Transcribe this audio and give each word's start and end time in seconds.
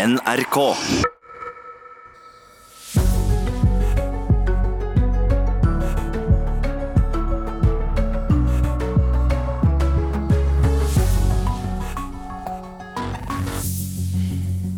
NRK. 0.00 0.58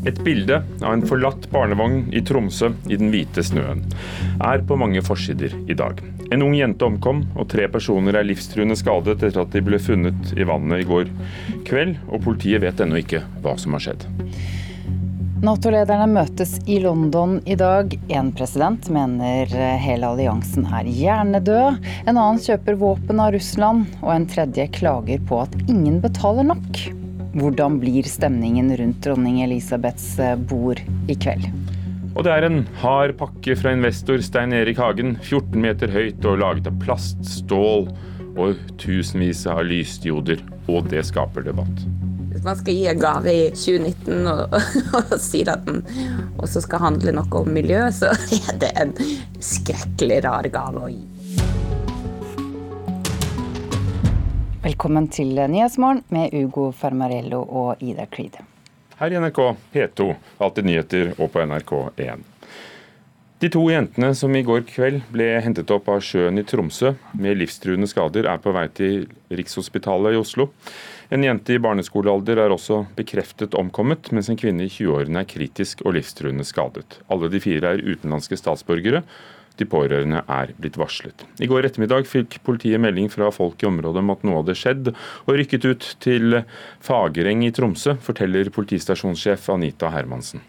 Et 0.05 0.19
bilde 0.25 0.59
av 0.83 0.91
en 0.91 1.05
forlatt 1.07 1.47
barnevogn 1.53 2.09
i 2.11 2.19
Tromsø 2.27 2.73
i 2.91 2.99
den 2.99 3.13
hvite 3.15 3.45
snøen 3.47 3.85
er 4.43 4.65
på 4.67 4.75
mange 4.75 5.05
forsider 5.07 5.55
i 5.71 5.77
dag. 5.79 6.03
En 6.35 6.43
ung 6.43 6.57
jente 6.59 6.83
omkom, 6.89 7.23
og 7.39 7.47
tre 7.53 7.69
personer 7.71 8.19
er 8.19 8.27
livstruende 8.27 8.75
skadet 8.81 9.21
etter 9.21 9.45
at 9.45 9.55
de 9.55 9.63
ble 9.63 9.79
funnet 9.79 10.35
i 10.35 10.49
vannet 10.49 10.83
i 10.83 10.89
går 10.89 11.15
kveld, 11.69 12.01
og 12.11 12.25
politiet 12.27 12.65
vet 12.65 12.83
ennå 12.83 13.05
ikke 13.05 13.23
hva 13.45 13.55
som 13.61 13.79
har 13.79 13.87
skjedd. 13.87 14.09
Nato-lederne 15.43 16.05
møtes 16.07 16.53
i 16.71 16.77
London 16.79 17.41
i 17.51 17.57
dag. 17.59 17.97
En 18.15 18.29
president 18.31 18.87
mener 18.95 19.51
hele 19.83 20.07
alliansen 20.13 20.69
er 20.71 20.87
hjernedød. 20.87 21.81
En 22.07 22.13
annen 22.15 22.39
kjøper 22.39 22.77
våpen 22.79 23.19
av 23.19 23.33
Russland, 23.35 23.89
og 24.05 24.13
en 24.15 24.27
tredje 24.31 24.69
klager 24.77 25.19
på 25.27 25.41
at 25.43 25.57
ingen 25.65 25.97
betaler 26.05 26.47
nok. 26.47 26.79
Hvordan 27.35 27.81
blir 27.83 28.07
stemningen 28.07 28.71
rundt 28.79 29.03
dronning 29.03 29.41
Elisabeths 29.43 30.13
bord 30.47 30.79
i 31.11 31.19
kveld? 31.19 31.49
Og 32.13 32.23
det 32.23 32.37
er 32.37 32.47
en 32.47 32.63
hard 32.79 33.17
pakke 33.19 33.59
fra 33.59 33.75
investor 33.75 34.23
Stein 34.23 34.55
Erik 34.55 34.79
Hagen, 34.79 35.17
14 35.25 35.59
meter 35.59 35.91
høyt 35.91 36.23
og 36.23 36.39
laget 36.45 36.71
av 36.71 36.79
plast, 36.87 37.19
stål 37.27 37.91
og 38.39 38.63
tusenvis 38.79 39.43
av 39.51 39.65
lysdioder. 39.67 40.47
Og 40.71 40.87
det 40.95 41.03
skaper 41.11 41.51
debatt. 41.51 41.83
Man 42.45 42.57
skal 42.57 42.75
gi 42.75 42.87
en 42.87 42.99
gave 42.99 43.33
i 43.33 43.51
2019 43.51 44.27
og, 44.27 44.55
og 44.99 45.13
si 45.23 45.45
at 45.47 45.63
den 45.63 45.85
også 46.43 46.65
skal 46.65 46.81
handle 46.83 47.13
noe 47.15 47.39
om 47.39 47.51
miljø, 47.55 47.85
så 47.95 48.11
er 48.51 48.57
det 48.59 48.71
en 48.83 48.91
skrekkelig 49.39 50.17
rar 50.27 50.49
gave 50.51 50.83
å 50.83 50.89
gi. 50.91 51.05
Velkommen 54.65 55.07
til 55.15 55.39
Nyhetsmorgen 55.39 56.03
med 56.11 56.35
Ugo 56.35 56.73
Fermarello 56.75 57.45
og 57.47 57.83
Ida 57.83 58.09
Creed. 58.11 58.41
Her 58.99 59.15
i 59.15 59.23
NRK 59.23 59.41
P2, 59.71 60.09
Alltid 60.43 60.67
nyheter 60.67 61.13
og 61.21 61.31
på 61.35 61.47
NRK1. 61.47 62.27
De 63.43 63.51
to 63.51 63.63
jentene 63.71 64.13
som 64.19 64.35
i 64.39 64.43
går 64.47 64.65
kveld 64.67 65.01
ble 65.15 65.29
hentet 65.43 65.71
opp 65.75 65.89
av 65.91 66.03
sjøen 66.07 66.39
i 66.39 66.45
Tromsø 66.47 66.93
med 67.19 67.39
livstruende 67.39 67.89
skader, 67.91 68.27
er 68.31 68.43
på 68.43 68.55
vei 68.55 68.69
til 68.71 69.07
Rikshospitalet 69.35 70.15
i 70.15 70.21
Oslo. 70.21 70.51
En 71.13 71.21
jente 71.21 71.53
i 71.53 71.61
barneskolealder 71.61 72.39
er 72.41 72.53
også 72.55 72.87
bekreftet 72.97 73.53
omkommet, 73.59 74.09
mens 74.17 74.31
en 74.33 74.39
kvinne 74.41 74.65
i 74.65 74.71
20-årene 74.73 75.21
er 75.21 75.29
kritisk 75.29 75.83
og 75.85 75.99
livstruende 75.99 76.47
skadet. 76.49 77.03
Alle 77.13 77.29
de 77.29 77.41
fire 77.43 77.75
er 77.75 77.83
utenlandske 77.85 78.39
statsborgere 78.41 79.03
de 79.61 79.67
pårørende 79.69 80.23
er 80.25 80.53
blitt 80.57 80.79
varslet. 80.81 81.27
I 81.37 81.49
går 81.51 81.67
ettermiddag 81.69 82.07
fikk 82.09 82.39
politiet 82.47 82.81
melding 82.81 83.11
fra 83.13 83.29
folk 83.35 83.61
i 83.61 83.69
området 83.69 84.01
om 84.01 84.13
at 84.15 84.25
noe 84.25 84.39
hadde 84.41 84.57
skjedd, 84.57 84.89
og 85.27 85.37
rykket 85.37 85.67
ut 85.69 85.89
til 86.01 86.39
Fagereng 86.81 87.45
i 87.45 87.53
Tromsø, 87.53 87.99
forteller 88.01 88.49
politistasjonssjef 88.55 89.51
Anita 89.53 89.91
Hermansen. 89.93 90.41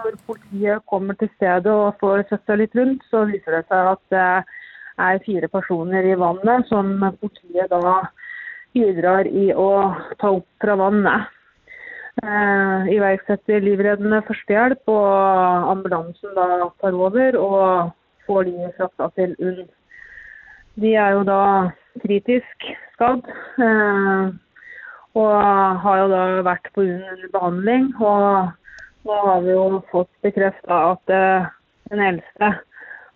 Når 0.00 0.18
politiet 0.26 0.82
kommer 0.90 1.14
til 1.20 1.30
stedet 1.36 1.70
og 1.70 1.94
får 2.02 2.24
seg 2.32 2.58
litt 2.58 2.74
rundt, 2.74 3.06
så 3.12 3.22
viser 3.30 3.60
det 3.60 3.62
seg 3.70 3.92
at 3.92 4.02
det 4.10 4.26
er 5.06 5.22
fire 5.22 5.52
personer 5.52 6.10
i 6.10 6.18
vannet 6.18 6.66
som 6.66 6.90
politiet 7.22 7.70
da 7.70 8.00
bidrar 8.74 9.28
i 9.28 9.50
å 9.54 9.70
ta 10.20 10.34
opp 10.38 10.48
fra 10.62 10.76
vannet. 10.80 11.30
Eh, 12.22 12.92
iverksetter 12.92 13.64
livreddende 13.64 14.20
førstehjelp, 14.28 14.82
og 14.92 15.72
ambulansen 15.72 16.34
da 16.36 16.70
tar 16.80 16.96
over. 16.96 17.36
og 17.36 17.92
får 18.26 18.44
de 18.48 18.70
frakta 18.76 19.08
til 19.16 19.34
UNN. 19.40 19.68
De 20.80 20.94
er 20.94 21.16
jo 21.16 21.22
da 21.28 21.42
kritisk 22.04 22.66
skadd. 22.94 23.26
Eh, 23.58 24.32
og 25.20 25.32
har 25.84 25.98
jo 26.00 26.10
da 26.12 26.20
vært 26.46 26.70
på 26.74 26.84
UNN 26.86 27.08
under 27.14 27.32
behandling. 27.34 27.88
Og 28.00 29.08
nå 29.08 29.18
har 29.26 29.42
vi 29.44 29.56
jo 29.56 29.82
fått 29.92 30.12
bekrefta 30.24 30.82
at 30.92 31.14
eh, 31.16 31.50
den 31.92 32.04
eldste 32.12 32.52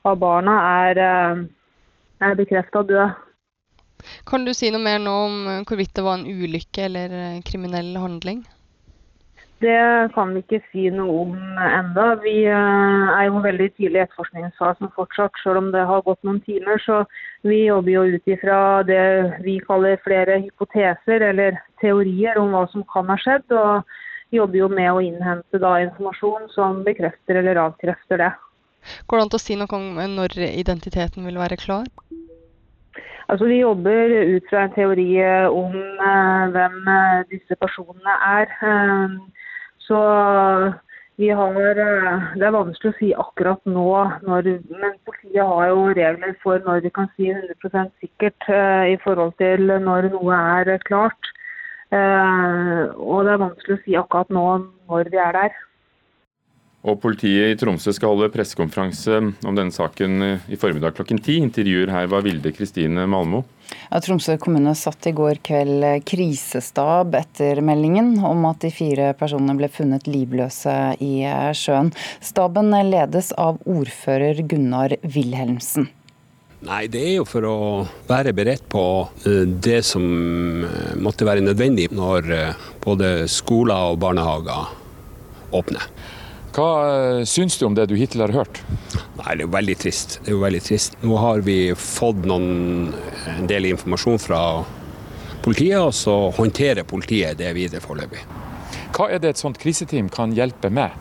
av 0.06 0.18
barna 0.20 0.56
er, 0.86 1.02
eh, 1.06 1.44
er 2.28 2.40
bekrefta 2.42 2.84
død. 2.86 3.22
Kan 4.26 4.44
du 4.46 4.52
si 4.54 4.70
noe 4.72 4.82
mer 4.82 5.00
nå 5.02 5.14
om 5.28 5.38
hvorvidt 5.68 5.94
det 5.96 6.04
var 6.06 6.20
en 6.20 6.28
ulykke 6.28 6.86
eller 6.88 7.16
kriminell 7.46 7.96
handling? 7.98 8.44
Det 9.58 10.12
kan 10.12 10.34
vi 10.34 10.42
ikke 10.42 10.58
si 10.68 10.90
noe 10.92 11.22
om 11.22 11.36
enda. 11.64 12.10
Vi 12.20 12.34
eh, 12.44 13.12
er 13.16 13.28
jo 13.30 13.40
veldig 13.40 13.68
tidlig 13.78 14.02
i 14.02 14.04
etterforskningsfasen 14.04 14.90
fortsatt, 14.92 15.32
selv 15.40 15.62
om 15.62 15.70
det 15.72 15.86
har 15.88 16.04
gått 16.04 16.20
noen 16.28 16.42
timer. 16.44 16.76
Så 16.84 16.98
vi 17.46 17.62
jobber 17.64 17.94
jo 17.94 18.02
ut 18.16 18.28
ifra 18.28 18.58
det 18.84 19.06
vi 19.46 19.56
kaller 19.64 19.96
flere 20.04 20.42
hypoteser 20.44 21.24
eller 21.30 21.56
teorier 21.80 22.36
om 22.42 22.52
hva 22.52 22.66
som 22.74 22.84
kan 22.92 23.08
ha 23.08 23.16
skjedd. 23.22 23.48
Og 23.56 24.36
jobber 24.36 24.60
jo 24.60 24.68
med 24.68 24.90
å 24.92 25.00
innhente 25.00 25.62
da 25.62 25.78
informasjon 25.86 26.50
som 26.52 26.84
bekrefter 26.84 27.40
eller 27.40 27.62
avkrefter 27.64 28.20
det. 28.26 28.32
Går 29.08 29.18
det 29.18 29.24
an 29.24 29.38
å 29.38 29.40
si 29.40 29.56
noe 29.56 29.78
om 29.80 29.88
når 30.18 30.36
identiteten 30.52 31.24
vil 31.24 31.40
være 31.40 31.56
klar? 31.64 31.88
Altså, 33.28 33.44
Vi 33.46 33.60
jobber 33.60 34.12
ut 34.36 34.44
fra 34.50 34.64
en 34.64 34.74
teori 34.74 35.08
om 35.50 35.72
uh, 35.74 36.44
hvem 36.54 36.76
uh, 36.86 37.24
disse 37.30 37.56
personene 37.58 38.14
er. 38.26 38.52
Så 39.86 39.98
vi 41.16 41.28
har, 41.28 41.78
eh, 41.80 42.24
Det 42.36 42.44
er 42.44 42.52
vanskelig 42.52 42.90
å 42.92 42.98
si 42.98 43.12
akkurat 43.14 43.60
nå, 43.64 43.88
når, 44.26 44.48
men 44.68 44.96
politiet 45.06 45.46
har 45.48 45.68
jo 45.70 45.86
regler 45.96 46.34
for 46.42 46.58
når 46.66 46.82
vi 46.84 46.90
kan 46.90 47.08
si 47.16 47.30
100 47.30 47.92
sikkert 48.02 48.48
i 48.90 48.98
forhold 49.04 49.32
til 49.38 49.64
når 49.80 50.10
noe 50.12 50.40
er 50.60 50.78
klart. 50.84 51.30
Og 51.88 53.24
det 53.24 53.32
er 53.32 53.44
vanskelig 53.46 53.78
å 53.78 53.84
si 53.86 53.96
akkurat 53.96 54.28
nå 54.28 54.46
når 54.90 55.10
vi 55.14 55.22
er 55.22 55.32
der. 55.38 55.56
Og 56.86 57.00
Politiet 57.02 57.50
i 57.50 57.58
Tromsø 57.58 57.90
skal 57.94 58.12
holde 58.12 58.30
pressekonferanse 58.30 59.18
om 59.18 59.56
denne 59.58 59.74
saken 59.74 60.22
i 60.46 60.58
formiddag 60.60 60.94
klokken 60.94 61.18
ti. 61.18 61.40
Intervjuer 61.42 61.90
her 61.90 62.06
var 62.12 62.22
Vilde 62.22 62.52
Kristine 62.54 63.08
Malmo. 63.10 63.42
Ja, 63.90 63.98
Tromsø 64.02 64.36
kommune 64.38 64.70
satt 64.78 65.08
i 65.10 65.14
går 65.16 65.40
kveld 65.46 65.82
krisestab 66.06 67.16
etter 67.18 67.58
meldingen 67.66 68.14
om 68.22 68.46
at 68.46 68.62
de 68.62 68.70
fire 68.70 69.10
personene 69.18 69.58
ble 69.58 69.70
funnet 69.72 70.06
livløse 70.06 70.76
i 71.02 71.26
sjøen. 71.58 71.90
Staben 72.22 72.70
ledes 72.86 73.32
av 73.34 73.58
ordfører 73.66 74.44
Gunnar 74.46 74.94
Wilhelmsen. 75.02 75.90
Nei, 76.66 76.86
det 76.90 77.02
er 77.04 77.14
jo 77.18 77.26
for 77.28 77.44
å 77.46 77.56
være 78.08 78.32
beredt 78.34 78.64
på 78.72 78.82
eh, 79.28 79.44
det 79.44 79.82
som 79.86 80.64
eh, 80.64 80.94
måtte 80.98 81.26
være 81.28 81.44
nødvendig 81.44 81.90
når 81.94 82.30
eh, 82.32 82.64
både 82.82 83.10
skoler 83.30 83.92
og 83.92 84.00
barnehager 84.02 84.72
åpner. 85.54 85.84
Hva 86.56 86.68
eh, 86.88 87.24
syns 87.28 87.58
du 87.60 87.66
om 87.66 87.74
det 87.76 87.84
du 87.90 87.98
hittil 88.00 88.22
har 88.24 88.32
hørt? 88.32 88.62
Nei, 89.18 89.34
Det 89.36 89.42
er 89.42 89.44
jo 89.44 89.52
veldig 89.52 89.76
trist. 89.76 90.18
Det 90.22 90.30
er 90.30 90.36
jo 90.38 90.40
veldig 90.40 90.62
trist. 90.64 90.96
Nå 91.04 91.18
har 91.20 91.44
vi 91.44 91.58
fått 91.76 92.24
noen, 92.24 92.94
en 93.34 93.50
del 93.50 93.68
informasjon 93.68 94.16
fra 94.22 94.40
politiet, 95.44 95.76
og 95.76 95.92
så 95.92 96.14
håndterer 96.38 96.88
politiet 96.88 97.36
det 97.36 97.52
videre 97.58 97.84
foreløpig. 97.84 98.24
Hva 98.96 99.10
er 99.12 99.20
det 99.20 99.34
et 99.34 99.42
sånt 99.42 99.60
kriseteam 99.60 100.08
kan 100.08 100.32
hjelpe 100.32 100.70
med? 100.72 100.96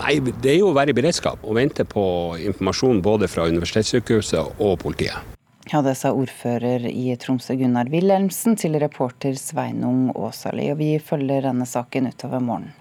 Nei, 0.00 0.16
Det 0.20 0.54
er 0.54 0.58
jo 0.62 0.70
å 0.70 0.76
være 0.76 0.94
i 0.94 0.96
beredskap 0.96 1.44
og 1.44 1.58
vente 1.60 1.84
på 1.84 2.06
informasjon 2.40 3.02
både 3.04 3.28
fra 3.28 3.44
universitetssykehuset 3.52 4.60
og 4.64 4.78
politiet. 4.80 5.36
Ja, 5.72 5.82
Det 5.82 5.96
sa 5.96 6.14
ordfører 6.14 6.88
i 6.88 7.12
Tromsø 7.20 7.52
Gunnar 7.58 7.92
Wilhelmsen 7.92 8.56
til 8.56 8.80
reporter 8.80 9.36
Sveinung 9.36 10.08
Aasali. 10.16 10.70
Og 10.72 10.78
vi 10.78 10.98
følger 10.98 11.42
denne 11.50 11.66
saken 11.66 12.08
utover 12.08 12.40
morgenen. 12.40 12.72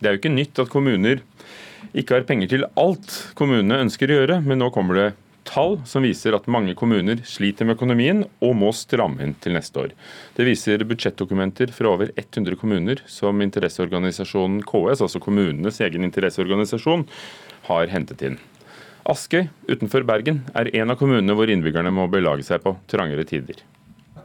Det 0.00 0.08
er 0.08 0.14
jo 0.14 0.20
ikke 0.22 0.32
nytt 0.32 0.58
at 0.62 0.70
kommuner 0.72 1.20
ikke 1.96 2.18
har 2.18 2.28
penger 2.28 2.52
til 2.52 2.68
alt 2.78 3.16
kommunene 3.38 3.80
ønsker 3.86 4.10
å 4.10 4.20
gjøre, 4.20 4.38
men 4.46 4.60
nå 4.62 4.70
kommer 4.74 4.98
det 4.98 5.08
tall 5.48 5.78
som 5.88 6.04
viser 6.04 6.36
at 6.36 6.48
mange 6.52 6.76
kommuner 6.78 7.22
sliter 7.26 7.66
med 7.66 7.78
økonomien 7.78 8.22
og 8.44 8.54
må 8.60 8.70
stramme 8.76 9.24
inn 9.24 9.34
til 9.42 9.56
neste 9.56 9.82
år. 9.82 9.94
Det 10.36 10.46
viser 10.46 10.84
budsjettdokumenter 10.86 11.72
fra 11.74 11.94
over 11.94 12.12
100 12.14 12.58
kommuner 12.60 13.02
som 13.10 13.42
interesseorganisasjonen 13.42 14.62
KS, 14.68 15.02
altså 15.02 15.22
kommunenes 15.22 15.80
egen 15.82 16.06
interesseorganisasjon, 16.06 17.06
har 17.70 17.92
hentet 17.92 18.24
inn. 18.26 18.38
Askøy 19.10 19.48
utenfor 19.66 20.04
Bergen 20.06 20.44
er 20.54 20.70
en 20.76 20.92
av 20.92 21.00
kommunene 21.00 21.34
hvor 21.34 21.50
innbyggerne 21.50 21.92
må 21.94 22.06
belage 22.12 22.46
seg 22.46 22.62
på 22.62 22.76
trangere 22.90 23.24
tider. 23.26 23.62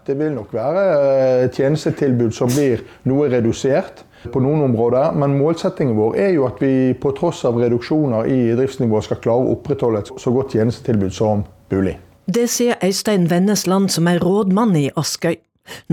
Det 0.06 0.14
vil 0.20 0.36
nok 0.36 0.52
være 0.54 1.48
tjenestetilbud 1.56 2.36
som 2.36 2.52
blir 2.52 2.84
noe 3.10 3.30
redusert 3.32 4.04
på 4.34 4.42
noen 4.44 4.64
områder, 4.68 5.16
men 5.18 5.38
målsettingen 5.40 5.98
vår 5.98 6.18
er 6.22 6.34
jo 6.36 6.48
at 6.48 6.62
vi 6.64 6.94
på 7.00 7.14
tross 7.18 7.44
av 7.48 7.60
reduksjoner 7.62 8.30
i 8.32 8.40
driftsnivået 8.58 9.08
skal 9.08 9.22
klare 9.24 9.46
å 9.46 9.56
opprettholde 9.56 10.04
et 10.04 10.12
så 10.22 10.34
godt 10.36 10.56
tjenestetilbud 10.56 11.14
som 11.16 11.46
mulig. 11.74 11.98
Det 12.26 12.48
sier 12.50 12.80
Øystein 12.84 13.30
Vennesland, 13.30 13.92
som 13.94 14.08
er 14.10 14.24
rådmann 14.24 14.74
i 14.80 14.88
Askøy. 14.98 15.38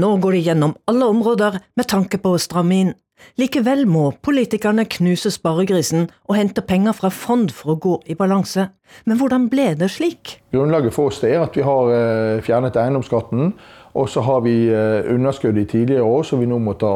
Nå 0.01 0.17
går 0.21 0.37
de 0.37 0.45
gjennom 0.47 0.77
alle 0.89 1.09
områder 1.09 1.59
med 1.77 1.89
tanke 1.89 2.21
på 2.21 2.35
å 2.35 2.41
stramme 2.41 2.79
inn. 2.81 2.93
Likevel 3.41 3.85
må 3.89 4.11
politikerne 4.25 4.85
knuse 4.91 5.31
sparegrisen 5.33 6.09
og 6.29 6.37
hente 6.37 6.65
penger 6.67 6.97
fra 6.99 7.11
fond 7.15 7.53
for 7.55 7.75
å 7.75 7.81
gå 7.81 7.95
i 8.11 8.17
balanse. 8.19 8.69
Men 9.09 9.21
hvordan 9.21 9.47
ble 9.53 9.71
det 9.79 9.89
slik? 9.95 10.39
Grunnlaget 10.53 10.95
for 10.97 11.13
oss 11.13 11.23
er 11.25 11.39
at 11.41 11.57
vi 11.57 11.65
har 11.65 11.93
eh, 11.95 12.43
fjernet 12.45 12.77
eiendomsskatten. 12.77 13.55
Og 13.93 14.09
så 14.09 14.23
har 14.25 14.41
vi 14.41 14.55
eh, 14.73 15.15
underskudd 15.15 15.59
i 15.61 15.67
tidligere 15.69 16.07
år 16.09 16.23
som 16.25 16.41
vi 16.41 16.49
nå 16.49 16.57
må 16.65 16.73
ta 16.81 16.95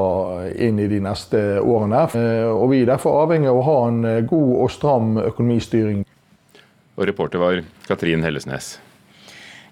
inn 0.56 0.78
i 0.81 0.88
de 0.88 1.02
neste 1.04 1.43
årene. 1.60 2.06
Eh, 2.16 2.48
og 2.48 2.70
vi 2.72 2.81
er 2.82 2.93
derfor 2.94 3.20
avhengig 3.26 3.52
av 3.52 3.60
å 3.60 3.66
ha 3.66 3.78
en 3.90 4.02
god 4.31 4.54
og 4.64 4.72
stram 4.72 5.19
økonomistyring. 5.26 6.06
Og 6.96 7.08
reporter 7.10 7.43
var 7.43 7.60
Katrin 7.84 8.25
Hellesnes. 8.25 8.78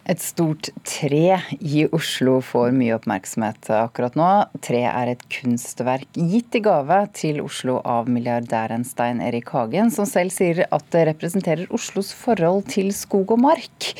Et 0.05 0.21
stort 0.21 0.69
tre 0.85 1.39
i 1.65 1.87
Oslo 1.97 2.35
får 2.45 2.75
mye 2.77 2.93
oppmerksomhet 2.99 3.71
akkurat 3.73 4.19
nå. 4.21 4.29
Tre 4.65 4.83
er 4.91 5.12
et 5.15 5.25
kunstverk 5.33 6.19
gitt 6.19 6.59
i 6.59 6.61
gave 6.67 6.99
til 7.17 7.41
Oslo 7.41 7.79
av 7.89 8.11
milliardæren 8.12 8.85
Stein 8.85 9.23
Erik 9.25 9.49
Hagen, 9.56 9.89
som 9.95 10.05
selv 10.09 10.35
sier 10.35 10.67
at 10.69 10.87
det 10.93 11.06
representerer 11.09 11.73
Oslos 11.73 12.12
forhold 12.12 12.69
til 12.75 12.93
skog 12.93 13.33
og 13.33 13.41
mark, 13.47 13.91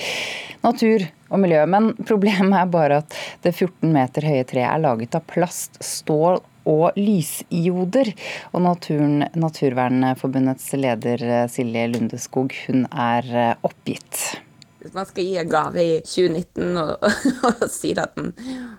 natur 0.61 1.09
og 1.33 1.41
miljø. 1.41 1.65
Men 1.73 1.95
problemet 2.05 2.61
er 2.61 2.73
bare 2.77 3.01
at 3.01 3.21
det 3.47 3.57
14 3.57 3.89
meter 3.97 4.29
høye 4.29 4.45
treet 4.45 4.69
er 4.69 4.85
laget 4.85 5.17
av 5.17 5.25
plast, 5.33 5.81
stål 5.81 6.43
og 6.69 7.01
lysioder. 7.01 8.13
Og 8.53 8.69
naturen, 8.69 9.23
Naturvernforbundets 9.33 10.69
leder 10.77 11.47
Silje 11.49 11.89
Lundeskog, 11.97 12.53
hun 12.69 12.85
er 12.93 13.55
oppgitt. 13.65 14.44
Hvis 14.85 14.93
man 14.93 15.07
skal 15.09 15.25
gi 15.25 15.37
en 15.41 15.49
gave 15.49 15.81
i 15.81 15.93
2019 16.05 16.75
og, 16.77 17.05
og 17.49 17.63
sier 17.73 18.03
at 18.03 18.19
den 18.19 18.35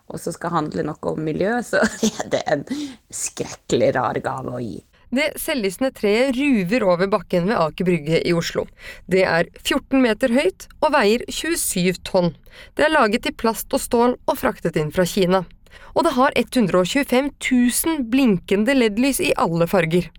også 0.06 0.36
skal 0.36 0.54
handle 0.54 0.84
noe 0.86 1.14
om 1.16 1.24
miljø, 1.26 1.56
så 1.66 1.82
er 2.12 2.28
det 2.30 2.44
en 2.46 2.62
skrekkelig 3.10 3.88
rar 3.98 4.20
gave 4.22 4.54
å 4.54 4.62
gi. 4.62 4.84
Det 5.16 5.32
selvlysende 5.40 5.90
treet 5.96 6.36
ruver 6.38 6.86
over 6.86 7.10
bakken 7.10 7.48
ved 7.50 7.58
Aker 7.58 7.88
Brygge 7.88 8.20
i 8.22 8.34
Oslo. 8.38 8.68
Det 9.10 9.24
er 9.26 9.50
14 9.64 10.02
meter 10.04 10.34
høyt 10.36 10.68
og 10.84 10.92
veier 10.94 11.26
27 11.26 12.02
tonn. 12.06 12.34
Det 12.78 12.86
er 12.86 12.94
laget 12.94 13.26
i 13.30 13.34
plast 13.34 13.74
og 13.74 13.82
stål 13.82 14.14
og 14.18 14.38
fraktet 14.38 14.78
inn 14.78 14.94
fra 14.94 15.08
Kina. 15.10 15.42
Og 15.98 16.06
det 16.06 16.14
har 16.20 16.38
125 16.38 17.32
000 17.50 18.06
blinkende 18.14 18.78
LED-lys 18.78 19.24
i 19.26 19.34
alle 19.42 19.66
farger. 19.72 20.12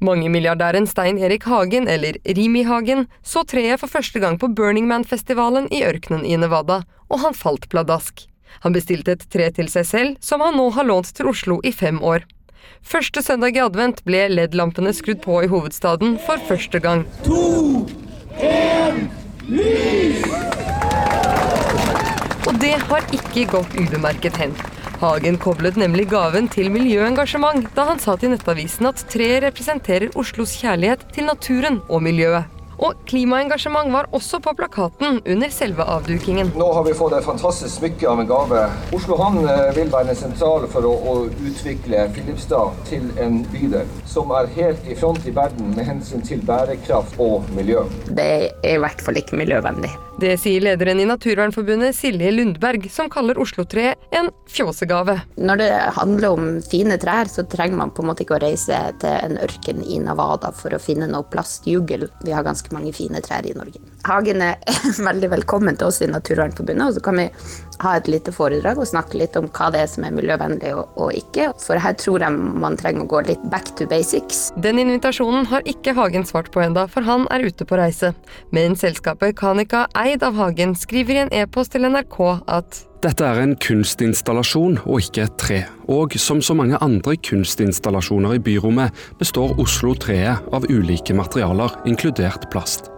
Mangemilliardæren 0.00 0.86
Stein 0.86 1.18
Erik 1.18 1.46
Hagen, 1.48 1.88
eller 1.88 2.18
Rimi 2.24 2.64
Hagen, 2.68 3.06
så 3.22 3.44
treet 3.44 3.80
for 3.80 3.92
første 3.92 4.20
gang 4.22 4.38
på 4.38 4.50
Burning 4.52 4.88
Man-festivalen 4.90 5.70
i 5.72 5.82
ørkenen 5.86 6.26
i 6.26 6.36
Nevada, 6.36 6.82
og 7.08 7.24
han 7.24 7.36
falt 7.36 7.68
pladask. 7.72 8.26
Han 8.60 8.76
bestilte 8.76 9.16
et 9.16 9.26
tre 9.32 9.48
til 9.56 9.70
seg 9.72 9.88
selv, 9.88 10.16
som 10.20 10.44
han 10.44 10.56
nå 10.58 10.68
har 10.76 10.88
lånt 10.88 11.14
til 11.16 11.30
Oslo 11.32 11.60
i 11.64 11.72
fem 11.72 12.02
år. 12.02 12.26
Første 12.82 13.22
søndag 13.22 13.56
i 13.56 13.62
advent 13.62 14.02
ble 14.06 14.26
LED-lampene 14.30 14.92
skrudd 14.94 15.22
på 15.24 15.42
i 15.44 15.50
hovedstaden 15.50 16.18
for 16.26 16.42
første 16.48 16.82
gang. 16.82 17.06
To, 17.26 17.86
en, 18.38 19.06
lys! 19.48 20.26
Og 22.42 22.58
det 22.60 22.74
har 22.88 23.06
ikke 23.14 23.46
gått 23.54 23.76
ubemerket 23.78 24.36
hen. 24.36 24.54
Hagen 25.02 25.34
koblet 25.42 25.74
nemlig 25.80 26.04
gaven 26.12 26.46
til 26.46 26.68
miljøengasjement 26.70 27.64
da 27.74 27.88
han 27.88 27.98
sa 27.98 28.14
til 28.14 28.30
Nettavisen 28.30 28.86
at 28.86 29.00
treet 29.10 29.42
representerer 29.42 30.14
Oslos 30.14 30.52
kjærlighet 30.60 31.02
til 31.16 31.26
naturen 31.26 31.80
og 31.88 32.04
miljøet. 32.06 32.46
Og 32.82 33.00
klimaengasjement 33.06 33.90
var 33.94 34.08
også 34.14 34.38
på 34.42 34.54
plakaten 34.58 35.18
under 35.26 35.50
selve 35.54 35.82
avdukingen. 35.86 36.52
Nå 36.58 36.68
har 36.74 36.86
vi 36.86 36.94
fått 36.98 37.16
et 37.18 37.26
fantastisk 37.26 37.80
smykke 37.80 38.08
av 38.10 38.22
en 38.22 38.30
gave. 38.30 38.62
Oslo 38.94 39.18
havn 39.18 39.42
eh, 39.42 39.68
vil 39.76 39.90
være 39.92 40.14
sentral 40.18 40.66
for 40.70 40.86
å, 40.86 40.94
å 40.94 41.16
utvikle 41.30 42.06
Filipstad 42.14 42.78
til 42.90 43.10
en 43.22 43.42
bydel 43.50 43.90
som 44.10 44.30
er 44.38 44.50
helt 44.54 44.86
i 44.86 44.98
front 44.98 45.26
i 45.26 45.34
verden 45.34 45.74
med 45.76 45.86
hensyn 45.90 46.22
til 46.26 46.42
bærekraft 46.46 47.18
og 47.22 47.50
miljø. 47.58 47.84
Det 48.06 48.30
er 48.62 48.74
i 48.76 48.80
hvert 48.82 49.02
fall 49.02 49.18
ikke 49.18 49.38
miljøvennlig. 49.42 49.90
Det 50.22 50.36
sier 50.38 50.62
lederen 50.62 51.00
i 51.02 51.06
Naturvernforbundet 51.08 51.96
Silje 51.98 52.30
Lundberg, 52.30 52.84
som 52.94 53.08
kaller 53.10 53.40
Oslo-treet 53.42 54.14
en 54.14 54.28
fjåsegave. 54.46 55.16
Når 55.34 55.58
det 55.58 55.70
handler 55.96 56.36
om 56.36 56.44
fine 56.62 56.94
trær, 57.02 57.26
så 57.26 57.42
trenger 57.50 57.80
man 57.80 57.90
på 57.90 58.04
en 58.04 58.12
måte 58.12 58.22
ikke 58.22 58.36
å 58.36 58.44
reise 58.44 58.78
til 59.02 59.16
en 59.16 59.40
ørken 59.42 59.82
i 59.82 59.98
Navada 59.98 60.52
for 60.54 60.70
å 60.70 60.80
finne 60.82 61.10
noe 61.10 61.26
plastjugel. 61.32 62.06
Vi 62.22 62.36
har 62.36 62.46
ganske 62.46 62.70
mange 62.70 62.94
fine 62.94 63.18
trær 63.24 63.50
i 63.50 63.56
Norge. 63.58 63.82
Hagen 64.06 64.44
er 64.44 64.56
veldig 65.08 65.32
velkommen 65.34 65.78
til 65.78 65.90
oss 65.90 66.00
i 66.04 66.10
Naturvernforbundet, 66.10 66.86
og 66.86 66.96
så 66.96 67.04
kan 67.04 67.20
vi 67.20 67.26
ha 67.82 67.96
et 67.98 68.08
lite 68.10 68.32
foredrag 68.34 68.78
og 68.78 68.86
snakke 68.86 69.18
litt 69.18 69.36
om 69.38 69.48
hva 69.50 69.72
det 69.74 69.82
er 69.82 69.90
som 69.90 70.06
er 70.06 70.14
miljøvennlig 70.14 70.72
og, 70.78 70.94
og 71.02 71.16
ikke. 71.18 71.50
For 71.62 71.82
her 71.82 71.96
tror 71.98 72.22
jeg 72.22 72.38
man 72.62 72.78
trenger 72.78 73.04
å 73.04 73.10
gå 73.10 73.24
litt 73.26 73.42
back 73.50 73.74
to 73.78 73.88
basics. 73.90 74.50
Den 74.62 74.78
invitasjonen 74.82 75.48
har 75.50 75.66
ikke 75.68 75.96
Hagen 75.98 76.26
svart 76.28 76.52
på 76.54 76.62
enda, 76.62 76.86
for 76.90 77.04
han 77.06 77.26
er 77.34 77.44
ute 77.48 77.66
på 77.66 77.78
reise. 77.80 78.12
Men 78.54 78.78
selskapet 78.78 79.34
Kanika 79.38 79.86
Eid 79.98 80.12
eid 80.12 80.22
av 80.26 80.36
Hagen, 80.36 80.74
skriver 80.76 81.16
i 81.16 81.20
en 81.24 81.32
e-post 81.32 81.72
til 81.72 81.86
NRK 81.88 82.18
at 82.52 82.82
dette 83.02 83.26
er 83.26 83.40
en 83.42 83.56
kunstinstallasjon 83.58 84.76
og 84.84 85.00
ikke 85.02 85.24
et 85.24 85.38
tre. 85.40 85.56
Og 85.90 86.14
som 86.22 86.38
så 86.44 86.54
mange 86.54 86.78
andre 86.84 87.16
kunstinstallasjoner 87.18 88.36
i 88.36 88.42
byrommet, 88.46 88.94
består 89.18 89.56
Oslo-treet 89.58 90.52
av 90.54 90.68
ulike 90.70 91.16
materialer, 91.18 91.74
inkludert 91.90 92.46
plast. 92.54 92.92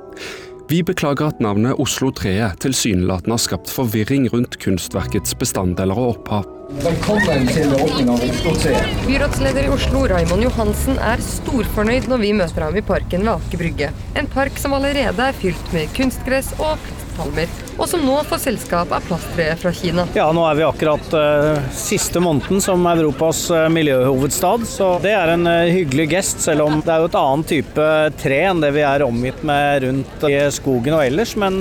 Vi 0.68 0.78
beklager 0.80 1.28
at 1.28 1.40
navnet 1.44 1.76
Oslo-treet 1.76 2.56
tilsynelatende 2.64 3.36
har 3.36 3.42
skapt 3.42 3.68
forvirring 3.68 4.30
rundt 4.32 4.56
kunstverkets 4.62 5.36
bestanddeler 5.36 5.98
og 6.00 6.14
opphav. 6.14 6.46
Velkommen 6.80 7.44
til 7.52 7.74
åpning 7.76 8.08
av 8.08 8.24
Oslo-treet. 8.24 8.94
Byrådsleder 9.04 9.68
i 9.68 9.72
Oslo, 9.74 10.06
Raimond 10.08 10.46
Johansen, 10.46 10.96
er 11.04 11.20
storfornøyd 11.20 12.08
når 12.08 12.22
vi 12.24 12.32
møter 12.40 12.64
ham 12.64 12.80
i 12.80 12.84
parken 12.86 13.26
ved 13.26 13.34
Aker 13.34 13.60
Brygge. 13.60 13.90
En 14.16 14.30
park 14.32 14.56
som 14.62 14.72
allerede 14.78 15.28
er 15.28 15.36
fylt 15.36 15.74
med 15.76 15.92
kunstgress 15.98 16.54
og 16.56 16.80
plastpalmer, 17.14 17.48
og 17.78 17.88
som 17.88 18.02
nå 18.04 18.16
får 18.28 18.38
selskap 18.42 18.92
av 18.92 19.04
plasttreet 19.06 19.58
fra 19.58 19.72
Kina. 19.72 20.06
Ja, 20.14 20.30
nå 20.32 20.44
er 20.48 20.58
vi 20.58 20.64
akkurat 20.66 21.14
uh, 21.14 21.62
siste 21.72 22.20
måneden 22.20 22.60
som 22.60 22.84
Europas 22.86 23.50
uh, 23.50 23.68
miljøhovedstad, 23.68 24.66
så 24.66 24.98
det 25.02 25.14
er 25.14 25.34
en 25.34 25.46
uh, 25.46 25.70
hyggelig 25.70 26.08
gest, 26.10 26.40
selv 26.40 26.66
om 26.66 26.80
det 26.84 26.92
er 26.92 27.02
jo 27.02 27.10
et 27.10 27.18
annet 27.18 27.50
type 27.54 27.88
tre 28.20 28.40
enn 28.50 28.62
det 28.62 28.72
vi 28.74 28.84
er 28.84 29.06
omgitt 29.06 29.42
med 29.46 29.84
rundt 29.84 30.28
i 30.28 30.38
skogen 30.54 30.96
og 30.96 31.04
ellers. 31.04 31.34
Men 31.38 31.60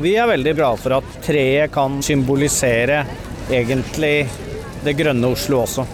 vi 0.00 0.16
er 0.18 0.28
veldig 0.28 0.52
bra 0.56 0.72
for 0.80 0.98
at 0.98 1.20
treet 1.24 1.72
kan 1.72 2.00
symbolisere 2.04 3.04
egentlig 3.50 4.26
det 4.84 4.96
grønne 4.98 5.30
Oslo 5.32 5.62
også. 5.64 5.86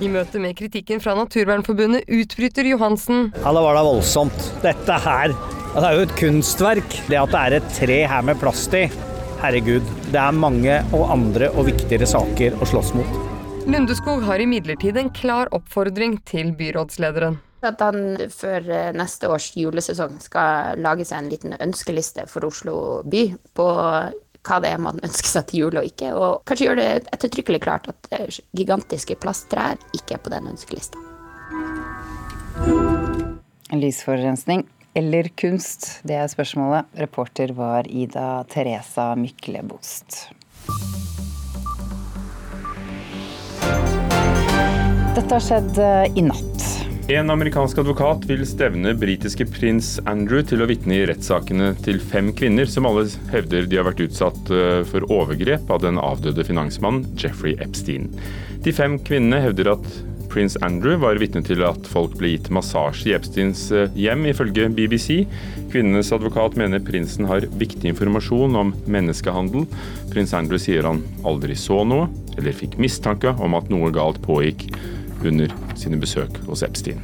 I 0.00 0.08
møte 0.08 0.40
med 0.40 0.56
kritikken 0.56 1.02
fra 1.02 1.12
Naturvernforbundet 1.18 2.08
utbryter 2.08 2.70
Johansen. 2.70 3.28
Ja, 3.42 3.52
det 3.52 3.64
var 3.66 3.76
da 3.76 3.84
voldsomt. 3.84 4.46
Dette 4.64 4.96
her 5.04 5.34
det 5.78 5.86
er 5.86 5.94
jo 5.94 6.02
et 6.02 6.14
kunstverk. 6.18 6.94
Det 7.06 7.18
at 7.18 7.30
det 7.30 7.40
er 7.40 7.54
et 7.60 7.74
tre 7.76 7.98
her 8.10 8.24
med 8.26 8.38
plast 8.40 8.72
i, 8.74 8.88
herregud. 9.38 9.86
Det 10.10 10.18
er 10.18 10.34
mange 10.34 10.80
og 10.96 11.12
andre 11.14 11.50
og 11.54 11.68
viktigere 11.68 12.08
saker 12.10 12.56
å 12.58 12.66
slåss 12.66 12.90
mot. 12.98 13.20
Lundeskog 13.70 14.24
har 14.26 14.42
imidlertid 14.42 14.98
en 14.98 15.12
klar 15.14 15.50
oppfordring 15.54 16.16
til 16.26 16.50
byrådslederen. 16.58 17.38
At 17.62 17.84
han 17.84 18.16
før 18.32 18.66
eh, 18.72 18.88
neste 18.96 19.28
års 19.30 19.50
julesesong 19.54 20.16
skal 20.24 20.80
lage 20.80 21.06
seg 21.06 21.20
en 21.20 21.30
liten 21.30 21.54
ønskeliste 21.60 22.24
for 22.26 22.48
Oslo 22.48 22.74
by 23.06 23.22
på 23.54 23.68
hva 23.68 24.58
det 24.64 24.72
er 24.72 24.80
man 24.80 24.98
ønsker 25.04 25.28
seg 25.36 25.46
til 25.50 25.66
jul 25.66 25.78
og 25.78 25.86
ikke, 25.86 26.10
og 26.16 26.40
kanskje 26.48 26.66
gjøre 26.66 26.80
det 26.80 27.14
ettertrykkelig 27.14 27.62
klart 27.62 27.86
at 27.92 28.10
eh, 28.16 28.40
gigantiske 28.56 29.20
plasttrær 29.22 29.78
ikke 29.94 30.16
er 30.16 30.24
på 30.24 30.34
den 30.34 30.50
ønskelista. 30.50 30.98
Lysforurensning 33.70 34.64
eller 34.94 35.28
kunst? 35.38 36.00
Det 36.06 36.16
er 36.18 36.28
spørsmålet. 36.30 36.90
Reporter 36.98 37.54
var 37.56 37.88
Ida 37.88 38.44
Teresa 38.50 39.12
Myklebost. 39.18 40.26
Dette 45.14 45.34
har 45.34 45.42
skjedd 45.42 45.78
eh, 45.82 46.18
i 46.18 46.24
natt. 46.24 46.66
En 47.10 47.32
amerikansk 47.32 47.80
advokat 47.82 48.22
vil 48.30 48.44
stevne 48.46 48.92
britiske 48.94 49.42
prins 49.50 49.96
Andrew 50.06 50.44
til 50.46 50.62
å 50.62 50.68
vitne 50.70 50.94
i 50.94 51.06
rettssakene 51.10 51.72
til 51.82 51.98
fem 51.98 52.28
kvinner 52.38 52.70
som 52.70 52.86
alle 52.86 53.08
hevder 53.32 53.66
de 53.66 53.80
har 53.80 53.88
vært 53.88 54.04
utsatt 54.04 54.52
eh, 54.54 54.82
for 54.86 55.08
overgrep 55.10 55.72
av 55.74 55.82
den 55.82 55.98
avdøde 55.98 56.46
finansmannen 56.46 57.08
Jeffrey 57.18 57.56
Epstein. 57.58 58.06
De 58.62 58.74
fem 58.76 58.94
kvinnene 59.02 59.42
hevder 59.42 59.72
at 59.74 59.90
prins 60.30 60.56
Andrew 60.64 60.96
var 61.02 61.18
vitne 61.20 61.42
til 61.46 61.62
at 61.66 61.88
folk 61.90 62.14
ble 62.20 62.32
gitt 62.34 62.50
massasje 62.54 63.10
i 63.10 63.14
Epsteins 63.16 63.66
eh, 63.74 63.90
hjem, 63.98 64.24
ifølge 64.30 64.68
BBC. 64.72 65.24
Kvinnenes 65.72 66.12
advokat 66.14 66.56
mener 66.60 66.82
prinsen 66.84 67.28
har 67.30 67.46
viktig 67.60 67.92
informasjon 67.92 68.58
om 68.58 68.72
menneskehandel. 68.90 69.66
Prins 70.12 70.34
Andrew 70.36 70.60
sier 70.62 70.86
han 70.88 71.02
aldri 71.26 71.58
så 71.58 71.82
noe, 71.86 72.08
eller 72.38 72.56
fikk 72.56 72.78
mistanke 72.82 73.34
om 73.42 73.58
at 73.58 73.70
noe 73.72 73.92
galt 73.94 74.22
pågikk 74.24 74.68
under 75.26 75.52
sine 75.78 76.00
besøk 76.00 76.38
hos 76.48 76.64
Epstein. 76.66 77.02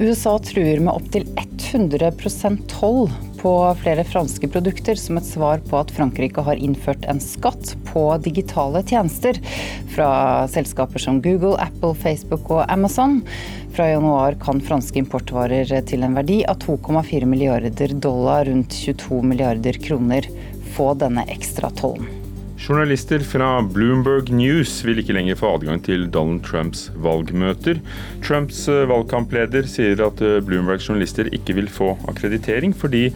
USA 0.00 0.34
truer 0.42 0.82
med 0.82 0.94
opptil 0.94 1.26
100% 1.38 2.66
toll 2.72 3.06
på 3.44 3.52
flere 3.82 4.06
franske 4.08 4.48
produkter 4.48 4.96
som 4.96 5.18
et 5.20 5.26
svar 5.28 5.60
på 5.68 5.76
at 5.76 5.92
Frankrike 5.92 6.40
har 6.46 6.56
innført 6.56 7.04
en 7.10 7.20
skatt 7.20 7.74
på 7.90 8.06
digitale 8.24 8.80
tjenester 8.88 9.36
fra 9.92 10.08
selskaper 10.48 11.04
som 11.04 11.20
Google, 11.20 11.58
Apple, 11.60 11.92
Facebook 11.92 12.48
og 12.48 12.64
Amazon. 12.72 13.20
Fra 13.76 13.90
januar 13.90 14.38
kan 14.40 14.64
franske 14.64 15.02
importvarer 15.02 15.68
til 15.90 16.06
en 16.06 16.16
verdi 16.16 16.40
av 16.48 16.62
2,4 16.64 17.28
milliarder 17.28 17.96
dollar, 18.00 18.48
rundt 18.48 18.72
22 18.80 19.20
milliarder 19.28 19.80
kroner, 19.88 20.30
få 20.74 20.94
denne 20.98 21.28
ekstra 21.36 21.74
tollen. 21.76 22.23
Journalister 22.64 23.20
fra 23.20 23.60
Bloomberg 23.60 24.30
News 24.32 24.78
vil 24.86 25.02
ikke 25.02 25.12
lenger 25.12 25.36
få 25.36 25.50
adgang 25.58 25.82
til 25.84 26.06
Donald 26.08 26.46
Trumps 26.46 26.86
valgmøter. 26.96 27.76
Trumps 28.24 28.62
eh, 28.72 28.86
valgkampleder 28.88 29.68
sier 29.68 30.00
at 30.00 30.22
eh, 30.24 30.38
Bloombergs 30.40 30.86
journalister 30.88 31.28
ikke 31.36 31.58
vil 31.58 31.68
få 31.68 31.90
akkreditering 32.08 32.72
fordi 32.72 33.10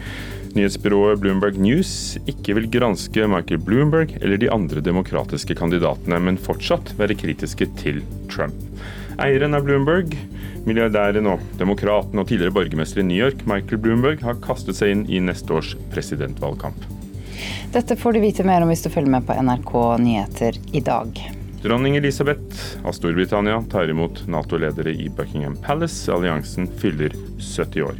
nyhetsbyrået 0.53 1.23
Bloomberg 1.23 1.57
News 1.65 2.19
ikke 2.29 2.59
vil 2.59 2.69
granske 2.75 3.25
Michael 3.33 3.65
Bloomberg 3.65 4.13
eller 4.19 4.37
de 4.37 4.51
andre 4.53 4.85
demokratiske 4.85 5.57
kandidatene, 5.57 6.21
men 6.21 6.37
fortsatt 6.37 6.93
være 7.01 7.17
kritiske 7.17 7.71
til 7.81 8.03
Trump. 8.29 8.53
Eieren 9.17 9.57
av 9.57 9.65
Bloomberg, 9.65 10.13
milliardæren 10.69 11.25
og 11.33 11.41
demokraten 11.57 12.21
og 12.21 12.29
tidligere 12.29 12.53
borgermester 12.53 13.01
i 13.01 13.09
New 13.09 13.17
York, 13.17 13.47
Michael 13.49 13.81
Bloomberg, 13.81 14.21
har 14.29 14.37
kastet 14.45 14.77
seg 14.77 14.93
inn 14.93 15.05
i 15.09 15.25
neste 15.25 15.57
års 15.57 15.73
presidentvalgkamp. 15.89 16.98
Dette 17.73 17.97
får 17.99 18.15
du 18.15 18.23
vite 18.23 18.45
mer 18.47 18.63
om 18.65 18.71
hvis 18.71 18.85
du 18.85 18.89
følger 18.93 19.13
med 19.17 19.27
på 19.27 19.35
NRK 19.35 19.75
Nyheter 20.03 20.57
i 20.73 20.81
dag. 20.85 21.21
Dronning 21.63 21.97
Elisabeth 21.99 22.79
av 22.87 22.95
Storbritannia 22.95 23.59
tar 23.71 23.89
imot 23.91 24.27
Nato-ledere 24.27 24.93
i 24.95 25.09
Buckingham 25.09 25.57
Palace. 25.59 26.11
Alliansen 26.11 26.69
fyller 26.79 27.15
70 27.39 27.83
år. 27.83 27.99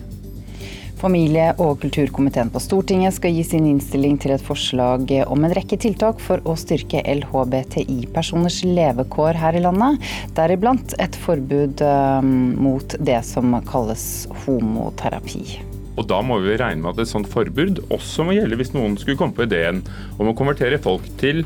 Familie- 0.99 1.53
og 1.57 1.79
kulturkomiteen 1.79 2.49
på 2.51 2.59
Stortinget 2.59 3.15
skal 3.15 3.31
gi 3.31 3.43
sin 3.47 3.67
innstilling 3.67 4.17
til 4.19 4.33
et 4.35 4.43
forslag 4.43 5.11
om 5.31 5.45
en 5.47 5.55
rekke 5.55 5.79
tiltak 5.79 6.19
for 6.23 6.43
å 6.43 6.57
styrke 6.59 7.03
LHBTI-personers 7.07 8.61
levekår 8.67 9.39
her 9.39 9.55
i 9.55 9.63
landet. 9.63 10.03
Deriblant 10.35 10.95
et 10.99 11.15
forbud 11.23 11.83
eh, 11.83 12.21
mot 12.67 12.99
det 12.99 13.21
som 13.27 13.55
kalles 13.67 14.05
homoterapi. 14.43 15.68
Og 15.99 16.07
da 16.07 16.21
må 16.23 16.39
vi 16.39 16.55
regne 16.55 16.79
med 16.79 16.95
at 16.95 17.03
et 17.03 17.11
sånt 17.11 17.27
forbud 17.27 17.83
også 17.91 18.23
må 18.23 18.37
gjelde 18.37 18.59
hvis 18.59 18.71
noen 18.71 18.95
skulle 18.99 19.19
komme 19.19 19.35
på 19.35 19.43
ideen 19.49 19.83
om 20.15 20.31
å 20.31 20.35
konvertere 20.37 20.79
folk 20.79 21.03
til 21.19 21.43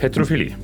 heterofili. 0.00 0.54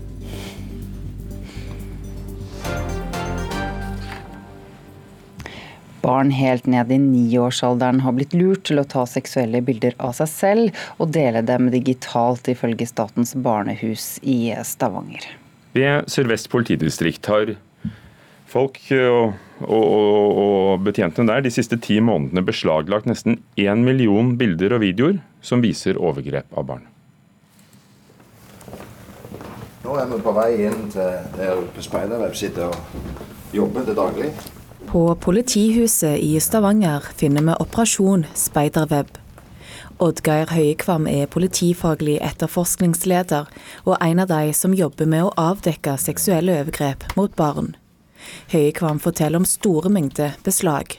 Barn 6.09 6.31
helt 6.33 6.65
ned 6.71 6.89
i 6.95 6.97
niårsalderen 7.03 8.01
har 8.01 8.15
blitt 8.17 8.33
lurt 8.33 8.63
til 8.71 8.81
å 8.81 8.87
ta 8.89 9.03
seksuelle 9.05 9.61
bilder 9.67 9.93
av 10.01 10.15
seg 10.17 10.31
selv 10.33 10.85
og 10.97 11.11
dele 11.13 11.43
dem 11.45 11.69
digitalt, 11.75 12.49
ifølge 12.49 12.87
Statens 12.89 13.35
barnehus 13.37 14.15
i 14.25 14.55
Stavanger. 14.65 15.27
Ved 15.77 16.09
Sør-Vest 16.09 16.49
politidistrikt 16.49 17.29
har 17.29 17.53
folk 18.49 18.81
og, 18.97 19.37
og, 19.67 20.39
og, 20.39 20.85
betjentene 20.87 21.33
der 21.33 21.43
de 21.43 21.51
siste 21.51 21.79
ti 21.83 21.99
månedene 22.05 22.45
beslaglagt 22.47 23.09
nesten 23.11 23.41
én 23.59 23.83
million 23.87 24.37
bilder 24.39 24.77
og 24.77 24.85
videoer 24.85 25.19
som 25.43 25.65
viser 25.65 25.99
overgrep 25.99 26.55
av 26.55 26.69
barn. 26.69 26.87
Nå 29.83 29.97
er 29.97 30.09
vi 30.11 30.21
på 30.23 30.35
vei 30.37 30.51
inn 30.69 30.91
til 30.93 31.15
der 31.39 31.63
Speiderweb 31.83 32.37
sitter 32.37 32.69
og 32.69 33.55
jobber 33.57 33.87
til 33.89 33.97
daglig. 33.97 34.31
På 34.89 35.15
politihuset 35.21 36.21
i 36.21 36.39
Stavanger 36.41 37.11
finner 37.17 37.45
vi 37.45 37.57
Operasjon 37.61 38.27
Speiderweb. 38.37 39.11
Oddgeir 39.99 40.53
Høyekvam 40.55 41.09
er 41.11 41.27
politifaglig 41.27 42.21
etterforskningsleder, 42.23 43.49
og 43.85 43.97
en 43.99 44.23
av 44.23 44.31
de 44.31 44.55
som 44.55 44.77
jobber 44.77 45.11
med 45.11 45.27
å 45.27 45.35
avdekke 45.51 45.97
seksuelle 45.99 46.61
overgrep 46.61 47.09
mot 47.19 47.35
barn. 47.37 47.75
Høyekvam 48.53 49.01
forteller 49.03 49.41
om 49.41 49.47
store 49.49 49.93
mengder 49.93 50.39
beslag. 50.45 50.99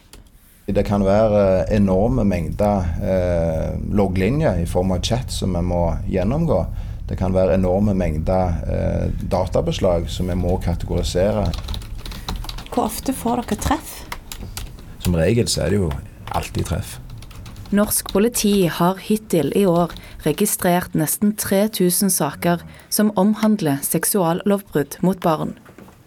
Det 0.69 0.83
kan 0.85 1.01
være 1.01 1.65
enorme 1.73 2.23
mengder 2.29 2.85
eh, 3.01 3.71
logglinjer 3.89 4.61
i 4.61 4.67
form 4.69 4.93
av 4.93 5.01
chat 5.01 5.31
som 5.33 5.55
vi 5.57 5.63
må 5.65 5.81
gjennomgå. 6.05 6.59
Det 7.09 7.17
kan 7.17 7.33
være 7.33 7.55
enorme 7.57 7.95
mengder 7.97 8.59
eh, 8.69 9.05
databeslag 9.31 10.05
som 10.13 10.29
vi 10.29 10.37
må 10.37 10.59
kategorisere. 10.61 11.47
Hvor 12.69 12.85
ofte 12.85 13.15
får 13.17 13.41
dere 13.41 13.57
treff? 13.63 13.95
Som 15.01 15.17
regel 15.17 15.49
så 15.49 15.65
er 15.65 15.73
det 15.73 15.79
jo 15.81 15.89
alltid 16.37 16.69
treff. 16.69 16.99
Norsk 17.73 18.13
politi 18.13 18.65
har 18.65 19.01
hittil 19.01 19.51
i 19.57 19.65
år 19.69 19.91
registrert 20.25 20.95
nesten 20.97 21.35
3000 21.37 22.09
saker 22.13 22.61
som 22.89 23.11
omhandler 23.17 23.81
seksuallovbrudd 23.85 24.97
mot 25.05 25.19
barn. 25.21 25.53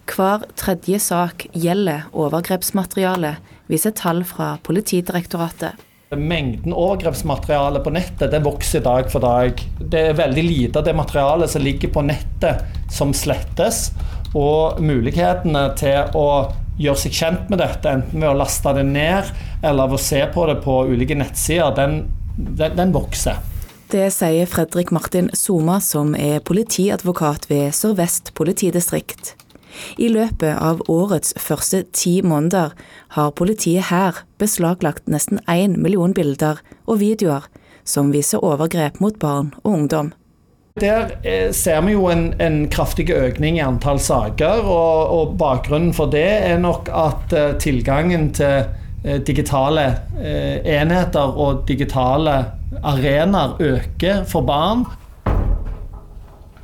Hver 0.03 0.43
tredje 0.59 0.99
sak 0.99 1.45
gjelder 1.55 2.09
overgrepsmateriale, 2.11 3.37
viser 3.71 3.93
tall 3.95 4.23
fra 4.27 4.57
Politidirektoratet. 4.63 5.79
Mengden 6.13 6.75
overgrepsmateriale 6.75 7.79
på 7.81 7.93
nettet 7.95 8.33
det 8.33 8.41
vokser 8.45 8.83
dag 8.85 9.07
for 9.09 9.23
dag. 9.23 9.61
Det 9.79 10.01
er 10.09 10.17
veldig 10.19 10.43
lite 10.43 10.81
av 10.81 10.85
det 10.85 10.93
materialet 10.97 11.49
som 11.49 11.63
ligger 11.63 11.89
på 11.95 12.03
nettet 12.05 12.61
som 12.93 13.13
slettes. 13.15 13.87
Og 14.35 14.81
mulighetene 14.83 15.63
til 15.79 16.11
å 16.19 16.27
gjøre 16.77 16.99
seg 17.05 17.15
kjent 17.17 17.49
med 17.49 17.61
dette, 17.63 17.95
enten 17.95 18.21
ved 18.21 18.29
å 18.33 18.37
laste 18.37 18.73
det 18.75 18.83
ned 18.89 19.31
eller 19.63 19.89
ved 19.89 19.97
å 19.97 20.03
se 20.03 20.19
på 20.35 20.45
det 20.49 20.59
på 20.65 20.77
ulike 20.91 21.17
nettsider, 21.17 21.73
den, 21.79 22.01
den, 22.37 22.75
den 22.77 22.93
vokser. 22.93 23.39
Det 23.93 24.09
sier 24.13 24.49
Fredrik 24.49 24.91
Martin 24.93 25.29
Soma, 25.37 25.79
som 25.81 26.15
er 26.17 26.41
politiadvokat 26.45 27.47
ved 27.49 27.71
Sør-Vest 27.77 28.33
politidistrikt. 28.37 29.35
I 29.97 30.09
løpet 30.11 30.57
av 30.57 30.81
årets 30.91 31.33
første 31.39 31.83
ti 31.93 32.19
måneder 32.25 32.73
har 33.17 33.35
politiet 33.37 33.89
her 33.89 34.23
beslaglagt 34.41 35.07
nesten 35.09 35.41
én 35.49 35.77
million 35.81 36.13
bilder 36.13 36.61
og 36.85 36.99
videoer 37.03 37.47
som 37.83 38.11
viser 38.13 38.43
overgrep 38.43 38.99
mot 39.03 39.17
barn 39.19 39.53
og 39.63 39.71
ungdom. 39.77 40.13
Der 40.81 41.11
eh, 41.21 41.51
ser 41.53 41.83
vi 41.85 41.93
jo 41.93 42.07
en, 42.09 42.31
en, 42.41 42.63
kraftig 42.73 43.11
økning 43.13 43.59
i 43.59 43.65
antall 43.65 43.99
saker, 44.01 44.63
og, 44.65 45.11
og, 45.13 45.35
bakgrunnen 45.37 45.93
for 45.93 46.09
det 46.09 46.25
er 46.47 46.57
nok 46.57 46.89
at 46.89 47.35
uh, 47.37 47.51
tilgangen 47.61 48.31
til 48.33 48.63
uh, 49.05 49.19
digitale 49.21 49.85
enheter 50.17 51.37
og 51.37 51.67
digitale 51.67 52.39
arenaer 52.81 53.53
øker 53.61 54.23
for 54.25 54.41
barn. 54.41 54.87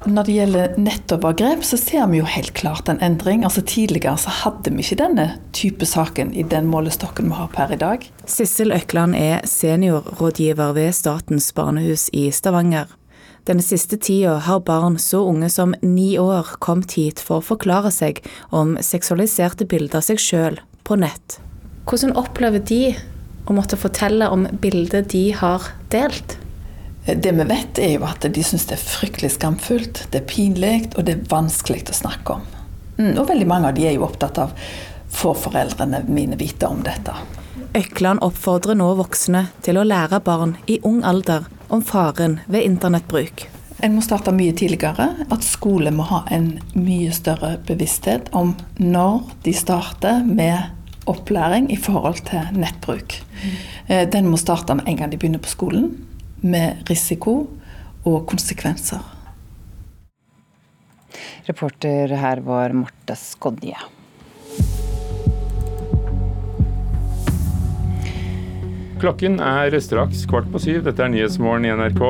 Når 0.07 0.29
det 0.29 0.33
gjelder 0.37 0.75
nettovergrep, 0.79 1.63
så 1.67 1.75
ser 1.75 2.05
vi 2.07 2.21
jo 2.21 2.27
helt 2.31 2.53
klart 2.55 2.87
en 2.87 3.01
endring. 3.03 3.41
Altså 3.43 3.59
Tidligere 3.67 4.15
så 4.21 4.31
hadde 4.31 4.71
vi 4.71 4.85
ikke 4.85 5.01
denne 5.01 5.25
type 5.51 5.83
saken 5.83 6.31
i 6.31 6.45
den 6.47 6.69
målestokken 6.71 7.27
vi 7.27 7.35
har 7.35 7.49
per 7.51 7.73
i 7.75 7.79
dag. 7.81 8.05
Sissel 8.23 8.71
Økland 8.71 9.17
er 9.19 9.43
seniorrådgiver 9.43 10.71
ved 10.77 10.95
Statens 10.95 11.51
barnehus 11.51 12.07
i 12.15 12.29
Stavanger. 12.31 12.87
Den 13.49 13.59
siste 13.65 13.97
tida 13.99 14.37
har 14.47 14.63
barn 14.63 14.95
så 15.01 15.25
unge 15.27 15.49
som 15.51 15.75
ni 15.83 16.13
år 16.21 16.55
kommet 16.63 16.95
hit 16.95 17.19
for 17.19 17.41
å 17.41 17.47
forklare 17.51 17.91
seg 17.91 18.23
om 18.55 18.77
seksualiserte 18.79 19.67
bilder 19.67 19.99
av 19.99 20.07
seg 20.07 20.23
sjøl 20.23 20.59
på 20.87 20.95
nett. 21.01 21.41
Hvordan 21.89 22.15
opplever 22.19 22.63
de 22.63 22.93
å 23.49 23.55
måtte 23.57 23.79
fortelle 23.79 24.31
om 24.31 24.47
bilder 24.63 25.03
de 25.03 25.31
har 25.35 25.73
delt? 25.91 26.39
Det 27.15 27.31
vi 27.31 27.43
vet, 27.49 27.79
er 27.81 27.95
jo 27.95 28.05
at 28.05 28.25
de 28.33 28.43
syns 28.45 28.67
det 28.69 28.75
er 28.77 28.83
fryktelig 28.83 29.33
skamfullt, 29.37 30.05
det 30.13 30.21
er 30.21 30.29
pinlig 30.29 30.91
og 30.95 31.05
det 31.07 31.15
er 31.15 31.27
vanskelig 31.31 31.87
å 31.89 31.99
snakke 32.03 32.37
om. 32.37 32.47
Mm, 32.99 33.13
og 33.17 33.29
veldig 33.29 33.47
mange 33.49 33.71
av 33.71 33.77
de 33.77 33.87
er 33.87 33.95
jo 33.95 34.05
opptatt 34.05 34.37
av 34.43 34.55
får 35.09 35.37
foreldrene 35.45 36.03
mine 36.07 36.37
vite 36.37 36.67
om 36.67 36.83
dette. 36.85 37.15
Økland 37.73 38.21
oppfordrer 38.25 38.77
nå 38.77 38.91
voksne 38.99 39.47
til 39.65 39.79
å 39.79 39.85
lære 39.87 40.21
barn 40.25 40.55
i 40.67 40.79
ung 40.85 41.01
alder 41.05 41.47
om 41.69 41.81
faren 41.85 42.39
ved 42.47 42.65
internettbruk. 42.65 43.47
En 43.79 43.95
må 43.95 44.03
starte 44.03 44.33
mye 44.35 44.53
tidligere. 44.57 45.07
At 45.31 45.45
skole 45.47 45.91
må 45.95 46.03
ha 46.09 46.25
en 46.33 46.57
mye 46.75 47.13
større 47.15 47.55
bevissthet 47.67 48.27
om 48.35 48.55
når 48.81 49.31
de 49.45 49.53
starter 49.55 50.25
med 50.27 51.07
opplæring 51.09 51.69
i 51.71 51.77
forhold 51.79 52.19
til 52.27 52.51
nettbruk. 52.59 53.15
Mm. 53.39 54.09
Den 54.11 54.27
må 54.29 54.37
starte 54.37 54.75
med 54.75 54.89
en 54.89 54.99
gang 54.99 55.13
de 55.13 55.17
begynner 55.21 55.41
på 55.41 55.53
skolen 55.53 55.93
med 56.41 56.89
risiko 56.89 57.41
og 58.08 58.19
konsekvenser. 58.29 59.01
Reporter 61.50 62.13
her 62.22 62.43
var 62.46 62.75
Marte 62.77 63.15
Skodje. 63.17 63.77
Klokken 69.00 69.39
er 69.39 69.79
straks 69.79 70.25
kvart 70.27 70.50
på 70.51 70.60
syv. 70.60 70.84
Dette 70.84 71.05
er 71.05 71.12
Nyhetsmorgen 71.13 71.65
i 71.65 71.72
NRK. 71.72 72.01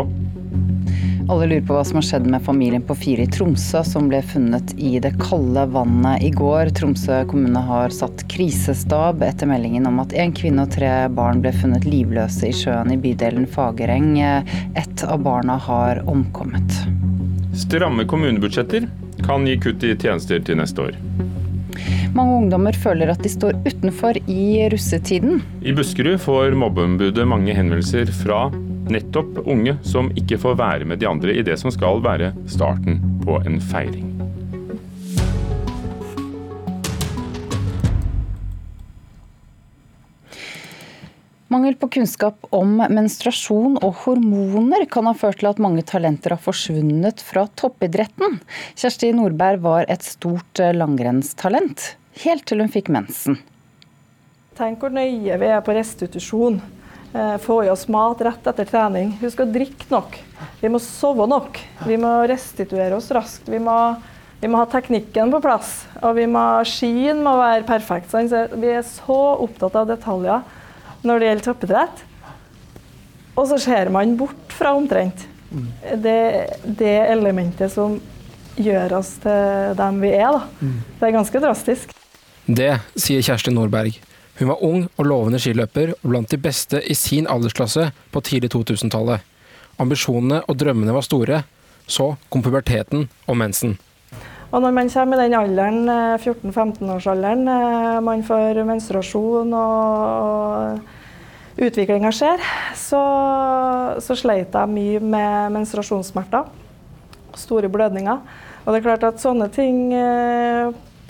Alle 1.30 1.46
lurer 1.46 1.62
på 1.62 1.76
hva 1.78 1.84
som 1.86 2.00
har 2.00 2.06
skjedd 2.08 2.26
med 2.26 2.42
familien 2.42 2.82
på 2.82 2.96
fire 2.98 3.22
i 3.22 3.30
Tromsø 3.30 3.84
som 3.86 4.08
ble 4.10 4.18
funnet 4.26 4.72
i 4.82 4.96
det 4.98 5.12
kalde 5.22 5.68
vannet 5.70 6.24
i 6.26 6.32
går. 6.34 6.72
Tromsø 6.74 7.20
kommune 7.30 7.62
har 7.68 7.94
satt 7.94 8.24
krisestab 8.34 9.22
etter 9.22 9.46
meldingen 9.52 9.86
om 9.86 10.00
at 10.02 10.16
en 10.18 10.34
kvinne 10.34 10.66
og 10.66 10.72
tre 10.74 10.90
barn 11.14 11.44
ble 11.44 11.52
funnet 11.54 11.86
livløse 11.86 12.50
i 12.50 12.56
sjøen 12.58 12.90
i 12.96 12.98
bydelen 12.98 13.46
Fagereng. 13.46 14.16
Ett 14.74 15.04
av 15.06 15.22
barna 15.28 15.60
har 15.68 16.02
omkommet. 16.10 16.80
Stramme 17.54 18.08
kommunebudsjetter 18.10 18.88
kan 19.22 19.46
gi 19.46 19.60
kutt 19.62 19.86
i 19.86 19.94
tjenester 20.02 20.42
til 20.42 20.58
neste 20.58 20.88
år. 20.88 20.98
Mange 22.18 22.40
ungdommer 22.40 22.74
føler 22.74 23.14
at 23.14 23.22
de 23.22 23.30
står 23.30 23.54
utenfor 23.68 24.18
i 24.26 24.66
russetiden. 24.74 25.44
I 25.62 25.78
Buskerud 25.78 26.18
får 26.26 26.58
mobbeombudet 26.58 27.30
mange 27.30 27.54
henvendelser 27.54 28.10
fra 28.24 28.48
Nettopp 28.90 29.44
unge 29.46 29.76
som 29.86 30.10
ikke 30.18 30.40
får 30.42 30.56
være 30.58 30.86
med 30.90 31.02
de 31.02 31.08
andre 31.10 31.36
i 31.38 31.44
det 31.46 31.60
som 31.62 31.70
skal 31.74 32.02
være 32.02 32.32
starten 32.50 32.98
på 33.22 33.38
en 33.46 33.60
feiring. 33.62 34.08
Mangel 41.50 41.76
på 41.82 41.88
kunnskap 41.90 42.46
om 42.54 42.76
menstruasjon 42.78 43.80
og 43.82 44.04
hormoner 44.04 44.86
kan 44.90 45.10
ha 45.10 45.16
ført 45.18 45.40
til 45.42 45.50
at 45.50 45.62
mange 45.62 45.82
talenter 45.82 46.36
har 46.36 46.42
forsvunnet 46.42 47.22
fra 47.26 47.48
toppidretten. 47.58 48.38
Kjersti 48.78 49.10
Nordberg 49.18 49.64
var 49.66 49.90
et 49.90 50.06
stort 50.06 50.62
langrennstalent, 50.78 51.96
helt 52.26 52.46
til 52.50 52.62
hun 52.62 52.70
fikk 52.74 52.94
mensen. 52.94 53.40
Tenk 54.58 54.82
hvor 54.82 54.94
nøye 54.94 55.40
vi 55.42 55.50
er 55.50 55.66
på 55.66 55.74
restitusjon. 55.78 56.62
Eh, 57.14 57.38
få 57.38 57.64
i 57.66 57.70
oss 57.70 57.88
mat 57.88 58.22
rett 58.22 58.48
etter 58.48 58.68
trening. 58.70 59.16
Husk 59.22 59.42
å 59.42 59.48
drikke 59.50 59.88
nok. 59.90 60.18
Vi 60.62 60.70
må 60.70 60.82
sove 60.84 61.26
nok. 61.30 61.58
Vi 61.88 61.98
må 61.98 62.12
restituere 62.30 62.98
oss 62.98 63.10
raskt. 63.16 63.50
Vi 63.50 63.58
må, 63.64 63.78
vi 64.42 64.52
må 64.52 64.60
ha 64.62 64.68
teknikken 64.70 65.34
på 65.34 65.42
plass. 65.42 65.72
Og 66.04 66.14
vi 66.20 66.28
må, 66.30 66.44
skien 66.70 67.24
må 67.26 67.34
være 67.40 67.66
perfekt. 67.70 68.14
Så 68.14 68.46
vi 68.54 68.76
er 68.76 68.86
så 68.86 69.20
opptatt 69.42 69.80
av 69.80 69.90
detaljer 69.90 70.46
når 71.02 71.20
det 71.20 71.32
gjelder 71.32 71.48
toppidrett. 71.48 72.06
Og 73.40 73.48
så 73.50 73.58
ser 73.64 73.90
man 73.94 74.18
bort 74.20 74.54
fra 74.54 74.76
omtrent 74.76 75.26
det, 75.50 76.20
det 76.64 76.98
elementet 77.08 77.72
som 77.74 77.96
gjør 78.60 79.00
oss 79.00 79.16
til 79.24 79.74
dem 79.80 80.02
vi 80.04 80.12
er. 80.14 80.36
Da. 80.36 80.44
Mm. 80.60 80.78
Det 81.00 81.08
er 81.08 81.16
ganske 81.16 81.42
drastisk. 81.42 81.96
Det 82.46 82.74
sier 83.00 83.26
Kjersti 83.26 83.54
Nordberg. 83.56 83.98
Hun 84.40 84.48
var 84.48 84.64
ung 84.64 84.86
og 84.96 85.04
lovende 85.06 85.40
skiløper, 85.42 85.92
og 86.00 86.14
blant 86.14 86.32
de 86.32 86.38
beste 86.40 86.80
i 86.88 86.96
sin 86.96 87.28
aldersklasse 87.28 87.90
på 88.14 88.22
tidlig 88.24 88.54
2000-tallet. 88.54 89.26
Ambisjonene 89.84 90.46
og 90.48 90.56
drømmene 90.60 90.96
var 90.96 91.04
store. 91.04 91.42
Så 91.90 92.14
kom 92.32 92.44
puberteten 92.46 93.10
og 93.28 93.38
mensen. 93.38 93.76
Og 94.50 94.64
når 94.64 94.72
man 94.74 94.90
kommer 94.90 95.20
i 95.20 95.28
den 95.28 95.36
alderen, 95.38 95.90
14-15-årsalderen, 96.24 97.44
eh, 97.52 97.98
eh, 97.98 98.00
man 98.02 98.24
får 98.24 98.64
menstruasjon 98.66 99.54
og 99.54 100.80
utviklinga 101.60 102.12
skjer, 102.16 102.42
så, 102.80 103.04
så 104.00 104.16
sleit 104.18 104.56
jeg 104.56 104.72
mye 104.72 105.04
med 105.04 105.58
menstruasjonssmerter. 105.60 106.48
Store 107.36 107.70
blødninger. 107.70 108.24
Og 108.64 108.72
det 108.72 108.80
er 108.80 108.88
klart 108.88 109.04
at 109.04 109.22
sånne 109.22 109.50
ting 109.54 109.92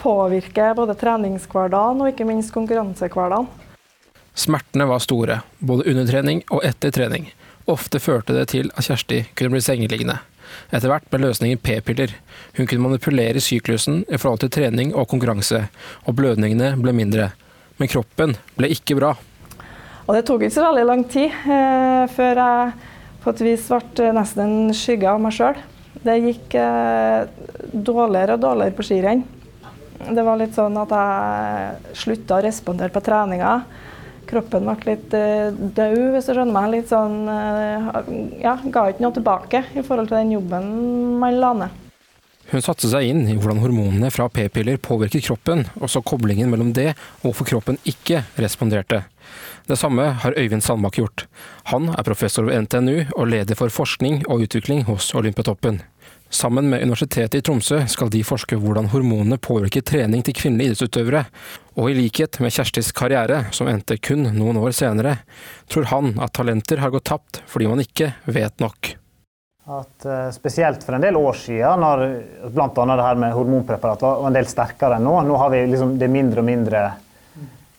eh, 0.00 0.02
påvirke 0.02 0.72
både 0.76 0.96
treningshverdagen 0.96 2.00
og 2.00 2.08
ikke 2.08 2.26
minst 2.28 2.54
konkurransehverdagen. 2.54 3.48
Smertene 4.34 4.86
var 4.86 4.98
store, 4.98 5.40
både 5.58 5.90
under 5.90 6.06
trening 6.06 6.42
og 6.50 6.64
etter 6.64 6.90
trening. 6.90 7.28
Ofte 7.68 8.00
førte 8.00 8.34
det 8.34 8.48
til 8.50 8.70
at 8.74 8.86
Kjersti 8.86 9.24
kunne 9.36 9.52
bli 9.54 9.60
sengeliggende. 9.60 10.18
Etter 10.70 10.90
hvert 10.90 11.06
ble 11.10 11.20
løsningen 11.26 11.60
p-piller. 11.62 12.14
Hun 12.56 12.66
kunne 12.66 12.88
manipulere 12.88 13.42
syklusen 13.42 14.04
i 14.08 14.18
forhold 14.18 14.40
til 14.44 14.52
trening 14.54 14.94
og 14.94 15.08
konkurranse, 15.10 15.66
og 16.06 16.16
blødningene 16.18 16.72
ble 16.80 16.94
mindre. 16.96 17.30
Men 17.78 17.90
kroppen 17.90 18.36
ble 18.56 18.70
ikke 18.74 18.96
bra. 18.98 19.14
Og 20.06 20.16
det 20.16 20.24
tok 20.26 20.42
ikke 20.42 20.56
så 20.56 20.66
veldig 20.66 20.86
lang 20.88 21.04
tid 21.10 21.28
eh, 21.30 22.06
før 22.10 22.40
jeg 22.42 22.72
på 23.22 23.34
et 23.34 23.42
vis 23.44 23.68
ble 23.70 24.08
nesten 24.16 24.42
en 24.46 24.74
skygge 24.74 25.10
av 25.10 25.20
meg 25.22 25.36
sjøl. 25.36 25.60
Det 26.00 26.16
gikk 26.24 26.56
eh, 26.58 27.28
dårligere 27.70 28.38
og 28.38 28.42
dårligere 28.42 28.76
på 28.78 28.86
skirenn. 28.88 29.22
Det 30.00 30.24
var 30.24 30.40
litt 30.40 30.56
sånn 30.56 30.78
at 30.80 30.92
jeg 30.96 31.96
slutta 32.00 32.38
å 32.38 32.44
respondere 32.44 32.92
på 32.94 33.02
treninga. 33.04 33.58
Kroppen 34.30 34.68
ble 34.68 34.94
litt 34.94 35.14
uh, 35.16 35.50
død, 35.50 36.00
hvis 36.14 36.30
du 36.30 36.32
skjønner 36.32 36.54
meg. 36.54 36.72
Litt 36.76 36.90
sånn 36.92 37.28
uh, 37.28 37.92
Ja, 38.40 38.56
ga 38.62 38.86
ikke 38.88 39.04
noe 39.04 39.16
tilbake 39.16 39.64
i 39.74 39.84
forhold 39.84 40.10
til 40.10 40.20
den 40.20 40.34
jobben 40.38 40.74
man 41.20 41.40
la 41.42 41.54
ned. 41.64 41.86
Hun 42.50 42.62
satte 42.64 42.88
seg 42.90 43.06
inn 43.06 43.28
i 43.30 43.36
hvordan 43.38 43.60
hormonene 43.62 44.08
fra 44.10 44.24
p-piller 44.32 44.80
påvirket 44.82 45.22
kroppen, 45.28 45.62
og 45.78 45.90
så 45.92 46.00
koblingen 46.02 46.50
mellom 46.50 46.72
det 46.74 46.88
og 47.20 47.28
hvorfor 47.28 47.46
kroppen 47.46 47.78
ikke 47.86 48.24
responderte. 48.42 49.04
Det 49.70 49.78
samme 49.78 50.08
har 50.24 50.34
Øyvind 50.34 50.64
Sandbakk 50.66 50.98
gjort. 50.98 51.28
Han 51.70 51.92
er 51.94 52.06
professor 52.06 52.48
ved 52.48 52.64
NTNU 52.64 53.12
og 53.14 53.28
leder 53.30 53.58
for 53.58 53.70
forskning 53.70 54.24
og 54.26 54.48
utvikling 54.48 54.82
hos 54.88 55.12
Olympiatoppen. 55.14 55.78
Sammen 56.30 56.70
med 56.70 56.82
Universitetet 56.82 57.34
i 57.34 57.42
Tromsø 57.42 57.80
skal 57.90 58.10
de 58.14 58.20
forske 58.22 58.54
hvordan 58.54 58.86
hormonene 58.92 59.34
påvirker 59.42 59.82
trening 59.82 60.22
til 60.22 60.36
kvinnelige 60.38 60.70
idrettsutøvere, 60.70 61.24
og 61.74 61.90
i 61.90 61.96
likhet 61.96 62.38
med 62.38 62.54
Kjerstis 62.54 62.92
karriere, 62.94 63.48
som 63.50 63.66
endte 63.66 63.98
kun 63.98 64.28
noen 64.36 64.60
år 64.62 64.70
senere, 64.78 65.16
tror 65.66 65.90
han 65.90 66.12
at 66.22 66.34
talenter 66.38 66.84
har 66.84 66.94
gått 66.94 67.08
tapt 67.10 67.42
fordi 67.50 67.66
man 67.66 67.82
ikke 67.82 68.12
vet 68.30 68.62
nok. 68.62 68.92
At 69.70 70.06
uh, 70.06 70.30
Spesielt 70.34 70.86
for 70.86 70.94
en 70.94 71.02
del 71.02 71.18
år 71.18 71.34
siden, 71.42 71.82
når 71.82 72.06
bl.a. 72.54 72.70
det 72.70 73.08
her 73.08 73.20
med 73.26 73.34
hormonpreparat 73.34 74.06
var 74.06 74.30
en 74.30 74.38
del 74.38 74.46
sterkere 74.50 75.00
enn 75.00 75.06
nå. 75.10 75.18
Nå 75.26 75.36
har 75.42 75.50
vi 75.50 75.66
liksom 75.66 75.98
det 75.98 76.08
mindre 76.14 76.44
og 76.44 76.46
mindre 76.46 76.86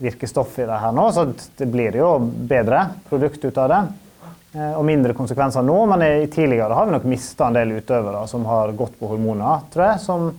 virkestoff 0.01 0.59
i 0.59 0.67
det 0.67 0.77
her 0.81 0.93
nå, 0.95 1.07
så 1.13 1.27
det 1.57 1.67
blir 1.71 1.95
jo 1.95 2.15
bedre 2.51 2.87
produkt 3.07 3.43
ut 3.45 3.57
av 3.63 3.71
det. 3.71 3.81
Eh, 4.53 4.73
og 4.75 4.83
mindre 4.85 5.15
konsekvenser 5.15 5.63
nå, 5.63 5.77
men 5.87 6.03
i 6.03 6.27
tidligere 6.27 6.75
har 6.75 6.87
vi 6.87 6.95
nok 6.97 7.07
mista 7.07 7.47
en 7.47 7.55
del 7.55 7.77
utøvere 7.77 8.25
som 8.27 8.43
har 8.49 8.73
gått 8.75 8.97
på 8.99 9.07
hormoner, 9.13 9.63
tror 9.71 9.85
jeg. 9.93 10.01
Som 10.03 10.31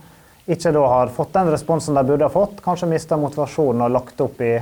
ikke 0.45 0.73
da 0.75 0.83
har 0.91 1.13
fått 1.15 1.33
den 1.33 1.49
responsen 1.53 1.97
de 1.97 2.03
burde 2.05 2.27
ha 2.27 2.33
fått. 2.33 2.61
Kanskje 2.61 2.91
mista 2.91 3.17
motivasjonen 3.17 3.87
og 3.87 3.95
lagt 3.95 4.21
opp 4.21 4.41
i 4.43 4.53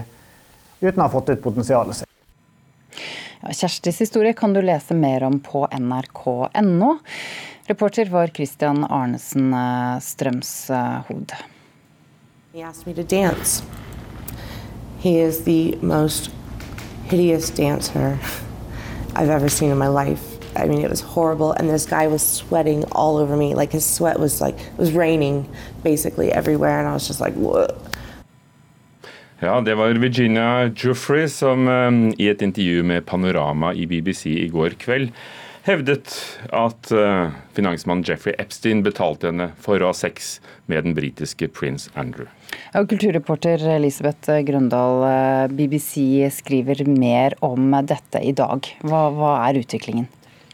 uten 0.81 1.01
å 1.01 1.07
ha 1.07 1.11
fått 1.11 1.33
ut 1.33 1.43
potensialet 1.43 2.01
sitt. 2.01 2.07
Ja, 3.41 3.51
Kjerstis 3.57 3.99
historie 4.03 4.35
kan 4.37 4.53
du 4.53 4.61
lese 4.61 4.95
mer 4.95 5.25
om 5.27 5.39
på 5.43 5.65
nrk.no. 5.67 6.97
Reporter 7.67 8.11
var 8.13 8.31
Christian 8.35 8.85
Arnesen 8.85 9.51
eh, 9.53 9.97
Strømshod. 9.99 11.35
He 12.53 12.61
asked 12.61 12.87
me 12.87 12.93
to 12.93 13.03
dance. 13.03 13.63
He 14.99 15.19
is 15.19 15.43
the 15.43 15.77
most 15.81 16.31
hideous 17.09 17.49
dancer. 17.49 18.19
I've 19.15 19.29
ever 19.29 19.49
seen 19.49 19.71
in 19.71 19.77
my 19.77 19.87
life. 19.87 20.37
I 20.55 20.65
mean, 20.67 20.81
it 20.81 20.89
was 20.89 21.01
horrible, 21.01 21.53
and 21.53 21.69
this 21.69 21.85
guy 21.85 22.07
was 22.07 22.21
sweating 22.21 22.83
all 22.91 23.17
over 23.17 23.37
me. 23.37 23.55
Like 23.55 23.71
his 23.71 23.85
sweat 23.85 24.19
was 24.19 24.41
like 24.41 24.59
it 24.59 24.77
was 24.77 24.91
raining 24.91 25.47
basically 25.83 26.31
everywhere, 26.31 26.79
and 26.79 26.87
I 26.87 26.93
was 26.93 27.07
just 27.07 27.21
like, 27.21 27.33
what? 27.35 27.77
Ja, 29.39 29.61
det 29.61 29.75
var 29.75 29.89
Virginia 29.93 30.69
Joffrey 30.75 31.29
som 31.29 31.67
um, 31.67 32.13
i 32.17 32.27
et 32.29 32.41
intervju 32.41 32.83
med 32.83 33.05
Panorama 33.05 33.73
i 33.73 33.85
BBC 33.87 34.25
i 34.25 34.47
går 34.47 34.69
kveld 34.69 35.11
hevdet 35.67 36.13
at 36.49 36.89
finansmann 36.89 37.81
finansmannen 37.81 38.03
Jeffrey 38.07 38.33
Epstein 38.37 38.83
betalte 38.83 39.29
henne 39.29 39.51
for 39.61 39.81
å 39.81 39.91
ha 39.91 39.93
sex 39.93 40.39
med 40.67 40.83
den 40.85 40.95
britiske 40.97 41.47
prins 41.47 41.89
Andrew. 41.95 42.27
Og 42.75 42.89
kulturreporter 42.91 43.61
Elisabeth 43.75 44.41
Grøndal, 44.47 45.03
eh, 45.07 45.47
BBC 45.51 46.29
skriver 46.31 46.85
mer 46.87 47.35
om 47.41 47.71
dette 47.85 48.21
i 48.23 48.31
dag. 48.31 48.65
Hva, 48.83 49.09
hva 49.11 49.49
er 49.49 49.61
utviklingen? 49.61 50.07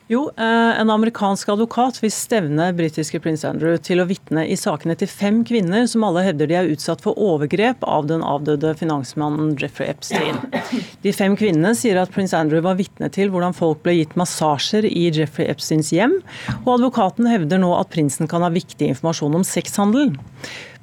Jo, 0.08 0.32
eh, 0.38 0.80
en 0.80 0.89
amerikansk 0.89 1.50
advokat 1.50 1.98
vil 2.00 2.12
stevne 2.15 2.70
britiske 2.72 3.20
prins 3.20 3.41
Andrew 3.43 3.76
til 3.84 4.00
å 4.00 4.06
vitne 4.08 4.46
i 4.48 4.56
sakene 4.56 4.96
til 4.96 5.10
fem 5.12 5.41
kvinner 5.43 5.84
som 5.91 6.06
alle 6.08 6.22
hevder 6.24 6.48
de 6.48 6.56
er 6.56 6.70
utsatt 6.72 7.02
for 7.04 7.20
overgrep 7.20 7.82
av 7.84 8.08
den 8.08 8.24
avdøde 8.24 8.72
finansmannen 8.80 9.58
Jeffrey 9.60 9.91
Epstein. 9.91 10.39
De 11.04 11.12
fem 11.12 11.36
kvinnene 11.36 11.74
sier 11.76 12.00
at 12.00 12.13
prins 12.15 12.32
Andrew 12.38 12.63
var 12.63 12.78
vitne 12.80 13.10
til 13.12 13.34
hvordan 13.34 13.56
folk 13.58 13.82
ble 13.84 13.98
gitt 13.98 14.15
massasjer 14.15 14.88
i 14.88 15.10
Jeffrey 15.10 15.50
Epsteins 15.52 15.91
hjem, 15.91 16.15
og 16.62 16.78
advokaten 16.78 17.28
hevder 17.28 17.60
nå 17.60 17.74
at 17.76 17.91
prinsen 17.91 18.32
kan 18.32 18.46
ha 18.48 18.52
viktig 18.54 18.93
informasjon 18.93 19.36
om 19.41 19.43
sexhandel. 19.43 20.13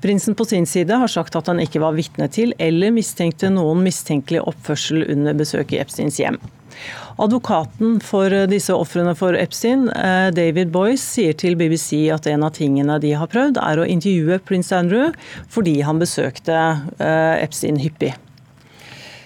Prinsen 0.05 0.37
på 0.37 0.45
sin 0.45 0.69
side 0.69 1.01
har 1.01 1.09
sagt 1.09 1.41
at 1.41 1.49
han 1.49 1.65
ikke 1.65 1.81
var 1.81 1.97
vitne 1.97 2.29
til 2.29 2.53
eller 2.61 2.93
mistenkte 2.93 3.49
noen 3.49 3.81
mistenkelig 3.87 4.45
oppførsel 4.45 5.07
under 5.09 5.33
besøket 5.41 5.79
i 5.79 5.81
Epsteins 5.81 6.21
hjem. 6.21 6.37
Advokaten 7.23 8.01
for 8.03 8.33
disse 8.51 8.75
ofrene 8.75 9.15
for 9.19 9.37
Epstein, 9.39 9.87
eh, 9.95 10.31
David 10.35 10.73
Boyce, 10.75 11.03
sier 11.05 11.37
til 11.39 11.57
BBC 11.59 12.09
at 12.15 12.27
en 12.31 12.43
av 12.47 12.55
tingene 12.57 12.99
de 13.03 13.15
har 13.15 13.31
prøvd, 13.31 13.61
er 13.63 13.81
å 13.81 13.89
intervjue 13.89 14.41
prins 14.43 14.73
Andrew 14.75 15.13
fordi 15.53 15.81
han 15.87 16.03
besøkte 16.03 16.59
eh, 16.99 17.43
Epstein 17.45 17.79
hyppig. 17.83 18.15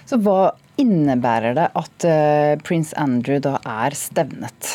Så 0.09 0.17
hva 0.25 0.55
innebærer 0.79 1.57
det 1.57 1.67
at 1.77 2.07
eh, 2.07 2.55
prins 2.65 2.93
Andrew 2.97 3.41
da 3.43 3.57
er 3.65 3.97
stevnet? 3.97 4.73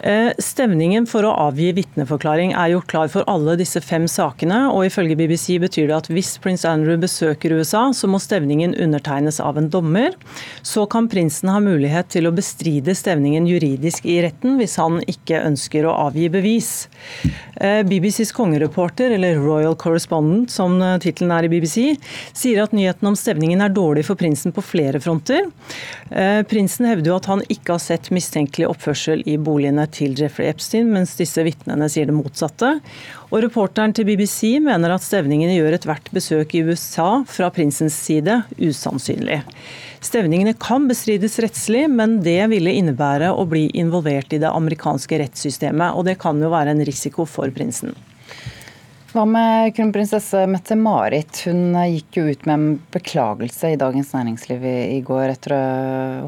Eh, 0.00 0.30
stevningen 0.38 1.08
for 1.10 1.26
å 1.26 1.32
avgi 1.48 1.72
vitneforklaring 1.74 2.52
er 2.54 2.70
gjort 2.70 2.86
klar 2.90 3.08
for 3.10 3.26
alle 3.30 3.56
disse 3.58 3.80
fem 3.82 4.04
sakene, 4.10 4.68
og 4.70 4.86
ifølge 4.86 5.16
BBC 5.18 5.56
betyr 5.58 5.88
det 5.90 5.96
at 5.96 6.10
hvis 6.12 6.36
prins 6.42 6.62
Andrew 6.68 7.00
besøker 7.02 7.56
USA, 7.58 7.88
så 7.90 8.06
må 8.10 8.20
stevningen 8.22 8.76
undertegnes 8.78 9.40
av 9.42 9.58
en 9.58 9.66
dommer. 9.72 10.14
Så 10.62 10.86
kan 10.90 11.08
prinsen 11.10 11.50
ha 11.50 11.58
mulighet 11.62 12.12
til 12.14 12.30
å 12.30 12.34
bestride 12.34 12.94
stevningen 12.94 13.48
juridisk 13.50 14.06
i 14.06 14.20
retten 14.22 14.54
hvis 14.60 14.76
han 14.78 15.00
ikke 15.10 15.42
ønsker 15.48 15.88
å 15.88 15.96
avgi 16.06 16.28
bevis. 16.30 16.70
Eh, 17.58 17.82
BBCs 17.82 18.30
kongereporter, 18.36 19.16
eller 19.16 19.42
Royal 19.42 19.74
Correspondent 19.74 20.54
som 20.54 20.78
eh, 20.78 20.94
tittelen 21.02 21.34
er 21.34 21.48
i 21.48 21.50
BBC, 21.50 21.98
sier 22.38 22.62
at 22.62 22.76
nyheten 22.76 23.10
om 23.10 23.18
stevningen 23.18 23.66
er 23.66 23.74
dårlig 23.74 24.06
for 24.06 24.20
prinsen 24.20 24.54
på 24.54 24.62
flere 24.62 25.02
fronter. 25.02 25.48
Prinsen 26.48 26.86
hevder 26.88 27.10
jo 27.10 27.16
at 27.18 27.26
han 27.28 27.42
ikke 27.52 27.74
har 27.74 27.82
sett 27.82 28.08
mistenkelig 28.14 28.68
oppførsel 28.68 29.20
i 29.28 29.34
boligene 29.40 29.87
til 29.94 30.14
Jeffrey 30.18 30.48
Epstein, 30.50 30.90
mens 30.94 31.14
disse 31.18 31.42
vitnene 31.46 31.88
sier 31.92 32.08
det 32.08 32.16
motsatte. 32.16 32.76
Og 33.28 33.42
Reporteren 33.44 33.94
til 33.96 34.08
BBC 34.08 34.56
mener 34.64 34.94
at 34.94 35.04
stevningene 35.04 35.56
gjør 35.56 35.78
ethvert 35.78 36.10
besøk 36.14 36.54
i 36.56 36.64
USA 36.68 37.22
fra 37.28 37.50
prinsens 37.54 37.96
side 37.96 38.40
usannsynlig. 38.56 39.40
Stevningene 40.04 40.54
kan 40.58 40.86
bestrides 40.88 41.38
rettslig, 41.42 41.88
men 41.90 42.20
det 42.22 42.40
ville 42.52 42.76
innebære 42.80 43.32
å 43.34 43.46
bli 43.50 43.66
involvert 43.78 44.32
i 44.32 44.42
det 44.42 44.52
amerikanske 44.52 45.18
rettssystemet, 45.24 45.96
og 45.98 46.06
det 46.06 46.20
kan 46.22 46.38
jo 46.42 46.52
være 46.54 46.76
en 46.76 46.84
risiko 46.86 47.26
for 47.26 47.50
prinsen. 47.54 47.96
Hva 49.08 49.22
med 49.24 49.72
kronprinsesse 49.72 50.42
Mette-Marit? 50.52 51.40
Hun 51.48 51.72
gikk 51.88 52.18
jo 52.18 52.26
ut 52.28 52.42
med 52.44 52.54
en 52.54 52.66
beklagelse 52.92 53.70
i 53.72 53.78
Dagens 53.80 54.12
Næringsliv 54.12 54.66
i 54.68 54.98
går 55.02 55.32
etter 55.32 55.54
å 55.56 55.62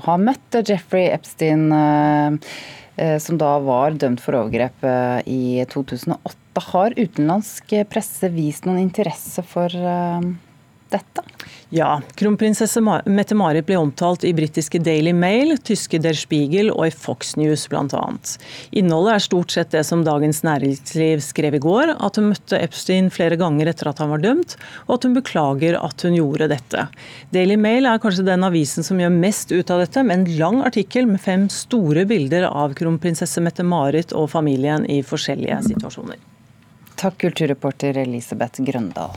ha 0.06 0.14
møtt 0.16 0.56
Jeffrey 0.64 1.10
Epstein 1.12 1.66
eh, 1.76 2.38
som 3.22 3.38
da 3.40 3.54
var 3.64 3.96
dømt 3.96 4.20
for 4.22 4.36
overgrep 4.38 4.84
eh, 4.84 5.20
i 5.30 5.42
2008. 5.70 6.36
Har 6.60 6.92
utenlandsk 6.98 7.72
presse 7.88 8.28
vist 8.34 8.66
noen 8.68 8.82
interesse 8.82 9.44
for 9.46 9.72
eh, 9.72 10.26
dette? 10.92 11.24
Ja, 11.72 12.00
kronprinsesse 12.18 12.80
Mette-Marit 12.82 13.66
ble 13.68 13.76
omtalt 13.78 14.24
i 14.26 14.32
britiske 14.34 14.80
Daily 14.82 15.12
Mail, 15.14 15.54
tyske 15.62 16.00
Der 16.02 16.16
Spiegel 16.18 16.72
og 16.72 16.88
i 16.88 16.90
Fox 16.90 17.36
News 17.38 17.68
bl.a. 17.70 18.00
Innholdet 18.74 19.12
er 19.14 19.22
stort 19.22 19.54
sett 19.54 19.70
det 19.70 19.84
som 19.86 20.02
Dagens 20.02 20.42
Næringsliv 20.42 21.22
skrev 21.22 21.54
i 21.54 21.62
går, 21.62 21.92
at 21.94 22.18
hun 22.18 22.32
møtte 22.32 22.58
Epstein 22.58 23.12
flere 23.14 23.38
ganger 23.38 23.70
etter 23.70 23.92
at 23.92 24.02
han 24.02 24.10
var 24.10 24.24
dømt, 24.24 24.56
og 24.88 24.96
at 24.96 25.06
hun 25.06 25.14
beklager 25.14 25.78
at 25.78 26.02
hun 26.02 26.18
gjorde 26.18 26.50
dette. 26.50 26.88
Daily 27.30 27.54
Mail 27.54 27.86
er 27.86 28.02
kanskje 28.02 28.26
den 28.26 28.46
avisen 28.50 28.86
som 28.86 28.98
gjør 28.98 29.14
mest 29.14 29.54
ut 29.54 29.70
av 29.70 29.84
dette, 29.84 30.02
med 30.02 30.18
en 30.18 30.38
lang 30.42 30.62
artikkel 30.66 31.06
med 31.06 31.22
fem 31.22 31.46
store 31.54 32.02
bilder 32.10 32.48
av 32.50 32.74
kronprinsesse 32.74 33.42
Mette-Marit 33.46 34.10
og 34.10 34.26
familien 34.34 34.88
i 34.90 35.04
forskjellige 35.06 35.62
situasjoner. 35.70 36.18
Takk, 36.98 37.14
kulturreporter 37.22 38.02
Elisabeth 38.02 38.66
Grøndal. 38.66 39.14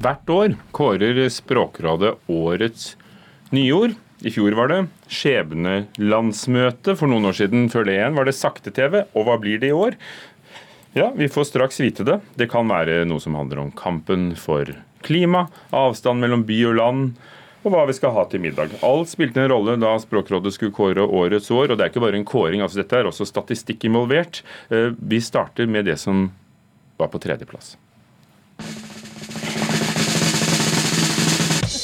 Hvert 0.00 0.30
år 0.32 0.54
kårer 0.72 1.18
Språkrådet 1.28 2.14
årets 2.32 2.94
nyord. 3.52 3.92
I 4.24 4.30
fjor 4.32 4.54
var 4.56 4.70
det 4.72 4.78
skjebnelandsmøte. 5.12 6.94
For 6.96 7.10
noen 7.10 7.28
år 7.28 7.36
siden 7.36 7.66
før 7.68 7.84
det 7.84 7.98
igjen 7.98 8.16
var 8.16 8.24
det 8.24 8.32
sakte-TV. 8.38 9.02
Og 9.12 9.26
hva 9.28 9.34
blir 9.42 9.60
det 9.60 9.68
i 9.68 9.76
år? 9.76 9.98
Ja, 10.96 11.10
Vi 11.12 11.28
får 11.28 11.50
straks 11.50 11.82
vite 11.84 12.06
det. 12.08 12.16
Det 12.32 12.48
kan 12.48 12.72
være 12.72 13.04
noe 13.04 13.20
som 13.20 13.36
handler 13.36 13.60
om 13.60 13.74
kampen 13.76 14.32
for 14.40 14.72
klima, 15.04 15.44
avstand 15.68 16.24
mellom 16.24 16.46
by 16.48 16.58
og 16.70 16.74
land, 16.80 17.12
og 17.60 17.74
hva 17.74 17.84
vi 17.84 17.98
skal 18.00 18.16
ha 18.16 18.24
til 18.24 18.40
middag. 18.40 18.72
Alt 18.80 19.12
spilte 19.12 19.44
en 19.44 19.52
rolle 19.52 19.76
da 19.84 19.92
Språkrådet 20.00 20.54
skulle 20.56 20.72
kåre 20.72 21.04
årets 21.04 21.52
år. 21.52 21.68
Og 21.68 21.76
det 21.76 21.84
er 21.84 21.92
ikke 21.92 22.06
bare 22.06 22.16
en 22.16 22.24
kåring, 22.24 22.64
altså 22.64 22.80
dette 22.80 22.96
er 22.96 23.12
også 23.12 23.28
statistikk 23.28 23.84
involvert. 23.84 24.40
Eh, 24.72 24.96
vi 24.96 25.20
starter 25.20 25.68
med 25.68 25.92
det 25.92 26.00
som 26.00 26.30
var 26.96 27.12
på 27.12 27.20
tredjeplass. 27.20 27.76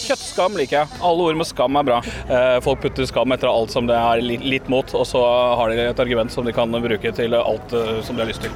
Kjøttskam 0.06 0.56
liker 0.58 0.78
jeg. 0.80 1.00
Alle 1.04 1.28
ord 1.28 1.38
med 1.40 1.48
skam 1.48 1.78
er 1.80 1.86
bra. 1.88 2.00
Eh, 2.30 2.56
folk 2.64 2.82
putter 2.84 3.08
skam 3.08 3.34
etter 3.34 3.50
alt 3.50 3.74
som 3.74 3.88
det 3.88 3.98
er 3.98 4.22
litt 4.22 4.70
mot, 4.72 4.94
og 4.94 5.06
så 5.08 5.22
har 5.58 5.72
de 5.72 5.86
et 5.88 6.02
argument 6.02 6.32
som 6.32 6.46
de 6.46 6.54
kan 6.56 6.70
bruke 6.70 7.12
til 7.16 7.34
alt 7.38 7.74
eh, 7.74 8.00
som 8.06 8.16
de 8.16 8.24
har 8.24 8.30
lyst 8.30 8.46
til. 8.46 8.54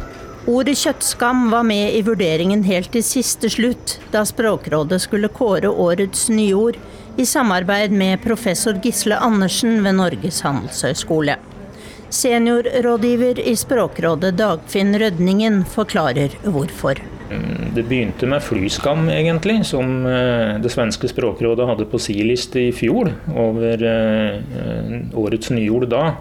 Ordet 0.49 0.79
kjøttskam 0.81 1.51
var 1.53 1.67
med 1.69 1.93
i 1.99 2.01
vurderingen 2.03 2.63
helt 2.65 2.93
til 2.95 3.05
siste 3.05 3.51
slutt, 3.53 3.99
da 4.15 4.25
Språkrådet 4.25 5.03
skulle 5.05 5.29
kåre 5.29 5.69
årets 5.69 6.31
nyord, 6.33 6.79
i 7.21 7.27
samarbeid 7.27 7.93
med 7.93 8.23
professor 8.25 8.79
Gisle 8.81 9.19
Andersen 9.21 9.83
ved 9.85 9.99
Norges 9.99 10.41
handelshøyskole. 10.47 11.37
Seniorrådgiver 12.11 13.39
i 13.45 13.53
Språkrådet 13.59 14.33
Dagfinn 14.39 14.97
Rødningen 14.99 15.65
forklarer 15.69 16.33
hvorfor. 16.43 17.03
Mm, 17.31 17.71
det 17.77 17.85
begynte 17.87 18.27
med 18.27 18.43
flyskam, 18.43 19.07
egentlig, 19.13 19.61
som 19.69 20.03
eh, 20.09 20.57
det 20.63 20.73
svenske 20.75 21.09
språkrådet 21.11 21.69
hadde 21.69 21.87
på 21.91 22.01
si 22.03 22.17
liste 22.27 22.59
i 22.59 22.73
fjor 22.75 23.13
over 23.39 23.85
eh, 23.87 24.97
årets 25.15 25.53
nyord 25.55 25.87
da. 25.93 26.17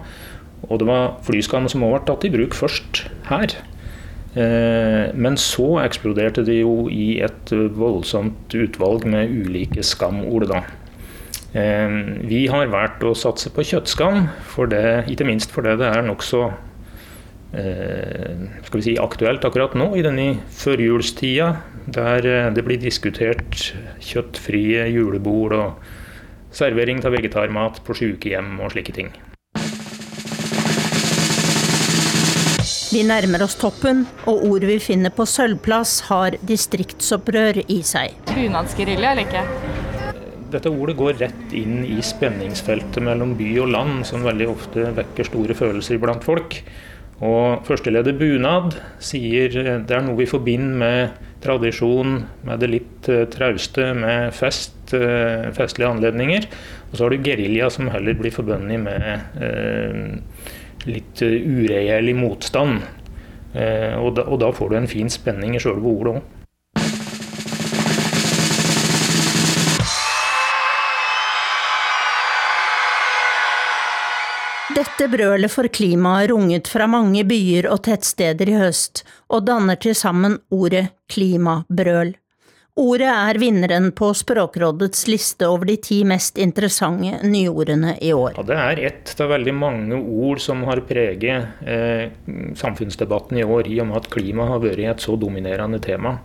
Og 0.69 0.81
det 0.81 0.89
var 0.89 1.15
flyskam 1.25 1.65
som 1.71 1.85
ble 1.85 2.01
tatt 2.05 2.27
i 2.27 2.33
bruk 2.33 2.53
først 2.57 3.07
her. 3.31 3.57
Eh, 4.37 5.09
men 5.17 5.39
så 5.41 5.79
eksploderte 5.81 6.45
det 6.45 6.59
jo 6.59 6.85
i 6.93 7.17
et 7.25 7.55
voldsomt 7.73 8.53
utvalg 8.53 9.09
med 9.09 9.33
ulike 9.33 9.85
skamord, 9.85 10.49
da. 10.51 10.63
Vi 11.49 12.43
har 12.45 12.67
valgt 12.69 13.01
å 13.01 13.15
satse 13.17 13.49
på 13.49 13.63
kjøttskam, 13.65 14.27
for 14.53 14.69
det, 14.69 15.09
ikke 15.09 15.25
minst 15.25 15.49
fordi 15.49 15.71
det 15.79 15.87
er 15.89 16.03
nokså 16.05 16.43
Eh, 16.45 16.68
skal 17.49 18.77
vi 18.77 18.85
si, 18.85 18.97
aktuelt 19.01 19.45
akkurat 19.45 19.73
nå, 19.77 19.89
i 19.97 20.03
denne 20.05 20.27
førjulstida, 20.53 21.47
der 21.89 22.27
eh, 22.29 22.51
det 22.53 22.65
blir 22.67 22.77
diskutert 22.81 23.71
kjøttfrie 24.05 24.85
julebord 24.93 25.55
og 25.57 25.89
servering 26.53 27.01
av 27.05 27.15
vegetarmat 27.17 27.81
på 27.85 27.97
sykehjem 27.97 28.59
og 28.62 28.73
slike 28.75 28.93
ting. 28.93 29.09
Vi 32.89 33.03
nærmer 33.05 33.43
oss 33.45 33.53
toppen, 33.57 34.07
og 34.25 34.45
ord 34.47 34.63
vi 34.65 34.79
finner 34.81 35.13
på 35.13 35.25
sølvplass 35.29 36.07
har 36.07 36.38
distriktsopprør 36.49 37.62
i 37.69 37.83
seg. 37.85 38.15
Bunadsgerilja 38.33 39.12
eller 39.13 39.27
ikke? 39.27 39.43
Dette 40.49 40.71
ordet 40.73 40.95
går 40.97 41.19
rett 41.21 41.51
inn 41.53 41.83
i 41.85 41.99
spenningsfeltet 42.01 43.03
mellom 43.05 43.35
by 43.38 43.49
og 43.62 43.69
land, 43.75 43.99
som 44.09 44.25
veldig 44.25 44.47
ofte 44.49 44.88
vekker 44.97 45.29
store 45.29 45.57
følelser 45.57 46.01
blant 46.01 46.25
folk. 46.25 46.57
Og 47.25 47.65
førsteleder 47.67 48.15
Bunad 48.15 48.77
sier 49.03 49.55
eh, 49.60 49.73
det 49.84 49.95
er 49.95 50.05
noe 50.05 50.19
vi 50.21 50.29
forbinder 50.29 50.79
med 50.79 51.25
tradisjon, 51.43 52.17
med 52.43 52.60
det 52.60 52.67
litt 52.67 53.08
uh, 53.08 53.21
trauste, 53.32 53.93
med 53.95 54.34
fest, 54.36 54.75
uh, 54.91 55.47
festlige 55.55 55.88
anledninger. 55.88 56.47
Og 56.89 56.97
så 56.97 57.05
har 57.05 57.15
du 57.15 57.23
gerilja 57.23 57.69
som 57.71 57.88
heller 57.93 58.17
blir 58.19 58.34
forbundet 58.36 58.82
med 58.84 59.39
eh, 59.45 60.41
litt 60.89 61.21
uregjerlig 61.21 62.15
motstand. 62.17 62.82
Og 63.53 64.10
da, 64.17 64.23
og, 64.25 64.36
da, 64.41 64.49
får 64.53 64.71
du 64.71 64.75
en 64.77 64.89
fin 64.89 65.10
spenning 65.10 65.55
i 65.58 65.62
sjølve 65.62 65.89
ordet 65.89 66.15
òg. 66.17 66.38
Dette 74.79 75.09
brølet 75.11 75.51
for 75.51 75.67
klimaet 75.67 76.29
runget 76.31 76.69
fra 76.71 76.85
mange 76.87 77.25
byer 77.27 77.65
og 77.67 77.81
tettsteder 77.83 78.47
i 78.47 78.53
høst, 78.61 79.01
og 79.27 79.43
danner 79.49 79.75
til 79.75 79.95
sammen 79.97 80.37
ordet 80.55 80.85
klimabrøl. 81.11 82.13
Ordet 82.79 83.09
er 83.11 83.39
vinneren 83.41 83.89
på 83.91 84.13
Språkrådets 84.15 85.01
liste 85.11 85.49
over 85.51 85.67
de 85.67 85.75
ti 85.83 85.97
mest 86.07 86.39
interessante 86.39 87.17
nyordene 87.27 87.97
i 87.99 88.13
år. 88.15 88.37
Ja, 88.37 88.45
det 88.47 88.59
er 88.61 88.83
ett 88.93 89.11
av 89.19 89.33
veldig 89.33 89.55
mange 89.57 89.99
ord 89.99 90.39
som 90.39 90.63
har 90.69 90.85
preget 90.87 91.59
eh, 91.67 92.15
samfunnsdebatten 92.61 93.41
i 93.41 93.43
år, 93.43 93.67
i 93.67 93.81
og 93.83 93.91
med 93.91 93.99
at 93.99 94.09
klima 94.15 94.47
har 94.53 94.63
vært 94.63 94.85
et 94.93 95.03
så 95.03 95.19
dominerende 95.19 95.81
tema. 95.83 96.15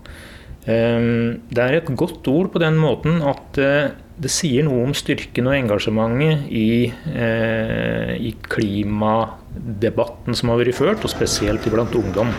Eh, 0.62 1.10
det 1.50 1.66
er 1.66 1.80
et 1.80 1.90
godt 1.90 2.30
ord 2.30 2.54
på 2.54 2.62
den 2.62 2.78
måten 2.78 3.18
at 3.34 3.58
eh, 3.58 3.90
det 4.14 4.30
sier 4.30 4.62
noe 4.66 4.84
om 4.86 4.92
styrken 4.94 5.48
og 5.50 5.56
engasjementet 5.56 6.44
i, 6.54 6.86
eh, 7.10 8.12
i, 8.14 8.30
klimadebatten 8.46 10.34
som 10.38 10.52
har 10.52 10.60
vært 10.60 10.78
ført, 10.78 11.02
og 11.02 11.10
spesielt 11.10 11.66
blant 11.72 11.94
ungdom. 11.98 12.30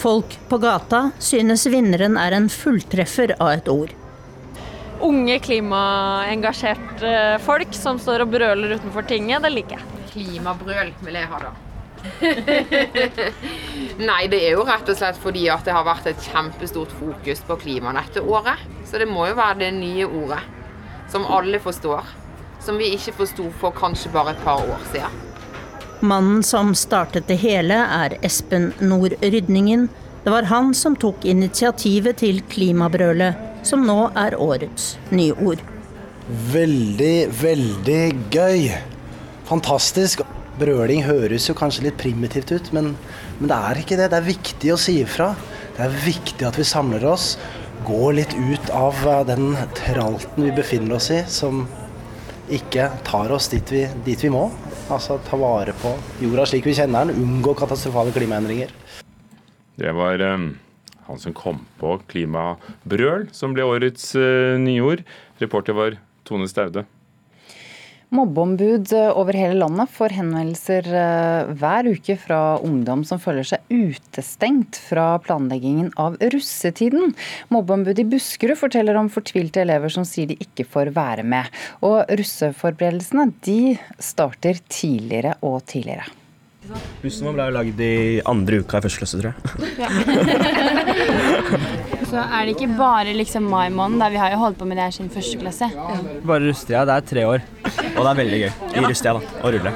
Folk 0.00 0.32
på 0.48 0.56
gata 0.60 1.10
synes 1.20 1.66
vinneren 1.68 2.16
er 2.20 2.32
en 2.36 2.48
fulltreffer 2.48 3.36
av 3.38 3.48
et 3.58 3.68
ord. 3.68 3.92
Unge 5.04 5.38
klimaengasjerte 5.44 7.38
folk 7.44 7.74
som 7.76 7.98
står 8.00 8.20
og 8.24 8.30
brøler 8.32 8.76
utenfor 8.78 9.02
tinget, 9.08 9.42
det 9.44 9.52
liker 9.52 9.76
jeg. 9.76 9.84
Klimabrøl 10.14 10.90
vil 11.04 11.14
jeg 11.20 11.28
ha, 11.28 11.38
da. 11.44 11.52
Nei, 14.08 14.26
det 14.28 14.40
er 14.44 14.52
jo 14.56 14.64
rett 14.68 14.88
og 14.92 14.96
slett 14.96 15.16
fordi 15.20 15.48
at 15.52 15.64
det 15.64 15.72
har 15.72 15.84
vært 15.86 16.06
et 16.08 16.20
kjempestort 16.32 16.92
fokus 16.96 17.40
på 17.44 17.56
klima 17.60 17.92
dette 17.96 18.20
året. 18.24 18.58
Så 18.88 18.98
det 19.00 19.08
må 19.08 19.26
jo 19.28 19.34
være 19.36 19.58
det 19.64 19.72
nye 19.76 20.06
ordet 20.08 20.42
som 21.14 21.26
alle 21.26 21.60
forstår. 21.60 22.02
som 22.64 22.78
vi 22.80 22.86
ikke 22.96 23.12
forsto 23.12 23.50
for 23.60 23.74
kanskje 23.76 24.08
bare 24.10 24.32
et 24.32 24.40
par 24.40 24.62
år 24.64 24.80
siden. 24.88 25.18
Mannen 26.00 26.40
som 26.42 26.72
startet 26.74 27.28
det 27.28 27.36
hele, 27.42 27.76
er 27.76 28.16
Espen 28.24 28.70
Nord 28.80 29.12
Rydningen. 29.20 29.84
Det 30.24 30.32
var 30.32 30.48
han 30.48 30.72
som 30.74 30.96
tok 30.96 31.26
initiativet 31.28 32.22
til 32.22 32.40
klimabrølet, 32.48 33.36
som 33.68 33.84
nå 33.84 33.98
er 34.16 34.38
årets 34.40 34.94
nyord. 35.12 35.60
Veldig, 36.54 37.28
veldig 37.42 38.02
gøy. 38.32 38.70
Fantastisk. 39.50 40.24
Brøling 40.58 41.04
høres 41.04 41.50
jo 41.50 41.54
kanskje 41.58 41.90
litt 41.90 42.00
primitivt 42.00 42.54
ut, 42.54 42.72
men, 42.72 42.94
men, 43.38 43.50
det 43.52 43.60
er 43.60 43.84
ikke 43.84 44.00
det. 44.00 44.08
Det 44.08 44.22
er 44.22 44.32
viktig 44.32 44.72
å 44.72 44.80
si 44.80 44.96
ifra. 45.04 45.34
Det 45.76 45.84
er 45.84 46.00
viktig 46.08 46.48
at 46.48 46.58
vi 46.58 46.66
samler 46.66 47.04
oss. 47.12 47.34
Går 47.84 48.12
litt 48.16 48.32
ut 48.32 48.70
av 48.72 48.96
den 49.28 49.56
tralten 49.76 50.46
vi 50.46 50.52
befinner 50.56 50.96
oss 50.96 51.10
i, 51.12 51.18
som 51.28 51.66
ikke 52.48 52.86
tar 53.04 53.32
oss 53.34 53.50
dit 53.52 53.72
vi, 53.72 53.82
dit 54.06 54.24
vi 54.24 54.30
må. 54.32 54.46
Altså 54.92 55.18
ta 55.26 55.36
vare 55.40 55.74
på 55.82 55.92
jorda 56.24 56.46
slik 56.48 56.64
vi 56.68 56.74
kjenner 56.78 57.10
den, 57.10 57.20
unngå 57.20 57.52
katastrofale 57.58 58.14
klimaendringer. 58.16 58.72
Det 59.76 59.92
var 59.96 60.22
um, 60.22 60.54
han 61.08 61.20
som 61.20 61.36
kom 61.36 61.60
på 61.80 61.98
klimabrøl, 62.08 63.28
som 63.36 63.52
ble 63.56 63.68
årets 63.68 64.14
uh, 64.16 64.56
nyord. 64.60 65.04
Reporter 65.42 65.76
var 65.76 65.98
Tone 66.24 66.48
Staude. 66.48 66.86
Mobbeombud 68.14 68.92
eh, 68.92 69.10
over 69.16 69.32
hele 69.38 69.56
landet 69.58 69.90
får 69.94 70.10
henvendelser 70.18 70.84
hver 71.58 71.88
uke 71.88 72.16
fra 72.20 72.58
ungdom 72.64 73.04
som 73.08 73.18
føler 73.22 73.44
seg 73.48 73.60
utestengt 73.72 74.76
fra 74.90 75.18
planleggingen 75.24 75.90
av 76.00 76.16
russetiden. 76.34 77.14
Mobbeombudet 77.54 78.04
i 78.04 78.10
Buskerud 78.14 78.58
forteller 78.60 78.94
om 79.00 79.12
fortvilte 79.12 79.60
elever 79.64 79.90
som 79.92 80.04
sier 80.08 80.26
de 80.30 80.36
ikke 80.40 80.64
får 80.68 80.86
være 80.96 81.24
med. 81.26 81.44
Og 81.86 81.96
russeforberedelsene 82.10 83.24
de 83.46 83.60
starter 84.02 84.54
tidligere 84.68 85.32
og 85.42 85.64
tidligere. 85.70 86.06
Bussen 87.02 87.26
vår 87.28 87.34
ble 87.36 87.44
laget 87.52 87.80
i 87.84 88.20
andre 88.24 88.58
uka 88.64 88.78
i 88.80 88.84
første 88.86 89.00
klasse, 89.02 89.18
tror 89.20 89.30
jeg. 89.32 89.36
Ja. 91.90 91.90
Så 92.04 92.20
er 92.20 92.44
det 92.44 92.52
ikke 92.54 92.68
bare 92.78 93.12
liksom 93.16 93.46
mai 93.50 93.68
måned, 93.72 93.98
da 94.02 94.06
vi 94.12 94.18
har 94.20 94.30
jo 94.34 94.38
holdt 94.42 94.58
på 94.60 94.66
med 94.68 94.76
det 94.78 94.84
her 94.86 94.94
siden 94.96 95.10
første 95.12 95.36
klasse. 95.40 95.66
Ja. 95.72 95.84
Bare 96.26 96.42
russetida, 96.44 96.84
det 96.88 96.94
er 96.96 97.02
tre 97.10 97.22
år. 97.28 97.40
Og 97.64 98.00
det 98.00 98.10
er 98.10 98.18
veldig 98.20 98.40
gøy 98.42 98.52
i 98.52 98.84
russetida 98.84 99.12
da, 99.16 99.20
å 99.40 99.42
rulle. 99.54 99.70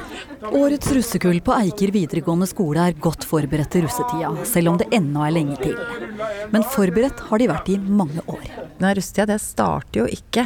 Årets 0.59 0.89
russekull 0.95 1.41
på 1.45 1.53
Eiker 1.57 1.91
videregående 1.93 2.47
skole 2.49 2.81
er 2.89 3.01
godt 3.07 3.23
forberedt 3.29 3.71
til 3.75 3.83
russetida, 3.87 4.29
selv 4.49 4.67
om 4.73 4.77
det 4.81 4.89
ennå 4.95 5.21
er 5.27 5.33
lenge 5.35 5.57
til. 5.65 5.77
Men 6.53 6.63
forberedt 6.75 7.19
har 7.29 7.37
de 7.41 7.51
vært 7.51 7.69
i 7.73 7.83
mange 7.83 8.21
år. 8.27 8.45
Denne 8.79 8.97
russetida 8.99 9.27
det 9.33 9.41
starter 9.43 9.97
jo 10.05 10.07
ikke 10.15 10.45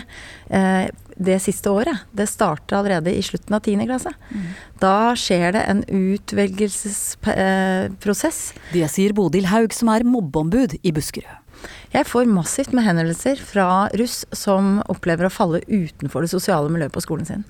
eh, 0.49 0.87
det 1.23 1.38
siste 1.45 1.71
året. 1.71 1.99
Det 2.16 2.27
starter 2.31 2.77
allerede 2.79 3.11
i 3.12 3.23
slutten 3.25 3.55
av 3.57 3.61
10. 3.61 3.85
klasse. 3.85 4.12
Mm. 4.33 4.47
Da 4.83 5.14
skjer 5.18 5.53
det 5.59 5.62
en 5.68 5.81
utvelgelsesprosess. 5.87 8.53
Det 8.73 8.88
sier 8.90 9.12
Bodil 9.16 9.47
Haug, 9.53 9.71
som 9.77 9.88
er 9.92 10.09
mobbeombud 10.09 10.71
i 10.81 10.92
Buskerud. 10.95 11.41
Jeg 11.92 12.09
får 12.09 12.31
massivt 12.33 12.72
med 12.72 12.87
henvendelser 12.87 13.40
fra 13.44 13.66
russ 14.00 14.22
som 14.33 14.78
opplever 14.88 15.28
å 15.28 15.33
falle 15.33 15.61
utenfor 15.68 16.24
det 16.24 16.31
sosiale 16.33 16.72
miljøet 16.72 16.94
på 16.94 17.02
skolen 17.05 17.28
sin. 17.28 17.44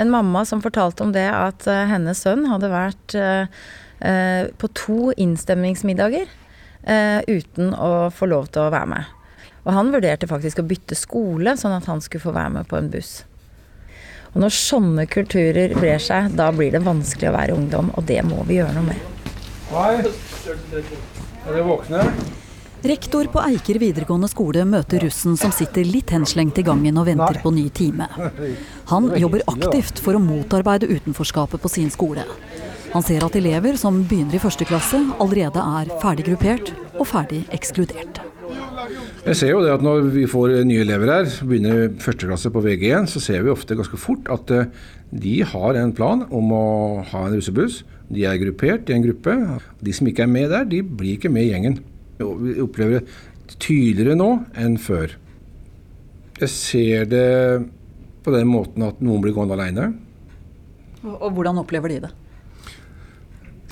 En 0.00 0.10
mamma 0.10 0.42
som 0.48 0.62
fortalte 0.64 1.04
om 1.04 1.12
det 1.14 1.28
at 1.30 1.68
eh, 1.70 1.84
hennes 1.86 2.18
sønn 2.24 2.48
hadde 2.50 2.72
vært 2.72 3.14
eh, 3.14 3.46
på 4.58 4.70
to 4.74 5.12
innstemningsmiddager 5.14 6.26
eh, 6.26 7.20
uten 7.28 7.70
å 7.76 8.10
få 8.10 8.32
lov 8.32 8.50
til 8.50 8.64
å 8.64 8.72
være 8.74 8.90
med. 8.96 9.14
Og 9.62 9.74
han 9.76 9.94
vurderte 9.94 10.26
faktisk 10.26 10.58
å 10.58 10.66
bytte 10.66 10.98
skole, 10.98 11.54
sånn 11.54 11.76
at 11.76 11.86
han 11.86 12.02
skulle 12.02 12.24
få 12.24 12.34
være 12.34 12.56
med 12.58 12.70
på 12.70 12.80
en 12.80 12.90
buss. 12.90 13.20
Og 14.32 14.42
når 14.42 14.58
sånne 14.58 15.06
kulturer 15.06 15.76
brer 15.76 16.02
seg, 16.02 16.32
da 16.34 16.48
blir 16.56 16.74
det 16.74 16.82
vanskelig 16.82 17.30
å 17.30 17.36
være 17.36 17.54
ungdom, 17.60 17.94
og 17.94 18.10
det 18.10 18.22
må 18.26 18.42
vi 18.48 18.58
gjøre 18.58 18.74
noe 18.80 18.90
med. 18.90 19.10
Hei, 19.70 20.00
er 20.02 20.64
dere 21.46 21.68
våkne? 21.68 22.08
Rektor 22.82 23.28
på 23.30 23.38
Eiker 23.46 23.78
videregående 23.78 24.26
skole 24.26 24.64
møter 24.66 25.04
russen 25.04 25.36
som 25.38 25.52
sitter 25.54 25.86
litt 25.86 26.10
henslengt 26.10 26.56
i 26.58 26.64
gangen 26.66 26.96
og 26.98 27.06
venter 27.06 27.38
på 27.42 27.52
ny 27.54 27.68
time. 27.70 28.08
Han 28.90 29.06
jobber 29.14 29.44
aktivt 29.52 30.02
for 30.02 30.18
å 30.18 30.22
motarbeide 30.22 30.90
utenforskapet 30.90 31.62
på 31.62 31.70
sin 31.70 31.92
skole. 31.94 32.24
Han 32.92 33.04
ser 33.06 33.22
at 33.24 33.38
elever 33.38 33.78
som 33.80 34.02
begynner 34.02 34.34
i 34.36 34.42
første 34.42 34.66
klasse, 34.68 34.98
allerede 35.22 35.62
er 35.62 35.92
ferdig 36.02 36.26
gruppert 36.26 36.72
og 36.98 37.06
ferdig 37.08 37.44
ekskludert. 37.54 38.18
Jeg 39.22 39.38
ser 39.38 39.52
jo 39.52 39.62
det 39.62 39.70
at 39.70 39.84
Når 39.86 40.10
vi 40.10 40.26
får 40.26 40.56
nye 40.66 40.82
elever 40.82 41.12
her, 41.12 41.30
begynner 41.46 41.94
første 42.02 42.26
klasse 42.26 42.50
på 42.50 42.64
VG1, 42.64 43.06
så 43.14 43.22
ser 43.22 43.46
vi 43.46 43.54
ofte 43.54 43.78
ganske 43.78 44.00
fort 44.00 44.26
at 44.32 44.50
eh, 44.50 44.66
de 45.14 45.38
har 45.46 45.78
en 45.78 45.94
plan 45.94 46.26
om 46.34 46.50
å 46.56 46.66
ha 47.12 47.24
en 47.28 47.38
russebuss. 47.38 47.84
De 48.10 48.26
er 48.26 48.42
gruppert 48.42 48.90
i 48.90 48.96
en 48.96 49.06
gruppe. 49.06 49.38
De 49.78 49.94
som 49.94 50.10
ikke 50.10 50.26
er 50.26 50.34
med 50.34 50.50
der, 50.50 50.66
de 50.66 50.82
blir 50.82 51.14
ikke 51.14 51.30
med 51.30 51.46
i 51.46 51.52
gjengen. 51.54 51.78
Vi 52.22 52.56
opplever 52.64 53.00
det 53.02 53.58
tydeligere 53.62 54.16
nå 54.18 54.30
enn 54.58 54.78
før. 54.80 55.16
Jeg 56.40 56.50
ser 56.50 57.04
det 57.10 57.26
på 58.22 58.32
den 58.34 58.48
måten 58.50 58.84
at 58.86 59.00
noen 59.02 59.22
blir 59.22 59.34
gående 59.36 59.58
alene. 59.58 59.90
Og 61.02 61.28
hvordan 61.34 61.58
opplever 61.62 61.92
de 61.92 62.00
det? 62.06 62.12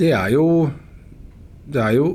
Det 0.00 0.12
er 0.16 0.32
jo 0.34 0.70
Det 1.70 1.78
er 1.78 1.92
jo 1.94 2.06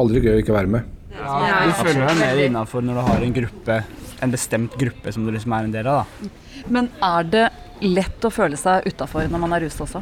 aldri 0.00 0.22
gøy 0.24 0.38
å 0.38 0.40
ikke 0.40 0.54
være 0.56 0.70
med. 0.72 0.92
Ja, 1.16 1.64
du 1.66 1.72
føler 1.76 2.06
deg 2.06 2.18
mer 2.20 2.38
innafor 2.46 2.84
når 2.84 2.96
du 2.96 3.02
har 3.08 3.24
en 3.24 3.34
gruppe, 3.36 3.76
en 4.24 4.32
bestemt 4.32 4.76
gruppe 4.80 5.12
som 5.12 5.24
du 5.26 5.32
liksom 5.34 5.52
er 5.56 5.66
en 5.66 5.74
del 5.74 5.88
av. 5.90 6.04
da. 6.04 6.28
Men 6.72 6.88
er 7.04 7.28
det 7.28 7.44
lett 7.84 8.24
å 8.24 8.30
føle 8.32 8.56
seg 8.60 8.88
utafor 8.88 9.28
når 9.28 9.42
man 9.42 9.56
er 9.56 9.66
ruset 9.66 9.84
også? 9.84 10.00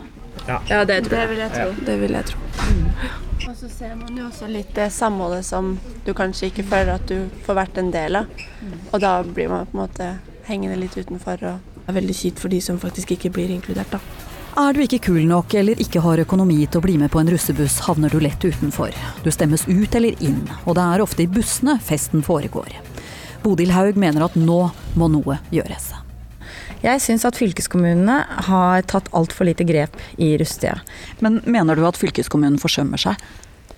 Ja. 0.48 0.60
ja, 0.68 0.84
det 0.84 1.04
tror 1.06 1.18
jeg. 1.18 1.28
Det 1.28 1.30
vil 1.30 1.42
jeg 1.42 1.52
tro. 1.54 1.68
Ja. 1.68 1.86
Det 1.86 2.00
vil 2.00 2.18
jeg 2.18 2.26
tro. 2.30 2.38
Mm. 2.70 3.48
Og 3.48 3.56
så 3.56 3.68
ser 3.68 3.94
man 3.94 4.18
jo 4.18 4.26
også 4.28 4.48
litt 4.48 4.74
det 4.76 4.90
samholdet 4.92 5.44
som 5.46 5.74
du 6.04 6.12
kanskje 6.16 6.50
ikke 6.50 6.66
føler 6.68 6.94
at 6.96 7.08
du 7.08 7.26
får 7.46 7.58
vært 7.58 7.80
en 7.80 7.90
del 7.94 8.20
av. 8.20 8.44
Og 8.92 9.00
da 9.02 9.16
blir 9.24 9.50
man 9.52 9.66
på 9.68 9.76
en 9.76 9.82
måte 9.84 10.10
hengende 10.48 10.78
litt 10.80 10.96
utenfor, 10.96 11.40
og 11.44 11.80
det 11.80 11.92
er 11.92 11.98
veldig 11.98 12.16
kjipt 12.16 12.40
for 12.40 12.52
de 12.52 12.60
som 12.64 12.80
faktisk 12.80 13.16
ikke 13.16 13.32
blir 13.34 13.52
inkludert, 13.52 13.92
da. 13.96 14.00
Er 14.54 14.70
du 14.70 14.84
ikke 14.84 15.00
kul 15.08 15.24
nok 15.26 15.54
eller 15.58 15.80
ikke 15.82 15.98
har 16.04 16.20
økonomi 16.22 16.60
til 16.68 16.78
å 16.78 16.84
bli 16.84 16.94
med 17.00 17.10
på 17.10 17.18
en 17.18 17.32
russebuss, 17.32 17.80
havner 17.88 18.12
du 18.12 18.20
lett 18.22 18.44
utenfor. 18.44 18.94
Du 19.24 19.32
stemmes 19.34 19.66
ut 19.66 19.98
eller 19.98 20.14
inn, 20.22 20.44
og 20.62 20.78
det 20.78 20.84
er 20.84 21.02
ofte 21.02 21.26
i 21.26 21.30
bussene 21.30 21.74
festen 21.82 22.22
foregår. 22.22 22.70
Bodil 23.42 23.74
Haug 23.74 23.98
mener 23.98 24.28
at 24.28 24.38
nå 24.38 24.60
må 24.94 25.10
noe 25.10 25.40
gjøres. 25.50 25.90
Jeg 26.84 27.00
syns 27.00 27.24
at 27.24 27.38
fylkeskommunene 27.40 28.18
har 28.48 28.84
tatt 28.84 29.06
altfor 29.16 29.48
lite 29.48 29.64
grep 29.64 29.96
i 30.20 30.34
rustida. 30.40 30.76
Men 31.24 31.40
mener 31.48 31.78
du 31.78 31.86
at 31.88 31.96
fylkeskommunen 31.96 32.60
forsømmer 32.60 33.00
seg? 33.00 33.16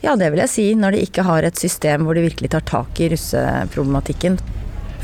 Ja, 0.02 0.16
det 0.18 0.32
vil 0.32 0.42
jeg 0.42 0.50
si, 0.50 0.64
når 0.74 0.96
de 0.96 1.04
ikke 1.06 1.24
har 1.26 1.46
et 1.46 1.58
system 1.58 2.02
hvor 2.06 2.18
de 2.18 2.26
virkelig 2.26 2.50
tar 2.52 2.66
tak 2.66 2.98
i 3.00 3.08
russeproblematikken. 3.14 4.40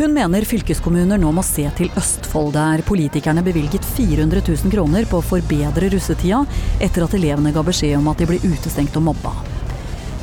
Hun 0.01 0.15
mener 0.17 0.49
fylkeskommuner 0.49 1.21
nå 1.21 1.31
må 1.37 1.45
se 1.47 1.69
til 1.79 1.93
Østfold, 2.01 2.55
der 2.57 2.83
politikerne 2.88 3.45
bevilget 3.45 3.87
400 3.95 4.43
000 4.49 4.75
kroner 4.75 5.07
på 5.07 5.21
å 5.21 5.27
forbedre 5.27 5.93
russetida 5.93 6.43
etter 6.83 7.07
at 7.07 7.17
elevene 7.19 7.55
ga 7.55 7.62
beskjed 7.67 8.01
om 8.01 8.11
at 8.11 8.19
de 8.19 8.31
ble 8.33 8.41
utestengt 8.43 8.99
og 8.99 9.11
mobba. 9.12 9.37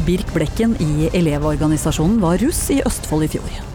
Birk 0.08 0.36
Blekken 0.36 0.76
i 0.84 1.12
Elevorganisasjonen 1.14 2.20
var 2.24 2.42
russ 2.44 2.66
i 2.74 2.82
Østfold 2.84 3.30
i 3.30 3.34
fjor. 3.38 3.69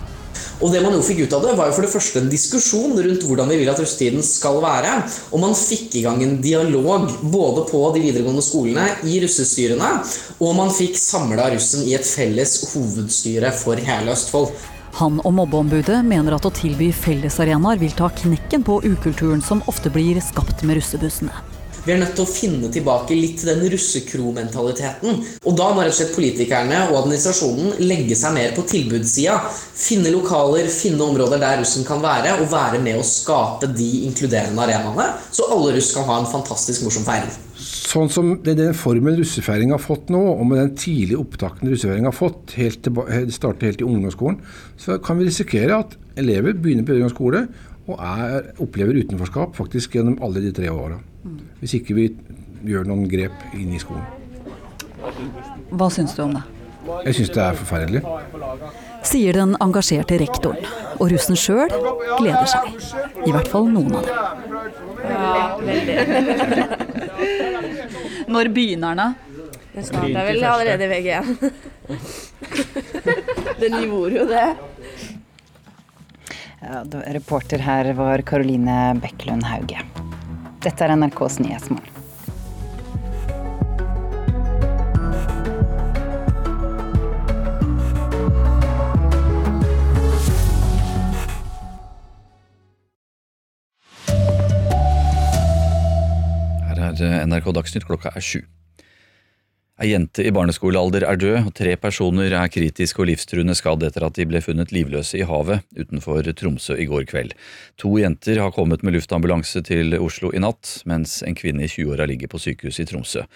Og 0.63 0.71
det 0.73 0.83
man 0.85 0.95
jo 0.95 1.03
fikk 1.05 1.25
ut 1.25 1.35
av 1.37 1.43
det, 1.45 1.55
var 1.59 1.71
jo 1.71 1.77
for 1.77 1.87
det 1.87 1.93
første 1.93 2.21
en 2.21 2.31
diskusjon 2.31 2.95
rundt 2.95 3.25
hvordan 3.27 3.51
vi 3.51 3.59
vil 3.63 3.71
at 3.73 3.81
russetiden 3.83 4.23
skal 4.27 4.61
være. 4.63 4.93
Og 5.33 5.43
man 5.43 5.57
fikk 5.59 5.97
i 5.99 6.05
gang 6.07 6.23
en 6.23 6.37
dialog 6.45 7.09
både 7.23 7.67
på 7.71 7.81
de 7.97 8.05
videregående 8.05 8.45
skolene, 8.45 8.87
i 9.09 9.19
russestyrene, 9.25 9.91
og 10.39 10.55
man 10.59 10.71
fikk 10.75 10.99
samla 11.01 11.51
russen 11.55 11.87
i 11.89 11.97
et 11.99 12.07
felles 12.07 12.61
hovedstyre 12.75 13.51
for 13.59 13.81
hele 13.89 14.15
Østfold. 14.15 14.55
Han 15.01 15.19
og 15.27 15.33
mobbeombudet 15.35 16.05
mener 16.07 16.37
at 16.37 16.47
å 16.47 16.53
tilby 16.55 16.93
fellesarenaer 16.95 17.81
vil 17.81 17.97
ta 17.99 18.13
knekken 18.15 18.63
på 18.63 18.79
ukulturen 18.85 19.43
som 19.43 19.65
ofte 19.71 19.91
blir 19.91 20.23
skapt 20.23 20.63
med 20.63 20.79
russebussene. 20.79 21.35
Vi 21.85 21.93
er 21.93 21.99
nødt 22.01 22.15
til 22.17 22.25
å 22.25 22.31
finne 22.31 22.69
tilbake 22.73 23.13
litt 23.13 23.43
til 23.43 23.51
den 23.51 23.67
russekro-mentaliteten. 23.75 25.19
Og 25.45 25.57
da 25.59 25.67
må 25.77 25.83
rett 25.85 25.93
og 25.93 25.99
slett 25.99 26.15
politikerne 26.17 26.79
og 26.87 27.03
administrasjonen 27.03 27.75
legge 27.85 28.17
seg 28.17 28.33
mer 28.33 28.55
på 28.57 28.65
tilbudssida. 28.71 29.35
Finne 29.53 30.15
lokaler, 30.15 30.71
finne 30.73 31.05
områder 31.05 31.43
der 31.43 31.61
russen 31.61 31.85
kan 31.85 32.01
være, 32.01 32.39
og 32.39 32.49
være 32.49 32.81
med 32.81 32.97
å 32.97 33.05
skape 33.05 33.69
de 33.77 33.91
inkluderende 34.09 34.65
arenaene, 34.65 35.11
så 35.29 35.51
alle 35.53 35.75
russ 35.77 35.91
kan 35.93 36.09
ha 36.09 36.23
en 36.23 36.31
fantastisk 36.31 36.87
morsom 36.87 37.05
feiring. 37.05 37.37
Sånn 37.65 38.09
som 38.11 38.33
den 38.49 38.73
formen 38.75 39.19
russefeiring 39.21 39.75
har 39.75 39.83
fått 39.83 40.09
nå, 40.13 40.23
og 40.39 40.49
med 40.49 40.63
den 40.63 40.73
tidlige 40.81 41.21
opptakten 41.21 41.69
russefeiring 41.69 42.09
har 42.09 42.17
fått, 42.17 42.57
helt 42.57 42.81
til, 42.87 42.97
starter 43.35 43.69
helt 43.69 43.85
i 43.85 43.91
ungdomsskolen, 43.91 44.41
så 44.81 44.97
kan 45.05 45.21
vi 45.21 45.29
risikere 45.29 45.85
at 45.85 45.95
elever 46.17 46.57
begynner 46.57 46.87
på 46.87 46.95
videregående 46.95 47.15
skole 47.15 47.45
og 47.85 47.99
er, 48.01 48.47
opplever 48.65 48.97
utenforskap 49.03 49.51
faktisk 49.59 49.97
gjennom 49.99 50.17
alle 50.25 50.41
de 50.45 50.53
tre 50.57 50.69
åra. 50.73 50.97
Hvis 51.61 51.75
ikke 51.81 51.93
vi 51.99 52.05
gjør 52.65 52.85
noen 52.89 53.05
grep 53.11 53.37
inn 53.57 53.73
i 53.77 53.81
skolen. 53.83 54.07
Hva 55.75 55.89
syns 55.93 56.15
du 56.17 56.21
om 56.25 56.33
det? 56.37 56.45
Jeg 57.05 57.15
syns 57.19 57.31
det 57.35 57.43
er 57.45 57.55
forferdelig. 57.59 58.01
Sier 59.05 59.33
den 59.37 59.53
engasjerte 59.61 60.17
rektoren. 60.21 60.65
Og 61.01 61.11
russen 61.13 61.37
sjøl 61.37 61.69
gleder 62.21 62.47
seg. 62.49 62.63
I 63.25 63.31
hvert 63.35 63.49
fall 63.53 63.67
noen 63.73 63.95
av 63.99 64.05
dem. 64.09 64.17
Ja, 65.05 65.59
veldig. 65.61 65.97
Når 68.33 68.45
begynner 68.57 68.93
den? 69.01 69.11
Den 69.75 69.85
starter 69.89 70.23
vel 70.29 70.39
allerede 70.47 70.83
i 70.87 70.89
VG1. 70.93 71.27
Den 73.61 73.73
gjorde 73.83 74.19
jo 74.19 74.25
det. 74.29 74.49
Ja, 76.65 76.83
reporter 77.13 77.59
her 77.59 77.93
var 77.93 78.23
Karoline 78.25 78.95
Bekkelund 79.03 79.45
Hauge. 79.45 79.83
Dette 80.65 80.85
er 80.85 80.97
NRKs 80.97 81.39
Nyhetsmorgen. 81.45 81.91
er 97.05 97.27
NRK 97.27 97.53
Dagsnytt, 97.53 97.85
klokka 97.89 98.13
er 98.15 98.25
sju. 98.25 98.45
Ei 99.85 99.91
jente 99.91 100.25
i 100.25 100.31
barneskolealder 100.33 101.05
er 101.05 101.19
død, 101.21 101.35
og 101.51 101.53
tre 101.59 101.75
personer 101.77 102.33
er 102.33 102.49
kritisk 102.49 103.03
og 103.03 103.11
livstruende 103.11 103.53
skadd 103.59 103.83
etter 103.85 104.07
at 104.07 104.17
de 104.17 104.25
ble 104.25 104.41
funnet 104.41 104.71
livløse 104.73 105.19
i 105.19 105.27
havet 105.29 105.61
utenfor 105.77 106.25
Tromsø 106.41 106.79
i 106.81 106.87
går 106.89 107.03
kveld. 107.11 107.35
To 107.83 107.91
jenter 108.01 108.39
har 108.41 108.55
kommet 108.57 108.81
med 108.81 108.95
luftambulanse 108.97 109.61
til 109.69 109.93
Oslo 109.99 110.31
i 110.33 110.41
natt, 110.41 110.71
mens 110.89 111.19
en 111.29 111.37
kvinne 111.37 111.67
i 111.67 111.69
20-åra 111.69 112.07
ligger 112.09 112.33
på 112.33 112.41
sykehus 112.41 112.81
i 112.81 112.87
Tromsø. 112.89 113.27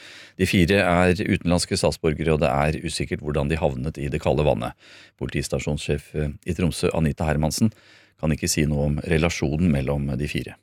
De 0.41 0.49
fire 0.49 0.79
er 0.87 1.21
utenlandske 1.21 1.77
statsborgere, 1.77 2.39
og 2.39 2.41
det 2.41 2.53
er 2.55 2.79
usikkert 2.81 3.21
hvordan 3.27 3.53
de 3.53 3.59
havnet 3.61 4.01
i 4.01 4.09
det 4.09 4.23
kalde 4.25 4.47
vannet. 4.49 4.73
Politistasjonssjef 5.21 6.15
i 6.17 6.57
Tromsø, 6.57 6.89
Anita 6.97 7.29
Hermansen, 7.29 7.75
kan 8.17 8.33
ikke 8.33 8.49
si 8.49 8.65
noe 8.65 8.89
om 8.89 8.97
relasjonen 9.05 9.69
mellom 9.75 10.09
de 10.17 10.33
fire 10.33 10.57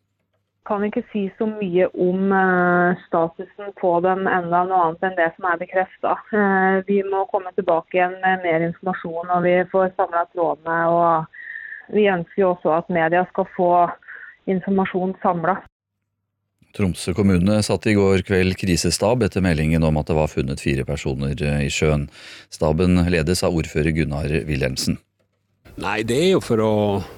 kan 0.65 0.84
ikke 0.86 1.04
si 1.12 1.28
så 1.38 1.45
mye 1.49 1.88
om 2.01 2.32
uh, 2.34 2.97
statusen 3.06 3.69
på 3.80 3.91
dem 4.06 4.25
enda 4.30 4.63
noe 4.65 4.82
annet 4.88 5.06
enn 5.06 5.19
det 5.19 5.30
som 5.36 5.47
er 5.49 5.62
bekrefta. 5.62 6.15
Eh, 6.34 6.80
vi 6.88 7.01
må 7.06 7.25
komme 7.32 7.54
tilbake 7.58 7.99
igjen 7.99 8.17
med 8.23 8.43
mer 8.45 8.65
informasjon 8.69 9.30
når 9.30 9.45
vi 9.45 9.54
får 9.71 9.93
samla 9.93 10.25
trådene. 10.34 10.80
Og 10.89 11.95
vi 11.95 12.08
ønsker 12.10 12.41
jo 12.41 12.51
også 12.56 12.73
at 12.80 12.91
media 12.93 13.23
skal 13.30 13.49
få 13.56 13.71
informasjon 14.49 15.15
samla. 15.21 15.60
Tromsø 16.75 17.13
kommune 17.15 17.62
satte 17.63 17.93
i 17.93 17.95
går 17.95 18.25
kveld 18.28 18.58
krisestab 18.60 19.23
etter 19.23 19.43
meldingen 19.45 19.86
om 19.88 19.95
at 20.01 20.10
det 20.10 20.17
var 20.17 20.32
funnet 20.34 20.63
fire 20.63 20.84
personer 20.88 21.38
eh, 21.39 21.67
i 21.69 21.71
sjøen. 21.71 22.10
Staben 22.51 22.99
ledes 23.12 23.45
av 23.45 23.56
ordfører 23.56 23.95
Gunnar 23.95 24.34
Wilhelmsen. 24.49 24.99
Nei, 25.76 26.06
det 26.08 26.16
er 26.16 26.30
jo 26.38 26.44
for 26.44 26.62
å 26.64 26.74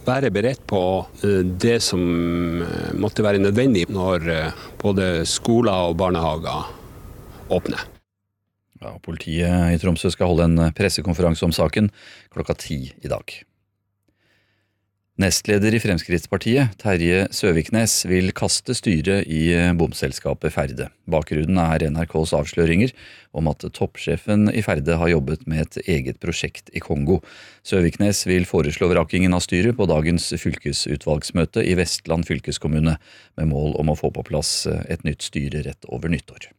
være 0.08 0.32
beredt 0.34 0.63
på 0.65 0.80
eh, 1.22 1.43
det 1.46 1.78
som 1.86 2.02
eh, 2.65 2.88
måtte 2.98 3.22
være 3.22 3.41
nødvendig 3.43 3.84
når 3.93 4.26
eh, 4.34 4.63
både 4.82 5.28
skoler 5.30 5.91
og 5.91 6.00
barnehager 6.00 6.65
åpner. 7.54 7.84
Ja, 8.82 8.96
politiet 9.02 9.76
i 9.76 9.78
Tromsø 9.82 10.10
skal 10.13 10.32
holde 10.32 10.48
en 10.50 10.74
pressekonferanse 10.78 11.46
om 11.46 11.54
saken 11.54 11.91
klokka 12.34 12.58
ti 12.58 12.80
i 12.89 13.12
dag. 13.12 13.38
Nestleder 15.17 15.73
i 15.73 15.80
Fremskrittspartiet, 15.82 16.75
Terje 16.77 17.23
Søviknes, 17.34 18.03
vil 18.06 18.27
kaste 18.38 18.75
styret 18.77 19.25
i 19.25 19.47
bomselskapet 19.73 20.53
Ferde. 20.53 20.91
Bakgrunnen 21.10 21.58
er 21.58 21.88
NRKs 21.89 22.36
avsløringer 22.38 22.93
om 23.34 23.49
at 23.49 23.65
toppsjefen 23.73 24.51
i 24.53 24.62
Ferde 24.62 24.99
har 25.01 25.10
jobbet 25.10 25.47
med 25.49 25.63
et 25.63 25.89
eget 25.95 26.19
prosjekt 26.21 26.69
i 26.69 26.84
Kongo. 26.86 27.23
Søviknes 27.65 28.21
vil 28.30 28.45
foreslå 28.45 28.91
vrakingen 28.93 29.34
av 29.34 29.41
styret 29.41 29.80
på 29.80 29.89
dagens 29.89 30.30
fylkesutvalgsmøte 30.38 31.65
i 31.65 31.73
Vestland 31.82 32.30
fylkeskommune, 32.30 32.99
med 33.41 33.51
mål 33.56 33.73
om 33.82 33.89
å 33.89 33.97
få 33.97 34.13
på 34.13 34.27
plass 34.30 34.69
et 34.86 35.01
nytt 35.01 35.25
styre 35.25 35.65
rett 35.65 35.89
over 35.89 36.13
nyttår. 36.13 36.51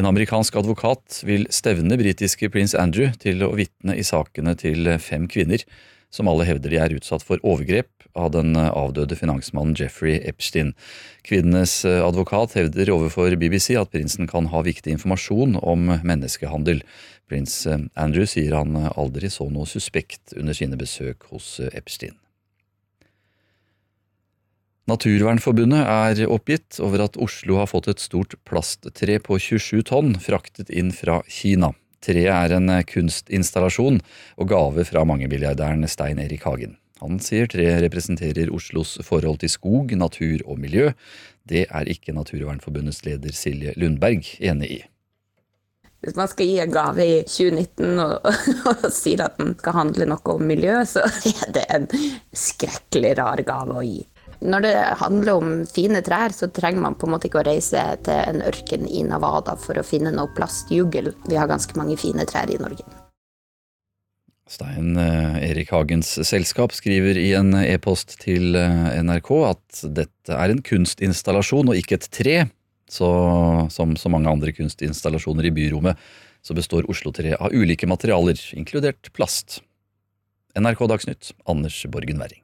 En 0.00 0.08
amerikansk 0.08 0.56
advokat 0.56 1.20
vil 1.28 1.44
stevne 1.52 2.00
britiske 2.00 2.48
prins 2.48 2.72
Andrew 2.72 3.12
til 3.20 3.44
å 3.44 3.52
vitne 3.58 4.00
i 4.00 4.06
sakene 4.06 4.56
til 4.56 4.94
fem 4.96 5.28
kvinner 5.28 5.68
som 6.10 6.28
alle 6.30 6.46
hevder 6.48 6.72
de 6.72 6.78
er 6.82 6.94
utsatt 6.96 7.24
for 7.26 7.42
overgrep 7.46 7.90
av 8.18 8.32
den 8.34 8.56
eh, 8.58 8.70
avdøde 8.74 9.16
finansmannen 9.18 9.76
Jeffrey 9.78 10.18
Epstein. 10.26 10.74
Kvinnenes 11.26 11.84
eh, 11.88 12.00
advokat 12.04 12.56
hevder 12.58 12.90
overfor 12.94 13.36
BBC 13.38 13.76
at 13.78 13.92
prinsen 13.94 14.30
kan 14.30 14.50
ha 14.50 14.64
viktig 14.66 14.92
informasjon 14.96 15.58
om 15.62 15.86
menneskehandel. 16.02 16.82
Prins 17.30 17.62
eh, 17.70 17.86
Andrew 17.94 18.26
sier 18.28 18.56
han 18.58 18.74
aldri 18.90 19.30
så 19.30 19.46
noe 19.50 19.68
suspekt 19.70 20.34
under 20.36 20.56
sine 20.56 20.80
besøk 20.80 21.30
hos 21.30 21.58
Epstein. 21.70 22.18
Naturvernforbundet 24.90 25.84
er 25.86 26.24
oppgitt 26.32 26.80
over 26.82 27.04
at 27.04 27.18
Oslo 27.20 27.60
har 27.60 27.68
fått 27.70 27.86
et 27.92 28.02
stort 28.02 28.34
plasttre 28.48 29.20
på 29.22 29.38
27 29.38 29.84
tonn 29.86 30.16
fraktet 30.18 30.72
inn 30.72 30.90
fra 30.90 31.20
Kina. 31.30 31.70
Treet 32.04 32.32
er 32.32 32.56
en 32.56 32.70
eh, 32.72 32.84
kunstinstallasjon 32.88 34.00
og 34.40 34.52
gave 34.52 34.86
fra 34.88 35.04
mangemilliardæren 35.08 35.84
Stein 35.88 36.20
Erik 36.22 36.46
Hagen. 36.48 36.78
Han 37.00 37.20
sier 37.24 37.48
treet 37.48 37.80
representerer 37.84 38.52
Oslos 38.52 38.98
forhold 39.04 39.40
til 39.40 39.52
skog, 39.52 39.92
natur 39.96 40.44
og 40.44 40.60
miljø. 40.60 40.90
Det 41.48 41.66
er 41.68 41.88
ikke 41.88 42.12
Naturvernforbundets 42.16 43.04
leder 43.06 43.36
Silje 43.36 43.72
Lundberg 43.80 44.28
enig 44.40 44.70
i. 44.70 44.80
Hvis 46.00 46.16
man 46.16 46.28
skal 46.32 46.48
gi 46.48 46.60
en 46.62 46.72
gave 46.72 47.04
i 47.04 47.16
2019 47.28 47.98
og, 48.00 48.28
og, 48.70 48.86
sier 48.92 49.26
at 49.26 49.36
den 49.40 49.52
skal 49.58 49.76
handle 49.76 50.06
noe 50.08 50.36
om 50.36 50.44
miljø, 50.48 50.78
så 50.88 51.04
er 51.44 51.52
det 51.56 51.66
en 51.68 51.88
skrekkelig 52.36 53.16
rar 53.20 53.44
gave 53.44 53.76
å 53.76 53.84
gi. 53.84 54.00
Når 54.40 54.64
det 54.64 54.76
handler 55.02 55.36
om 55.36 55.50
fine 55.68 56.00
trær, 56.04 56.32
så 56.32 56.48
trenger 56.48 56.80
man 56.80 56.96
på 56.96 57.04
en 57.04 57.12
måte 57.12 57.28
ikke 57.28 57.42
å 57.42 57.48
reise 57.48 57.82
til 58.06 58.16
en 58.16 58.40
ørken 58.48 58.86
i 58.88 59.02
Navada 59.04 59.52
for 59.60 59.76
å 59.76 59.84
finne 59.84 60.14
noe 60.14 60.32
plastjugel. 60.36 61.12
Vi 61.28 61.36
har 61.36 61.50
ganske 61.50 61.76
mange 61.76 61.98
fine 62.00 62.24
trær 62.28 62.48
i 62.48 62.56
Norge. 62.60 62.86
Stein 64.50 64.96
eh, 64.98 65.36
Erik 65.50 65.70
Hagens 65.70 66.16
selskap 66.26 66.72
skriver 66.74 67.20
i 67.20 67.28
en 67.38 67.52
e-post 67.60 68.16
til 68.24 68.56
eh, 68.58 68.96
NRK 69.04 69.30
at 69.46 69.84
dette 70.00 70.34
er 70.34 70.50
en 70.50 70.64
kunstinstallasjon 70.64 71.70
og 71.70 71.78
ikke 71.78 72.00
et 72.00 72.10
tre. 72.10 72.36
Så 72.90 73.06
som 73.70 73.94
så 73.94 74.10
mange 74.10 74.32
andre 74.32 74.50
kunstinstallasjoner 74.56 75.46
i 75.46 75.54
byrommet, 75.54 76.00
så 76.42 76.56
består 76.56 76.88
Oslo-treet 76.90 77.38
av 77.38 77.54
ulike 77.54 77.86
materialer, 77.86 78.40
inkludert 78.56 79.12
plast. 79.14 79.60
NRK 80.58 80.86
Dagsnytt, 80.90 81.34
Anders 81.46 81.84
Borgen 81.92 82.18
Werring. 82.18 82.42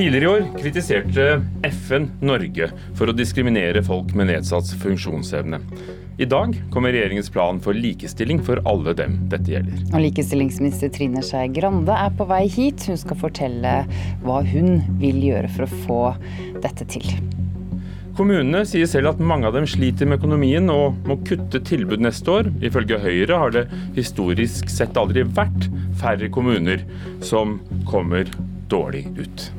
Tidligere 0.00 0.24
i 0.24 0.28
år 0.28 0.44
kritiserte 0.56 1.24
FN 1.66 2.06
Norge 2.24 2.70
for 2.96 3.10
å 3.10 3.12
diskriminere 3.12 3.82
folk 3.84 4.14
med 4.16 4.30
nedsatt 4.30 4.70
funksjonsevne. 4.80 5.58
I 6.16 6.24
dag 6.24 6.54
kommer 6.72 6.94
regjeringens 6.96 7.28
plan 7.34 7.58
for 7.60 7.76
likestilling 7.76 8.40
for 8.46 8.62
alle 8.70 8.94
dem 8.96 9.18
dette 9.28 9.52
gjelder. 9.52 9.82
Og 9.90 10.00
Likestillingsminister 10.06 10.88
Trine 10.94 11.20
Skei 11.20 11.50
Grande 11.52 11.92
er 11.92 12.16
på 12.16 12.24
vei 12.30 12.46
hit. 12.48 12.86
Hun 12.88 12.96
skal 13.02 13.20
fortelle 13.26 13.74
hva 14.24 14.40
hun 14.48 14.80
vil 15.02 15.20
gjøre 15.20 15.52
for 15.52 15.66
å 15.66 15.80
få 15.84 16.00
dette 16.64 16.88
til. 16.96 17.04
Kommunene 18.16 18.64
sier 18.64 18.88
selv 18.88 19.12
at 19.12 19.20
mange 19.20 19.50
av 19.50 19.58
dem 19.58 19.68
sliter 19.68 20.08
med 20.08 20.22
økonomien 20.22 20.72
og 20.72 20.96
må 21.04 21.18
kutte 21.28 21.60
tilbud 21.60 22.00
neste 22.06 22.38
år. 22.38 22.48
Ifølge 22.64 23.04
Høyre 23.04 23.42
har 23.44 23.52
det 23.52 23.66
historisk 24.00 24.72
sett 24.72 24.96
aldri 24.96 25.28
vært 25.28 25.68
færre 26.00 26.32
kommuner 26.32 26.88
som 27.20 27.58
kommer 27.84 28.32
dårlig 28.70 29.06
ut. 29.18 29.50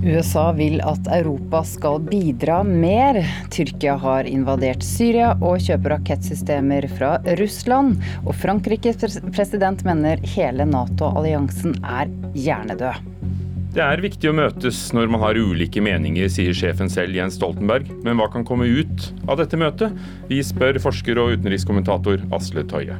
USA 0.00 0.48
vil 0.56 0.80
at 0.82 1.06
Europa 1.12 1.60
skal 1.68 2.00
bidra 2.02 2.62
mer. 2.66 3.20
Tyrkia 3.52 3.94
har 4.00 4.26
invadert 4.26 4.82
Syria 4.82 5.34
og 5.38 5.60
kjøper 5.62 5.96
rakettsystemer 5.96 6.88
fra 6.96 7.14
Russland. 7.38 8.00
Og 8.24 8.34
Frankrikes 8.34 8.98
president 9.34 9.84
mener 9.86 10.22
hele 10.34 10.66
Nato-alliansen 10.68 11.76
er 11.84 12.10
hjernedød. 12.34 13.10
Det 13.72 13.80
er 13.80 14.02
viktig 14.04 14.28
å 14.28 14.34
møtes 14.36 14.80
når 14.92 15.08
man 15.14 15.22
har 15.22 15.38
ulike 15.40 15.80
meninger, 15.80 16.26
sier 16.28 16.52
sjefen 16.52 16.90
selv 16.92 17.16
Jens 17.16 17.38
Stoltenberg. 17.38 17.88
Men 18.04 18.18
hva 18.20 18.26
kan 18.32 18.44
komme 18.48 18.68
ut 18.68 19.08
av 19.24 19.38
dette 19.40 19.56
møtet? 19.60 19.96
Vi 20.28 20.42
spør 20.44 20.80
forsker 20.82 21.20
og 21.22 21.38
utenrikskommentator 21.38 22.26
Asle 22.36 22.66
Tøye. 22.68 22.98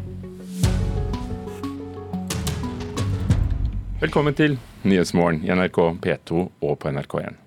Velkommen 4.01 4.35
til 4.35 4.57
Nyhetsmorgen 4.83 5.45
i 5.47 5.55
NRK 5.55 5.79
P2 6.03 6.43
og 6.43 6.79
på 6.83 6.91
NRK1. 6.91 7.39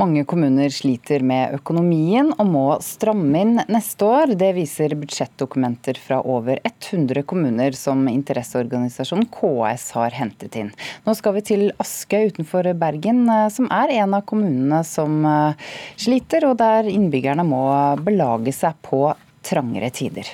Mange 0.00 0.22
kommuner 0.24 0.72
sliter 0.72 1.20
med 1.20 1.52
økonomien 1.58 2.30
og 2.40 2.48
må 2.48 2.64
stramme 2.80 3.42
inn 3.44 3.58
neste 3.68 4.06
år. 4.08 4.32
Det 4.40 4.48
viser 4.56 4.94
budsjettdokumenter 4.96 6.00
fra 6.00 6.22
over 6.24 6.62
100 6.64 7.20
kommuner 7.28 7.76
som 7.76 8.06
interesseorganisasjonen 8.08 9.28
KS 9.32 9.90
har 9.98 10.16
hentet 10.16 10.56
inn. 10.60 10.70
Nå 11.04 11.12
skal 11.18 11.36
vi 11.36 11.44
til 11.50 11.66
Askøy 11.82 12.32
utenfor 12.32 12.70
Bergen, 12.80 13.26
eh, 13.28 13.50
som 13.52 13.68
er 13.68 13.92
en 13.98 14.16
av 14.16 14.24
kommunene 14.28 14.80
som 14.88 15.20
eh, 15.28 15.68
sliter, 16.00 16.48
og 16.48 16.56
der 16.64 16.88
innbyggerne 16.88 17.44
må 17.44 17.66
belage 18.00 18.56
seg 18.56 18.80
på 18.88 19.04
trangere 19.44 19.92
tider. 19.92 20.32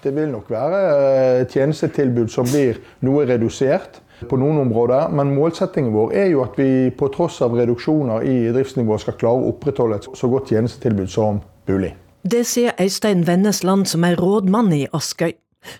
Det 0.00 0.16
vil 0.16 0.32
nok 0.32 0.48
være 0.52 0.82
eh, 0.88 1.46
tjenestetilbud 1.52 2.32
som 2.32 2.48
blir 2.48 2.80
noe 3.04 3.28
redusert 3.28 4.00
på 4.26 4.38
noen 4.40 4.58
områder, 4.64 5.12
men 5.14 5.34
målsettingen 5.36 5.94
vår 5.94 6.14
er 6.16 6.28
jo 6.32 6.42
at 6.44 6.58
vi 6.58 6.90
på 6.90 7.10
tross 7.14 7.40
av 7.44 7.54
reduksjoner 7.58 8.26
i 8.26 8.36
driftsnivået 8.54 9.04
skal 9.04 9.18
klare 9.20 9.42
å 9.42 9.52
opprettholde 9.52 10.00
et 10.00 10.10
så 10.18 10.30
godt 10.32 10.50
tjenestetilbud 10.52 11.10
som 11.12 11.42
mulig. 11.70 11.94
Det 12.28 12.42
sier 12.46 12.74
Øystein 12.82 13.26
Vennesland, 13.26 13.86
som 13.86 14.04
er 14.04 14.18
rådmann 14.18 14.72
i 14.74 14.86
Askøy. 14.92 15.36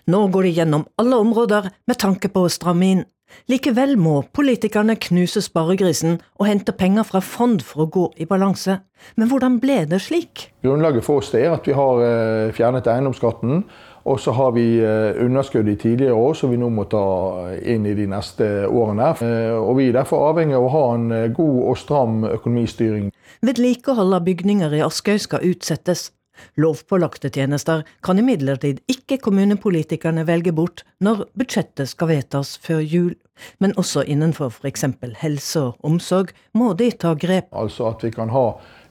Nå 0.07 0.27
går 0.31 0.47
de 0.47 0.57
gjennom 0.59 0.85
alle 0.99 1.19
områder 1.19 1.71
med 1.87 1.99
tanke 1.99 2.31
på 2.31 2.45
å 2.45 2.51
stramme 2.51 2.91
inn. 2.93 3.07
Likevel 3.49 3.95
må 3.99 4.19
politikerne 4.33 4.95
knuse 4.97 5.41
sparegrisen 5.45 6.17
og 6.39 6.47
hente 6.49 6.73
penger 6.75 7.05
fra 7.05 7.21
fond 7.21 7.61
for 7.65 7.85
å 7.85 7.89
gå 7.93 8.05
i 8.21 8.27
balanse. 8.29 8.79
Men 9.15 9.29
hvordan 9.29 9.59
ble 9.61 9.83
det 9.89 10.01
slik? 10.03 10.49
Grunnlaget 10.65 11.05
for 11.05 11.21
oss 11.21 11.31
er 11.37 11.51
at 11.53 11.67
vi 11.69 11.75
har 11.77 12.03
eh, 12.05 12.53
fjernet 12.55 12.89
eiendomsskatten. 12.89 13.63
Og 14.03 14.19
så 14.19 14.31
har 14.31 14.53
vi 14.55 14.65
eh, 14.83 15.25
underskudd 15.25 15.67
i 15.69 15.75
tidligere 15.79 16.13
år 16.13 16.37
som 16.37 16.53
vi 16.53 16.59
nå 16.59 16.69
må 16.73 16.85
ta 16.91 17.03
inn 17.59 17.87
i 17.89 17.95
de 17.97 18.07
neste 18.09 18.47
årene. 18.67 19.11
Eh, 19.25 19.55
og 19.57 19.75
Vi 19.79 19.89
er 19.89 19.99
derfor 19.99 20.29
avhengig 20.29 20.55
av 20.57 20.67
å 20.67 20.73
ha 20.75 20.85
en 20.95 21.09
eh, 21.11 21.27
god 21.35 21.59
og 21.71 21.81
stram 21.81 22.23
økonomistyring. 22.29 23.11
Vedlikehold 23.45 24.15
av 24.15 24.25
bygninger 24.27 24.79
i 24.79 24.85
Askøy 24.85 25.19
skal 25.19 25.45
utsettes. 25.51 26.09
Lovpålagte 26.55 27.29
tjenester 27.29 27.83
kan 28.05 28.19
imidlertid 28.19 28.79
ikke 28.91 29.19
kommunepolitikerne 29.23 30.23
velge 30.27 30.53
bort 30.55 30.85
når 31.03 31.25
budsjettet 31.39 31.91
skal 31.91 32.13
vedtas 32.13 32.55
før 32.63 32.79
jul. 32.79 33.13
Men 33.59 33.75
også 33.79 34.03
innenfor 34.03 34.51
f.eks. 34.51 34.85
helse 35.21 35.61
og 35.61 35.87
omsorg 35.87 36.33
må 36.53 36.73
de 36.79 36.89
ta 36.91 37.13
grep. 37.15 37.47
Altså 37.55 37.89
at 37.91 38.03
vi 38.03 38.11
kan 38.15 38.31
ha 38.35 38.45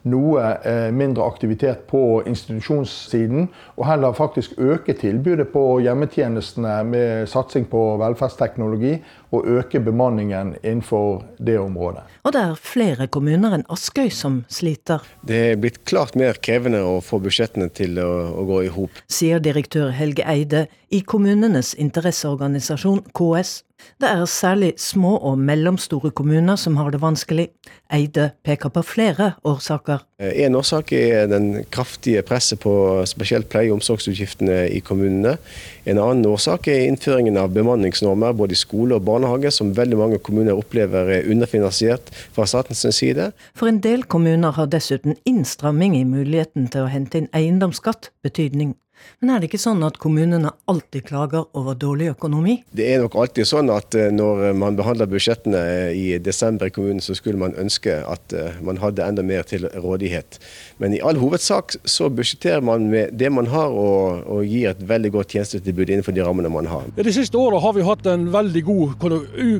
noe 0.07 0.43
eh, 0.63 0.89
mindre 0.95 1.25
aktivitet 1.27 1.85
på 1.89 2.21
institusjonssiden, 2.27 3.49
og 3.77 3.87
heller 3.87 4.15
faktisk 4.15 4.55
øke 4.57 4.93
tilbudet 4.97 5.49
på 5.53 5.63
hjemmetjenestene 5.83 6.79
med 6.87 7.29
satsing 7.31 7.67
på 7.69 7.83
velferdsteknologi, 8.01 8.97
og 9.31 9.45
øke 9.45 9.79
bemanningen 9.79 10.55
innenfor 10.63 11.23
det 11.37 11.59
området. 11.59 12.01
Og 12.23 12.33
det 12.33 12.41
er 12.41 12.55
flere 12.57 13.07
kommuner 13.11 13.53
enn 13.57 13.67
Askøy 13.69 14.09
som 14.13 14.43
sliter. 14.49 15.05
Det 15.27 15.41
er 15.51 15.61
blitt 15.61 15.83
klart 15.89 16.17
mer 16.17 16.39
krevende 16.41 16.81
å 16.81 16.97
få 17.05 17.21
budsjettene 17.21 17.69
til 17.69 17.99
å, 18.01 18.09
å 18.41 18.45
gå 18.49 18.63
i 18.65 18.73
hop. 18.73 19.03
Sier 19.11 19.43
direktør 19.43 19.93
Helge 19.93 20.25
Eide 20.25 20.65
i 20.89 21.03
kommunenes 21.05 21.75
interesseorganisasjon 21.77 23.03
KS. 23.13 23.59
Det 23.99 24.07
er 24.07 24.25
særlig 24.25 24.73
små 24.79 25.17
og 25.17 25.39
mellomstore 25.39 26.11
kommuner 26.11 26.55
som 26.55 26.77
har 26.79 26.91
det 26.91 27.01
vanskelig. 27.01 27.49
Eide 27.91 28.29
peker 28.45 28.69
på 28.69 28.83
flere 28.85 29.31
årsaker. 29.43 30.05
En 30.19 30.55
årsak 30.55 30.91
er 30.93 31.27
den 31.31 31.65
kraftige 31.71 32.21
presset 32.21 32.59
på 32.59 32.71
spesielt 33.09 33.49
pleie- 33.49 33.71
og 33.71 33.79
omsorgsutgiftene 33.79 34.69
i 34.69 34.79
kommunene. 34.79 35.37
En 35.85 35.97
annen 35.97 36.25
årsak 36.29 36.67
er 36.67 36.85
innføringen 36.87 37.37
av 37.37 37.53
bemanningsnormer 37.55 38.35
både 38.37 38.55
i 38.55 38.61
skole 38.61 38.95
og 38.95 39.05
barnehage, 39.07 39.51
som 39.51 39.75
veldig 39.77 39.97
mange 39.97 40.19
kommuner 40.19 40.55
opplever 40.59 41.09
er 41.17 41.31
underfinansiert 41.31 42.11
fra 42.35 42.45
statens 42.45 42.85
side. 42.95 43.31
For 43.55 43.67
en 43.67 43.81
del 43.83 44.03
kommuner 44.03 44.51
har 44.55 44.69
dessuten 44.71 45.17
innstramming 45.25 45.97
i 45.97 46.05
muligheten 46.07 46.69
til 46.71 46.85
å 46.85 46.91
hente 46.91 47.23
inn 47.23 47.31
eiendomsskatt 47.33 48.11
betydning. 48.23 48.75
Men 49.19 49.33
er 49.33 49.41
det 49.41 49.49
ikke 49.49 49.61
sånn 49.61 49.83
at 49.83 49.97
kommunene 49.99 50.51
alltid 50.71 51.05
klager 51.09 51.47
over 51.57 51.75
dårlig 51.79 52.11
økonomi? 52.13 52.59
Det 52.75 52.85
er 52.87 53.01
nok 53.03 53.17
alltid 53.19 53.49
sånn 53.49 53.71
at 53.73 53.95
eh, 53.97 54.11
når 54.15 54.55
man 54.59 54.77
behandler 54.79 55.09
budsjettene 55.11 55.59
eh, 55.59 55.97
i 55.97 56.05
desember 56.23 56.69
i 56.69 56.73
kommunen, 56.75 57.01
så 57.03 57.15
skulle 57.17 57.41
man 57.41 57.55
ønske 57.59 57.97
at 58.07 58.35
eh, 58.35 58.59
man 58.65 58.79
hadde 58.79 59.05
enda 59.05 59.25
mer 59.25 59.43
til 59.47 59.67
rådighet. 59.75 60.39
Men 60.79 60.95
i 60.95 61.01
all 61.03 61.19
hovedsak 61.19 61.75
så 61.83 62.09
budsjetterer 62.13 62.63
man 62.65 62.87
med 62.91 63.15
det 63.19 63.31
man 63.33 63.49
har, 63.51 63.75
og, 63.75 64.23
og 64.29 64.45
gir 64.47 64.71
et 64.71 64.83
veldig 64.87 65.13
godt 65.17 65.35
tjenestetilbud 65.35 65.89
innenfor 65.89 66.15
de 66.15 66.23
rammene 66.25 66.51
man 66.53 66.69
har. 66.71 66.87
De 66.95 67.15
siste 67.15 67.39
åra 67.39 67.59
har 67.63 67.75
vi 67.75 67.87
hatt 67.87 68.07
en 68.09 68.29
veldig 68.33 68.63
god 68.67 68.97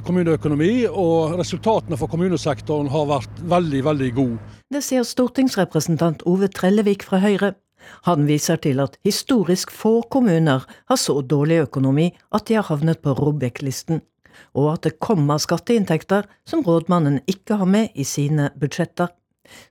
kommuneøkonomi, 0.08 0.74
og 0.90 1.36
resultatene 1.40 2.00
for 2.00 2.12
kommunesektoren 2.12 2.92
har 2.94 3.10
vært 3.12 3.44
veldig, 3.52 3.84
veldig 3.92 4.14
gode. 4.18 4.56
Det 4.70 4.84
sier 4.86 5.06
stortingsrepresentant 5.08 6.22
Ove 6.30 6.48
Trellevik 6.54 7.04
fra 7.08 7.20
Høyre. 7.24 7.56
Han 8.08 8.28
viser 8.30 8.60
til 8.62 8.82
at 8.84 8.98
historisk 9.06 9.72
få 9.72 10.02
kommuner 10.12 10.66
har 10.68 11.00
så 11.00 11.20
dårlig 11.22 11.64
økonomi 11.68 12.10
at 12.36 12.48
de 12.48 12.58
har 12.60 12.68
havnet 12.70 13.02
på 13.04 13.14
ROBEK-listen, 13.18 14.02
og 14.56 14.74
at 14.74 14.88
det 14.88 15.00
kommer 15.04 15.42
skatteinntekter 15.42 16.28
som 16.48 16.66
rådmannen 16.66 17.22
ikke 17.28 17.60
har 17.62 17.70
med 17.70 17.96
i 17.96 18.08
sine 18.08 18.52
budsjetter. 18.60 19.10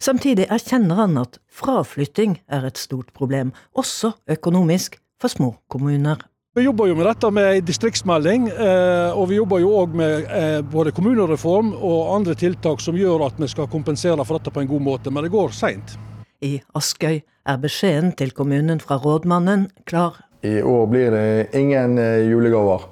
Samtidig 0.03 0.49
erkjenner 0.51 1.05
han 1.05 1.21
at 1.21 1.39
fraflytting 1.55 2.41
er 2.51 2.67
et 2.67 2.81
stort 2.81 3.13
problem, 3.15 3.53
også 3.75 4.13
økonomisk, 4.31 4.99
for 5.19 5.29
små 5.29 5.55
kommuner. 5.71 6.21
Vi 6.55 6.63
jobber 6.63 6.87
jo 6.87 6.95
med 6.99 7.07
dette 7.07 7.31
med 7.31 7.57
en 7.57 7.65
distriktsmelding, 7.67 8.49
eh, 8.49 9.11
og 9.15 9.29
vi 9.31 9.37
jobber 9.39 9.61
jo 9.63 9.73
òg 9.81 9.97
med 9.99 10.31
eh, 10.31 10.61
både 10.63 10.95
kommunereform 10.95 11.73
og 11.75 12.15
andre 12.17 12.35
tiltak 12.39 12.83
som 12.83 12.99
gjør 12.99 13.27
at 13.27 13.39
vi 13.39 13.51
skal 13.51 13.71
kompensere 13.71 14.25
for 14.25 14.39
dette 14.39 14.55
på 14.55 14.65
en 14.65 14.71
god 14.71 14.87
måte, 14.87 15.13
men 15.15 15.27
det 15.27 15.35
går 15.35 15.55
seint. 15.55 15.99
I 16.45 16.61
Askøy 16.78 17.16
er 17.18 17.57
beskjeden 17.59 18.12
til 18.18 18.30
kommunen 18.30 18.78
fra 18.82 19.01
rådmannen 19.03 19.66
klar. 19.91 20.20
I 20.47 20.61
år 20.62 20.84
blir 20.86 21.11
det 21.11 21.57
ingen 21.59 21.99
eh, 21.99 22.28
julegaver. 22.30 22.84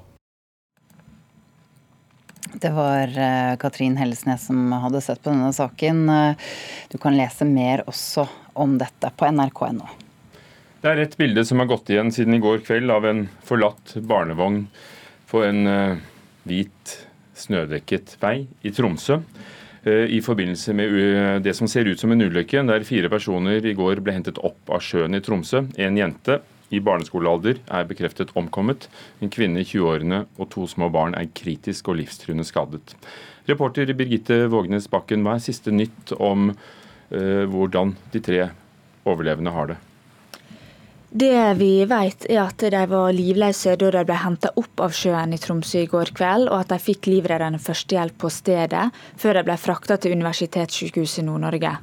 Det 2.57 2.73
var 2.73 3.13
Katrin 3.61 3.99
Hellesnes 4.01 4.47
som 4.49 4.73
hadde 4.73 5.03
sett 5.05 5.21
på 5.21 5.29
denne 5.29 5.53
saken. 5.53 6.07
Du 6.89 6.97
kan 6.97 7.13
lese 7.13 7.45
mer 7.45 7.83
også 7.85 8.25
om 8.57 8.79
dette 8.81 9.11
på 9.13 9.29
nrk.no. 9.29 9.85
Det 10.81 10.89
er 10.89 11.03
et 11.03 11.19
bilde 11.21 11.45
som 11.45 11.61
har 11.61 11.69
gått 11.69 11.93
igjen 11.93 12.09
siden 12.17 12.39
i 12.39 12.41
går 12.41 12.63
kveld 12.65 12.95
av 12.95 13.05
en 13.11 13.27
forlatt 13.45 13.99
barnevogn 14.09 14.63
på 15.29 15.45
en 15.45 15.69
hvit, 16.49 16.97
snødekket 17.37 18.17
vei 18.25 18.47
i 18.65 18.73
Tromsø. 18.73 19.21
I 19.87 20.19
forbindelse 20.19 20.73
med 20.75 21.45
det 21.45 21.53
som 21.55 21.69
ser 21.71 21.87
ut 21.87 22.01
som 22.01 22.11
en 22.11 22.25
ulykke, 22.25 22.65
der 22.67 22.83
fire 22.83 23.07
personer 23.13 23.63
i 23.63 23.75
går 23.79 24.01
ble 24.03 24.17
hentet 24.17 24.41
opp 24.43 24.73
av 24.75 24.83
sjøen 24.83 25.15
i 25.15 25.21
Tromsø. 25.23 25.63
En 25.79 25.99
jente 26.01 26.41
i 26.75 26.81
barneskolealder 26.83 27.61
er 27.71 27.87
bekreftet 27.87 28.33
omkommet. 28.39 28.89
En 29.23 29.31
kvinne 29.31 29.63
i 29.63 29.69
20-årene 29.69 30.25
og 30.37 30.51
to 30.55 30.67
små 30.71 30.91
barn 30.91 31.15
er 31.15 31.31
kritisk 31.31 31.93
og 31.93 32.01
livstruende 32.01 32.47
skadet. 32.47 32.97
Reporter 33.47 33.93
Birgitte 33.95 34.47
Vågnes 34.51 34.91
Bakken, 34.91 35.23
hva 35.23 35.37
er 35.37 35.45
siste 35.45 35.71
nytt 35.71 36.17
om 36.19 36.51
uh, 36.51 37.45
hvordan 37.53 37.95
de 38.15 38.23
tre 38.27 38.49
overlevende 39.07 39.55
har 39.55 39.71
det? 39.71 39.79
Det 41.11 41.55
vi 41.55 41.85
vet 41.85 42.27
er 42.29 42.41
at 42.43 42.59
de 42.59 42.81
var 42.91 43.13
livløse 43.15 43.77
da 43.79 43.91
de 43.95 44.03
ble 44.09 44.17
henta 44.19 44.51
opp 44.59 44.83
av 44.83 44.95
sjøen 44.97 45.33
i 45.33 45.39
Tromsø 45.39 45.85
i 45.85 45.91
går 45.91 46.11
kveld, 46.17 46.49
og 46.51 46.65
at 46.65 46.73
de 46.75 46.79
fikk 46.83 47.07
livreddende 47.07 47.63
førstehjelp 47.63 48.19
på 48.19 48.31
stedet, 48.33 48.89
før 49.17 49.39
de 49.39 49.45
ble 49.47 49.57
frakta 49.61 49.97
til 50.03 50.17
Universitetssykehuset 50.19 51.25
Nord-Norge. 51.25 51.77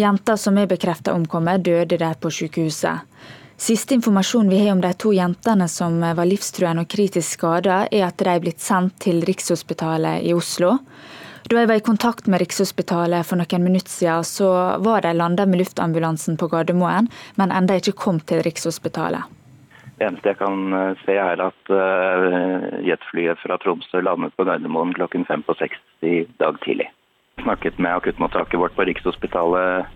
Jenta 0.00 0.36
som 0.36 0.58
er 0.60 0.68
bekrefta 0.68 1.14
omkommet, 1.16 1.64
døde 1.64 1.98
der 1.98 2.20
på 2.20 2.30
sykehuset. 2.32 3.08
Siste 3.60 3.92
informasjon 3.96 4.48
vi 4.48 4.62
har 4.62 4.72
om 4.72 4.80
de 4.80 4.92
to 4.96 5.10
jentene 5.12 5.66
som 5.68 5.98
var 6.00 6.28
livstruende 6.28 6.86
og 6.86 6.88
kritisk 6.88 7.36
skada, 7.40 7.82
er 7.92 8.06
at 8.06 8.16
de 8.20 8.28
er 8.28 8.40
blitt 8.40 8.62
sendt 8.64 8.96
til 9.04 9.20
Rikshospitalet 9.28 10.24
i 10.24 10.32
Oslo. 10.32 10.78
Da 11.50 11.64
jeg 11.64 11.66
var 11.66 11.80
i 11.80 11.82
kontakt 11.82 12.28
med 12.30 12.38
Rikshospitalet 12.38 13.26
for 13.26 13.40
noen 13.40 13.64
minutter 13.64 13.90
siden, 13.90 14.22
så 14.22 14.48
var 14.86 15.02
de 15.02 15.10
landa 15.18 15.48
med 15.50 15.58
luftambulansen 15.58 16.36
på 16.38 16.46
Gardermoen, 16.52 17.08
men 17.40 17.50
enda 17.50 17.74
ikke 17.80 17.96
kom 17.98 18.20
til 18.22 18.44
Rikshospitalet. 18.46 19.26
Det 19.98 20.06
eneste 20.06 20.30
jeg 20.30 20.38
kan 20.38 20.76
se 21.02 21.16
er 21.18 21.42
at 21.42 21.72
uh, 21.74 22.68
jetflyet 22.86 23.42
fra 23.42 23.58
Tromsø 23.58 23.98
landet 23.98 24.36
på 24.38 24.46
Gardermoen 24.46 24.94
klokken 24.94 25.26
fem 25.26 25.42
på 25.42 25.58
seks 25.58 25.82
i 26.06 26.22
dag 26.38 26.54
tidlig. 26.62 26.86
Jeg 27.40 27.48
snakket 27.48 27.82
med 27.82 27.98
akuttmottaket 27.98 28.62
vårt 28.62 28.78
på 28.78 28.86
Rikshospitalet 28.86 29.90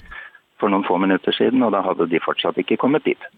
for 0.59 0.75
noen 0.75 0.85
få 0.91 0.99
minutter 0.99 1.39
siden, 1.39 1.63
og 1.63 1.71
da 1.77 1.87
hadde 1.87 2.11
de 2.11 2.25
fortsatt 2.27 2.59
ikke 2.59 2.83
kommet 2.83 3.07
dit. 3.07 3.31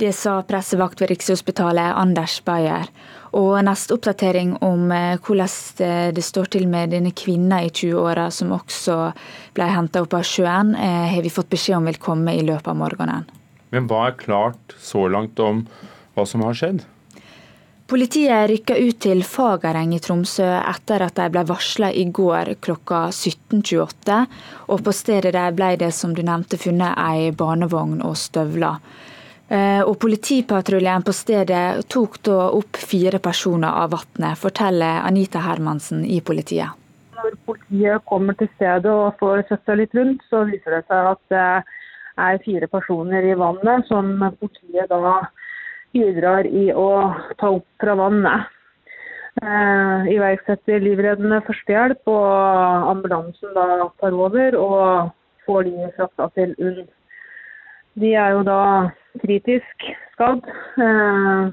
Det 0.00 0.14
sa 0.16 0.40
pressevakt 0.44 1.04
ved 1.04 1.12
Rikshospitalet 1.12 2.00
Anders 2.00 2.40
Beyer. 2.48 2.88
Og 3.34 3.56
neste 3.66 3.96
oppdatering 3.96 4.54
om 4.64 4.86
hvordan 5.26 6.12
det 6.14 6.24
står 6.24 6.52
til 6.54 6.68
med 6.70 6.94
denne 6.94 7.10
kvinna 7.16 7.62
i 7.66 7.72
20-åra 7.72 8.28
som 8.30 8.54
også 8.54 8.98
ble 9.56 9.70
henta 9.72 10.04
opp 10.04 10.14
av 10.14 10.26
sjøen, 10.26 10.74
har 10.76 11.22
vi 11.24 11.32
fått 11.32 11.50
beskjed 11.50 11.80
om 11.80 11.90
vil 11.90 11.98
komme 12.00 12.36
i 12.36 12.44
løpet 12.46 12.70
av 12.70 12.78
morgenen. 12.78 13.26
Men 13.74 13.88
hva 13.90 14.06
er 14.08 14.20
klart 14.20 14.76
så 14.78 15.08
langt 15.10 15.40
om 15.42 15.64
hva 16.14 16.24
som 16.28 16.44
har 16.46 16.54
skjedd? 16.56 16.84
Politiet 17.86 18.48
rykka 18.50 18.74
ut 18.82 18.96
til 18.98 19.20
Fagereng 19.22 19.92
i 19.94 20.00
Tromsø 20.02 20.46
etter 20.58 21.04
at 21.06 21.14
de 21.20 21.26
ble 21.30 21.44
varsla 21.46 21.92
i 21.94 22.02
går 22.10 22.56
klokka 22.58 23.04
17.28. 23.12 24.16
Og 24.74 24.82
på 24.82 24.94
stedet 24.96 25.36
der 25.36 25.54
ble 25.54 25.68
det, 25.78 25.92
som 25.94 26.10
du 26.16 26.24
nevnte, 26.26 26.58
funnet 26.58 26.98
ei 26.98 27.30
barnevogn 27.30 28.00
og 28.02 28.16
støvler. 28.18 28.80
Eh, 29.48 29.82
og 29.86 29.94
Politipatruljen 30.02 31.04
på 31.06 31.14
stedet 31.14 31.84
tok 31.92 32.18
da 32.26 32.48
opp 32.56 32.80
fire 32.82 33.20
personer 33.22 33.78
av 33.84 33.92
vannet, 33.94 34.34
forteller 34.40 35.04
Anita 35.06 35.44
Hermansen 35.44 36.02
i 36.02 36.18
politiet. 36.20 36.74
Når 37.16 37.36
politiet 37.46 38.02
kommer 38.10 38.34
til 38.38 38.50
stedet 38.56 38.90
og 38.90 39.14
får 39.20 39.44
sett 39.48 39.70
litt 39.78 39.94
rundt, 39.94 40.24
så 40.30 40.42
viser 40.50 40.74
det 40.74 40.82
seg 40.90 41.12
at 41.12 41.22
det 41.30 41.46
er 42.26 42.42
fire 42.42 42.66
personer 42.72 43.28
i 43.30 43.38
vannet 43.38 43.86
som 43.86 44.10
politiet 44.40 44.90
da 44.90 45.20
bidrar 45.94 46.48
i 46.50 46.68
å 46.74 46.90
ta 47.38 47.54
opp 47.54 47.68
fra 47.80 47.94
vannet. 48.02 48.50
Eh, 49.36 50.10
iverksetter 50.16 50.82
livreddende 50.82 51.42
førstehjelp, 51.46 52.02
og 52.08 52.90
ambulansen 52.90 53.54
da 53.54 53.86
tar 54.00 54.16
over 54.16 54.56
og 54.58 55.10
får 55.46 55.68
de 55.68 55.90
frakta 55.96 56.30
til 56.34 56.54
UNN. 56.58 56.86
De 57.96 58.12
er 58.12 58.34
jo 58.36 58.42
da 58.44 58.60
kritisk 59.22 59.86
skadd. 60.14 60.44
Eh, 60.80 61.52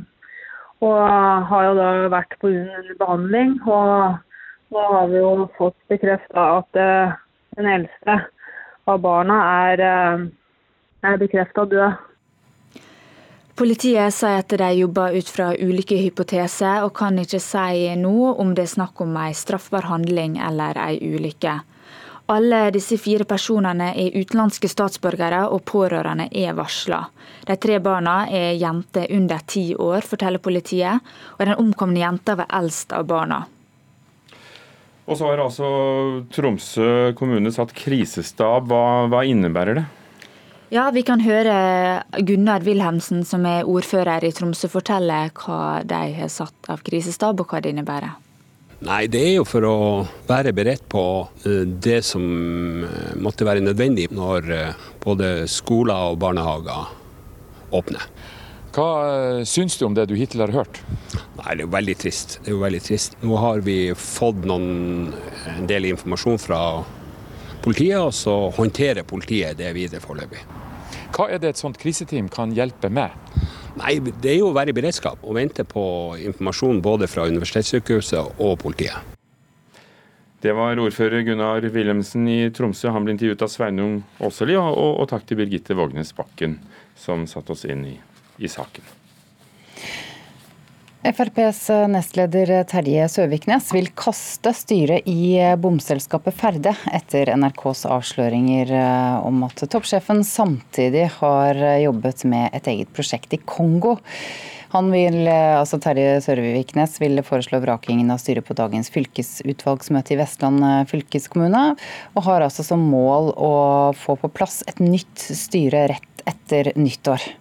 og 0.83 1.01
har 1.49 1.67
jo 1.69 1.75
da 1.79 1.89
vært 2.11 2.37
på 2.41 2.51
under 2.51 2.95
behandling. 2.99 3.57
Og 3.63 4.73
nå 4.73 4.85
har 4.95 5.11
vi 5.11 5.21
jo 5.21 5.49
fått 5.57 5.77
bekrefta 5.91 6.47
at 6.59 6.79
eh, 6.79 7.19
den 7.57 7.69
eldste 7.77 8.17
av 8.89 9.03
barna 9.03 9.37
er, 9.69 9.85
eh, 9.87 10.25
er 11.07 11.21
bekrefta 11.21 11.67
død. 11.71 12.01
Politiet 13.53 14.15
sier 14.15 14.39
at 14.41 14.49
de 14.49 14.67
jobber 14.73 15.13
ut 15.13 15.27
fra 15.29 15.51
ulike 15.53 15.99
hypoteser, 16.01 16.81
og 16.81 16.95
kan 16.97 17.19
ikke 17.21 17.37
si 17.37 17.91
noe 18.01 18.31
om 18.41 18.55
det 18.57 18.65
er 18.65 18.71
snakk 18.71 19.03
om 19.05 19.13
en 19.13 19.35
straffbar 19.37 19.85
handling 19.91 20.39
eller 20.41 20.79
en 20.81 20.97
ulykke. 20.97 21.59
Alle 22.31 22.69
disse 22.71 22.95
fire 22.95 23.25
personene 23.27 23.89
er 23.99 24.13
utenlandske 24.15 24.69
statsborgere, 24.71 25.41
og 25.51 25.65
pårørende 25.67 26.29
er 26.31 26.55
varsla. 26.55 27.01
De 27.43 27.57
tre 27.59 27.81
barna 27.83 28.21
er 28.31 28.53
jenter 28.55 29.11
under 29.11 29.43
ti 29.47 29.73
år, 29.75 30.07
forteller 30.07 30.39
politiet, 30.39 31.03
og 31.35 31.43
den 31.43 31.59
omkomne 31.59 31.99
jenta 31.99 32.37
var 32.39 32.47
eldst 32.61 32.95
av 32.95 33.09
barna. 33.11 33.41
Og 35.03 35.19
så 35.19 35.27
har 35.27 35.43
altså 35.43 35.67
Tromsø 36.31 37.11
kommune 37.19 37.51
satt 37.51 37.75
krisestab. 37.75 38.71
Hva, 38.71 39.09
hva 39.11 39.25
innebærer 39.27 39.81
det? 39.81 39.85
Ja, 40.73 40.87
vi 40.95 41.03
kan 41.05 41.21
høre 41.21 41.53
Gunnar 42.23 42.63
Wilhelmsen, 42.65 43.25
som 43.27 43.43
er 43.45 43.67
ordfører 43.67 44.23
i 44.23 44.31
Tromsø, 44.33 44.71
fortelle 44.71 45.25
hva 45.43 45.83
de 45.85 46.05
har 46.15 46.31
satt 46.31 46.71
av 46.71 46.81
krisestab, 46.87 47.43
og 47.43 47.51
hva 47.51 47.59
det 47.61 47.75
innebærer. 47.75 48.15
Nei, 48.83 49.05
det 49.07 49.19
er 49.23 49.35
jo 49.37 49.43
for 49.47 49.63
å 49.63 49.75
være 50.27 50.51
beredt 50.55 50.83
på 50.91 51.03
eh, 51.47 51.63
det 51.63 52.01
som 52.03 52.23
eh, 52.83 53.13
måtte 53.15 53.45
være 53.47 53.63
nødvendig 53.63 54.09
når 54.11 54.49
eh, 54.51 54.81
både 55.03 55.45
skoler 55.47 56.11
og 56.11 56.19
barnehager 56.19 56.89
åpner. 57.79 58.09
Hva 58.73 58.87
syns 59.47 59.77
du 59.77 59.85
om 59.87 59.95
det 59.95 60.07
du 60.09 60.15
hittil 60.17 60.43
har 60.43 60.51
hørt? 60.51 60.81
Nei, 61.13 61.53
Det 61.53 61.61
er 61.61 61.63
jo 61.63 61.71
veldig 61.77 61.95
trist. 62.01 62.37
Det 62.41 62.51
er 62.51 62.57
jo 62.57 62.63
veldig 62.65 62.83
trist. 62.83 63.15
Nå 63.23 63.39
har 63.39 63.63
vi 63.63 63.77
fått 63.95 64.43
noen, 64.49 65.13
en 65.53 65.69
del 65.69 65.87
informasjon 65.93 66.41
fra 66.41 66.59
politiet, 67.63 68.01
og 68.01 68.11
så 68.17 68.35
håndterer 68.57 69.07
politiet 69.07 69.61
det 69.61 69.71
videre 69.77 70.03
foreløpig. 70.03 70.43
Hva 71.13 71.29
er 71.29 71.39
det 71.39 71.53
et 71.53 71.61
sånt 71.61 71.79
kriseteam 71.79 72.27
kan 72.33 72.51
hjelpe 72.57 72.89
med? 72.91 73.13
Nei, 73.79 73.97
Det 73.99 74.29
er 74.29 74.37
jo 74.37 74.51
å 74.51 74.55
være 74.55 74.69
i 74.69 74.77
beredskap 74.77 75.23
og 75.25 75.35
vente 75.39 75.65
på 75.65 75.83
informasjon 76.21 76.81
både 76.83 77.07
fra 77.09 77.25
universitetssykehuset 77.25 78.39
og 78.39 78.57
politiet. 78.61 79.13
Det 80.43 80.51
var 80.53 80.77
ordfører 80.77 81.23
Gunnar 81.23 81.63
Wilhelmsen 81.71 82.27
i 82.27 82.49
Tromsø. 82.51 82.91
Han 82.91 83.05
ble 83.05 83.15
intervjuet 83.15 83.45
av 83.45 83.49
Sveinung 83.49 84.01
Åseli. 84.19 84.57
og, 84.59 84.75
og, 84.75 84.99
og, 84.99 85.07
takk 85.09 85.25
til 85.25 85.39
Birgitte 85.39 85.73
Vågnes 85.73 86.11
Bakken, 86.13 86.57
som 86.99 87.23
satte 87.31 87.55
oss 87.55 87.63
inn 87.63 87.85
i, 87.87 87.95
i 88.43 88.51
saken. 88.51 88.83
FrPs 91.03 91.65
nestleder 91.91 92.51
Terje 92.71 93.09
Søviknes 93.11 93.67
vil 93.75 93.89
kaste 93.99 94.53
styret 94.55 95.03
i 95.09 95.35
bomselskapet 95.59 96.37
Ferde 96.39 96.71
etter 96.95 97.33
NRKs 97.35 97.83
avsløringer 97.91 98.71
eh, 98.71 99.17
om 99.27 99.43
at 99.43 99.65
toppsjefen 99.67 100.23
samtidig 100.23 101.09
har 101.17 101.59
jobbet 101.83 102.23
med 102.31 102.55
et 102.55 102.71
eget 102.71 102.95
prosjekt 102.95 103.35
i 103.35 103.41
Kongo. 103.43 103.97
Han 104.73 104.89
vil, 104.89 105.27
eh, 105.27 105.59
altså 105.59 105.77
Terje 105.83 106.17
Søviknes 106.25 106.95
vil 107.03 107.19
foreslå 107.21 107.59
vrakingen 107.61 108.09
av 108.09 108.23
styret 108.23 108.47
på 108.47 108.55
dagens 108.57 108.89
fylkesutvalgsmøte 108.95 110.15
i 110.15 110.21
Vestland 110.23 110.63
eh, 110.65 110.79
fylkeskommune, 110.89 111.65
og 112.15 112.27
har 112.31 112.47
altså 112.47 112.65
som 112.65 112.87
mål 112.95 113.33
å 113.37 113.53
få 113.93 114.17
på 114.23 114.31
plass 114.33 114.61
et 114.71 114.79
nytt 114.81 115.27
styre 115.43 115.85
rett 115.93 116.25
etter 116.25 116.71
nyttår. 116.79 117.33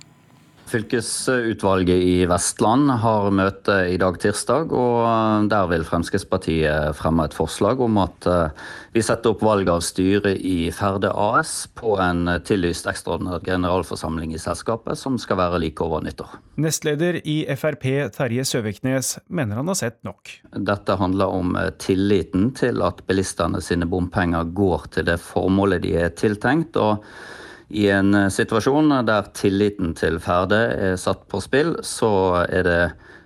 Fylkesutvalget 0.73 2.01
i 2.01 2.25
Vestland 2.25 2.89
har 3.03 3.27
møte 3.35 3.75
i 3.93 3.99
dag 4.01 4.17
tirsdag, 4.23 4.71
og 4.73 5.49
der 5.53 5.67
vil 5.69 5.85
Fremskrittspartiet 5.85 6.97
fremme 6.97 7.27
et 7.29 7.37
forslag 7.37 7.83
om 7.85 7.99
at 8.01 8.29
eh, 8.31 8.63
vi 8.95 9.03
setter 9.05 9.35
opp 9.35 9.45
valg 9.45 9.69
av 9.69 9.83
styre 9.85 10.33
i 10.33 10.71
Ferde 10.73 11.11
AS 11.13 11.67
på 11.77 11.99
en 12.01 12.25
tillyst 12.49 12.89
ekstraordinær 12.89 13.45
generalforsamling 13.45 14.33
i 14.33 14.41
selskapet, 14.41 14.97
som 14.97 15.19
skal 15.21 15.43
være 15.43 15.61
like 15.67 15.85
over 15.85 16.07
nyttår. 16.07 16.39
Nestleder 16.65 17.21
i 17.21 17.43
Frp 17.53 17.85
Terje 18.17 18.49
Søviknes 18.49 19.19
mener 19.29 19.61
han 19.61 19.69
har 19.69 19.77
sett 19.77 20.01
nok. 20.09 20.39
Dette 20.57 20.97
handler 20.97 21.37
om 21.37 21.53
eh, 21.61 21.69
tilliten 21.85 22.49
til 22.57 22.81
at 22.87 23.05
bilistene 23.05 23.61
sine 23.61 23.85
bompenger 23.85 24.49
går 24.57 24.89
til 24.97 25.11
det 25.13 25.21
formålet 25.21 25.85
de 25.85 25.99
er 26.07 26.17
tiltenkt. 26.17 26.81
og 26.81 27.05
i 27.73 27.89
en 27.93 28.15
eh, 28.15 28.29
situasjon 28.33 28.93
der 29.09 29.31
tilliten 29.37 29.95
til 29.99 30.21
Ferde 30.23 30.61
er 30.91 31.01
satt 31.01 31.25
på 31.33 31.41
spill, 31.43 31.75
så 31.87 32.45
er 32.45 32.67
det 32.69 32.83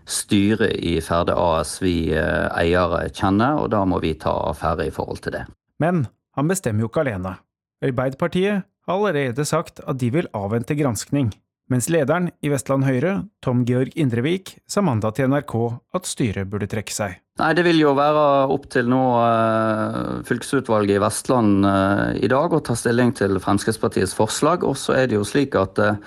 styret 0.07 0.79
i 0.79 0.97
Ferde 1.03 1.35
AS 1.35 1.77
vi 1.83 2.13
eh, 2.15 2.47
eiere 2.55 3.07
kjenner, 3.11 3.63
og 3.63 3.73
da 3.75 3.83
må 3.89 4.01
vi 4.05 4.15
ta 4.19 4.35
affære 4.53 4.89
i 4.89 4.95
forhold 4.95 5.25
til 5.25 5.39
det. 5.39 5.45
Men 5.83 6.07
han 6.39 6.49
bestemmer 6.49 6.87
jo 6.87 6.91
ikke 6.93 7.05
alene. 7.07 7.37
Arbeiderpartiet 7.85 8.65
har 8.87 8.95
allerede 8.95 9.45
sagt 9.45 9.83
at 9.85 9.99
de 10.01 10.13
vil 10.15 10.31
avvente 10.37 10.77
granskning 10.79 11.35
mens 11.73 11.89
lederen 11.91 12.29
i 12.45 12.51
Vestland 12.53 12.87
Høyre, 12.87 13.25
Tom 13.43 13.65
Georg 13.67 13.95
Indrevik, 13.99 14.57
sa 14.71 14.83
mandag 14.85 15.17
til 15.17 15.31
NRK 15.33 15.55
at 15.99 16.07
styret 16.07 16.51
burde 16.51 16.69
trekke 16.71 16.95
seg. 16.95 17.19
Nei, 17.41 17.51
Det 17.59 17.65
vil 17.67 17.83
jo 17.83 17.93
være 17.99 18.47
opp 18.55 18.69
til 18.73 18.89
nå 18.89 19.03
uh, 19.19 20.23
fylkesutvalget 20.29 20.97
i 20.97 21.03
Vestland 21.03 21.67
uh, 21.67 22.15
i 22.17 22.31
dag 22.31 22.55
å 22.55 22.63
ta 22.65 22.77
stilling 22.79 23.13
til 23.19 23.37
Fremskrittspartiets 23.43 24.15
forslag. 24.17 24.65
Og 24.65 24.79
så 24.81 24.95
er 24.97 25.11
det 25.11 25.19
jo 25.19 25.27
slik 25.27 25.59
at 25.59 25.81
uh, 25.83 25.99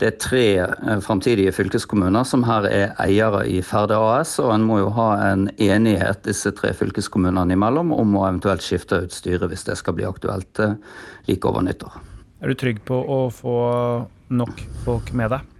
det 0.00 0.08
er 0.08 0.16
tre 0.18 0.46
framtidige 1.04 1.52
fylkeskommuner 1.54 2.24
som 2.26 2.42
her 2.48 2.64
er 2.66 2.94
eiere 3.04 3.44
i 3.46 3.60
Ferde 3.62 3.94
AS, 3.94 4.32
og 4.42 4.50
en 4.50 4.64
må 4.66 4.80
jo 4.80 4.88
ha 4.96 5.12
en 5.28 5.44
enighet 5.62 6.24
disse 6.26 6.50
tre 6.58 6.72
fylkeskommunene 6.74 7.54
imellom 7.54 7.92
om 7.94 8.16
å 8.18 8.24
eventuelt 8.26 8.64
skifte 8.66 9.04
ut 9.04 9.14
styret 9.14 9.52
hvis 9.52 9.68
det 9.68 9.76
skal 9.78 9.94
bli 9.94 10.08
aktuelt 10.08 10.58
like 11.28 11.46
over 11.46 11.62
nyttår. 11.62 12.00
Er 12.42 12.50
du 12.50 12.58
trygg 12.58 12.82
på 12.88 12.98
å 12.98 13.20
få 13.30 13.54
nok 14.32 14.62
folk 14.84 15.12
med 15.16 15.34
deg? 15.34 15.52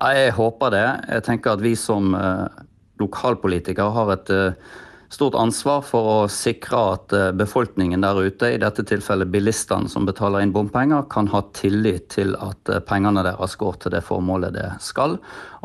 Ja, 0.00 0.14
jeg 0.16 0.32
håper 0.38 0.72
det. 0.74 0.86
Jeg 1.08 1.26
tenker 1.28 1.54
at 1.54 1.62
vi 1.64 1.74
som 1.78 2.14
eh, 2.18 2.64
lokalpolitikere 3.00 3.94
har 3.94 4.10
et 4.14 4.32
eh, 4.34 4.72
stort 5.14 5.36
ansvar 5.38 5.84
for 5.86 6.10
å 6.10 6.16
sikre 6.32 6.80
at 6.96 7.14
eh, 7.14 7.30
befolkningen 7.36 8.04
der 8.04 8.18
ute, 8.26 8.50
i 8.54 8.60
dette 8.60 8.84
tilfellet 8.88 9.30
bilistene 9.30 9.88
som 9.90 10.08
betaler 10.08 10.44
inn 10.44 10.52
bompenger, 10.54 11.06
kan 11.12 11.30
ha 11.32 11.44
tillit 11.56 12.10
til 12.16 12.34
at 12.42 12.74
pengene 12.88 13.24
deres 13.26 13.56
går 13.60 13.80
til 13.84 13.94
det 13.94 14.02
formålet 14.04 14.56
det 14.58 14.68
skal. 14.84 15.16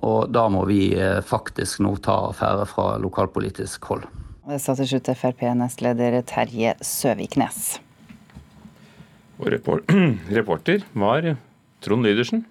Og 0.05 0.29
da 0.31 0.45
må 0.53 0.63
vi 0.69 0.93
faktisk 1.25 1.81
nå 1.83 1.97
ta 2.05 2.21
affære 2.29 2.69
fra 2.69 2.93
lokalpolitisk 3.01 3.91
hold. 3.91 4.07
Det 4.49 4.57
sa 4.63 4.73
til 4.77 4.87
slutt 4.93 5.11
Frp-nestleder 5.13 6.21
Terje 6.25 6.77
Søviknes. 6.85 7.77
Og 9.39 9.51
reporter 10.39 10.87
var 10.97 11.33
Trond 11.79 12.05
Lydersen. 12.05 12.45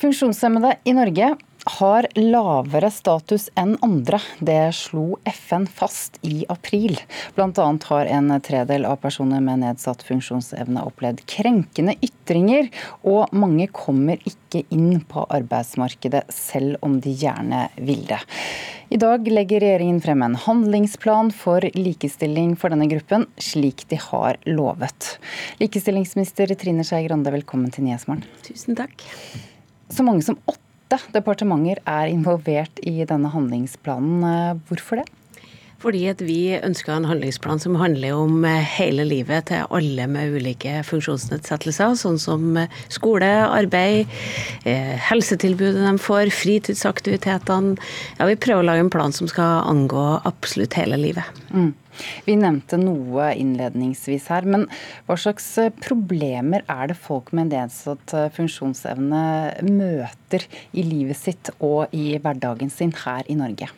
Funksjonshemmede 0.00 0.76
i 0.84 0.92
Norge 0.96 1.34
har 1.64 2.06
lavere 2.18 2.90
status 2.90 3.48
enn 3.58 3.76
andre. 3.84 4.18
Det 4.40 4.72
slo 4.76 5.18
FN 5.24 5.66
fast 5.66 6.18
i 6.26 6.44
april. 6.48 6.98
Bl.a. 7.36 7.66
har 7.88 8.06
en 8.06 8.32
tredel 8.42 8.86
av 8.88 8.96
personer 9.02 9.40
med 9.44 9.62
nedsatt 9.62 10.02
funksjonsevne 10.06 10.82
opplevd 10.88 11.22
krenkende 11.30 11.94
ytringer, 12.02 12.68
og 13.06 13.30
mange 13.36 13.68
kommer 13.72 14.18
ikke 14.28 14.64
inn 14.74 15.00
på 15.08 15.26
arbeidsmarkedet 15.30 16.24
selv 16.34 16.82
om 16.82 16.98
de 17.02 17.14
gjerne 17.22 17.68
vil 17.78 18.04
det. 18.10 18.20
I 18.92 18.98
dag 19.00 19.24
legger 19.24 19.62
regjeringen 19.62 20.02
frem 20.04 20.20
en 20.26 20.34
handlingsplan 20.36 21.30
for 21.32 21.64
likestilling 21.78 22.58
for 22.60 22.74
denne 22.74 22.90
gruppen, 22.90 23.24
slik 23.40 23.86
de 23.88 23.96
har 24.10 24.36
lovet. 24.44 25.14
Likestillingsminister 25.62 26.52
Trine 26.60 26.84
Skei 26.84 27.06
Grande, 27.06 27.32
velkommen 27.32 27.72
til 27.72 27.86
Nyhetsmorgen. 27.86 28.26
Tusen 28.44 28.76
takk. 28.76 29.06
Så 29.92 30.04
mange 30.04 30.26
som 30.26 30.36
åtte 30.44 30.60
åtte 30.92 31.16
departementer 31.16 31.80
er 31.88 32.12
involvert 32.12 32.80
i 32.84 33.02
denne 33.08 33.32
handlingsplanen. 33.32 34.62
Hvorfor 34.68 35.02
det? 35.02 35.08
Fordi 35.82 36.04
at 36.06 36.20
vi 36.22 36.54
ønsker 36.54 36.94
en 36.94 37.08
handlingsplan 37.10 37.60
som 37.62 37.76
handler 37.80 38.14
om 38.14 38.44
eh, 38.46 38.62
hele 38.76 39.02
livet 39.08 39.48
til 39.50 39.64
alle 39.74 40.06
med 40.10 40.36
ulike 40.36 40.78
funksjonsnedsettelser, 40.86 41.96
sånn 41.98 42.20
som 42.22 42.44
eh, 42.60 42.70
skole, 42.92 43.30
arbeid, 43.48 44.10
eh, 44.62 44.94
helsetilbudet 45.10 45.82
de 45.82 45.96
får, 45.98 46.30
fritidsaktivitetene. 46.38 47.74
Ja, 48.20 48.30
Vi 48.30 48.38
prøver 48.38 48.62
å 48.62 48.68
lage 48.70 48.86
en 48.86 48.94
plan 48.94 49.14
som 49.14 49.30
skal 49.30 49.66
angå 49.66 50.04
absolutt 50.28 50.78
hele 50.78 51.00
livet. 51.02 51.42
Mm. 51.50 51.72
Vi 52.26 52.36
nevnte 52.38 52.78
noe 52.80 53.32
innledningsvis 53.38 54.28
her, 54.32 54.48
men 54.48 54.66
hva 55.06 55.18
slags 55.20 55.48
problemer 55.82 56.66
er 56.70 56.90
det 56.92 56.98
folk 56.98 57.32
med 57.36 57.52
nedsatt 57.52 58.16
funksjonsevne 58.36 59.22
møter 59.68 60.46
i 60.72 60.86
livet 60.86 61.18
sitt 61.18 61.52
og 61.60 61.92
i 61.96 62.16
hverdagen 62.22 62.72
sin 62.72 62.94
her 63.04 63.26
i 63.28 63.38
Norge? 63.38 63.70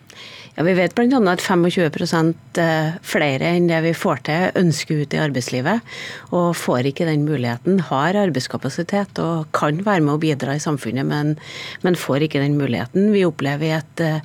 Ja, 0.54 0.62
Vi 0.62 0.74
vet 0.78 0.94
bl.a. 0.94 1.18
at 1.32 1.42
25 1.42 2.34
eh, 2.62 2.98
flere 3.02 3.48
enn 3.56 3.66
det 3.66 3.80
vi 3.88 3.94
får 3.98 4.22
til, 4.28 4.44
ønsker 4.60 5.02
ut 5.02 5.16
i 5.16 5.22
arbeidslivet. 5.22 5.96
Og 6.30 6.52
får 6.54 6.90
ikke 6.90 7.08
den 7.08 7.24
muligheten. 7.26 7.80
Har 7.88 8.14
arbeidskapasitet 8.20 9.18
og 9.22 9.50
kan 9.56 9.82
være 9.82 10.04
med 10.06 10.14
å 10.14 10.22
bidra 10.22 10.54
i 10.54 10.62
samfunnet, 10.62 11.06
men, 11.10 11.34
men 11.82 11.98
får 11.98 12.28
ikke 12.28 12.44
den 12.44 12.54
muligheten. 12.60 13.10
Vi 13.16 13.26
opplever 13.26 13.82
eh, 14.06 14.22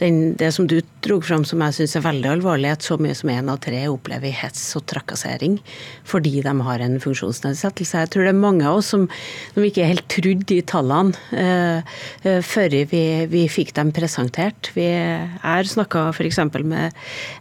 den, 0.00 0.34
det 0.36 0.52
som 0.52 0.66
du 0.68 0.80
dro 1.04 1.18
fram 1.24 1.44
som 1.46 1.62
jeg 1.64 1.76
syns 1.78 1.94
er 1.96 2.04
veldig 2.04 2.28
alvorlig, 2.34 2.72
at 2.74 2.84
så 2.84 2.98
mye 3.00 3.14
som 3.16 3.30
én 3.32 3.48
av 3.50 3.60
tre 3.64 3.84
opplever 3.88 4.34
hets 4.34 4.62
og 4.78 4.84
trakassering 4.90 5.58
fordi 6.06 6.42
de 6.44 6.52
har 6.66 6.82
en 6.82 6.98
funksjonsnedsettelse. 7.02 8.02
Jeg 8.04 8.12
tror 8.12 8.26
det 8.26 8.32
er 8.32 8.38
mange 8.38 8.66
av 8.66 8.80
oss 8.80 8.90
som, 8.92 9.06
som 9.54 9.66
ikke 9.66 9.86
helt 9.88 10.06
trodde 10.12 10.46
de 10.50 10.60
tallene 10.66 11.14
uh, 11.32 11.96
uh, 12.26 12.40
før 12.44 12.76
vi, 12.90 13.02
vi, 13.30 13.44
fikk 13.50 13.72
dem 13.78 13.92
presentert. 13.96 14.70
Vi 14.76 14.86
er 14.86 15.70
snakka 15.70 16.08
f.eks. 16.12 16.40
med 16.66 16.96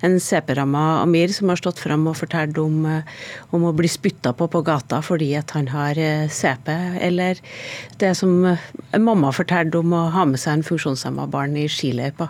en 0.05 0.17
CP-ramma 0.21 0.85
Amir 1.01 1.33
som 1.35 1.51
har 1.51 1.59
stått 1.61 1.81
fram 1.83 2.07
og 2.09 2.17
fortalt 2.21 2.57
om, 2.61 2.85
uh, 2.87 3.27
om, 3.51 3.67
å 3.67 3.75
bli 3.75 3.89
spytta 3.91 4.35
på 4.37 4.49
på 4.51 4.63
gata 4.65 5.01
fordi 5.05 5.33
at 5.37 5.51
han 5.57 5.69
har 5.73 5.97
CP, 6.31 6.69
eller 7.03 7.39
det 7.99 8.13
som 8.17 8.33
mamma 8.95 9.31
fortalte 9.35 9.79
om 9.81 9.93
å 9.95 10.05
ha 10.13 10.25
med 10.29 10.39
seg 10.41 10.59
en 10.59 10.65
funksjonshemma 10.67 11.27
barn 11.31 11.55
i 11.59 11.67
skiløypa. 11.71 12.29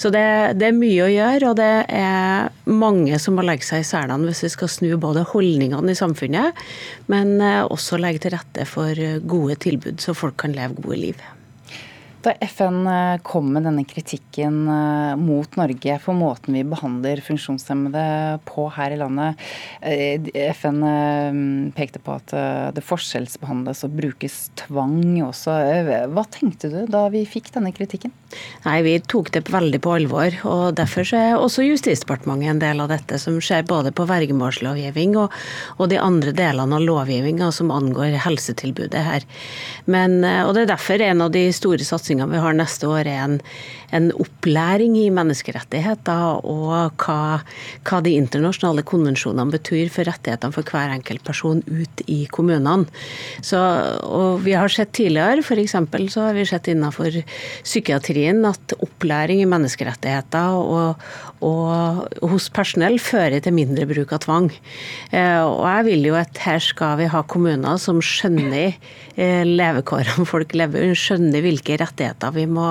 Så 0.00 0.12
det, 0.14 0.24
det, 0.60 0.70
er 0.70 0.76
mye 0.76 1.06
å 1.06 1.12
gjøre, 1.12 1.52
og 1.52 1.60
det 1.60 1.70
er 1.92 2.50
mange 2.70 3.20
som 3.22 3.38
må 3.38 3.46
legge 3.46 3.66
seg 3.66 3.84
i 3.84 3.88
selene 3.88 4.30
hvis 4.30 4.44
vi 4.46 4.52
skal 4.56 4.72
snu 4.72 4.90
både 5.00 5.26
holdningene 5.32 5.94
i 5.94 5.98
samfunnet, 5.98 6.66
men 7.12 7.38
eh, 7.40 7.62
også 7.64 8.00
legge 8.00 8.26
til 8.26 8.36
rette 8.36 8.68
for 8.68 9.06
gode 9.26 9.58
tilbud, 9.66 9.98
så 10.02 10.16
folk 10.16 10.38
kan 10.42 10.56
leve 10.56 10.80
gode 10.80 11.02
liv. 11.08 11.26
Da 12.26 12.32
FN 12.40 12.86
eh, 12.86 13.18
kom 13.22 13.52
med 13.54 13.62
denne 13.62 13.84
kritikken 13.86 14.64
eh, 14.66 15.12
mot 15.20 15.52
Norge 15.54 15.94
for 16.02 16.18
måten 16.18 16.56
vi 16.58 16.64
behandler 16.66 17.20
funksjonshemmede 17.22 18.40
på 18.48 18.64
her 18.74 18.96
i 18.96 18.98
landet, 18.98 19.44
eh, 19.78 20.26
FN 20.50 20.82
pekte 21.76 22.00
på 22.02 22.16
at 22.16 22.34
det 22.74 22.82
forskjellsbehandles 22.82 23.84
og 23.86 23.94
brukes 24.00 24.36
tvang 24.58 25.20
også. 25.22 25.54
Hva 26.10 26.24
tenkte 26.32 26.70
du 26.72 26.80
da 26.90 27.04
vi 27.12 27.22
fikk 27.28 27.52
denne 27.54 27.70
kritikken? 27.76 28.10
Nei, 28.64 28.80
Vi 28.86 28.96
tok 29.06 29.30
det 29.34 29.44
veldig 29.50 29.80
på 29.84 29.94
alvor. 29.94 30.34
og 30.50 30.74
Derfor 30.78 31.06
er 31.14 31.36
også 31.38 31.64
Justisdepartementet 31.66 32.50
en 32.50 32.62
del 32.62 32.82
av 32.82 32.90
dette, 32.90 33.20
som 33.22 33.38
skjer 33.38 33.66
både 33.66 33.92
på 33.94 34.06
vergemålslovgivning 34.08 35.16
og, 35.20 35.34
og, 35.78 35.86
de 35.90 36.00
andre 36.02 36.34
delene 36.36 36.76
av 36.76 36.82
lovgivninga 36.82 37.52
som 37.54 37.70
angår 37.70 38.18
helsetilbudet 38.26 39.04
her. 39.06 39.26
Men, 39.86 40.18
og 40.24 40.54
Det 40.54 40.66
er 40.66 40.74
derfor 40.74 41.06
en 41.06 41.24
av 41.28 41.32
de 41.34 41.46
store 41.54 41.86
satsingene 41.86 42.15
satsingene 42.16 42.32
vi 42.32 42.40
har 42.40 42.54
neste 42.56 42.88
år, 42.88 43.06
er 43.06 43.24
en, 43.24 43.40
en 43.92 44.10
opplæring 44.12 44.96
i 44.98 45.10
menneskerettigheter 45.10 46.44
og 46.44 46.96
hva, 47.02 47.42
hva, 47.86 48.00
de 48.02 48.16
internasjonale 48.16 48.84
konvensjonene 48.86 49.52
betyr 49.52 49.90
for 49.90 50.06
rettighetene 50.08 50.54
for 50.54 50.64
hver 50.64 50.94
enkelt 50.94 51.24
person 51.24 51.62
ut 51.66 52.02
i 52.06 52.26
kommunene. 52.26 52.86
Så, 53.42 53.58
og 54.02 54.42
vi 54.44 54.56
har 54.56 54.68
sett 54.68 54.94
tidligere, 54.96 55.42
f.eks. 55.42 55.76
så 56.12 56.26
har 56.28 56.34
vi 56.34 56.46
sett 56.46 56.68
innenfor 56.68 57.22
psykiatrien 57.64 58.44
at 58.46 58.76
opplæring 58.80 59.42
i 59.42 59.48
menneskerettigheter 59.48 60.56
og, 60.56 61.02
og 61.44 62.26
hos 62.30 62.48
personell 62.54 62.98
fører 63.02 63.42
til 63.44 63.54
mindre 63.56 63.86
bruk 63.88 64.14
av 64.16 64.24
tvang. 64.24 64.50
Eh, 65.12 65.42
og 65.42 65.66
jeg 65.68 65.88
vil 65.90 66.10
jo 66.10 66.16
at 66.18 66.38
her 66.46 66.62
skal 66.62 66.96
vi 67.00 67.10
ha 67.12 67.22
kommuner 67.28 67.80
som 67.80 68.00
skjønner 68.04 68.76
eh, 69.16 69.42
levekårene 69.46 70.26
folk 70.28 70.54
lever, 70.56 70.94
skjønner 70.96 71.44
hvilke 71.44 71.78
rettigheter 71.82 72.05
vi 72.36 72.46
må, 72.50 72.68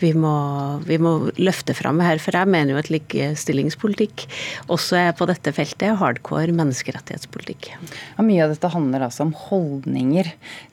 vi 0.00 0.12
må 0.14 0.34
vi 0.82 0.98
må 1.00 1.14
løfte 1.40 1.74
fram 1.76 2.00
her. 2.04 2.20
For 2.22 2.36
jeg 2.36 2.50
mener 2.50 2.74
jo 2.74 2.80
at 2.80 2.90
likestillingspolitikk 2.92 4.26
også 4.72 4.98
er 5.00 5.16
på 5.16 5.28
dette 5.30 5.52
feltet 5.56 5.98
hardcore 6.00 6.54
menneskerettighetspolitikk. 6.56 7.70
Ja, 8.16 8.26
mye 8.26 8.44
av 8.46 8.54
dette 8.54 8.72
handler 8.72 9.06
altså 9.06 9.26
om 9.26 9.34
holdninger 9.46 10.30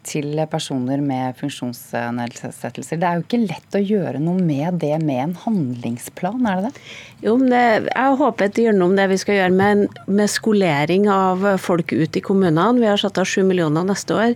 til 0.07 0.41
personer 0.51 1.01
med 1.03 1.37
funksjonsnedsettelser. 1.39 2.99
Det 3.01 3.07
er 3.07 3.19
jo 3.19 3.25
ikke 3.25 3.43
lett 3.43 3.77
å 3.77 3.83
gjøre 3.83 4.21
noe 4.23 4.41
med 4.41 4.81
det 4.81 4.97
med 5.03 5.23
en 5.27 5.37
handlingsplan, 5.45 6.45
er 6.47 6.61
det 6.61 6.71
det? 6.71 6.85
Jo, 7.21 7.35
men 7.37 7.51
det, 7.53 7.91
jeg 7.91 8.17
håper 8.17 8.49
at 8.49 8.57
gjennom 8.57 8.95
det 8.97 9.05
vi 9.11 9.19
skal 9.21 9.37
gjøre 9.37 9.53
med, 9.53 9.99
med 10.09 10.31
skolering 10.31 11.05
av 11.13 11.45
folk 11.61 11.93
ut 11.93 12.17
i 12.17 12.23
kommunene, 12.25 12.81
vi 12.81 12.89
har 12.89 12.97
satt 13.01 13.19
av 13.21 13.29
7 13.29 13.43
millioner 13.45 13.85
neste 13.85 14.17
år 14.17 14.33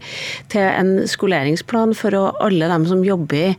til 0.53 0.61
en 0.65 0.91
skoleringsplan 1.09 1.95
for 1.97 2.13
alle 2.13 2.69
dem 2.69 2.85
som 2.89 3.01
jobber 3.05 3.54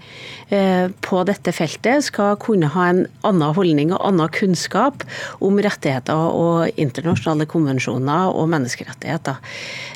på 1.03 1.21
dette 1.27 1.51
feltet, 1.55 2.05
skal 2.07 2.37
kunne 2.39 2.69
ha 2.71 2.85
en 2.93 3.01
annen 3.27 3.55
holdning 3.57 3.91
og 3.91 4.03
annen 4.07 4.31
kunnskap 4.31 5.03
om 5.43 5.59
rettigheter 5.63 6.15
og 6.15 6.79
internasjonale 6.79 7.49
konvensjoner 7.51 8.31
og 8.31 8.51
menneskerettigheter. 8.53 9.41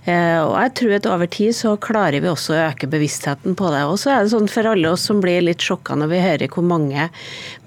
Eh, 0.08 0.40
og 0.40 0.54
jeg 0.56 0.72
tror 0.78 0.94
at 0.96 1.08
over 1.10 1.30
tid 1.30 1.56
så 1.56 1.74
klarer 1.80 2.22
vi 2.22 2.30
også 2.30 2.54
å 2.54 2.60
øke 2.70 2.88
bevisstheten 2.90 3.56
på 3.58 3.70
det. 3.72 3.82
Og 3.88 3.98
så 4.00 4.14
er 4.14 4.24
det 4.24 4.32
sånn 4.32 4.48
for 4.50 4.68
alle 4.70 4.92
oss 4.94 5.04
som 5.10 5.20
blir 5.22 5.42
litt 5.44 5.64
sjokka 5.64 5.96
når 5.98 6.12
vi 6.12 6.22
hører 6.24 6.52
hvor 6.52 6.66
mange 6.66 7.08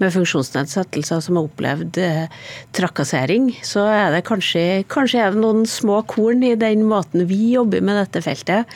med 0.00 0.14
funksjonsnedsettelser 0.14 1.22
som 1.24 1.38
har 1.38 1.48
opplevd 1.48 2.00
eh, 2.02 2.40
trakassering, 2.76 3.52
så 3.66 3.86
er 3.90 4.16
det 4.16 4.24
kanskje, 4.28 4.84
kanskje 4.90 5.22
er 5.22 5.34
det 5.34 5.42
noen 5.44 5.64
små 5.68 6.00
korn 6.10 6.42
i 6.46 6.54
den 6.58 6.84
måten 6.90 7.26
vi 7.30 7.54
jobber 7.54 7.84
med 7.84 8.00
dette 8.02 8.24
feltet, 8.24 8.70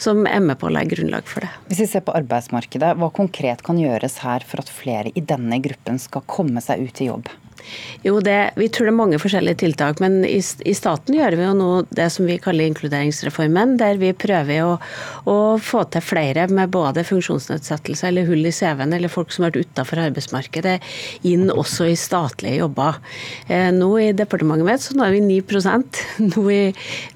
som 0.00 0.24
er 0.28 0.42
med 0.44 0.58
på 0.60 0.68
å 0.68 0.74
legge 0.74 0.98
grunnlag 0.98 1.28
for 1.30 1.46
det. 1.46 1.52
Hvis 1.70 1.84
vi 1.84 1.90
ser 1.94 2.04
på 2.06 2.14
arbeidsmarkedet, 2.14 2.93
hva 2.98 3.10
konkret 3.14 3.62
kan 3.66 3.78
gjøres 3.80 4.20
her 4.24 4.44
for 4.46 4.62
at 4.62 4.72
flere 4.72 5.12
i 5.14 5.22
denne 5.22 5.60
gruppen 5.64 6.00
skal 6.02 6.24
komme 6.30 6.62
seg 6.64 6.84
ut 6.86 7.02
i 7.02 7.08
jobb? 7.10 7.30
Jo, 8.04 8.18
det, 8.20 8.52
Vi 8.56 8.68
tror 8.68 8.88
det 8.88 8.92
er 8.92 8.98
mange 8.98 9.20
forskjellige 9.20 9.60
tiltak, 9.64 10.00
men 10.02 10.22
i, 10.28 10.40
i, 10.40 10.74
staten 10.76 11.16
gjør 11.16 11.36
vi 11.38 11.46
jo 11.46 11.54
nå 11.56 11.70
det 11.94 12.10
som 12.12 12.26
vi 12.28 12.36
kaller 12.42 12.68
inkluderingsreformen, 12.68 13.76
der 13.80 13.98
vi 14.00 14.12
prøver 14.12 14.64
å, 14.66 14.74
å 15.30 15.36
få 15.62 15.84
til 15.94 16.04
flere 16.04 16.46
med 16.52 16.72
både 16.74 17.04
funksjonsnedsettelse 17.08 18.10
eller 18.10 18.28
hull 18.28 18.44
i 18.44 18.52
CV-en, 18.54 18.92
eller 18.96 19.12
folk 19.12 19.32
som 19.32 19.46
har 19.46 19.54
vært 19.54 19.70
utenfor 19.70 20.02
arbeidsmarkedet, 20.04 20.76
inn 21.30 21.48
også 21.52 21.88
i 21.92 21.96
statlige 21.98 22.60
jobber. 22.60 23.00
Eh, 23.48 23.70
nå 23.74 23.90
i 24.02 24.10
departementet 24.16 24.68
mitt 24.68 24.84
så 24.84 24.96
nå 24.98 25.06
er 25.06 25.16
vi 25.16 25.22
9 25.24 25.42
nå 26.34 26.44
i, 26.52 26.60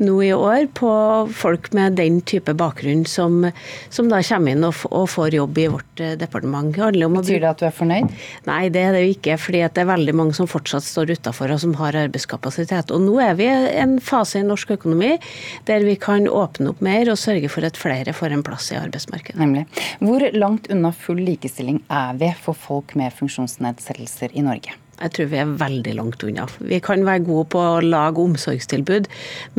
nå 0.02 0.16
i 0.24 0.32
år 0.34 0.68
på 0.76 0.90
folk 1.36 1.72
med 1.76 1.98
den 1.98 2.20
type 2.28 2.54
bakgrunn 2.56 3.04
som, 3.08 3.44
som 3.92 4.08
da 4.10 4.22
kommer 4.24 4.54
inn 4.54 4.66
og, 4.66 4.80
og, 4.88 5.06
får 5.12 5.36
jobb 5.38 5.58
i 5.58 5.68
vårt 5.72 6.02
eh, 6.04 6.16
departement. 6.20 6.72
Betyr 6.74 7.42
det 7.44 7.50
at 7.50 7.60
du 7.60 7.68
er 7.68 7.74
fornøyd? 7.74 8.12
Nei, 8.48 8.62
det 8.72 8.84
er 8.84 8.96
det 8.96 9.04
jo 9.04 9.14
ikke. 9.16 9.38
fordi 9.40 9.64
det 9.66 9.82
er 9.82 9.90
veldig 9.92 10.14
mange 10.16 10.37
som 10.38 10.48
fortsatt 10.50 10.86
står 10.86 11.14
utafor 11.18 11.52
og 11.54 11.62
som 11.62 11.74
har 11.80 11.98
arbeidskapasitet. 12.06 12.92
Og 12.94 13.04
nå 13.04 13.18
er 13.24 13.36
vi 13.38 13.48
i 13.48 13.76
en 13.82 13.98
fase 14.02 14.40
i 14.40 14.46
norsk 14.46 14.76
økonomi 14.78 15.14
der 15.68 15.86
vi 15.86 15.98
kan 16.00 16.28
åpne 16.30 16.72
opp 16.72 16.82
mer 16.84 17.10
og 17.12 17.20
sørge 17.20 17.50
for 17.52 17.66
at 17.66 17.78
flere 17.80 18.14
får 18.16 18.34
en 18.36 18.44
plass 18.46 18.70
i 18.72 18.80
arbeidsmarkedet. 18.80 19.38
Nemlig. 19.40 19.66
Hvor 20.02 20.24
langt 20.36 20.70
unna 20.72 20.92
full 20.94 21.22
likestilling 21.26 21.82
er 21.92 22.18
vi 22.20 22.32
for 22.42 22.58
folk 22.58 22.94
med 22.98 23.14
funksjonsnedsettelser 23.18 24.36
i 24.38 24.46
Norge? 24.46 24.78
Jeg 24.98 25.14
tror 25.14 25.28
vi 25.30 25.38
er 25.38 25.52
veldig 25.60 25.94
langt 25.98 26.24
unna. 26.26 26.46
Vi 26.58 26.80
kan 26.82 27.04
være 27.06 27.24
gode 27.28 27.46
på 27.54 27.60
å 27.62 27.82
lage 27.84 28.22
omsorgstilbud, 28.22 29.06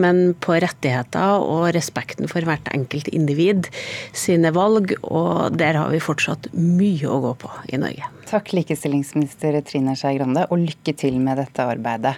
men 0.02 0.34
på 0.44 0.58
rettigheter 0.60 1.46
og 1.46 1.70
respekten 1.78 2.28
for 2.32 2.44
hvert 2.48 2.68
enkelt 2.76 3.08
individ 3.16 3.70
sine 4.12 4.52
valg, 4.56 4.96
og 5.04 5.56
der 5.60 5.80
har 5.80 5.94
vi 5.94 6.04
fortsatt 6.04 6.52
mye 6.58 7.08
å 7.08 7.22
gå 7.24 7.36
på 7.46 7.54
i 7.72 7.80
Norge. 7.80 8.12
Takk 8.30 8.52
likestillingsminister 8.58 9.62
Trine 9.66 9.96
Skei 9.98 10.20
Grande, 10.20 10.46
og 10.52 10.66
lykke 10.66 10.96
til 11.00 11.18
med 11.24 11.40
dette 11.42 11.66
arbeidet. 11.66 12.18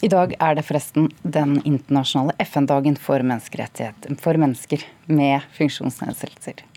I 0.00 0.08
dag 0.08 0.32
er 0.40 0.56
det 0.56 0.64
forresten 0.64 1.10
den 1.20 1.58
internasjonale 1.60 2.32
FN-dagen 2.46 2.96
for, 2.96 3.20
for 4.24 4.40
mennesker 4.40 4.88
med 5.12 5.44
funksjonsnedsettelser. 5.58 6.69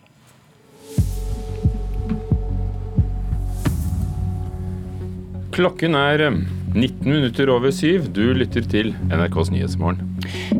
Klokken 5.53 5.93
er 5.93 6.21
19 6.73 7.05
minutter 7.05 7.49
over 7.53 7.69
syv. 7.71 8.07
Du 8.09 8.33
lytter 8.33 8.65
til 8.65 8.93
NRKs 9.11 9.51
Nyhetsmorgen. 9.53 10.01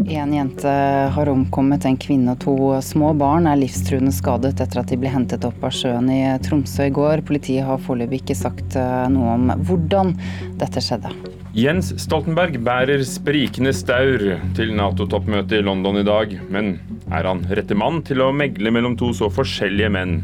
En 0.06 0.34
jente 0.36 0.74
har 1.16 1.32
omkommet, 1.32 1.88
en 1.90 1.98
kvinne 1.98 2.36
og 2.36 2.44
to 2.44 2.56
små 2.86 3.14
barn 3.18 3.48
er 3.50 3.58
livstruende 3.58 4.14
skadet 4.14 4.54
etter 4.62 4.84
at 4.84 4.92
de 4.92 5.00
ble 5.02 5.10
hentet 5.10 5.48
opp 5.48 5.66
av 5.66 5.74
sjøen 5.74 6.12
i 6.14 6.20
Tromsø 6.46 6.92
i 6.92 6.94
går. 6.94 7.24
Politiet 7.26 7.66
har 7.66 7.82
foreløpig 7.82 8.22
ikke 8.22 8.38
sagt 8.38 8.78
eh, 8.78 9.08
noe 9.14 9.34
om 9.34 9.50
hvordan 9.66 10.14
dette 10.62 10.84
skjedde. 10.84 11.10
Jens 11.58 11.90
Stoltenberg 12.02 12.60
bærer 12.66 13.02
sprikende 13.06 13.74
staur 13.74 14.22
til 14.58 14.76
Nato-toppmøtet 14.78 15.58
i 15.58 15.66
London 15.66 16.02
i 16.04 16.06
dag. 16.06 16.38
Men 16.54 16.76
er 17.10 17.30
han 17.32 17.42
rette 17.50 17.78
mann 17.78 18.04
til 18.06 18.22
å 18.22 18.30
megle 18.34 18.74
mellom 18.74 18.98
to 19.02 19.10
så 19.18 19.34
forskjellige 19.34 19.90
menn 19.98 20.20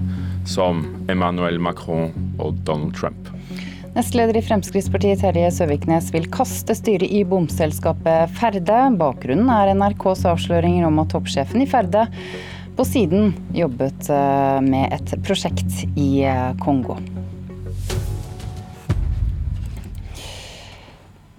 som 0.50 0.86
Emmanuel 1.10 1.58
Macron 1.58 2.14
og 2.38 2.62
Donald 2.70 2.94
Trump? 2.98 3.34
Nestleder 3.96 4.38
i 4.38 4.42
Fremskrittspartiet 4.46 5.24
Terje 5.24 5.48
Søviknes 5.50 6.12
vil 6.14 6.28
kaste 6.30 6.76
styret 6.78 7.10
i 7.10 7.24
bomselskapet 7.26 8.30
Ferde. 8.38 8.78
Bakgrunnen 9.00 9.50
er 9.50 9.72
NRKs 9.74 10.28
avsløringer 10.30 10.86
om 10.86 11.00
at 11.02 11.10
toppsjefen 11.10 11.64
i 11.64 11.68
Ferde 11.70 12.04
på 12.78 12.86
siden 12.86 13.32
jobbet 13.56 14.12
eh, 14.14 14.60
med 14.62 14.94
et 14.94 15.14
prosjekt 15.26 15.82
i 15.98 16.22
eh, 16.22 16.52
Kongo. 16.62 17.00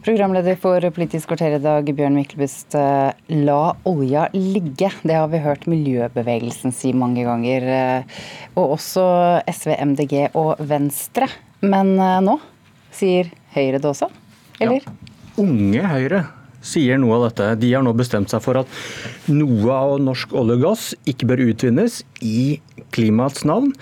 Programleder 0.03 0.59
for 0.59 0.83
Politisk 0.97 1.31
kvarter 1.31 1.55
i 1.55 1.61
dag, 1.63 1.87
Bjørn 1.87 2.19
Myklebust. 2.19 2.75
Eh, 2.75 3.13
la 3.45 3.61
olja 3.87 4.25
ligge. 4.35 4.91
Det 5.05 5.15
har 5.15 5.31
vi 5.31 5.45
hørt 5.45 5.69
miljøbevegelsen 5.71 6.75
si 6.75 6.91
mange 6.99 7.23
ganger. 7.29 7.69
Og 8.57 8.75
også 8.81 9.07
SV, 9.55 9.77
MDG 9.93 10.17
og 10.35 10.59
Venstre. 10.59 11.31
Men 11.65 11.95
eh, 11.99 12.19
nå 12.25 12.39
sier 12.95 13.31
Høyre 13.55 13.81
det 13.81 13.89
også, 13.89 14.11
eller? 14.63 14.85
Ja. 14.85 15.17
Unge 15.41 15.89
Høyre 15.89 16.21
sier 16.65 17.01
noe 17.01 17.17
av 17.17 17.27
dette. 17.29 17.49
De 17.63 17.73
har 17.73 17.85
nå 17.85 17.93
bestemt 17.97 18.31
seg 18.33 18.43
for 18.45 18.61
at 18.61 18.79
noe 19.33 19.75
av 19.75 19.97
norsk 20.03 20.35
olje 20.37 20.59
og 20.59 20.65
gass 20.67 20.87
ikke 21.09 21.29
bør 21.31 21.45
utvinnes 21.49 22.01
i 22.21 22.61
klimaets 22.95 23.47
navn. 23.49 23.73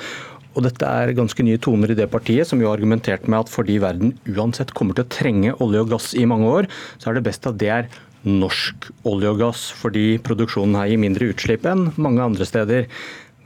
Og 0.57 0.65
dette 0.67 0.87
er 0.87 1.15
ganske 1.15 1.45
nye 1.47 1.61
toner 1.63 1.93
i 1.93 1.99
det 1.99 2.09
partiet, 2.11 2.49
som 2.49 2.59
jo 2.63 2.71
har 2.71 2.79
argumentert 2.79 3.29
med 3.31 3.45
at 3.45 3.53
fordi 3.53 3.79
verden 3.83 4.17
uansett 4.31 4.73
kommer 4.75 4.97
til 4.97 5.07
å 5.07 5.13
trenge 5.13 5.55
olje 5.63 5.85
og 5.85 5.93
gass 5.93 6.13
i 6.19 6.27
mange 6.27 6.51
år, 6.51 6.71
så 6.99 7.11
er 7.11 7.19
det 7.19 7.27
best 7.29 7.47
at 7.47 7.61
det 7.61 7.71
er 7.75 7.91
norsk 8.27 8.89
olje 9.07 9.31
og 9.31 9.39
gass, 9.45 9.69
fordi 9.79 10.17
produksjonen 10.25 10.81
her 10.81 10.91
gir 10.91 11.03
mindre 11.03 11.31
utslipp 11.31 11.69
enn 11.71 11.93
mange 12.01 12.25
andre 12.25 12.49
steder. 12.49 12.89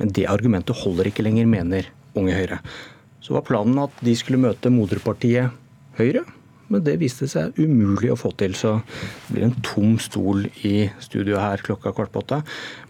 Men 0.00 0.14
det 0.16 0.30
argumentet 0.32 0.78
holder 0.80 1.10
ikke 1.10 1.26
lenger, 1.26 1.50
mener 1.50 1.90
Unge 2.16 2.36
Høyre. 2.36 2.62
Så 3.22 3.36
var 3.36 3.46
planen 3.46 3.78
at 3.82 4.02
de 4.02 4.14
skulle 4.18 4.40
møte 4.42 4.72
moderpartiet 4.72 5.54
Høyre, 5.98 6.24
men 6.72 6.82
det 6.86 6.96
viste 7.02 7.28
seg 7.28 7.58
umulig 7.60 8.10
å 8.14 8.18
få 8.18 8.32
til. 8.40 8.54
Så 8.56 8.78
det 9.28 9.36
blir 9.36 9.46
en 9.46 9.56
tom 9.66 9.94
stol 10.00 10.46
i 10.66 10.88
studio 11.04 11.36
her 11.40 11.62
klokka 11.62 11.92
kvart 11.94 12.12
på 12.14 12.22
åtte. 12.24 12.40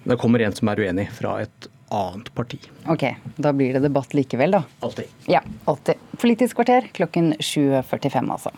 Men 0.03 0.15
det 0.15 0.21
kommer 0.23 0.45
en 0.45 0.55
som 0.57 0.71
er 0.71 0.85
uenig, 0.85 1.09
fra 1.17 1.41
et 1.43 1.69
annet 1.93 2.31
parti. 2.37 2.61
Ok, 2.91 3.05
da 3.37 3.53
blir 3.53 3.77
det 3.77 3.83
debatt 3.85 4.15
likevel, 4.17 4.55
da? 4.57 4.63
Alltid. 4.87 5.11
Ja, 5.29 5.43
alltid. 5.69 6.01
Politisk 6.23 6.61
kvarter 6.61 6.89
klokken 6.97 7.35
7.45, 7.39 8.31
altså. 8.33 8.55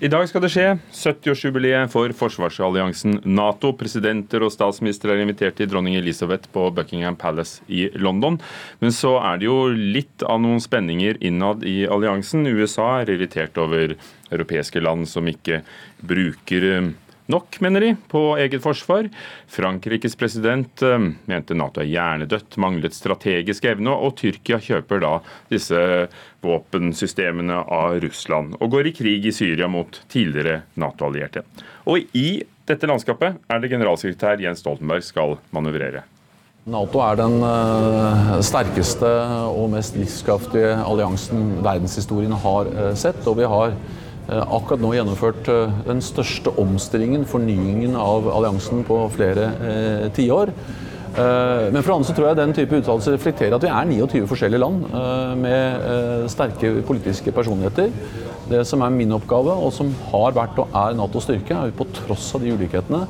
I 0.00 0.08
dag 0.08 0.22
skal 0.30 0.40
det 0.40 0.48
skje 0.48 0.62
70-årsjubileet 0.96 1.90
for 1.92 2.08
forsvarsalliansen 2.16 3.18
Nato. 3.36 3.74
Presidenter 3.76 4.40
og 4.40 4.48
statsministre 4.54 5.12
er 5.12 5.20
invitert 5.20 5.58
til 5.58 5.68
dronning 5.68 5.98
Elisabeth 5.98 6.48
på 6.54 6.62
Buckingham 6.72 7.18
Palace 7.20 7.60
i 7.68 7.82
London. 8.00 8.38
Men 8.80 8.94
så 8.96 9.18
er 9.20 9.42
det 9.42 9.50
jo 9.50 9.58
litt 9.68 10.24
av 10.24 10.40
noen 10.40 10.64
spenninger 10.64 11.20
innad 11.20 11.66
i 11.68 11.82
alliansen. 11.84 12.48
USA 12.48 13.02
er 13.02 13.12
irritert 13.12 13.60
over 13.60 13.92
europeiske 14.32 14.80
land 14.80 15.04
som 15.10 15.28
ikke 15.28 15.60
bruker 16.00 16.68
eh, 16.70 16.88
nok, 17.30 17.60
mener 17.64 17.84
de, 17.84 17.90
på 18.10 18.22
eget 18.40 18.62
forsvar. 18.64 19.08
Frankrikes 19.50 20.16
president 20.18 20.82
eh, 20.86 21.08
mente 21.30 21.56
Nato 21.56 21.82
er 21.82 21.90
hjernedødt, 21.90 22.58
manglet 22.62 22.96
strategisk 22.96 23.66
evne, 23.70 23.94
og 23.94 24.16
Tyrkia 24.20 24.60
kjøper 24.62 25.02
da 25.04 25.16
disse 25.52 25.80
våpensystemene 26.44 27.62
av 27.66 27.98
Russland 28.04 28.56
og 28.60 28.70
går 28.72 28.90
i 28.90 28.94
krig 28.96 29.26
i 29.28 29.34
Syria 29.34 29.68
mot 29.70 30.02
tidligere 30.12 30.62
Nato-allierte. 30.80 31.44
Og 31.90 32.06
i 32.16 32.40
dette 32.70 32.88
landskapet 32.88 33.40
er 33.50 33.60
det 33.60 33.72
generalsekretær 33.72 34.40
Jens 34.42 34.62
Stoltenberg 34.62 35.04
skal 35.04 35.38
manøvrere. 35.54 36.04
Nato 36.70 37.00
er 37.00 37.16
den 37.16 37.38
eh, 37.40 38.34
sterkeste 38.44 39.08
og 39.48 39.70
mest 39.72 39.96
livskraftige 39.96 40.74
alliansen 40.84 41.56
verdenshistorien 41.64 42.36
har 42.44 42.68
eh, 42.74 42.92
sett. 43.00 43.24
og 43.26 43.38
vi 43.40 43.48
har 43.48 43.74
akkurat 44.30 44.82
nå 44.82 44.92
gjennomført 44.94 45.48
eh, 45.50 45.80
den 45.86 46.02
største 46.04 46.52
omstillingen, 46.60 47.26
fornyingen 47.28 47.96
av 47.98 48.28
alliansen 48.30 48.84
på 48.86 49.02
flere 49.14 49.50
eh, 49.66 50.06
tiår. 50.14 50.52
Eh, 51.10 51.64
men 51.74 51.82
for 51.82 51.96
andre 51.96 52.06
så 52.06 52.14
tror 52.14 52.28
jeg 52.28 52.38
den 52.38 52.54
type 52.54 52.78
uttalelser 52.78 53.16
reflekterer 53.16 53.56
at 53.56 53.66
vi 53.66 53.72
er 53.72 53.88
29 53.90 54.28
forskjellige 54.30 54.62
land 54.62 54.84
eh, 54.90 55.32
med 55.40 55.88
eh, 55.94 56.28
sterke 56.30 56.76
politiske 56.86 57.34
personligheter. 57.34 57.90
Det 58.50 58.62
som 58.66 58.82
er 58.82 58.94
min 58.94 59.14
oppgave, 59.14 59.54
og 59.54 59.74
som 59.74 59.90
har 60.12 60.36
vært 60.36 60.58
og 60.62 60.78
er 60.78 60.94
Natos 60.98 61.26
styrke, 61.26 61.54
er 61.56 61.70
vi 61.70 61.78
på 61.80 61.88
tross 61.94 62.30
av 62.38 62.46
de 62.46 62.54
ulikhetene 62.54 63.04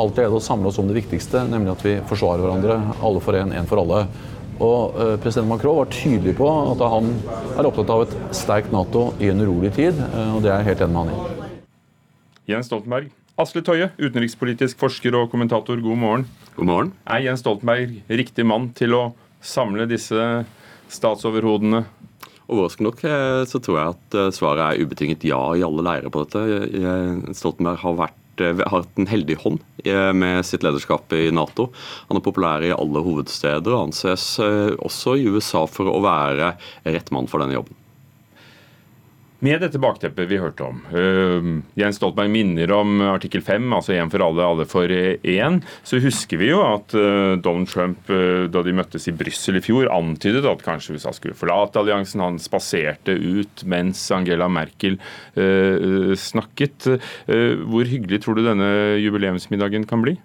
alltid 0.00 0.32
å 0.32 0.40
samle 0.40 0.70
oss 0.70 0.78
om 0.80 0.88
det 0.88 0.96
viktigste, 0.96 1.42
nemlig 1.48 1.74
at 1.74 1.82
vi 1.84 1.96
forsvarer 2.08 2.44
hverandre. 2.44 2.78
Alle 3.04 3.20
for 3.24 3.36
én, 3.36 3.52
én 3.56 3.68
for 3.68 3.82
alle. 3.82 4.06
Og 4.60 4.98
eh, 5.00 5.14
President 5.22 5.48
Macron 5.48 5.78
var 5.80 5.90
tydelig 5.92 6.34
på 6.38 6.48
at 6.48 6.82
han 6.92 7.08
er 7.56 7.68
opptatt 7.68 7.92
av 7.92 8.04
et 8.04 8.14
sterkt 8.36 8.72
Nato 8.74 9.10
i 9.22 9.30
en 9.32 9.42
urolig 9.42 9.72
tid, 9.78 9.98
eh, 10.10 10.30
og 10.34 10.42
det 10.44 10.52
er 10.52 10.60
jeg 10.60 10.72
helt 10.72 10.84
enig 10.86 10.94
med 10.96 11.02
han 11.02 11.14
i. 11.14 11.50
Jens 12.52 12.68
Stoltenberg. 12.68 13.10
Asle 13.40 13.62
Tøye, 13.64 13.88
utenrikspolitisk 13.96 14.78
forsker 14.82 15.16
og 15.16 15.30
kommentator, 15.32 15.78
god 15.80 15.98
morgen. 15.98 16.26
God 16.58 16.68
morgen. 16.68 16.92
Er 17.08 17.24
Jens 17.24 17.42
Stoltenberg 17.44 18.02
riktig 18.12 18.46
mann 18.46 18.70
til 18.76 18.98
å 18.98 19.02
samle 19.40 19.88
disse 19.90 20.44
statsoverhodene? 20.92 21.86
Overraskende 22.52 22.90
nok 22.90 23.04
eh, 23.08 23.42
så 23.48 23.62
tror 23.62 23.78
jeg 23.78 23.94
at 23.96 24.18
svaret 24.36 24.66
er 24.66 24.82
ubetinget 24.84 25.24
ja 25.24 25.40
i 25.56 25.64
alle 25.64 25.86
leirer 25.86 26.12
på 26.12 26.26
dette. 26.26 27.32
Stoltenberg 27.38 27.80
har 27.80 28.02
vært 28.04 28.21
har 28.40 28.70
hatt 28.72 28.98
en 28.98 29.10
heldig 29.10 29.36
hånd 29.42 29.60
eh, 29.84 30.12
med 30.16 30.46
sitt 30.46 30.64
lederskap 30.64 31.12
i 31.12 31.30
Nato. 31.34 31.70
Han 32.08 32.18
er 32.18 32.24
populær 32.24 32.64
i 32.64 32.72
alle 32.74 33.04
hovedsteder 33.04 33.74
og 33.74 33.88
anses 33.88 34.26
eh, 34.42 34.72
også 34.78 35.18
i 35.18 35.28
USA 35.28 35.66
for 35.70 35.90
å 35.90 36.00
være 36.04 36.54
rett 36.88 37.12
mann 37.14 37.30
for 37.30 37.42
denne 37.42 37.58
jobben. 37.58 37.81
Med 39.42 39.58
dette 39.58 39.80
bakteppet 39.82 40.28
vi 40.30 40.38
hørte 40.38 40.62
om, 40.62 40.76
uh, 40.94 41.46
Jens 41.74 41.96
Stoltenberg 41.98 42.30
minner 42.30 42.70
om 42.76 43.00
artikkel 43.10 43.42
5, 43.42 43.64
altså 43.74 43.96
én 43.96 44.12
for 44.12 44.22
alle, 44.22 44.44
alle 44.46 44.66
for 44.70 44.86
én, 44.86 45.58
så 45.82 45.98
husker 45.98 46.38
vi 46.38 46.52
jo 46.52 46.60
at 46.62 46.94
uh, 46.94 47.34
Donald 47.42 47.66
Trump, 47.72 48.06
uh, 48.06 48.46
da 48.46 48.62
de 48.62 48.76
møttes 48.78 49.08
i 49.10 49.16
Brussel 49.18 49.58
i 49.58 49.64
fjor, 49.64 49.90
antydet 49.90 50.46
at 50.46 50.62
kanskje 50.62 50.94
USA 50.94 51.10
skulle 51.16 51.34
forlate 51.34 51.82
alliansen. 51.82 52.22
Han 52.22 52.38
spaserte 52.38 53.16
ut 53.18 53.64
mens 53.66 54.04
Angela 54.14 54.46
Merkel 54.52 54.98
snakket. 56.18 56.86
hvor 57.66 57.88
hyggelig 57.88 58.20
tror 58.22 58.36
du 58.36 58.44
denne 58.44 58.68
jubileumsmiddagen 59.02 59.86
kan 59.90 60.04
bli? 60.04 60.16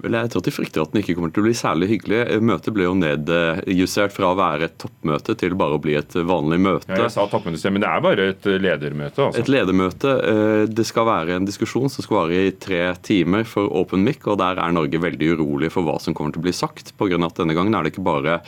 Vel, 0.00 0.16
Jeg 0.16 0.30
tror 0.32 0.44
de 0.46 0.52
frykter 0.54 0.82
at 0.82 0.92
den 0.94 1.02
ikke 1.02 1.14
kommer 1.18 1.32
til 1.34 1.42
å 1.42 1.46
bli 1.46 1.54
særlig 1.56 1.88
hyggelig. 1.90 2.20
Møtet 2.44 2.74
ble 2.76 2.86
jo 2.86 2.94
nedjustert 2.96 4.14
fra 4.14 4.30
å 4.30 4.38
være 4.38 4.68
et 4.70 4.76
toppmøte 4.80 5.36
til 5.40 5.56
bare 5.60 5.76
å 5.76 5.82
bli 5.82 5.96
et 5.98 6.14
vanlig 6.14 6.60
møte. 6.64 6.88
Ja, 6.88 7.04
jeg 7.04 7.14
sa 7.14 7.26
toppmøte, 7.28 7.72
men 7.74 7.84
det 7.84 7.90
er 7.90 8.04
bare 8.04 8.28
et 8.32 8.48
ledermøte? 8.48 9.26
altså. 9.26 9.42
Et 9.42 9.50
ledermøte. 9.52 10.14
Eh, 10.30 10.62
det 10.70 10.86
skal 10.88 11.08
være 11.08 11.36
en 11.36 11.48
diskusjon 11.48 11.92
som 11.92 12.06
skal 12.06 12.20
vare 12.22 12.40
i 12.48 12.54
tre 12.56 12.80
timer 13.04 13.44
for 13.48 13.68
Open 13.80 14.04
Mic, 14.06 14.24
og 14.30 14.40
der 14.40 14.60
er 14.62 14.76
Norge 14.76 15.02
veldig 15.02 15.34
urolig 15.36 15.72
for 15.74 15.86
hva 15.86 15.98
som 16.00 16.16
kommer 16.16 16.34
til 16.34 16.42
å 16.42 16.46
bli 16.48 16.56
sagt. 16.56 16.94
På 16.96 17.10
grunn 17.10 17.26
av 17.26 17.34
at 17.34 17.42
denne 17.42 17.56
gangen 17.58 17.76
er 17.76 17.84
det 17.84 17.94
ikke 17.94 18.06
bare 18.08 18.38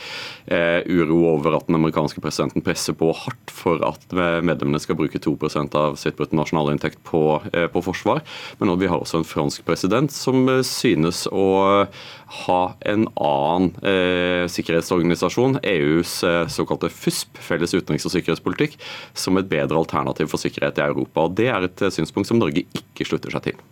eh, 0.47 0.81
uro 0.89 1.21
over 1.35 1.59
at 1.59 1.69
den 1.69 1.77
amerikanske 1.77 2.23
presidenten 2.23 2.65
presser 2.65 2.97
på 2.97 3.11
hardt 3.23 3.53
for 3.53 3.83
at 3.85 4.03
medlemmene 4.13 4.81
skal 4.81 4.97
bruke 4.97 5.21
2% 5.21 5.77
av 5.77 5.99
sitt 6.01 6.17
bruttonasjonalinntekt 6.17 7.03
på, 7.07 7.23
eh, 7.53 7.69
på 7.71 7.85
forsvar, 7.85 8.23
men 8.59 8.73
vi 8.81 8.89
har 8.89 8.97
også 8.97 9.21
en 9.21 9.27
fransk 9.27 9.63
president 9.67 10.11
som 10.11 10.47
synes 10.65 11.27
å 11.29 11.42
å 11.43 11.85
ha 12.33 12.61
en 12.89 13.05
annen 13.13 13.69
eh, 13.85 14.45
sikkerhetsorganisasjon, 14.49 15.59
EUs 15.63 16.15
eh, 16.25 16.47
såkalte 16.49 16.89
FUSP, 16.89 17.37
felles 17.45 17.75
utenriks- 17.75 18.07
og 18.09 18.15
sikkerhetspolitikk, 18.15 18.79
som 19.13 19.37
et 19.37 19.49
bedre 19.51 19.77
alternativ 19.77 20.31
for 20.31 20.41
sikkerhet 20.41 20.81
i 20.81 20.87
Europa. 20.87 21.27
Og 21.27 21.37
Det 21.37 21.51
er 21.51 21.69
et 21.69 21.85
eh, 21.85 21.93
synspunkt 21.93 22.31
som 22.31 22.41
Norge 22.41 22.65
ikke 22.73 23.07
slutter 23.07 23.33
seg 23.35 23.51
til. 23.51 23.63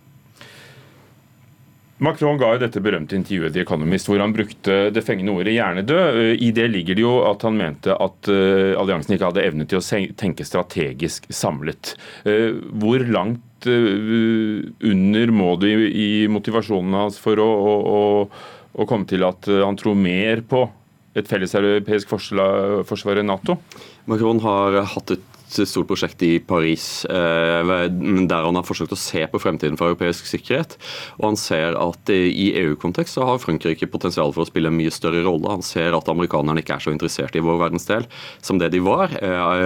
Macron 2.01 2.39
ga 2.41 2.55
jo 2.55 2.61
dette 2.63 2.81
berømte 2.81 3.13
intervjuet 3.13 3.53
The 3.53 3.61
Economist 3.61 4.07
hvor 4.09 4.17
han 4.23 4.33
brukte 4.33 4.87
det 4.89 5.03
fengende 5.05 5.35
ordet 5.37 5.53
'hjernedød'. 5.53 6.39
I 6.41 6.49
det 6.49 6.65
ligger 6.71 6.97
det 6.97 7.03
jo 7.03 7.11
at 7.29 7.45
han 7.45 7.59
mente 7.59 7.93
at 7.93 8.25
uh, 8.25 8.73
alliansen 8.81 9.13
ikke 9.13 9.29
hadde 9.29 9.43
evne 9.45 9.67
til 9.69 9.77
å 9.77 9.85
tenke 10.17 10.47
strategisk 10.47 11.29
samlet. 11.29 11.93
Hvor 12.25 13.05
langt 13.05 13.45
uh, 13.69 14.61
under 14.91 15.33
må 15.35 15.55
du 15.61 15.67
i, 15.69 15.89
i 15.91 16.09
motivasjonen 16.31 16.97
hans 16.97 17.19
for 17.21 17.41
å, 17.41 17.47
å, 17.47 17.99
å, 18.73 18.87
komme 18.89 19.09
til 19.09 19.25
at 19.27 19.49
uh, 19.51 19.63
han 19.65 19.79
tror 19.79 19.97
mer 19.99 20.43
på 20.47 20.65
et 21.17 21.27
felleseuropeisk 21.27 22.11
forsvar 22.11 23.19
enn 23.19 23.29
Nato? 23.31 23.57
Macron 24.07 24.39
har 24.43 24.79
hatt 24.93 25.17
et 25.17 25.30
stort 25.51 25.89
prosjekt 25.89 26.21
i 26.25 26.39
Paris 26.39 27.03
der 27.07 28.45
han 28.45 28.57
har 28.57 28.65
forsøkt 28.65 28.93
å 28.95 28.99
se 28.99 29.23
på 29.29 29.39
fremtiden 29.41 29.77
for 29.79 29.91
europeisk 29.91 30.27
sikkerhet. 30.29 30.77
Og 31.19 31.31
han 31.31 31.39
ser 31.39 31.77
at 31.79 32.11
i 32.13 32.51
EU-kontekst 32.61 33.17
så 33.17 33.25
har 33.27 33.41
Frankrike 33.41 33.89
potensial 33.91 34.33
for 34.35 34.45
å 34.45 34.49
spille 34.49 34.71
en 34.71 34.77
mye 34.77 34.93
større 34.93 35.23
rolle. 35.25 35.51
Han 35.51 35.65
ser 35.65 35.95
at 35.97 36.09
amerikanerne 36.11 36.63
ikke 36.63 36.77
er 36.77 36.85
så 36.85 36.93
interessert 36.93 37.35
i 37.37 37.43
vår 37.43 37.59
verdensdel 37.65 38.07
som 38.43 38.61
det 38.61 38.71
de 38.75 38.81
var. 38.85 39.13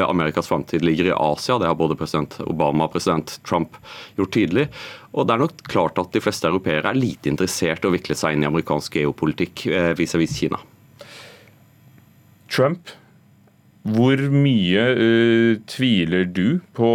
Amerikas 0.07 0.49
framtid 0.51 0.86
ligger 0.86 1.11
i 1.11 1.15
Asia, 1.15 1.59
det 1.61 1.69
har 1.69 1.79
både 1.79 1.97
president 1.99 2.38
Obama 2.45 2.88
og 2.88 2.95
president 2.95 3.38
Trump 3.47 3.77
gjort 4.19 4.36
tydelig. 4.36 4.67
Og 5.15 5.27
det 5.27 5.36
er 5.36 5.43
nok 5.45 5.65
klart 5.71 5.99
at 6.01 6.11
de 6.11 6.23
fleste 6.23 6.49
europeere 6.49 6.91
er 6.91 6.99
lite 6.99 7.31
interessert 7.31 7.86
i 7.86 7.89
å 7.89 7.95
vikle 7.95 8.17
seg 8.17 8.36
inn 8.36 8.43
i 8.43 8.49
amerikansk 8.49 8.99
geopolitikk 8.99 9.67
vis-à-vis 9.99 10.33
-vis 10.33 10.39
Kina. 10.39 10.59
Trump 12.51 12.89
hvor 13.86 14.21
mye 14.33 14.83
uh, 14.97 15.51
tviler 15.69 16.25
du 16.25 16.57
på, 16.73 16.89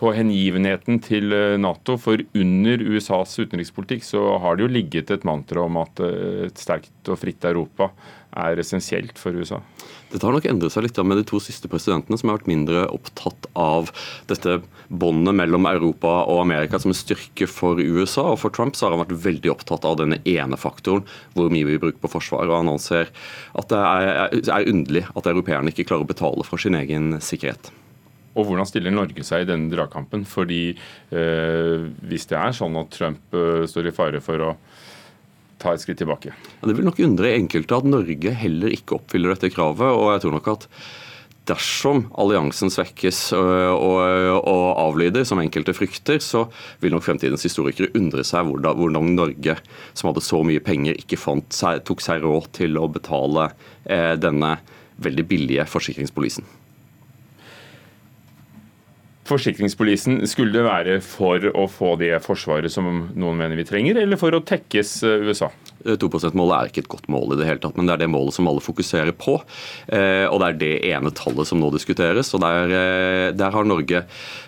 på 0.00 0.12
hengivenheten 0.16 0.98
til 1.02 1.34
eh, 1.34 1.54
Nato? 1.62 1.94
For 2.02 2.22
under 2.34 2.82
USAs 2.82 3.36
utenrikspolitikk 3.38 4.06
så 4.06 4.24
har 4.42 4.58
det 4.58 4.66
jo 4.66 4.72
ligget 4.74 5.12
et 5.14 5.26
mantra 5.28 5.62
om 5.66 5.78
at 5.78 6.02
eh, 6.02 6.48
et 6.48 6.58
sterkt 6.58 7.10
og 7.10 7.20
fritt 7.22 7.46
Europa 7.46 7.92
er 8.38 8.58
essensielt 8.62 9.18
for 9.18 9.38
USA. 9.38 9.62
Dette 10.08 10.24
har 10.24 10.32
nok 10.32 10.46
endret 10.48 10.72
seg 10.72 10.86
litt 10.86 10.98
med 11.04 11.20
de 11.20 11.24
to 11.28 11.40
siste 11.42 11.68
presidentene, 11.68 12.16
som 12.16 12.30
har 12.30 12.38
vært 12.38 12.48
mindre 12.48 12.86
opptatt 12.88 13.48
av 13.58 13.90
dette 14.30 14.58
båndet 14.88 15.36
mellom 15.36 15.68
Europa 15.68 16.22
og 16.30 16.40
Amerika 16.46 16.80
som 16.80 16.94
en 16.94 16.96
styrke 16.96 17.48
for 17.50 17.80
USA. 17.80 18.30
Og 18.32 18.40
for 18.40 18.54
Trump 18.54 18.76
så 18.76 18.86
har 18.86 18.96
han 18.96 19.02
vært 19.04 19.18
veldig 19.26 19.52
opptatt 19.52 19.84
av 19.84 19.98
denne 20.00 20.20
ene 20.24 20.56
faktoren, 20.60 21.04
hvor 21.36 21.52
mye 21.52 21.68
vi 21.68 21.80
bruker 21.80 22.00
på 22.00 22.12
forsvar. 22.14 22.48
Og 22.48 22.56
han 22.62 22.72
anser 22.72 23.12
at 23.52 23.68
det 23.68 23.82
er, 23.82 24.38
er 24.40 24.72
underlig 24.72 25.04
at 25.12 25.28
europeerne 25.28 25.74
ikke 25.74 25.90
klarer 25.90 26.08
å 26.08 26.12
betale 26.14 26.48
for 26.48 26.62
sin 26.62 26.78
egen 26.78 27.18
sikkerhet. 27.20 27.68
Og 28.38 28.46
Hvordan 28.46 28.68
stiller 28.70 28.94
Norge 28.94 29.24
seg 29.26 29.44
i 29.44 29.48
denne 29.48 29.72
dragkampen? 29.72 30.24
Fordi 30.28 30.62
eh, 30.70 31.86
Hvis 32.08 32.28
det 32.30 32.38
er 32.38 32.54
sånn 32.56 32.76
at 32.80 32.92
Trump 32.94 33.34
eh, 33.34 33.64
står 33.68 33.90
i 33.90 33.96
fare 33.96 34.22
for 34.24 34.44
å 34.46 34.52
ta 35.58 35.74
et 35.74 35.82
skritt 35.82 36.00
tilbake. 36.02 36.32
Ja, 36.32 36.70
det 36.70 36.76
vil 36.78 36.86
nok 36.88 37.02
undre 37.04 37.34
enkelte 37.34 37.78
at 37.78 37.88
Norge 37.88 38.32
heller 38.42 38.74
ikke 38.74 38.98
oppfyller 38.98 39.34
dette 39.34 39.52
kravet. 39.54 39.86
og 39.90 40.12
jeg 40.14 40.24
tror 40.24 40.36
nok 40.38 40.50
at 40.54 40.66
dersom 41.48 42.02
alliansen 42.20 42.68
svekkes 42.68 43.20
og, 43.32 44.02
og, 44.36 44.64
avlyder, 44.82 45.24
som 45.24 45.40
enkelte 45.40 45.72
frykter, 45.72 46.20
så 46.20 46.44
vil 46.82 46.92
nok 46.92 47.06
fremtidens 47.06 47.46
historikere 47.46 47.88
undre 47.96 48.24
seg 48.26 48.50
hvordan, 48.50 49.14
Norge, 49.16 49.56
som 49.96 50.10
hadde 50.10 50.24
så 50.26 50.42
mye 50.44 50.60
penger, 50.64 50.98
ikke 51.00 51.20
seg, 51.48 51.82
tok 51.88 52.04
seg 52.04 52.20
råd 52.26 52.52
til 52.60 52.76
å 52.76 52.88
betale 52.92 53.50
denne 54.20 54.58
veldig 55.00 55.24
billige 55.30 55.64
forsikringspolisen. 55.70 56.57
Forsikringspolisen, 59.28 60.22
skulle 60.30 60.54
det 60.54 60.64
være 60.64 60.94
for 61.04 61.42
å 61.52 61.66
få 61.68 61.90
det 62.00 62.14
forsvaret 62.24 62.72
som 62.72 62.86
noen 62.88 63.36
mener 63.36 63.58
vi 63.58 63.66
trenger, 63.68 63.98
eller 64.00 64.16
for 64.20 64.32
å 64.32 64.40
tekkes 64.46 64.92
eh, 65.04 65.26
USA? 65.28 65.50
2 65.84 65.92
eh, 65.92 66.16
%-målet 66.16 66.54
er 66.56 66.70
ikke 66.70 66.84
et 66.86 66.90
godt 66.94 67.10
mål 67.12 67.34
i 67.34 67.38
det 67.40 67.48
hele 67.50 67.60
tatt, 67.60 67.76
men 67.76 67.88
det 67.88 67.96
er 67.96 68.02
det 68.04 68.10
målet 68.12 68.38
som 68.38 68.48
alle 68.48 68.64
fokuserer 68.64 69.12
på. 69.12 69.36
Eh, 69.92 70.24
og 70.30 70.40
det 70.40 70.48
er 70.48 70.58
det 70.62 70.72
ene 70.94 71.12
tallet 71.12 71.50
som 71.50 71.60
nå 71.60 71.68
diskuteres. 71.74 72.32
og 72.32 72.40
Der, 72.46 72.72
der 73.36 73.52
har 73.52 73.68
Norge 73.68 74.06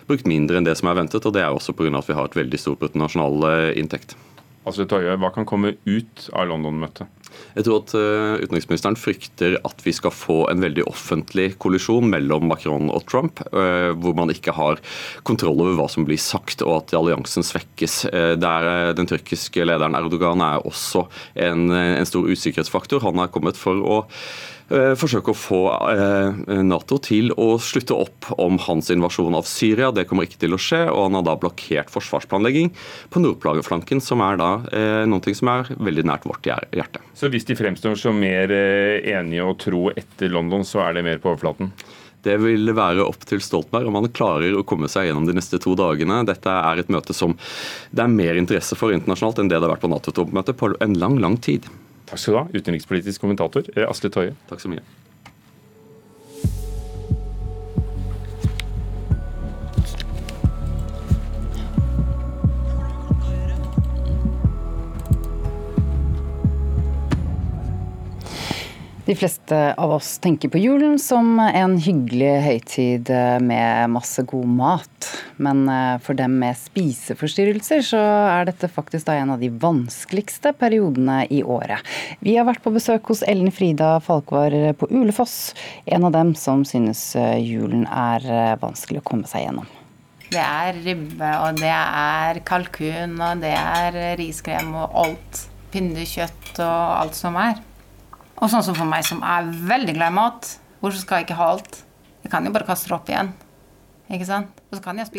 brukt 0.09 0.29
mindre 0.29 0.57
enn 0.57 0.65
det 0.65 0.77
som 0.79 0.89
er 0.89 0.97
ventet, 1.03 1.29
og 1.29 1.37
det 1.37 1.45
er 1.45 1.53
også 1.53 1.77
pga. 1.77 1.93
at 2.01 2.09
vi 2.09 2.17
har 2.17 2.31
et 2.31 2.41
veldig 2.41 2.61
stort 2.65 2.81
bruttonasjonal 2.81 3.77
inntekt. 3.77 4.17
Altså, 4.65 4.85
Tøye, 4.89 5.13
hva 5.17 5.29
kan 5.33 5.45
komme 5.45 5.75
ut 5.85 6.29
av 6.33 6.49
London-møtet? 6.49 7.20
Jeg 7.55 7.67
tror 7.67 7.81
at 7.81 7.93
uh, 7.97 8.41
Utenriksministeren 8.41 8.97
frykter 8.99 9.57
at 9.67 9.83
vi 9.85 9.93
skal 9.95 10.13
få 10.15 10.43
en 10.51 10.63
veldig 10.63 10.85
offentlig 10.89 11.51
kollisjon 11.61 12.09
mellom 12.11 12.47
Macron 12.51 12.91
og 12.93 13.05
Trump, 13.09 13.43
uh, 13.51 13.91
hvor 13.97 14.15
man 14.17 14.33
ikke 14.33 14.55
har 14.55 14.81
kontroll 15.27 15.59
over 15.63 15.77
hva 15.79 15.89
som 15.91 16.07
blir 16.07 16.21
sagt, 16.21 16.63
og 16.65 16.81
at 16.81 16.95
alliansen 16.97 17.45
svekkes. 17.45 18.05
Uh, 18.11 18.33
der, 18.41 18.93
den 18.97 19.09
tyrkiske 19.09 19.67
lederen 19.67 19.97
Erdogan 19.99 20.43
er 20.45 20.65
også 20.67 21.07
en, 21.35 21.69
en 21.71 22.09
stor 22.09 22.27
usikkerhetsfaktor. 22.29 23.03
Han 23.07 23.21
er 23.21 23.31
kommet 23.33 23.59
for 23.59 23.81
å 23.81 24.01
Eh, 24.01 24.60
forsøke 24.99 25.33
å 25.33 25.37
få 25.37 25.61
eh, 25.91 26.61
Nato 26.65 26.97
til 27.03 27.31
å 27.39 27.55
slutte 27.61 27.97
opp 27.97 28.29
om 28.41 28.59
hans 28.67 28.91
invasjon 28.93 29.35
av 29.37 29.47
Syria. 29.49 29.91
Det 29.95 30.05
kommer 30.09 30.27
ikke 30.27 30.41
til 30.43 30.55
å 30.55 30.61
skje, 30.61 30.83
og 30.91 31.07
han 31.07 31.19
har 31.19 31.25
da 31.27 31.37
blokkert 31.41 31.91
forsvarsplanlegging 31.93 32.71
på 33.11 33.23
nordplageflanken, 33.23 34.03
som 34.03 34.23
er 34.25 34.39
da 34.41 34.51
eh, 34.71 35.01
noe 35.09 35.35
som 35.37 35.51
er 35.53 35.73
veldig 35.75 36.05
nært 36.07 36.27
vårt 36.29 36.47
hjerte. 36.47 37.03
Så 37.17 37.31
hvis 37.31 37.47
de 37.49 37.57
fremstår 37.59 37.97
som 37.99 38.17
mer 38.21 38.51
enige 38.51 39.45
og 39.45 39.59
tro 39.61 39.89
etter 39.91 40.31
London, 40.31 40.65
så 40.67 40.85
er 40.85 40.97
det 40.97 41.05
mer 41.07 41.21
på 41.21 41.33
overflaten? 41.33 41.73
Det 42.21 42.37
vil 42.37 42.69
være 42.77 43.05
opp 43.05 43.23
til 43.25 43.41
Stoltenberg 43.41 43.89
om 43.89 43.97
han 43.97 44.11
klarer 44.13 44.53
å 44.53 44.65
komme 44.67 44.89
seg 44.91 45.07
gjennom 45.07 45.25
de 45.25 45.35
neste 45.37 45.57
to 45.61 45.73
dagene. 45.77 46.21
Dette 46.29 46.53
er 46.53 46.81
et 46.81 46.91
møte 46.93 47.15
som 47.17 47.33
det 47.89 48.03
er 48.03 48.11
mer 48.13 48.37
interesse 48.37 48.77
for 48.77 48.93
internasjonalt 48.93 49.41
enn 49.41 49.49
det 49.49 49.57
det 49.57 49.65
har 49.65 49.73
vært 49.73 49.85
på 49.87 49.91
Nato-toppmøtet 49.91 50.59
på 50.59 50.75
en 50.85 50.99
lang, 51.01 51.17
lang 51.23 51.39
tid. 51.41 51.65
Takk 52.11 52.19
skal 52.19 52.33
du 52.35 52.39
ha, 52.41 52.47
utenrikspolitisk 52.51 53.23
kommentator 53.23 53.63
eh, 53.71 53.87
Asle 53.87 54.11
Toje. 54.11 54.35
Takk 54.49 54.59
så 54.59 54.71
mye. 54.71 54.83
De 69.11 69.15
fleste 69.19 69.57
av 69.75 69.91
oss 69.91 70.13
tenker 70.23 70.47
på 70.47 70.61
julen 70.61 70.93
som 71.01 71.35
en 71.35 71.73
hyggelig 71.83 72.29
høytid 72.45 73.09
med 73.43 73.91
masse 73.91 74.23
god 74.23 74.47
mat. 74.47 75.07
Men 75.35 75.65
eh, 75.67 75.97
for 75.99 76.15
dem 76.15 76.37
med 76.39 76.55
spiseforstyrrelser 76.55 77.83
så 77.83 77.99
er 78.31 78.47
dette 78.47 78.69
faktisk 78.71 79.09
en 79.11 79.33
av 79.33 79.41
de 79.41 79.49
vanskeligste 79.51 80.53
periodene 80.55 81.25
i 81.27 81.41
året. 81.43 81.83
Vi 82.23 82.37
har 82.37 82.47
vært 82.47 82.63
på 82.63 82.71
besøk 82.71 83.11
hos 83.11 83.23
Ellen 83.27 83.51
Frida 83.51 83.97
Falkvar 84.05 84.55
på 84.79 84.87
Ulefoss. 84.93 85.51
En 85.85 86.07
av 86.07 86.15
dem 86.15 86.31
som 86.39 86.63
synes 86.67 87.03
eh, 87.19 87.35
julen 87.43 87.83
er 87.91 88.27
eh, 88.31 88.53
vanskelig 88.61 89.01
å 89.01 89.07
komme 89.11 89.27
seg 89.27 89.47
gjennom. 89.47 89.67
Det 90.31 90.39
er 90.39 90.77
ribbe, 90.85 91.33
og 91.43 91.59
det 91.59 91.73
er 91.75 92.39
kalkun, 92.47 93.17
og 93.19 93.43
det 93.43 93.51
er 93.59 93.99
riskrem 94.21 94.71
og 94.71 94.95
alt. 95.03 95.43
Pinnekjøtt 95.75 96.63
og 96.63 96.79
alt 97.01 97.19
som 97.19 97.35
er. 97.39 97.59
Og 98.41 98.49
sånn 98.49 98.65
som 98.65 98.77
for 98.77 98.89
meg 98.89 99.05
som 99.05 99.21
er 99.21 99.47
veldig 99.69 99.93
glad 99.99 100.13
i 100.13 100.17
mat, 100.17 100.51
hvorfor 100.81 100.97
skal 101.03 101.21
jeg 101.21 101.29
ikke 101.29 101.39
ha 101.39 101.53
alt? 101.53 101.83
Jeg 102.25 102.33
kan 102.33 102.45
jo 102.45 102.53
bare 102.55 102.65
kaste 102.65 102.89
det 102.89 102.95
opp 102.97 103.09
igjen. 103.11 103.31
Ikke 104.11 104.27
sant? 104.27 104.57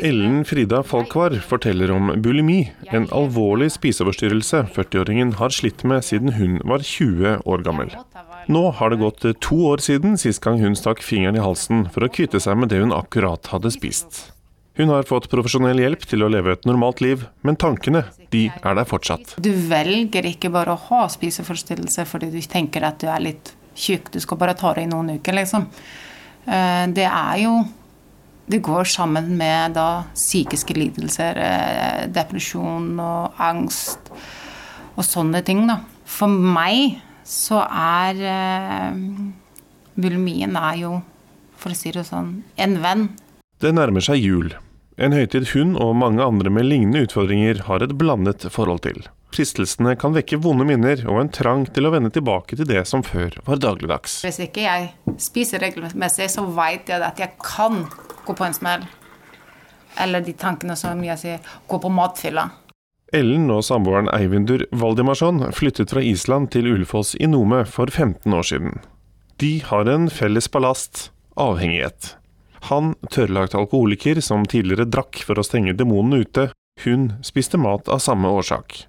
Ellen 0.04 0.42
Frida 0.44 0.82
Falkvar 0.84 1.38
forteller 1.48 1.92
om 1.94 2.10
bulimi, 2.24 2.58
en 2.92 3.06
alvorlig 3.14 3.70
spiseforstyrrelse 3.72 4.66
40-åringen 4.74 5.36
har 5.38 5.54
slitt 5.54 5.84
med 5.88 6.04
siden 6.04 6.34
hun 6.36 6.58
var 6.68 6.84
20 6.84 7.46
år 7.48 7.64
gammel. 7.64 7.94
Nå 8.52 8.64
har 8.76 8.92
det 8.92 9.00
gått 9.00 9.24
to 9.44 9.62
år 9.70 9.80
siden 9.84 10.18
sist 10.20 10.42
gang 10.44 10.60
hun 10.60 10.76
stakk 10.76 11.00
fingeren 11.04 11.38
i 11.38 11.44
halsen 11.44 11.86
for 11.94 12.04
å 12.04 12.12
kvitte 12.12 12.42
seg 12.42 12.58
med 12.60 12.72
det 12.72 12.82
hun 12.82 12.92
akkurat 12.96 13.48
hadde 13.54 13.72
spist. 13.72 14.26
Hun 14.74 14.88
har 14.88 15.04
fått 15.04 15.28
profesjonell 15.28 15.82
hjelp 15.82 16.06
til 16.08 16.24
å 16.24 16.30
leve 16.32 16.54
et 16.54 16.62
normalt 16.64 17.02
liv, 17.04 17.26
men 17.44 17.58
tankene 17.60 18.06
de 18.32 18.46
er 18.48 18.78
der 18.78 18.88
fortsatt. 18.88 19.34
Du 19.44 19.50
velger 19.68 20.24
ikke 20.30 20.48
bare 20.52 20.72
å 20.72 20.80
ha 20.88 21.02
spiseforstyrrelse 21.12 22.06
fordi 22.08 22.30
du 22.32 22.40
tenker 22.40 22.86
at 22.88 23.02
du 23.02 23.10
er 23.12 23.20
litt 23.20 23.52
tjukk, 23.76 24.08
du 24.14 24.20
skal 24.20 24.40
bare 24.40 24.56
ta 24.56 24.72
det 24.76 24.86
i 24.86 24.88
noen 24.88 25.18
uker, 25.18 25.36
liksom. 25.36 25.68
Eh, 26.46 26.86
det 26.96 27.08
er 27.08 27.44
jo 27.44 27.62
Det 28.52 28.58
går 28.58 28.84
sammen 28.90 29.36
med 29.38 29.76
da 29.76 30.02
psykiske 30.12 30.74
lidelser, 30.74 31.38
eh, 31.38 32.06
depresjon 32.10 32.98
og 33.00 33.38
angst 33.38 34.10
og 34.96 35.04
sånne 35.06 35.44
ting, 35.46 35.62
da. 35.68 35.78
For 36.04 36.26
meg 36.26 36.98
så 37.24 37.62
er 37.62 38.18
eh, 38.18 38.98
bulimien 39.94 40.58
er 40.58 40.80
jo, 40.82 40.92
for 41.56 41.70
å 41.70 41.78
si 41.78 41.94
det 41.94 42.02
sånn, 42.04 42.42
en 42.58 42.76
venn. 42.82 43.06
Det 43.62 43.70
nærmer 43.76 44.02
seg 44.02 44.18
jul. 44.18 44.48
En 44.98 45.14
høytid 45.14 45.52
hun 45.52 45.76
og 45.78 45.94
mange 45.94 46.24
andre 46.24 46.50
med 46.50 46.66
lignende 46.66 47.04
utfordringer 47.06 47.60
har 47.68 47.84
et 47.84 47.92
blandet 47.94 48.42
forhold 48.50 48.80
til. 48.82 49.04
Fristelsene 49.32 49.94
kan 49.96 50.16
vekke 50.16 50.40
vonde 50.42 50.66
minner 50.66 51.04
og 51.06 51.20
en 51.20 51.30
trang 51.32 51.62
til 51.70 51.86
å 51.86 51.92
vende 51.94 52.10
tilbake 52.12 52.58
til 52.58 52.66
det 52.68 52.82
som 52.90 53.04
før 53.06 53.36
var 53.46 53.60
dagligdags. 53.62 54.18
Hvis 54.26 54.40
ikke 54.42 54.64
jeg 54.66 54.88
spiser 55.22 55.62
regelmessig, 55.62 56.26
så 56.34 56.44
vet 56.56 56.90
jeg 56.90 57.04
at 57.06 57.22
jeg 57.22 57.38
kan 57.38 57.84
gå 58.26 58.34
på 58.34 58.48
en 58.48 58.56
smell. 58.56 58.82
Eller 60.02 60.24
de 60.26 60.34
tankene 60.34 60.74
som 60.76 60.98
jeg 61.06 61.20
sier, 61.20 61.52
gå 61.70 61.78
på 61.78 61.92
matfylla. 61.92 62.48
Ellen 63.14 63.46
og 63.52 63.62
samboeren 63.64 64.10
Eivindur 64.10 64.64
Valdimarsson 64.74 65.44
flyttet 65.54 65.92
fra 65.92 66.02
Island 66.02 66.50
til 66.50 66.66
Ulefoss 66.72 67.14
i 67.20 67.30
Nome 67.30 67.62
for 67.68 67.92
15 67.92 68.26
år 68.32 68.48
siden. 68.48 68.82
De 69.38 69.60
har 69.70 69.86
en 69.88 70.10
felles 70.10 70.50
ballast 70.50 71.10
avhengighet. 71.38 72.16
Han 72.70 72.94
tørrlagt 73.10 73.56
alkoholiker 73.58 74.20
som 74.22 74.46
tidligere 74.46 74.86
drakk 74.86 75.24
for 75.26 75.40
å 75.40 75.46
stenge 75.46 75.74
demonene 75.74 76.22
ute. 76.22 76.50
Hun 76.84 77.12
spiste 77.26 77.58
mat 77.60 77.90
av 77.90 78.00
samme 78.02 78.30
årsak. 78.30 78.84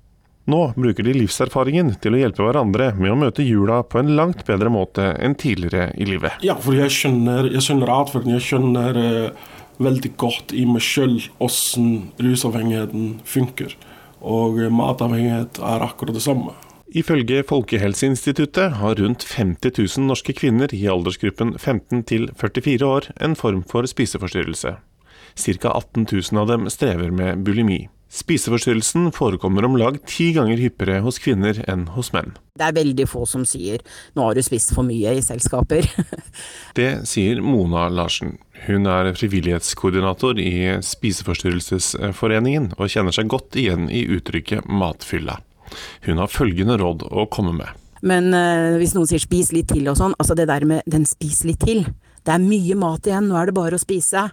Nå 0.46 0.74
bruker 0.76 1.06
de 1.08 1.14
livserfaringen 1.16 1.94
til 2.04 2.18
å 2.18 2.20
hjelpe 2.20 2.44
hverandre 2.44 2.90
med 3.00 3.14
å 3.14 3.20
møte 3.20 3.46
jula 3.48 3.80
på 3.88 4.02
en 4.02 4.12
langt 4.18 4.44
bedre 4.48 4.72
måte 4.74 5.14
enn 5.24 5.38
tidligere 5.40 5.94
i 5.96 6.08
livet. 6.10 6.44
Ja, 6.44 6.58
for 6.60 6.76
jeg 6.76 6.92
skjønner, 6.92 7.48
jeg 7.48 7.64
skjønner 7.64 7.94
atferden. 7.96 8.36
Jeg 8.36 8.44
skjønner 8.50 9.00
eh, 9.00 9.48
veldig 9.84 10.12
godt 10.20 10.52
i 10.56 10.66
meg 10.68 10.84
sjøl 10.84 11.16
åssen 11.44 12.12
rusavhengigheten 12.20 13.22
funker. 13.28 13.78
Og 14.20 14.60
eh, 14.60 14.74
matavhengighet 14.74 15.64
er 15.64 15.88
akkurat 15.88 16.20
det 16.20 16.26
samme. 16.28 16.58
Ifølge 16.94 17.42
Folkehelseinstituttet 17.50 18.76
har 18.78 19.00
rundt 19.02 19.24
50 19.34 19.72
000 19.98 20.06
norske 20.12 20.34
kvinner 20.38 20.70
i 20.78 20.84
aldersgruppen 20.94 21.56
15 21.58 22.04
til 22.06 22.28
44 22.38 22.86
år 22.86 23.08
en 23.18 23.34
form 23.36 23.64
for 23.66 23.88
spiseforstyrrelse. 23.90 24.76
Ca. 25.34 25.72
18 25.74 26.06
000 26.06 26.38
av 26.38 26.52
dem 26.52 26.70
strever 26.70 27.10
med 27.10 27.42
bulimi. 27.48 27.88
Spiseforstyrrelsen 28.14 29.08
forekommer 29.12 29.66
om 29.66 29.74
lag 29.82 29.96
ti 30.06 30.28
ganger 30.36 30.60
hyppigere 30.62 31.00
hos 31.02 31.18
kvinner 31.18 31.58
enn 31.66 31.88
hos 31.96 32.12
menn. 32.14 32.36
Det 32.62 32.68
er 32.68 32.76
veldig 32.78 33.08
få 33.10 33.26
som 33.26 33.42
sier 33.42 33.82
'nå 34.14 34.28
har 34.28 34.36
du 34.38 34.44
spist 34.46 34.76
for 34.76 34.86
mye' 34.86 35.16
i 35.18 35.24
selskaper. 35.26 35.90
det 36.78 37.08
sier 37.10 37.42
Mona 37.42 37.88
Larsen. 37.90 38.38
Hun 38.68 38.86
er 38.86 39.16
frivillighetskoordinator 39.18 40.38
i 40.38 40.78
Spiseforstyrrelsesforeningen, 40.78 42.76
og 42.78 42.94
kjenner 42.94 43.12
seg 43.18 43.34
godt 43.34 43.58
igjen 43.58 43.90
i 43.90 44.06
uttrykket 44.06 44.70
'matfylla'. 44.70 45.42
Hun 46.08 46.22
har 46.22 46.32
følgende 46.32 46.78
råd 46.82 47.08
å 47.10 47.28
komme 47.32 47.56
med. 47.58 47.80
Men 48.04 48.34
eh, 48.36 48.76
hvis 48.82 48.94
noen 48.98 49.08
sier 49.08 49.22
'spis 49.24 49.54
litt 49.56 49.72
til' 49.72 49.88
og 49.88 49.96
sånn, 50.00 50.16
altså 50.20 50.36
det 50.36 50.50
der 50.52 50.66
med 50.68 50.84
den 50.86 51.08
'spis 51.08 51.44
litt 51.48 51.64
til'. 51.64 51.88
Det 52.24 52.34
er 52.34 52.44
mye 52.44 52.76
mat 52.76 53.08
igjen, 53.08 53.28
nå 53.28 53.40
er 53.40 53.48
det 53.48 53.56
bare 53.56 53.80
å 53.80 53.82
spise. 53.82 54.30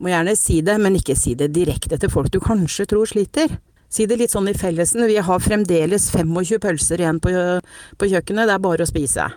Må 0.00 0.10
gjerne 0.10 0.34
si 0.36 0.60
det, 0.64 0.76
men 0.80 0.96
ikke 0.96 1.16
si 1.16 1.34
det 1.38 1.52
direkte 1.54 1.98
til 2.00 2.10
folk 2.12 2.32
du 2.32 2.40
kanskje 2.40 2.88
tror 2.90 3.08
sliter. 3.08 3.52
Si 3.88 4.08
det 4.10 4.18
litt 4.18 4.32
sånn 4.32 4.50
i 4.50 4.56
fellesen, 4.58 5.06
vi 5.06 5.20
har 5.22 5.40
fremdeles 5.40 6.10
25 6.10 6.58
pølser 6.60 7.00
igjen 7.00 7.20
på, 7.22 7.30
på 7.96 8.10
kjøkkenet, 8.10 8.48
det 8.50 8.56
er 8.56 8.64
bare 8.64 8.84
å 8.84 8.90
spise. 8.90 9.28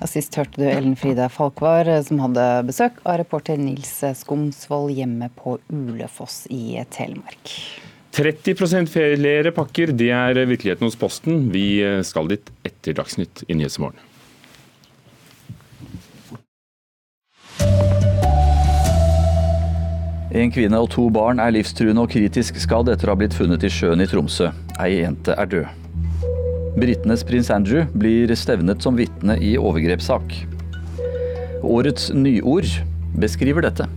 Ja, 0.00 0.08
sist 0.08 0.36
hørte 0.38 0.62
du 0.62 0.68
Ellen 0.70 0.94
Frida 0.96 1.26
Falkvar, 1.28 1.90
som 2.06 2.22
hadde 2.22 2.46
besøk 2.70 3.02
av 3.04 3.18
reporter 3.20 3.58
Nils 3.60 3.98
Skomsvold 4.22 4.94
hjemme 4.96 5.28
på 5.36 5.58
Ulefoss 5.68 6.46
i 6.48 6.78
Telemark. 6.94 7.52
30 8.10 8.88
flere 8.90 9.52
pakker, 9.54 9.92
det 9.94 10.10
er 10.10 10.44
virkeligheten 10.44 10.86
hos 10.88 10.98
Posten. 10.98 11.48
Vi 11.54 11.80
skal 12.02 12.30
dit 12.32 12.54
etter 12.66 12.96
Dagsnytt 12.98 13.44
i 13.48 13.54
Nyhetsmorgen. 13.54 14.00
En 20.30 20.52
kvinne 20.54 20.78
og 20.78 20.92
to 20.94 21.08
barn 21.10 21.40
er 21.42 21.50
livstruende 21.50 22.04
og 22.04 22.12
kritisk 22.12 22.58
skadd 22.62 22.90
etter 22.92 23.10
å 23.10 23.16
ha 23.16 23.18
blitt 23.18 23.34
funnet 23.34 23.64
i 23.66 23.70
sjøen 23.72 24.02
i 24.02 24.06
Tromsø. 24.06 24.52
Ei 24.78 25.00
jente 25.00 25.34
er 25.34 25.50
død. 25.50 25.80
Britenes 26.78 27.24
prins 27.26 27.50
Andrew 27.50 27.88
blir 27.98 28.30
stevnet 28.38 28.82
som 28.86 28.94
vitne 28.98 29.34
i 29.42 29.56
overgrepssak. 29.58 30.36
Årets 31.66 32.12
nyord 32.14 32.70
beskriver 33.18 33.66
dette. 33.66 33.88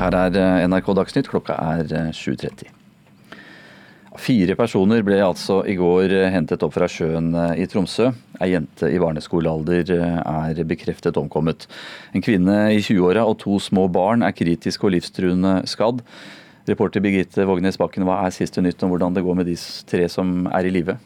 Her 0.00 0.14
er 0.16 0.64
NRK 0.64 0.86
Dagsnytt, 0.96 1.26
klokka 1.28 1.58
er 1.60 1.90
7.30. 2.16 2.70
Fire 4.16 4.54
personer 4.56 5.04
ble 5.04 5.18
altså 5.20 5.58
i 5.68 5.74
går 5.76 6.14
hentet 6.32 6.64
opp 6.64 6.72
fra 6.72 6.88
sjøen 6.88 7.28
i 7.60 7.66
Tromsø. 7.68 8.08
Ei 8.40 8.54
jente 8.54 8.88
i 8.88 8.96
barneskolealder 9.00 9.92
er 10.00 10.62
bekreftet 10.64 11.20
omkommet. 11.20 11.68
En 12.16 12.24
kvinne 12.24 12.56
i 12.72 12.80
20-åra 12.80 13.26
og 13.28 13.42
to 13.44 13.60
små 13.60 13.90
barn 13.92 14.24
er 14.24 14.32
kritisk 14.32 14.88
og 14.88 14.96
livstruende 14.96 15.58
skadd. 15.68 16.00
Reporter 16.70 17.04
Birgitte 17.04 17.44
Vågnes 17.44 17.76
Bakken, 17.80 18.08
hva 18.08 18.22
er 18.24 18.32
siste 18.32 18.64
nytt 18.64 18.80
om 18.80 18.94
hvordan 18.94 19.12
det 19.16 19.26
går 19.26 19.36
med 19.36 19.52
de 19.52 19.60
tre 19.90 20.08
som 20.08 20.48
er 20.48 20.64
i 20.64 20.72
live? 20.80 20.96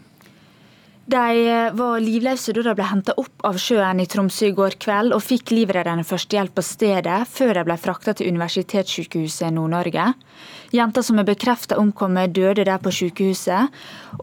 De 1.05 1.71
var 1.77 2.01
livløse 2.01 2.55
da 2.57 2.63
de 2.65 2.73
ble 2.79 2.85
henta 2.89 3.13
opp 3.21 3.45
av 3.45 3.59
sjøen 3.61 3.99
i 4.01 4.07
Tromsø 4.09 4.47
i 4.49 4.55
går 4.57 4.79
kveld, 4.81 5.13
og 5.13 5.21
fikk 5.21 5.51
livreddende 5.53 6.05
førstehjelp 6.09 6.55
på 6.57 6.63
stedet, 6.65 7.19
før 7.29 7.59
de 7.59 7.65
ble 7.69 7.77
frakta 7.77 8.15
til 8.17 8.31
Universitetssykehuset 8.33 9.53
Nord-Norge. 9.53 10.07
Jenta 10.73 11.03
som 11.05 11.21
er 11.21 11.27
bekrefta 11.29 11.77
omkommet, 11.77 12.33
døde 12.33 12.65
der 12.65 12.81
på 12.81 12.91
sykehuset. 12.91 13.75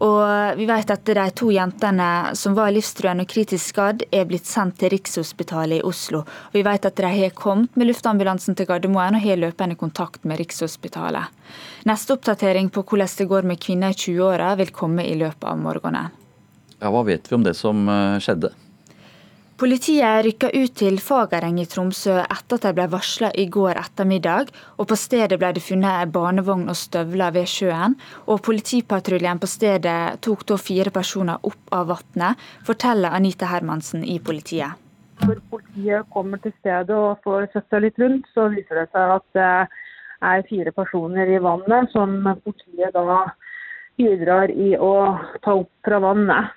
Og 0.02 0.58
vi 0.58 0.66
vet 0.66 0.90
at 0.90 1.06
de 1.06 1.26
to 1.38 1.52
jentene 1.54 2.08
som 2.36 2.56
var 2.58 2.74
livstruende 2.74 3.28
og 3.28 3.30
kritisk 3.30 3.70
skadd, 3.70 4.02
er 4.10 4.26
blitt 4.26 4.50
sendt 4.50 4.80
til 4.80 4.90
Rikshospitalet 4.96 5.78
i 5.78 5.86
Oslo. 5.86 6.24
Og 6.26 6.58
vi 6.58 6.64
vet 6.66 6.88
at 6.88 6.98
de 6.98 7.12
har 7.14 7.36
kommet 7.38 7.78
med 7.78 7.92
luftambulansen 7.92 8.58
til 8.58 8.66
Gardermoen 8.66 9.20
og 9.20 9.22
har 9.22 9.38
løpende 9.38 9.78
kontakt 9.78 10.26
med 10.26 10.42
Rikshospitalet. 10.42 11.30
Neste 11.86 12.18
oppdatering 12.18 12.74
på 12.74 12.82
hvordan 12.82 13.14
det 13.22 13.28
går 13.30 13.46
med 13.46 13.62
kvinner 13.62 13.94
i 13.94 14.02
20-åra 14.02 14.56
vil 14.58 14.74
komme 14.74 15.06
i 15.06 15.14
løpet 15.22 15.46
av 15.46 15.62
morgenen. 15.62 16.18
Ja, 16.82 16.90
Hva 16.90 17.04
vet 17.06 17.30
vi 17.30 17.38
om 17.38 17.46
det 17.46 17.54
som 17.54 17.86
eh, 17.88 18.18
skjedde? 18.18 18.50
Politiet 19.62 20.24
rykka 20.26 20.48
ut 20.50 20.72
til 20.74 20.96
Fagereng 20.98 21.60
i 21.62 21.66
Tromsø 21.70 22.16
etter 22.24 22.56
at 22.56 22.64
de 22.64 22.70
ble 22.74 22.86
varsla 22.90 23.28
i 23.38 23.44
går 23.46 23.78
ettermiddag. 23.78 24.48
og 24.82 24.88
På 24.90 24.96
stedet 24.98 25.36
ble 25.38 25.52
det 25.54 25.62
funnet 25.62 26.00
en 26.02 26.10
barnevogn 26.10 26.64
og 26.72 26.74
støvler 26.74 27.30
ved 27.36 27.46
sjøen. 27.46 27.94
og 28.26 28.40
Politipatruljen 28.42 29.38
på 29.38 29.46
stedet 29.46 30.18
tok 30.26 30.42
da 30.48 30.56
fire 30.58 30.90
personer 30.90 31.38
opp 31.46 31.70
av 31.70 31.92
vannet, 31.92 32.40
forteller 32.66 33.14
Anita 33.14 33.46
Hermansen 33.46 34.02
i 34.02 34.18
politiet. 34.18 34.74
Når 35.22 35.38
politiet 35.52 36.10
kommer 36.10 36.42
til 36.42 36.52
stedet 36.58 36.96
og 36.96 37.22
får 37.22 37.46
sett 37.52 37.76
litt 37.84 38.00
rundt, 38.02 38.26
så 38.34 38.48
viser 38.50 38.80
det 38.80 38.88
seg 38.90 39.14
at 39.20 39.28
det 39.38 39.52
er 40.32 40.42
fire 40.48 40.72
personer 40.74 41.30
i 41.30 41.38
vannet 41.38 41.94
som 41.94 42.18
politiet 42.42 42.90
da 42.98 43.28
bidrar 43.94 44.50
i 44.50 44.74
å 44.74 44.92
ta 45.44 45.54
opp 45.60 45.70
fra 45.86 46.02
vannet. 46.02 46.50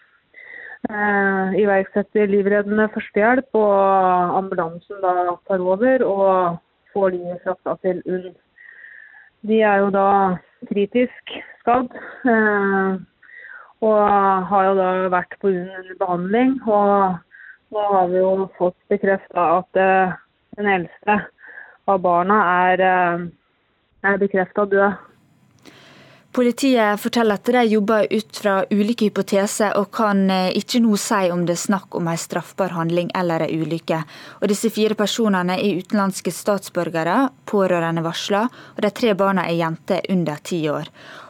Eh, 0.85 1.55
iverksetter 1.63 2.27
livreddende 2.29 2.85
førstehjelp, 2.93 3.47
og 3.57 4.35
ambulansen 4.37 4.99
da 5.01 5.33
tar 5.47 5.63
over 5.63 6.03
og 6.05 6.59
får 6.93 7.15
de 7.15 7.37
frakta 7.45 7.73
til 7.81 8.01
UNN. 8.05 8.35
De 9.49 9.61
er 9.65 9.81
jo 9.81 9.89
da 9.95 10.09
kritisk 10.69 11.33
skadd, 11.63 11.89
eh, 12.29 12.99
og 13.81 14.03
har 14.51 14.67
jo 14.67 14.75
da 14.77 14.91
vært 15.15 15.33
på 15.41 15.49
UNN 15.55 15.73
under 15.79 15.97
behandling. 16.03 16.53
Og 16.67 17.17
nå 17.73 17.87
har 17.95 18.13
vi 18.13 18.21
jo 18.21 18.49
fått 18.59 18.77
bekrefta 18.93 19.47
at 19.57 19.81
eh, 19.81 20.13
den 20.59 20.69
eldste 20.75 21.17
av 21.89 22.01
barna 22.05 22.37
er, 22.69 22.85
er 24.05 24.21
bekrefta 24.21 24.69
død. 24.69 25.01
Politiet 26.35 26.99
forteller 26.99 27.37
at 27.39 27.47
de 27.47 27.61
jobber 27.63 28.09
ut 28.11 28.37
fra 28.41 28.57
ulike 28.67 29.07
hypoteser, 29.07 29.77
og 29.79 29.87
kan 29.95 30.25
eh, 30.27 30.49
ikke 30.59 30.81
nå 30.83 30.97
si 30.99 31.29
om 31.31 31.45
det 31.47 31.53
er 31.55 31.61
snakk 31.61 31.95
om 31.95 32.09
en 32.11 32.19
straffbar 32.19 32.73
handling 32.75 33.07
eller 33.15 33.45
en 33.45 33.61
ulykke. 33.61 34.01
Og 34.41 34.51
Disse 34.51 34.67
fire 34.75 34.97
personene 34.99 35.55
er 35.55 35.79
utenlandske 35.79 36.33
statsborgere, 36.35 37.29
pårørende 37.47 38.03
varsla, 38.03 38.41
og 38.51 38.81
de 38.83 38.91
tre 38.97 39.13
barna 39.15 39.45
er 39.47 39.61
jenter 39.61 40.03
under 40.11 40.41
ti 40.43 40.59
år. 40.67 40.89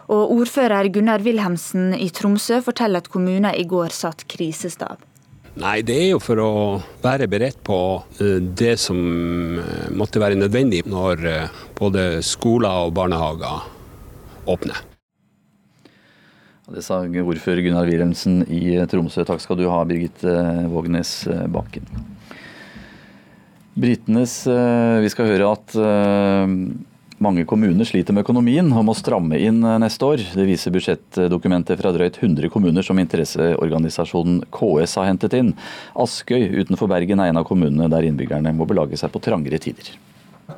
Og 0.09 0.33
Ordfører 0.39 0.89
Gunnar 0.89 1.21
Wilhelmsen 1.21 1.93
i 1.93 2.09
Tromsø 2.09 2.63
forteller 2.65 3.05
at 3.05 3.11
kommunen 3.13 3.51
i 3.53 3.67
går 3.69 3.93
satt 3.93 4.25
krisestab. 4.33 5.05
Nei, 5.61 5.75
det 5.85 5.99
er 5.99 6.09
jo 6.15 6.23
for 6.23 6.41
å 6.41 6.49
være 7.05 7.29
beredt 7.29 7.61
på 7.61 7.77
eh, 8.17 8.41
det 8.41 8.73
som 8.81 9.05
eh, 9.61 9.85
måtte 9.93 10.25
være 10.25 10.41
nødvendig 10.41 10.81
når 10.89 11.23
både 11.77 12.09
skoler 12.25 12.89
og 12.89 12.97
barnehager 12.97 13.69
åpner. 14.49 14.94
Det 16.66 16.82
sa 16.82 17.03
ordfører 17.05 17.61
Gunnar 17.61 17.86
Wilhelmsen 17.86 18.39
i 18.49 18.74
Tromsø. 18.89 19.22
Takk 19.22 19.38
skal 19.43 19.59
du 19.59 19.68
ha, 19.70 19.84
Birgitte 19.86 20.32
Vågnes 20.72 21.11
Bakken. 21.53 21.86
Britenes 23.78 24.34
Vi 25.03 25.11
skal 25.13 25.30
høre 25.30 25.51
at 25.51 25.76
mange 27.22 27.45
kommuner 27.45 27.86
sliter 27.86 28.18
med 28.18 28.26
økonomien 28.26 28.74
og 28.74 28.88
må 28.89 28.95
stramme 28.97 29.38
inn 29.38 29.61
neste 29.61 30.09
år. 30.09 30.26
Det 30.34 30.47
viser 30.49 30.74
budsjettdokumentet 30.74 31.78
fra 31.78 31.93
drøyt 31.93 32.18
100 32.18 32.49
kommuner 32.49 32.88
som 32.88 32.97
interesseorganisasjonen 33.03 34.41
KS 34.49 34.97
har 34.97 35.11
hentet 35.11 35.38
inn. 35.38 35.53
Askøy 35.93 36.49
utenfor 36.63 36.89
Bergen 36.89 37.22
er 37.22 37.30
en 37.30 37.43
av 37.43 37.45
kommunene 37.45 37.91
der 37.93 38.09
innbyggerne 38.09 38.57
må 38.57 38.66
belage 38.66 38.97
seg 38.97 39.13
på 39.13 39.22
trangere 39.22 39.61
tider. 39.61 39.93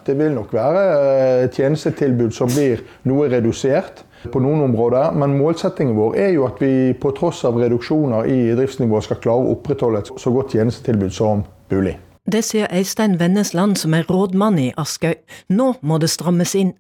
Det 0.08 0.16
vil 0.20 0.32
nok 0.36 0.56
være 0.56 1.52
tjenestetilbud 1.52 2.32
som 2.36 2.48
blir 2.52 2.88
noe 3.08 3.28
redusert 3.32 4.07
på 4.32 4.42
noen 4.42 4.64
områder, 4.66 5.14
men 5.18 5.38
målsettingen 5.38 5.96
vår 5.98 6.18
er 6.18 6.34
jo 6.36 6.48
at 6.48 6.62
vi 6.64 6.94
på 6.98 7.14
tross 7.18 7.44
av 7.48 7.60
reduksjoner 7.62 8.28
i 8.32 8.40
driftsnivået 8.58 9.08
skal 9.08 9.22
klare 9.24 9.46
å 9.46 9.54
opprettholde 9.56 10.04
et 10.04 10.12
så 10.22 10.34
godt 10.34 10.56
tjenestetilbud 10.58 11.14
som 11.14 11.46
mulig. 11.74 11.98
Det 12.28 12.42
sier 12.44 12.68
Eistein 12.76 13.16
Vennesland, 13.22 13.78
som 13.80 13.94
er 13.96 14.08
rådmann 14.10 14.58
i 14.60 14.72
Askøy. 14.76 15.16
Nå 15.56 15.74
må 15.80 16.00
det 16.04 16.10
strammes 16.12 16.56
inn. 16.60 16.74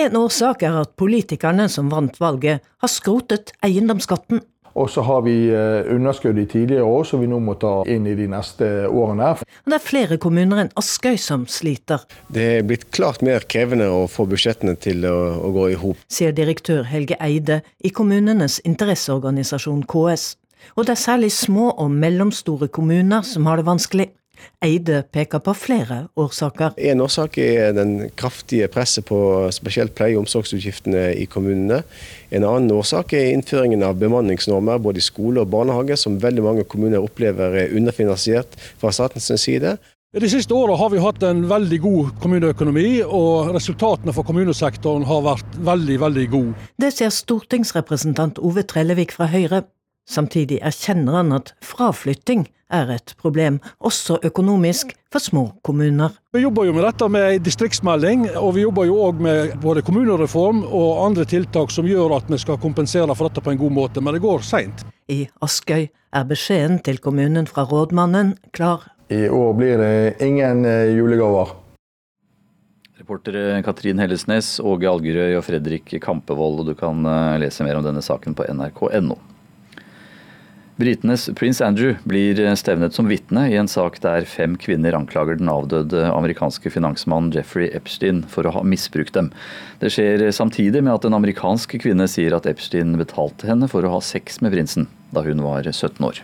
En 0.00 0.16
årsak 0.16 0.62
er 0.64 0.78
at 0.80 0.94
politikerne 0.96 1.66
som 1.68 1.90
vant 1.92 2.16
valget, 2.20 2.64
har 2.80 2.92
skrotet 2.92 3.52
eiendomsskatten. 3.66 4.40
Og 4.76 4.90
så 4.92 5.02
har 5.06 5.22
vi 5.24 5.34
eh, 5.48 5.88
underskudd 5.94 6.38
i 6.38 6.46
tidligere 6.46 6.84
år 6.84 7.04
som 7.08 7.22
vi 7.22 7.28
nå 7.30 7.38
må 7.40 7.54
ta 7.60 7.80
inn 7.88 8.06
i 8.08 8.14
de 8.18 8.26
neste 8.28 8.68
årene. 8.88 9.32
Det 9.64 9.78
er 9.78 9.84
flere 9.84 10.18
kommuner 10.20 10.66
enn 10.66 10.72
Askøy 10.76 11.16
som 11.20 11.46
sliter. 11.50 12.04
Det 12.28 12.46
er 12.58 12.66
blitt 12.68 12.90
klart 12.92 13.24
mer 13.24 13.46
krevende 13.48 13.88
å 13.88 14.04
få 14.10 14.28
budsjettene 14.28 14.76
til 14.76 15.06
å, 15.08 15.16
å 15.48 15.52
gå 15.56 15.70
i 15.72 15.78
hop. 15.80 16.02
Sier 16.12 16.36
direktør 16.36 16.84
Helge 16.90 17.16
Eide 17.24 17.62
i 17.80 17.92
kommunenes 17.94 18.60
interesseorganisasjon 18.68 19.86
KS. 19.88 20.34
Og 20.76 20.84
det 20.84 20.96
er 20.96 21.00
særlig 21.00 21.32
små 21.32 21.70
og 21.72 21.92
mellomstore 21.94 22.68
kommuner 22.68 23.24
som 23.24 23.48
har 23.48 23.60
det 23.60 23.68
vanskelig. 23.68 24.10
Eide 24.64 25.02
peker 25.12 25.42
på 25.44 25.54
flere 25.56 26.06
årsaker. 26.18 26.76
En 26.78 27.02
årsak 27.04 27.38
er 27.42 27.72
den 27.76 28.10
kraftige 28.18 28.68
presset 28.72 29.06
på 29.08 29.18
spesielt 29.54 29.94
pleie- 29.96 30.16
og 30.16 30.24
omsorgsutgiftene 30.24 31.08
i 31.16 31.26
kommunene. 31.30 31.82
En 32.30 32.44
annen 32.44 32.72
årsak 32.74 33.14
er 33.16 33.32
innføringen 33.32 33.84
av 33.86 33.98
bemanningsnormer 34.00 34.80
både 34.82 35.02
i 35.02 35.06
skole 35.06 35.44
og 35.44 35.52
barnehage, 35.52 35.98
som 36.00 36.20
veldig 36.22 36.46
mange 36.46 36.64
kommuner 36.64 37.02
opplever 37.02 37.60
er 37.64 37.76
underfinansiert 37.76 38.58
fra 38.80 38.92
statens 38.94 39.30
side. 39.40 39.76
De 40.16 40.28
siste 40.32 40.54
åra 40.54 40.72
har 40.80 40.88
vi 40.94 41.00
hatt 41.02 41.20
en 41.28 41.42
veldig 41.50 41.78
god 41.82 42.12
kommuneøkonomi, 42.22 43.02
og 43.04 43.50
resultatene 43.52 44.14
for 44.16 44.24
kommunesektoren 44.24 45.04
har 45.04 45.24
vært 45.26 45.58
veldig, 45.66 45.96
veldig 46.00 46.26
gode. 46.32 46.68
Det 46.80 46.88
ser 46.94 47.12
stortingsrepresentant 47.12 48.40
Ove 48.40 48.64
Trellevik 48.64 49.12
fra 49.12 49.28
Høyre. 49.28 49.66
Samtidig 50.08 50.62
erkjenner 50.64 51.18
han 51.18 51.34
at 51.36 51.52
fraflytting 51.60 52.46
er 52.72 52.90
et 52.96 53.14
problem, 53.20 53.58
også 53.78 54.18
økonomisk, 54.26 54.94
for 55.12 55.22
små 55.22 55.44
kommuner. 55.64 56.16
Vi 56.34 56.42
jobber 56.42 56.66
jo 56.66 56.74
med 56.76 56.84
dette 56.84 57.08
med 57.08 57.44
distriktsmelding, 57.46 58.26
og 58.36 58.56
vi 58.56 58.64
jobber 58.66 58.88
jo 58.88 58.98
òg 59.06 59.22
med 59.22 59.54
både 59.62 59.84
kommunereform 59.86 60.64
og 60.66 61.04
andre 61.06 61.24
tiltak 61.28 61.70
som 61.72 61.86
gjør 61.88 62.16
at 62.18 62.30
vi 62.30 62.40
skal 62.42 62.60
kompensere 62.60 63.14
for 63.14 63.30
dette 63.30 63.44
på 63.44 63.54
en 63.54 63.60
god 63.60 63.76
måte, 63.78 64.02
men 64.02 64.16
det 64.16 64.24
går 64.24 64.44
seint. 64.44 64.84
I 65.08 65.24
Askøy 65.44 65.86
er 65.86 66.26
beskjeden 66.26 66.80
til 66.82 66.98
kommunen 67.02 67.46
fra 67.46 67.64
rådmannen 67.70 68.34
klar. 68.56 68.88
I 69.08 69.28
år 69.30 69.54
blir 69.54 69.78
det 69.78 70.26
ingen 70.26 70.64
eh, 70.66 70.96
julegaver. 70.96 71.54
Reportere 72.98 73.60
Katrin 73.62 74.00
Hellesnes, 74.02 74.56
Åge 74.58 74.88
Algerøy 74.90 75.36
og 75.38 75.44
Fredrik 75.46 75.94
Kampevold, 76.02 76.64
og 76.64 76.72
du 76.72 76.74
kan 76.74 77.06
eh, 77.06 77.38
lese 77.44 77.62
mer 77.62 77.78
om 77.78 77.86
denne 77.86 78.02
saken 78.02 78.34
på 78.34 78.48
nrk.no. 78.50 79.20
Britenes 80.76 81.30
prins 81.34 81.60
Andrew 81.64 81.94
blir 82.04 82.36
stevnet 82.56 82.92
som 82.94 83.08
vitne 83.08 83.46
i 83.48 83.54
en 83.56 83.68
sak 83.68 83.94
der 84.02 84.26
fem 84.28 84.58
kvinner 84.60 84.92
anklager 84.98 85.38
den 85.40 85.48
avdøde 85.48 86.02
amerikanske 86.10 86.68
finansmannen 86.74 87.32
Jeffrey 87.32 87.70
Epstein 87.72 88.20
for 88.28 88.44
å 88.44 88.52
ha 88.58 88.60
misbrukt 88.60 89.16
dem. 89.16 89.30
Det 89.80 89.88
skjer 89.94 90.26
samtidig 90.36 90.84
med 90.84 90.98
at 90.98 91.08
en 91.08 91.16
amerikansk 91.16 91.78
kvinne 91.80 92.04
sier 92.12 92.36
at 92.36 92.48
Epstein 92.50 92.92
betalte 93.00 93.48
henne 93.48 93.70
for 93.72 93.88
å 93.88 93.94
ha 93.96 94.02
sex 94.04 94.42
med 94.44 94.52
prinsen 94.52 94.84
da 95.16 95.24
hun 95.24 95.40
var 95.46 95.64
17 95.64 95.96
år. 96.04 96.20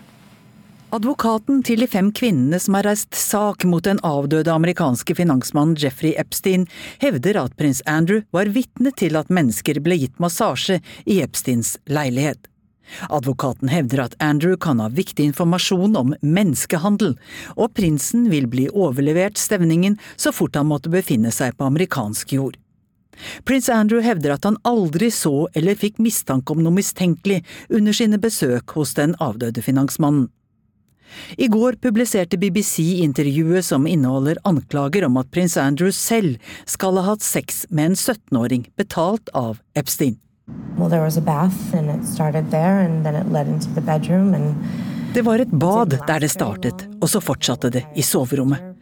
Advokaten 0.93 1.65
til 1.65 1.81
de 1.81 1.89
fem 1.89 2.13
kvinnene 2.13 2.61
som 2.61 2.77
har 2.77 2.85
reist 2.85 3.17
sak 3.17 3.65
mot 3.65 3.89
den 3.89 4.05
avdøde 4.05 4.53
amerikanske 4.53 5.17
finansmannen 5.17 5.79
Jeffrey 5.81 6.13
Epstein, 6.21 6.69
hevder 7.01 7.41
at 7.47 7.57
prins 7.57 7.81
Andrew 7.89 8.21
var 8.37 8.53
vitne 8.53 8.93
til 9.01 9.17
at 9.17 9.33
mennesker 9.33 9.81
ble 9.81 10.03
gitt 10.05 10.21
massasje 10.21 10.83
i 11.09 11.23
Epsteins 11.25 11.79
leilighet. 11.89 12.52
Advokaten 13.09 13.71
hevder 13.73 14.05
at 14.07 14.17
Andrew 14.23 14.57
kan 14.57 14.81
ha 14.83 14.89
viktig 14.93 15.25
informasjon 15.31 15.97
om 15.99 16.15
menneskehandel, 16.21 17.17
og 17.57 17.73
prinsen 17.79 18.29
vil 18.33 18.49
bli 18.51 18.69
overlevert 18.73 19.41
stevningen 19.41 19.99
så 20.17 20.35
fort 20.35 20.59
han 20.59 20.71
måtte 20.71 20.93
befinne 20.93 21.33
seg 21.35 21.57
på 21.57 21.69
amerikansk 21.69 22.37
jord. 22.39 22.59
Prins 23.45 23.69
Andrew 23.69 24.01
hevder 24.03 24.35
at 24.35 24.47
han 24.49 24.59
aldri 24.67 25.11
så 25.13 25.47
eller 25.55 25.79
fikk 25.79 26.01
mistanke 26.03 26.55
om 26.55 26.63
noe 26.65 26.75
mistenkelig 26.75 27.43
under 27.69 27.97
sine 27.97 28.19
besøk 28.23 28.73
hos 28.79 28.95
den 28.99 29.15
avdøde 29.21 29.63
finansmannen. 29.65 30.31
I 31.37 31.45
går 31.53 31.77
publiserte 31.83 32.39
BBC 32.41 33.03
intervjuet 33.05 33.67
som 33.67 33.87
inneholder 33.87 34.41
anklager 34.49 35.05
om 35.05 35.19
at 35.21 35.29
prins 35.35 35.59
Andrew 35.61 35.93
selv 35.93 36.41
skal 36.65 36.97
ha 36.97 37.11
hatt 37.11 37.27
sex 37.27 37.67
med 37.69 37.91
en 37.93 37.99
17-åring 37.99 38.71
betalt 38.81 39.29
av 39.37 39.61
Epstein. 39.77 40.17
Det 45.15 45.23
var 45.23 45.39
et 45.39 45.51
bad 45.51 45.95
der 46.09 46.25
det 46.25 46.31
startet, 46.33 46.87
og 47.01 47.11
så 47.11 47.21
fortsatte 47.21 47.71
det 47.71 47.85
i 47.95 48.03
soverommet. 48.03 48.73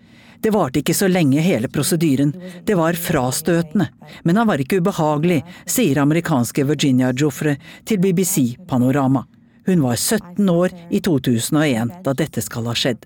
Det 0.40 0.54
varte 0.54 0.80
ikke 0.80 0.94
så 0.96 1.08
lenge 1.10 1.42
hele 1.44 1.68
prosedyren, 1.68 2.32
det 2.64 2.76
var 2.78 2.96
frastøtende, 2.96 3.90
men 4.24 4.40
han 4.40 4.48
var 4.48 4.62
ikke 4.62 4.78
ubehagelig, 4.80 5.42
sier 5.68 6.00
amerikanske 6.00 6.64
Virginia 6.64 7.12
Joffre 7.12 7.58
til 7.84 8.00
BBC 8.00 8.56
Panorama. 8.68 9.26
Hun 9.66 9.82
var 9.84 10.00
17 10.00 10.48
år 10.48 10.72
i 10.88 11.02
2001 11.04 11.92
da 12.06 12.14
dette 12.16 12.40
skal 12.40 12.70
ha 12.70 12.76
skjedd. 12.78 13.04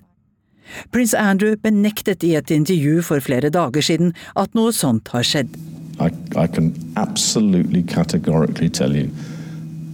Prins 0.95 1.13
Andrew 1.13 1.57
benektet 1.61 2.23
i 2.23 2.35
et 2.39 2.51
intervju 2.51 3.03
for 3.05 3.21
flere 3.21 3.51
dager 3.53 3.83
siden 3.83 4.15
at 4.39 4.55
noe 4.55 4.71
sånt 4.73 5.11
har 5.13 5.27
skjedd. 5.27 5.51
I, 5.99 6.11
I 6.35 6.47
can 6.47 6.73
absolutely 6.95 7.83
categorically 7.83 8.69
tell 8.69 8.95
you 8.95 9.09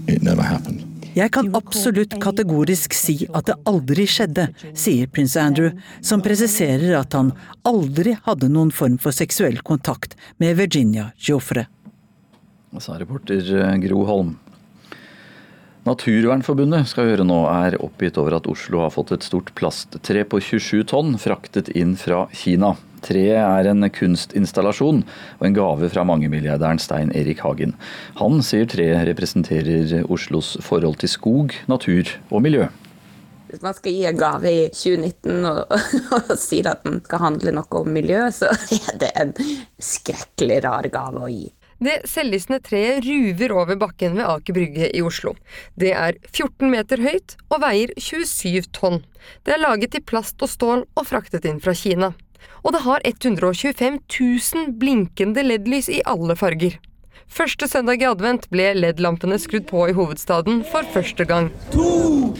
it 0.07 0.21
never 0.21 0.41
happened. 0.41 0.87
Jeg 1.11 1.33
kan 1.35 1.49
absolutt 1.55 2.13
kategorisk 2.23 2.93
si 2.95 3.17
at 3.35 3.49
det 3.49 3.57
aldri 3.67 4.05
skjedde, 4.07 4.45
sier 4.71 5.09
prins 5.11 5.35
Andrew, 5.35 5.73
som 5.99 6.23
presiserer 6.23 6.95
at 7.01 7.17
han 7.17 7.33
aldri 7.67 8.13
hadde 8.23 8.47
noen 8.47 8.71
form 8.71 8.95
for 9.01 9.11
seksuell 9.11 9.59
kontakt 9.67 10.15
med 10.39 10.55
Virginia 10.55 11.09
Joffre. 11.19 11.65
Sa 12.79 12.95
reporter 12.95 13.43
eh, 13.43 13.75
Gro 13.83 14.05
Holm. 14.07 14.37
Naturvernforbundet 15.83 16.87
skal 16.87 17.09
høre 17.09 17.25
nå 17.27 17.41
er 17.49 17.75
oppgitt 17.83 18.15
over 18.21 18.37
at 18.37 18.47
Oslo 18.47 18.85
har 18.85 18.93
fått 18.95 19.11
et 19.11 19.27
stort 19.27 19.51
plasttre 19.57 20.23
på 20.23 20.39
27 20.39 20.85
tonn 20.93 21.17
fraktet 21.19 21.73
inn 21.75 21.97
fra 21.99 22.27
Kina. 22.31 22.77
Treet 23.01 23.39
er 23.41 23.69
en 23.71 23.87
kunstinstallasjon 23.93 25.01
og 25.39 25.47
en 25.47 25.57
gave 25.57 25.89
fra 25.93 26.05
mangemilliardæren 26.07 26.81
Stein 26.81 27.13
Erik 27.17 27.41
Hagen. 27.45 27.73
Han 28.21 28.43
sier 28.45 28.69
treet 28.69 29.07
representerer 29.09 30.05
Oslos 30.11 30.53
forhold 30.61 31.01
til 31.01 31.11
skog, 31.11 31.55
natur 31.71 32.13
og 32.29 32.45
miljø. 32.45 32.67
Hvis 33.51 33.63
man 33.65 33.75
skal 33.75 33.91
gi 33.91 34.03
en 34.07 34.19
gave 34.19 34.51
i 34.51 34.59
2019 34.71 35.47
og, 35.49 35.73
og 36.15 36.35
sier 36.39 36.69
at 36.71 36.85
den 36.85 37.01
skal 37.03 37.25
handle 37.25 37.55
noe 37.57 37.81
om 37.81 37.89
miljø, 37.91 38.27
så 38.31 38.53
er 38.77 39.01
det 39.01 39.11
en 39.19 39.33
skrekkelig 39.81 40.61
rar 40.63 40.87
gave 40.93 41.25
å 41.25 41.31
gi. 41.31 41.49
Det 41.81 42.03
selvlysende 42.05 42.61
treet 42.61 43.01
ruver 43.07 43.55
over 43.57 43.77
bakken 43.81 44.13
ved 44.19 44.27
Aker 44.29 44.53
Brygge 44.53 44.91
i 44.93 45.01
Oslo. 45.01 45.33
Det 45.73 45.95
er 45.97 46.19
14 46.29 46.69
meter 46.69 47.01
høyt 47.01 47.33
og 47.49 47.63
veier 47.63 47.91
27 47.97 48.69
tonn. 48.77 49.01
Det 49.41 49.55
er 49.55 49.63
laget 49.63 49.97
i 49.97 50.03
plast 50.05 50.37
og 50.45 50.51
stål 50.51 50.85
og 50.85 51.07
fraktet 51.09 51.47
inn 51.49 51.57
fra 51.63 51.73
Kina. 51.73 52.11
Og 52.63 52.75
det 52.75 52.83
har 52.85 53.01
125 53.05 53.99
000 54.05 54.73
blinkende 54.81 55.43
LED-lys 55.43 55.89
i 55.89 56.01
alle 56.05 56.35
farger. 56.37 56.77
Første 57.31 57.67
søndag 57.71 58.01
i 58.03 58.09
advent 58.09 58.49
ble 58.51 58.73
LED-lampene 58.75 59.37
skrudd 59.39 59.69
på 59.69 59.85
i 59.87 59.95
hovedstaden 59.95 60.65
for 60.67 60.87
første 60.93 61.25
gang. 61.25 61.47
To, 61.71 62.33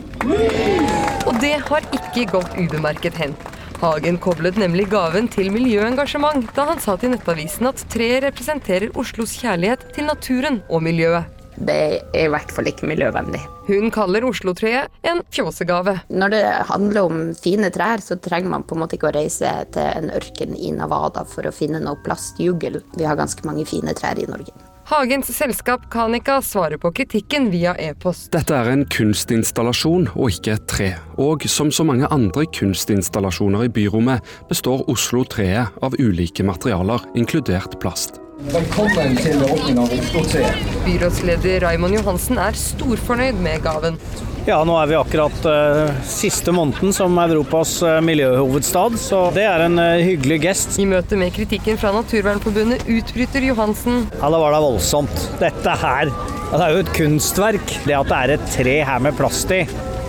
Og 1.25 1.33
det 1.39 1.55
har 1.69 1.87
ikke 1.95 2.27
gått 2.33 2.57
ubemerket 2.59 3.15
hen. 3.21 3.35
Hagen 3.81 4.19
koblet 4.21 4.59
nemlig 4.61 4.91
gaven 4.91 5.31
til 5.31 5.49
miljøengasjement 5.49 6.51
da 6.53 6.67
han 6.69 6.81
sa 6.83 6.99
til 7.01 7.15
Nettavisen 7.15 7.71
at 7.71 7.81
treet 7.89 8.27
representerer 8.27 8.91
Oslos 8.99 9.33
kjærlighet 9.41 9.87
til 9.95 10.11
naturen 10.11 10.61
og 10.69 10.83
miljøet. 10.85 11.40
Det 11.67 11.77
er 12.01 12.25
i 12.25 12.31
hvert 12.31 12.51
fall 12.53 12.69
ikke 12.71 12.89
miljøvennlig. 12.89 13.41
Hun 13.67 13.91
kaller 13.93 14.25
Oslo-treet 14.25 14.89
en 15.07 15.21
fjåsegave. 15.33 15.99
Når 16.09 16.33
det 16.33 16.41
handler 16.71 17.01
om 17.05 17.21
fine 17.37 17.69
trær, 17.73 18.01
så 18.01 18.17
trenger 18.17 18.55
man 18.55 18.65
på 18.65 18.75
en 18.75 18.83
måte 18.83 18.97
ikke 18.97 19.11
å 19.11 19.15
reise 19.15 19.53
til 19.75 19.85
en 19.85 20.11
ørken 20.17 20.57
i 20.57 20.73
Navada 20.75 21.23
for 21.29 21.45
å 21.47 21.53
finne 21.55 21.83
noe 21.83 22.01
plastjugel. 22.05 22.81
Vi 22.97 23.07
har 23.07 23.19
ganske 23.19 23.45
mange 23.47 23.67
fine 23.69 23.93
trær 23.97 24.19
i 24.19 24.27
Norge. 24.29 24.55
Hagens 24.91 25.29
selskap 25.31 25.85
Kanika 25.93 26.41
svarer 26.43 26.77
på 26.81 26.89
kritikken 26.91 27.45
via 27.53 27.71
e-post. 27.79 28.31
Dette 28.33 28.57
er 28.57 28.73
en 28.73 28.83
kunstinstallasjon 28.91 30.09
og 30.17 30.33
ikke 30.33 30.57
et 30.57 30.65
tre. 30.67 30.89
Og 31.21 31.45
som 31.47 31.71
så 31.71 31.85
mange 31.87 32.09
andre 32.11 32.43
kunstinstallasjoner 32.57 33.69
i 33.69 33.71
byrommet, 33.71 34.25
består 34.49 34.83
Oslo-treet 34.91 35.79
av 35.85 35.95
ulike 36.01 36.43
materialer, 36.43 37.05
inkludert 37.15 37.79
plast. 37.79 38.19
Velkommen 38.41 39.13
til 39.21 39.37
åpning 39.45 39.77
av 39.77 39.91
Oslo 39.93 40.23
3. 40.25 40.39
Byrådsleder 40.81 41.61
Raymond 41.61 41.93
Johansen 41.93 42.39
er 42.41 42.55
storfornøyd 42.57 43.37
med 43.37 43.61
gaven. 43.61 43.99
Ja, 44.47 44.63
nå 44.65 44.73
er 44.81 44.87
vi 44.89 44.95
akkurat 44.97 45.43
uh, 45.45 45.91
siste 46.09 46.49
måneden 46.55 46.89
som 46.95 47.19
Europas 47.21 47.75
uh, 47.85 47.99
miljøhovedstad, 48.01 48.95
så 48.97 49.19
det 49.35 49.43
er 49.45 49.67
en 49.67 49.77
uh, 49.77 50.01
hyggelig 50.01 50.39
gest. 50.47 50.79
I 50.81 50.87
møte 50.89 51.19
med 51.21 51.35
kritikken 51.35 51.77
fra 51.77 51.91
Naturvernforbundet 51.93 52.87
utbryter 52.89 53.45
Johansen. 53.45 54.07
Ja, 54.15 54.31
da 54.33 54.39
var 54.41 54.55
det 54.55 54.61
voldsomt. 54.65 55.27
Dette 55.43 55.75
her, 55.83 56.09
ja, 56.09 56.53
det 56.55 56.63
er 56.65 56.73
jo 56.73 56.81
et 56.81 56.93
kunstverk. 56.97 57.75
Det 57.85 57.97
at 57.99 58.09
det 58.09 58.21
er 58.23 58.33
et 58.39 58.47
tre 58.55 58.73
her 58.89 59.03
med 59.05 59.19
plast 59.19 59.53
i, 59.53 59.67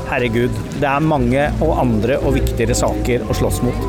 herregud. 0.09 0.57
Det 0.79 0.89
er 0.89 1.05
mange 1.05 1.51
og 1.59 1.75
andre 1.85 2.17
og 2.23 2.39
viktigere 2.39 2.79
saker 2.81 3.29
å 3.29 3.37
slåss 3.43 3.61
mot. 3.67 3.85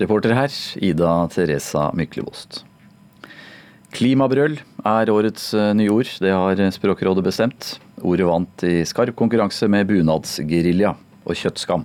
Reporter 0.00 0.34
her, 0.34 0.58
Ida 0.82 1.14
Teresa 1.30 1.92
Myklebost. 1.94 2.64
Klimabrøl 3.90 4.58
er 4.86 5.10
årets 5.10 5.50
nyord, 5.76 6.10
det 6.22 6.30
har 6.32 6.60
Språkrådet 6.74 7.24
bestemt. 7.26 7.76
Ordet 8.00 8.28
vant 8.28 8.64
i 8.64 8.80
skarp 8.88 9.16
konkurranse 9.18 9.68
med 9.68 9.88
bunadsgerilja 9.90 10.94
og 11.26 11.36
kjøttskam. 11.36 11.84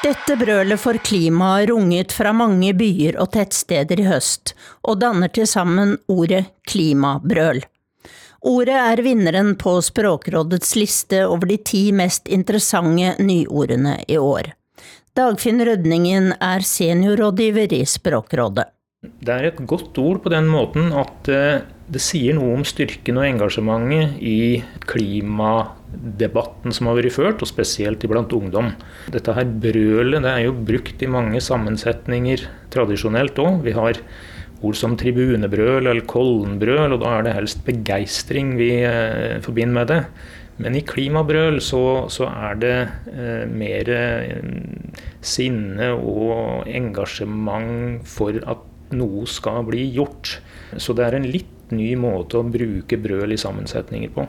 Dette 0.00 0.32
brølet 0.40 0.80
for 0.80 0.96
klimaet 1.04 1.68
runget 1.68 2.14
fra 2.16 2.32
mange 2.32 2.72
byer 2.72 3.18
og 3.20 3.34
tettsteder 3.34 4.00
i 4.00 4.06
høst, 4.08 4.54
og 4.88 5.02
danner 5.02 5.28
til 5.28 5.44
sammen 5.46 5.98
ordet 6.08 6.46
klimabrøl. 6.70 7.60
Ordet 8.48 8.78
er 8.80 9.02
vinneren 9.04 9.52
på 9.60 9.74
Språkrådets 9.84 10.72
liste 10.80 11.20
over 11.28 11.50
de 11.50 11.58
ti 11.60 11.82
mest 11.92 12.32
interessante 12.32 13.12
nyordene 13.20 13.98
i 14.08 14.16
år. 14.16 14.54
Dagfinn 15.20 15.60
Rødningen 15.66 16.30
er 16.40 16.62
seniorrådgiver 16.64 17.74
i 17.76 17.82
Språkrådet. 17.84 18.70
Det 19.20 19.34
er 19.34 19.48
et 19.50 19.58
godt 19.68 19.98
ord 20.00 20.22
på 20.24 20.30
den 20.32 20.46
måten 20.48 20.94
at 20.96 21.28
eh, 21.28 21.60
det 21.92 22.00
sier 22.00 22.38
noe 22.38 22.54
om 22.56 22.64
styrken 22.64 23.18
og 23.20 23.26
engasjementet 23.26 24.16
i 24.24 24.62
klimadebatten 24.88 26.72
som 26.72 26.88
har 26.88 26.96
vært 27.00 27.16
ført, 27.18 27.44
og 27.44 27.50
spesielt 27.50 28.06
iblant 28.06 28.32
ungdom. 28.32 28.72
Dette 29.12 29.36
her 29.36 29.48
brølet 29.66 30.24
det 30.24 30.32
er 30.32 30.46
jo 30.46 30.56
brukt 30.72 31.04
i 31.04 31.12
mange 31.12 31.42
sammensetninger 31.44 32.46
tradisjonelt 32.72 33.40
òg. 33.44 33.60
Vi 33.66 33.76
har 33.76 34.00
ord 34.64 34.78
som 34.78 34.96
tribunebrøl 35.00 35.82
eller 35.82 36.04
kollenbrøl, 36.08 36.96
og 36.96 37.02
da 37.04 37.18
er 37.18 37.28
det 37.28 37.36
helst 37.36 37.64
begeistring 37.68 38.54
vi 38.60 38.72
eh, 38.88 39.40
forbinder 39.44 39.82
med 39.82 39.92
det. 39.92 40.04
Men 40.60 40.76
i 40.76 40.84
klimabrøl 40.84 41.56
så, 41.64 41.82
så 42.12 42.28
er 42.28 42.58
det 42.60 42.76
eh, 43.14 43.44
mer 43.48 43.88
eh, 43.94 44.42
sinne 45.20 45.92
og 45.94 46.68
engasjement 46.68 48.04
for 48.08 48.36
at 48.48 48.66
noe 48.96 49.26
skal 49.30 49.64
bli 49.68 49.86
gjort. 49.94 50.38
Så 50.76 50.94
det 50.96 51.06
er 51.06 51.18
en 51.18 51.28
litt 51.30 51.74
ny 51.74 51.92
måte 52.00 52.40
å 52.40 52.46
bruke 52.46 52.98
brøl 52.98 53.34
i 53.34 53.40
sammensetninger 53.40 54.14
på. 54.14 54.26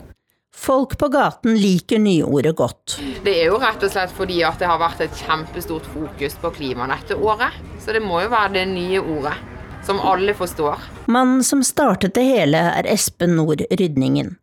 Folk 0.51 0.97
på 0.99 1.07
gaten 1.07 1.55
liker 1.57 2.01
nyordet 2.03 2.53
godt. 2.59 2.97
Det 3.23 3.33
er 3.39 3.47
jo 3.49 3.59
rett 3.61 3.81
og 3.87 3.93
slett 3.93 4.11
fordi 4.13 4.41
at 4.45 4.59
det 4.59 4.67
har 4.69 4.81
vært 4.81 5.05
et 5.05 5.23
kjempestort 5.23 5.87
fokus 5.93 6.35
på 6.41 6.51
klima 6.57 6.89
dette 6.91 7.15
året. 7.15 7.55
Så 7.81 7.95
det 7.95 8.03
må 8.03 8.19
jo 8.21 8.33
være 8.33 8.57
det 8.59 8.67
nye 8.73 8.99
ordet, 8.99 9.37
som 9.87 10.01
alle 10.03 10.35
forstår. 10.37 10.83
Mannen 11.11 11.41
som 11.47 11.63
startet 11.65 12.13
det 12.19 12.27
hele, 12.27 12.61
er 12.75 12.89
Espen 12.91 13.37
Nord 13.39 13.63
Rydningen. 13.71 14.35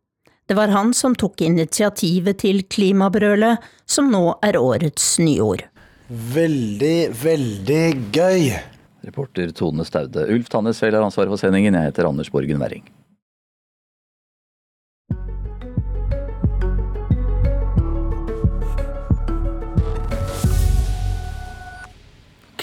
Det 0.49 0.57
var 0.57 0.73
han 0.73 0.95
som 0.97 1.12
tok 1.12 1.43
initiativet 1.45 2.41
til 2.41 2.62
klimabrølet, 2.73 3.61
som 3.85 4.09
nå 4.09 4.39
er 4.43 4.57
årets 4.57 5.19
nyord. 5.20 5.66
Veldig, 6.09 7.11
veldig 7.21 7.83
gøy! 8.17 8.47
Reporter 9.05 9.51
Tone 9.53 9.85
Staude. 9.85 10.25
Ulf 10.33 10.49
Tannesfjell 10.49 10.97
har 10.97 11.05
ansvaret 11.05 11.29
for 11.29 11.41
sendingen. 11.41 11.77
Jeg 11.77 11.91
heter 11.91 12.09
Anders 12.09 12.31
Borgen 12.33 12.63
Werring. 12.63 12.87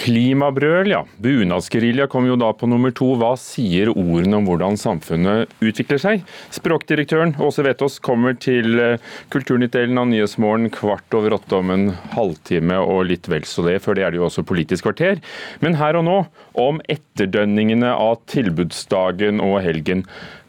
Klimabrøl, 0.05 0.91
ja. 0.91 0.99
Bunadsgerilja 1.17 2.05
kom 2.11 2.27
jo 2.29 2.35
da 2.37 2.51
på 2.53 2.67
nummer 2.69 2.91
to. 2.93 3.07
Hva 3.17 3.31
sier 3.41 3.89
ordene 3.89 4.37
om 4.37 4.45
hvordan 4.45 4.77
samfunnet 4.77 5.49
utvikler 5.65 6.01
seg? 6.01 6.21
Språkdirektøren 6.53 7.33
Åse 7.41 7.65
Vetås 7.65 7.97
kommer 8.05 8.37
til 8.37 8.77
eh, 8.77 9.01
Kulturnytt-delen 9.33 9.97
av 9.97 10.05
Nyhetsmorgen 10.11 10.69
kvart 10.75 11.17
over 11.17 11.39
åtte 11.39 11.57
om 11.57 11.73
en 11.73 11.87
halvtime 12.13 12.77
og 12.83 13.07
litt 13.09 13.25
vel 13.31 13.49
så 13.49 13.65
det. 13.65 13.79
Før 13.81 13.97
det 13.97 14.05
er 14.05 14.13
det 14.13 14.21
jo 14.21 14.27
også 14.29 14.45
Politisk 14.45 14.85
kvarter. 14.85 15.23
Men 15.65 15.79
her 15.81 15.97
og 15.97 16.05
nå 16.05 16.17
om 16.61 16.83
etterdønningene 16.85 17.89
av 17.97 18.19
tilbudsdagen 18.29 19.41
og 19.41 19.57
helgen. 19.65 20.05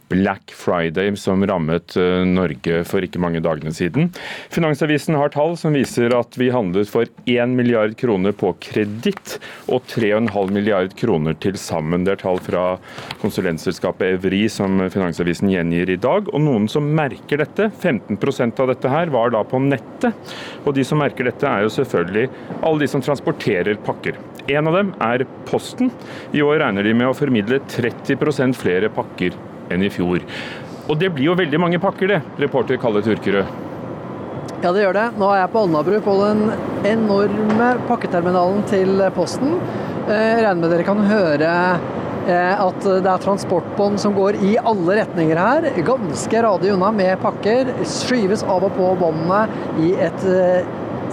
Black 0.08 0.52
Friday 0.54 1.16
som 1.16 1.46
rammet 1.46 1.96
eh, 1.96 2.22
Norge 2.26 2.82
for 2.86 3.02
ikke 3.02 3.20
mange 3.22 3.40
dagene 3.42 3.72
siden. 3.74 4.10
Finansavisen 4.54 5.16
har 5.18 5.32
tall 5.34 5.56
som 5.58 5.74
viser 5.74 6.14
at 6.14 6.36
vi 6.38 6.52
handlet 6.54 6.90
for 6.90 7.10
1 7.26 7.54
milliard 7.58 7.96
kroner 7.98 8.34
på 8.36 8.52
kreditt 8.62 9.36
og 9.66 9.82
3,5 9.90 10.52
milliard 10.54 10.94
kroner 10.98 11.34
til 11.42 11.58
sammen. 11.58 12.06
Det 12.06 12.14
er 12.14 12.22
tall 12.22 12.38
fra 12.44 12.66
konsulentselskapet 13.22 14.20
Evri 14.20 14.44
som 14.52 14.78
Finansavisen 14.92 15.50
gjengir 15.50 15.90
i 15.90 15.98
dag. 15.98 16.30
Og 16.30 16.44
noen 16.44 16.70
som 16.70 16.86
merker 16.96 17.42
dette, 17.42 17.70
15% 17.82 18.62
av 18.62 18.70
dette 18.70 18.92
her 18.92 19.10
var 19.14 19.34
da 19.34 19.42
på 19.46 19.60
nettet. 19.62 20.14
Og 20.64 20.76
de 20.76 20.86
som 20.86 21.02
merker 21.02 21.26
dette 21.26 21.50
er 21.50 21.66
jo 21.66 21.74
selvfølgelig 21.80 22.28
alle 22.62 22.84
de 22.84 22.90
som 22.90 23.02
transporterer 23.02 23.82
pakker. 23.86 24.18
En 24.46 24.70
av 24.70 24.78
dem 24.78 24.94
er 25.02 25.26
Posten. 25.46 25.90
I 26.34 26.42
år 26.46 26.60
regner 26.62 26.86
de 26.86 26.94
med 26.94 27.10
å 27.10 27.18
formidle 27.18 27.58
30% 27.66 28.54
flere 28.58 28.90
pakker 28.94 29.34
enn 29.70 29.82
i 29.86 29.90
fjor. 29.93 30.22
Og 30.86 30.98
det 31.01 31.10
blir 31.14 31.32
jo 31.32 31.38
veldig 31.38 31.59
mange 31.60 31.80
pakker, 31.82 32.12
det, 32.14 32.20
reporter 32.38 32.78
Kalle 32.80 33.02
Turkerød. 33.02 33.64
Ja, 34.62 34.70
det 34.72 34.84
gjør 34.84 34.97
det. 34.97 35.06
Nå 35.20 35.26
er 35.32 35.43
jeg 35.43 35.52
på 35.52 35.62
Alnabru, 35.66 35.98
på 36.05 36.14
den 36.22 36.47
enorme 36.88 37.72
pakketerminalen 37.90 38.62
til 38.70 39.02
Posten. 39.16 39.59
Jeg 40.06 40.43
regner 40.44 40.62
med 40.62 40.70
dere 40.72 40.86
kan 40.86 41.02
høre 41.06 41.52
at 42.26 42.80
det 42.82 43.06
er 43.06 43.22
transportbånd 43.22 44.01
som 44.02 44.14
går 44.16 44.38
i 44.43 44.56
alle 44.59 44.97
retninger 44.98 45.38
her. 45.38 45.68
Ganske 45.86 46.40
radig 46.47 46.72
unna 46.74 46.88
med 46.94 47.20
pakker. 47.22 47.70
Skyves 47.86 48.43
av 48.47 48.66
og 48.66 48.74
på 48.78 48.88
båndene 48.98 49.44
i 49.82 49.93
et 50.09 50.24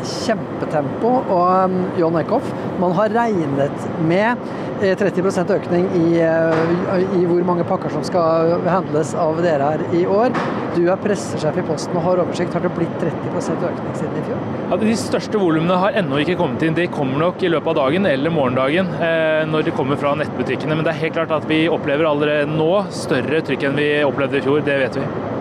kjempetempo. 0.08 1.16
Og 1.34 2.00
John 2.00 2.20
Eckhoff, 2.20 2.52
man 2.82 2.96
har 2.98 3.14
regnet 3.14 3.90
med 4.08 4.44
30% 4.84 5.54
økning 5.56 5.86
i, 5.96 6.08
i, 6.20 7.24
hvor 7.30 7.46
mange 7.48 7.64
pakker 7.68 7.94
som 7.94 8.04
skal 8.06 8.58
handles 8.68 9.14
av 9.16 9.40
dere 9.44 9.74
her 9.74 9.84
i 9.96 10.04
år. 10.10 10.34
Du 10.74 10.82
er 10.90 11.00
pressesjef 11.00 11.58
i 11.62 11.66
Posten 11.68 11.98
og 12.00 12.06
har 12.08 12.22
oversikt. 12.24 12.56
Har 12.56 12.66
det 12.66 12.72
blitt 12.76 12.94
30% 13.02 13.66
økning 13.70 13.98
siden 14.00 14.18
i 14.20 14.24
fjor? 14.28 14.48
Ja, 14.72 14.80
de 14.82 14.96
største 15.00 15.42
volumene 15.42 15.78
har 15.80 16.00
ennå 16.02 16.24
ikke 16.24 16.38
kommet 16.40 16.66
inn. 16.66 16.78
De 16.78 16.90
kommer 16.92 17.22
nok 17.22 17.44
i 17.46 17.52
løpet 17.54 17.74
av 17.76 17.80
dagen 17.84 18.10
eller 18.10 18.34
morgendagen 18.34 18.90
eh, 18.98 19.44
når 19.50 19.70
de 19.70 19.76
kommer 19.78 20.02
fra 20.02 20.16
nettbutikkene. 20.20 20.76
Men 20.76 20.88
det 20.88 20.96
er 20.96 21.04
helt 21.06 21.20
klart 21.20 21.36
at 21.36 21.48
vi 21.50 21.66
opplever 21.72 22.10
allerede 22.10 22.50
nå 22.50 22.72
større 22.94 23.44
trykk 23.46 23.70
enn 23.70 23.80
vi 23.80 23.94
opplevde 24.08 24.42
i 24.42 24.46
fjor. 24.48 24.66
Det 24.66 24.82
vet 24.82 25.00
vi. 25.00 25.33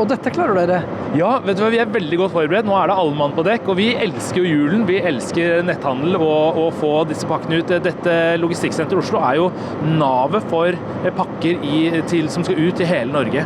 Og 0.00 0.08
dette 0.08 0.32
klarer 0.32 0.56
dere? 0.56 0.98
Ja, 1.18 1.34
vet 1.44 1.58
du 1.58 1.62
hva, 1.64 1.70
vi 1.72 1.80
er 1.82 1.90
veldig 1.92 2.18
godt 2.22 2.34
forberedt. 2.34 2.68
Nå 2.68 2.76
er 2.78 2.88
det 2.88 2.96
alle 3.02 3.16
mann 3.18 3.34
på 3.36 3.44
dekk. 3.46 3.68
Og 3.72 3.78
vi 3.80 3.90
elsker 3.92 4.40
jo 4.40 4.48
julen. 4.48 4.86
Vi 4.88 5.00
elsker 5.02 5.64
netthandel 5.68 6.16
og 6.18 6.60
å 6.62 6.68
få 6.78 6.94
disse 7.10 7.28
pakkene 7.28 7.60
ut. 7.60 7.74
Dette 7.84 8.16
logistikksenteret 8.40 8.96
i 8.96 9.02
Oslo 9.02 9.20
er 9.20 9.40
jo 9.42 9.50
navet 9.98 10.48
for 10.52 10.78
pakker 11.18 11.68
i, 11.68 11.84
til, 12.08 12.30
som 12.32 12.46
skal 12.46 12.60
ut 12.62 12.80
til 12.80 12.88
hele 12.88 13.12
Norge. 13.12 13.44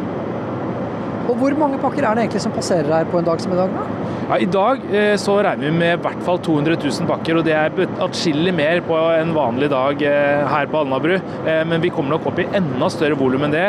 Og 1.26 1.38
hvor 1.40 1.56
mange 1.58 1.78
pakker 1.82 2.04
er 2.04 2.14
det 2.14 2.26
egentlig 2.26 2.42
som 2.44 2.54
passerer 2.54 2.92
her 2.92 3.08
på 3.10 3.18
en 3.18 3.26
dag 3.26 3.40
som 3.42 3.54
i 3.54 3.58
dag? 3.58 3.72
da? 3.74 4.06
Ja, 4.26 4.38
I 4.42 4.46
dag 4.50 4.84
eh, 4.90 5.14
så 5.22 5.36
regner 5.42 5.68
vi 5.68 5.78
med 5.78 5.92
i 5.96 6.02
hvert 6.02 6.22
fall 6.26 6.38
200 6.42 6.78
000 6.82 7.06
pakker, 7.10 7.38
og 7.38 7.46
det 7.46 7.54
er 7.54 8.00
atskillig 8.02 8.54
mer 8.54 8.82
på 8.86 8.98
en 9.14 9.34
vanlig 9.36 9.68
dag 9.70 10.02
eh, 10.02 10.42
her 10.50 10.70
på 10.70 10.80
Alnabru. 10.82 11.16
Eh, 11.18 11.62
men 11.70 11.82
vi 11.82 11.92
kommer 11.94 12.16
nok 12.16 12.26
opp 12.30 12.40
i 12.42 12.48
enda 12.58 12.90
større 12.90 13.18
volum 13.18 13.46
enn 13.46 13.54
det, 13.54 13.66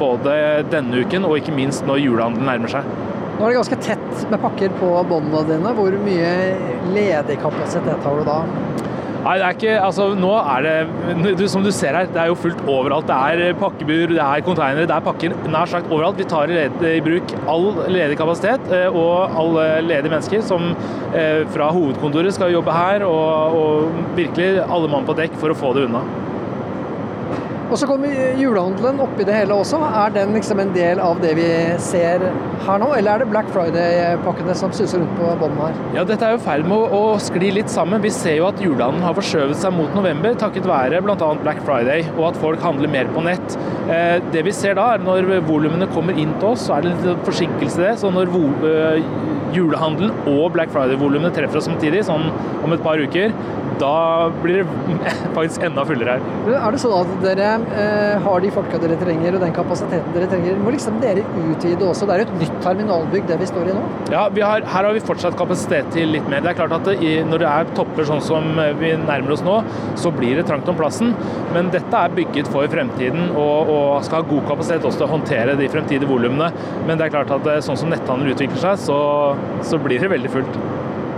både 0.00 0.34
denne 0.72 1.04
uken 1.04 1.26
og 1.28 1.38
ikke 1.38 1.54
minst 1.54 1.86
når 1.86 2.02
julehandelen 2.02 2.50
nærmer 2.50 2.74
seg. 2.74 2.94
Nå 3.34 3.46
er 3.46 3.50
det 3.50 3.58
ganske 3.58 3.80
tett 3.82 4.26
med 4.30 4.42
pakker 4.42 4.74
på 4.78 4.90
båndene 5.10 5.42
dine. 5.48 5.74
Hvor 5.78 5.94
mye 6.04 6.34
ledig 6.94 7.38
kapasitet 7.42 8.06
har 8.06 8.18
du 8.18 8.26
da? 8.26 8.38
Nei, 9.24 9.38
det 9.40 9.44
er 9.46 9.56
ikke 9.56 9.74
Altså, 9.80 10.10
nå 10.20 10.32
er 10.36 10.66
det 10.66 11.48
Som 11.52 11.64
du 11.64 11.70
ser 11.72 11.96
her, 11.96 12.08
det 12.12 12.20
er 12.20 12.28
jo 12.28 12.36
fullt 12.38 12.60
overalt. 12.68 13.08
Det 13.08 13.16
er 13.48 13.56
pakkebur, 13.60 14.12
det 14.12 14.20
er 14.20 14.44
konteinere, 14.44 14.88
det 14.88 14.96
er 14.96 15.06
pakker 15.06 15.36
nær 15.48 15.70
sagt 15.70 15.88
overalt. 15.92 16.20
Vi 16.20 16.28
tar 16.28 16.52
i 16.52 17.00
bruk 17.04 17.32
all 17.48 17.70
ledig 17.92 18.18
kapasitet 18.20 18.68
og 18.90 19.38
alle 19.40 19.66
ledige 19.86 20.12
mennesker 20.12 20.44
som 20.44 20.74
fra 21.54 21.70
hovedkontoret 21.72 22.36
skal 22.36 22.52
jobbe 22.52 22.74
her, 22.74 23.06
og, 23.06 23.56
og 23.56 24.14
virkelig 24.18 24.64
alle 24.66 24.90
mann 24.92 25.08
på 25.08 25.16
dekk 25.16 25.40
for 25.40 25.54
å 25.54 25.58
få 25.58 25.72
det 25.76 25.88
unna. 25.88 26.04
Og 27.74 27.78
så 27.80 27.88
kommer 27.90 28.12
julehandelen 28.38 29.00
oppi 29.02 29.24
det 29.26 29.34
hele 29.34 29.54
også. 29.58 29.80
Er 29.98 30.12
den 30.14 30.36
liksom 30.36 30.60
en 30.62 30.68
del 30.76 31.00
av 31.02 31.18
det 31.18 31.32
vi 31.34 31.46
ser 31.82 32.22
her 32.62 32.78
nå, 32.78 32.92
eller 32.94 33.16
er 33.16 33.24
det 33.24 33.32
Black 33.32 33.48
Friday-pakkene 33.50 34.54
som 34.54 34.70
suser 34.70 35.02
rundt 35.02 35.16
på 35.18 35.32
bånden 35.40 35.58
her? 35.58 35.80
Ja, 35.96 36.04
Dette 36.06 36.28
er 36.28 36.36
jo 36.36 36.38
i 36.38 36.44
ferd 36.44 36.68
med 36.70 36.76
å, 36.78 37.00
å 37.10 37.18
skli 37.18 37.50
litt 37.56 37.72
sammen. 37.72 37.98
Vi 38.04 38.12
ser 38.14 38.38
jo 38.38 38.46
at 38.46 38.62
julehandelen 38.62 39.02
har 39.02 39.18
forskjøvet 39.18 39.58
seg 39.58 39.74
mot 39.74 39.90
november 39.98 40.38
takket 40.38 40.70
være 40.70 41.02
bl.a. 41.02 41.32
Black 41.42 41.64
Friday, 41.66 42.06
og 42.14 42.28
at 42.30 42.38
folk 42.44 42.62
handler 42.62 42.94
mer 42.94 43.10
på 43.10 43.26
nett. 43.26 43.58
Eh, 43.90 44.22
det 44.30 44.46
vi 44.46 44.54
ser 44.54 44.78
da, 44.78 44.92
er 44.94 45.02
når 45.02 45.32
volumene 45.50 45.90
kommer 45.90 46.14
inn 46.14 46.38
til 46.38 46.52
oss, 46.52 46.68
så 46.68 46.78
er 46.78 46.86
det 46.86 46.94
litt 46.94 47.26
forsinkelse 47.26 47.82
i 47.82 47.88
det. 47.88 47.96
Så 48.04 48.14
når 48.14 48.30
julehandelen 49.54 50.14
og 50.34 50.52
Black 50.56 50.72
Friday-volumene 50.74 51.32
treffer 51.34 51.60
oss 51.60 51.68
samtidig, 51.70 52.04
sånn 52.08 52.28
om 52.64 52.74
et 52.74 52.82
par 52.84 53.00
uker, 53.00 53.34
da 53.80 54.30
blir 54.42 54.62
det 54.62 54.94
faktisk 55.36 55.64
enda 55.66 55.84
fullere 55.86 56.16
her. 56.16 56.26
Er 56.54 56.74
det 56.74 56.80
sånn 56.82 56.94
at 56.96 57.12
dere 57.24 57.48
eh, 57.74 58.22
har 58.24 58.44
de 58.44 58.50
folka 58.54 58.80
dere 58.82 58.98
trenger 59.00 59.36
og 59.36 59.44
den 59.44 59.54
kapasiteten 59.56 60.14
dere 60.14 60.28
trenger? 60.30 60.58
Må 60.62 60.74
liksom 60.74 61.00
dere 61.02 61.24
utvide 61.24 61.88
også? 61.88 62.08
Det 62.08 62.16
er 62.16 62.22
jo 62.22 62.28
et 62.28 62.36
nytt 62.44 62.60
terminalbygg 62.64 63.28
det 63.30 63.38
vi 63.40 63.48
står 63.50 63.70
i 63.70 63.76
nå? 63.76 63.84
Ja, 64.14 64.26
har, 64.28 64.66
her 64.74 64.88
har 64.88 64.94
vi 64.94 65.02
fortsatt 65.04 65.38
kapasitet 65.40 65.90
til 65.94 66.14
litt 66.14 66.28
mer. 66.30 66.44
Det 66.44 66.52
er 66.52 66.58
klart 66.60 66.76
at 66.78 66.88
det, 66.90 67.14
Når 67.28 67.42
det 67.42 67.50
er 67.50 67.72
topper 67.78 68.08
sånn 68.08 68.22
som 68.24 68.46
vi 68.80 68.92
nærmer 69.00 69.34
oss 69.36 69.44
nå, 69.46 69.58
så 70.00 70.12
blir 70.14 70.38
det 70.38 70.46
trangt 70.50 70.68
om 70.70 70.78
plassen. 70.78 71.14
Men 71.54 71.70
dette 71.74 72.04
er 72.04 72.14
bygget 72.14 72.50
for 72.52 72.68
fremtiden 72.70 73.32
og, 73.32 73.72
og 73.74 74.06
skal 74.06 74.22
ha 74.22 74.30
god 74.30 74.46
kapasitet 74.52 74.86
også 74.86 75.02
til 75.02 75.08
å 75.08 75.12
håndtere 75.16 75.58
de 75.58 75.70
fremtidige 75.72 76.10
volumene. 76.10 76.50
Men 76.86 77.00
det 77.00 77.08
er 77.08 77.16
klart 77.16 77.32
at 77.34 77.50
sånn 77.66 77.78
som 77.80 77.90
netthandel 77.92 78.34
utvikler 78.34 78.60
seg, 78.60 78.80
så, 78.86 78.98
så 79.64 79.80
blir 79.80 80.02
det 80.02 80.10
veldig 80.12 80.32
fullt. 80.32 80.58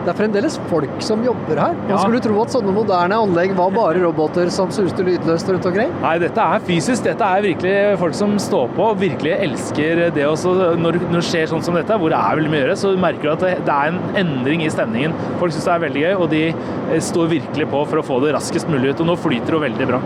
Det 0.06 0.12
er 0.12 0.18
fremdeles 0.20 0.54
folk 0.70 1.00
som 1.02 1.22
jobber 1.26 1.58
her. 1.58 1.72
Man 1.80 1.88
ja. 1.90 1.96
skulle 1.98 2.20
tro 2.22 2.36
at 2.38 2.52
sånne 2.54 2.70
moderne 2.70 3.16
anlegg 3.24 3.56
var 3.58 3.72
bare 3.74 3.98
roboter 4.04 4.52
som 4.54 4.70
suste 4.70 5.02
lydløst 5.02 5.50
rundt 5.50 5.66
omkring. 5.66 5.90
Nei, 6.04 6.12
dette 6.22 6.44
er 6.44 6.62
fysisk. 6.68 7.02
Dette 7.08 7.26
er 7.26 7.42
virkelig 7.42 7.72
folk 7.98 8.14
som 8.14 8.36
står 8.42 8.70
på 8.76 8.86
og 8.92 9.00
virkelig 9.02 9.34
elsker 9.48 10.04
det 10.14 10.28
også. 10.28 10.54
Når, 10.78 11.00
når 11.08 11.18
det 11.18 11.24
skjer 11.26 11.50
sånn 11.50 11.66
som 11.66 11.74
dette, 11.74 11.98
hvor 11.98 12.14
det 12.14 12.20
er 12.22 12.38
veldig 12.38 12.54
mye 12.54 12.60
å 12.60 12.64
gjøre, 12.68 12.78
så 12.84 12.94
merker 13.02 13.26
du 13.26 13.32
at 13.34 13.44
det, 13.48 13.52
det 13.66 13.80
er 13.80 13.90
en 13.90 14.22
endring 14.22 14.62
i 14.62 14.70
stemningen. 14.70 15.18
Folk 15.42 15.56
syns 15.56 15.66
det 15.66 15.74
er 15.74 15.84
veldig 15.88 16.06
gøy, 16.06 16.14
og 16.20 16.30
de 16.36 16.44
eh, 16.52 17.02
står 17.10 17.34
virkelig 17.34 17.70
på 17.74 17.82
for 17.90 17.98
å 17.98 18.06
få 18.06 18.22
det 18.22 18.36
raskest 18.38 18.70
mulig 18.70 18.94
ut. 18.94 19.02
Og 19.02 19.10
nå 19.10 19.18
flyter 19.26 19.58
det 19.58 19.64
veldig 19.66 19.90
bra. 19.90 20.02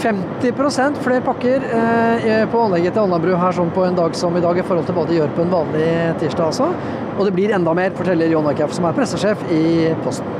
50% 0.00 1.00
flere 1.04 1.22
pakker 1.24 1.64
eh, 1.68 2.44
på 2.50 2.60
anlegget 2.64 2.96
til 2.96 3.04
Alnabru 3.04 3.34
her 3.38 3.56
sånn 3.56 3.72
på 3.74 3.84
en 3.86 3.98
dag 3.98 4.16
som 4.18 4.36
i 4.38 4.42
dag, 4.44 4.58
i 4.58 4.64
forhold 4.66 4.88
til 4.88 4.96
hva 4.96 5.06
de 5.08 5.18
gjør 5.18 5.34
på 5.36 5.44
en 5.44 5.52
vanlig 5.52 5.88
tirsdag. 6.22 6.46
altså. 6.48 6.70
Og 7.18 7.26
det 7.28 7.34
blir 7.36 7.52
enda 7.54 7.74
mer, 7.76 7.92
forteller 7.98 8.32
Jon 8.32 8.48
Akef, 8.50 8.72
som 8.76 8.88
er 8.88 8.96
pressesjef 8.96 9.44
i 9.52 9.64
Posten. 10.06 10.38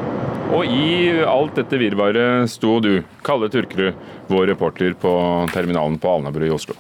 Og 0.53 0.69
i 0.69 1.21
alt 1.25 1.57
dette 1.57 1.79
virvaret 1.81 2.51
sto 2.53 2.77
du, 2.85 2.95
Kalle 3.25 3.49
Turkerud, 3.53 3.97
vår 4.29 4.51
reporter 4.53 4.97
på 5.01 5.13
terminalen 5.55 6.01
på 6.01 6.13
Alnabru 6.13 6.49
i 6.49 6.53
Oslo. 6.53 6.77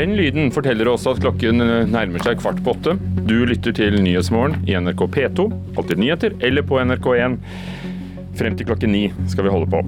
Den 0.00 0.14
lyden 0.16 0.48
forteller 0.48 0.88
oss 0.88 1.02
at 1.10 1.18
klokken 1.20 1.60
nærmer 1.92 2.22
seg 2.24 2.38
kvart 2.40 2.62
på 2.64 2.72
åtte. 2.72 2.94
Du 3.28 3.42
lytter 3.44 3.74
til 3.76 3.98
Nyhetsmorgen 4.00 4.62
i 4.64 4.72
NRK 4.80 5.02
P2, 5.12 5.44
Alltid 5.76 6.00
nyheter, 6.00 6.38
eller 6.40 6.64
på 6.64 6.78
NRK1. 6.80 7.36
Frem 8.40 8.56
til 8.56 8.70
klokken 8.70 8.94
ni 8.96 9.02
skal 9.28 9.44
vi 9.44 9.52
holde 9.52 9.68
på. 9.68 9.82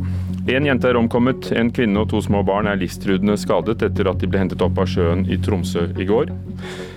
En 0.51 0.65
jente 0.67 0.89
er 0.91 0.99
omkommet, 0.99 1.53
en 1.55 1.69
kvinne 1.71 2.01
og 2.03 2.09
to 2.11 2.19
små 2.25 2.41
barn 2.43 2.67
er 2.67 2.81
livstruende 2.81 3.37
skadet 3.39 3.85
etter 3.87 4.09
at 4.11 4.19
de 4.19 4.27
ble 4.27 4.41
hentet 4.43 4.63
opp 4.65 4.81
av 4.83 4.89
sjøen 4.91 5.23
i 5.31 5.37
Tromsø 5.39 5.85
i 5.95 6.07
går. 6.09 6.33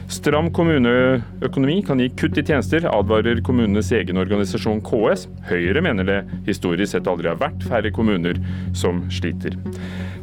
Stram 0.09 0.49
kommuneøkonomi 0.53 1.75
kan 1.85 2.01
gi 2.01 2.07
kutt 2.17 2.39
i 2.41 2.43
tjenester, 2.45 2.87
advarer 2.89 3.43
kommunenes 3.45 3.91
egen 3.93 4.17
organisasjon 4.21 4.81
KS. 4.85 5.27
Høyre 5.51 5.83
mener 5.85 6.09
det 6.09 6.17
historisk 6.49 6.95
sett 6.95 7.09
aldri 7.09 7.29
har 7.29 7.37
vært 7.41 7.65
færre 7.69 7.93
kommuner 7.93 8.41
som 8.77 9.03
sliter. 9.13 9.57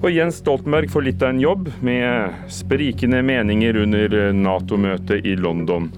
Og 0.03 0.11
Jens 0.11 0.41
Stoltenberg 0.43 0.91
får 0.91 1.07
litt 1.07 1.23
av 1.23 1.31
en 1.31 1.43
jobb, 1.43 1.71
med 1.83 2.51
sprikende 2.51 3.23
meninger 3.27 3.79
under 3.85 4.19
Nato-møtet 4.35 5.27
i 5.31 5.37
London 5.39 5.93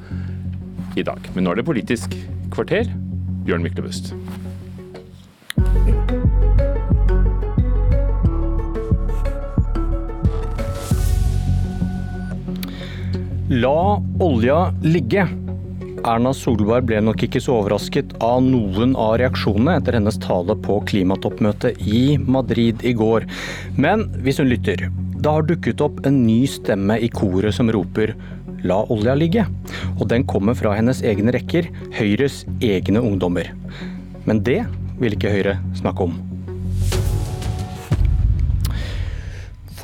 i 0.96 1.04
dag. 1.04 1.32
Men 1.32 1.48
nå 1.48 1.54
er 1.54 1.62
det 1.62 1.68
Politisk 1.72 2.16
kvarter. 2.52 2.92
Bjørn 3.48 3.64
Myklebust. 3.64 4.12
La 13.48 14.02
olja 14.20 14.72
ligge. 14.80 15.26
Erna 16.04 16.30
Solberg 16.32 16.86
ble 16.88 17.02
nok 17.04 17.26
ikke 17.26 17.42
så 17.44 17.58
overrasket 17.58 18.14
av 18.24 18.38
noen 18.40 18.94
av 18.96 19.18
reaksjonene 19.20 19.74
etter 19.76 19.98
hennes 19.98 20.16
tale 20.24 20.56
på 20.64 20.78
klimatoppmøtet 20.88 21.82
i 21.84 22.16
Madrid 22.16 22.80
i 22.88 22.94
går. 22.96 23.28
Men 23.76 24.06
hvis 24.24 24.40
hun 24.40 24.48
lytter, 24.48 24.86
da 25.20 25.36
har 25.36 25.44
dukket 25.44 25.84
opp 25.84 26.00
en 26.08 26.22
ny 26.24 26.46
stemme 26.48 26.96
i 26.96 27.12
koret 27.12 27.52
som 27.58 27.68
roper 27.68 28.14
la 28.64 28.80
olja 28.88 29.12
ligge. 29.12 29.44
Og 29.98 30.08
den 30.08 30.24
kommer 30.24 30.56
fra 30.56 30.72
hennes 30.78 31.04
egne 31.04 31.36
rekker, 31.36 31.68
Høyres 32.00 32.46
egne 32.64 33.04
ungdommer. 33.04 33.52
Men 34.24 34.40
det 34.40 34.62
vil 35.02 35.18
ikke 35.18 35.36
Høyre 35.36 35.58
snakke 35.76 36.08
om. 36.08 36.33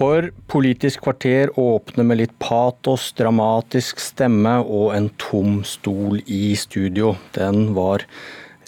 For 0.00 0.30
Politisk 0.48 1.02
kvarter 1.04 1.50
åpner 1.60 2.06
med 2.08 2.22
litt 2.22 2.30
patos, 2.40 3.10
dramatisk 3.18 3.98
stemme 4.00 4.54
og 4.62 4.94
en 4.96 5.10
tom 5.20 5.58
stol 5.68 6.22
i 6.24 6.54
studio. 6.56 7.10
Den 7.34 7.74
var 7.76 8.06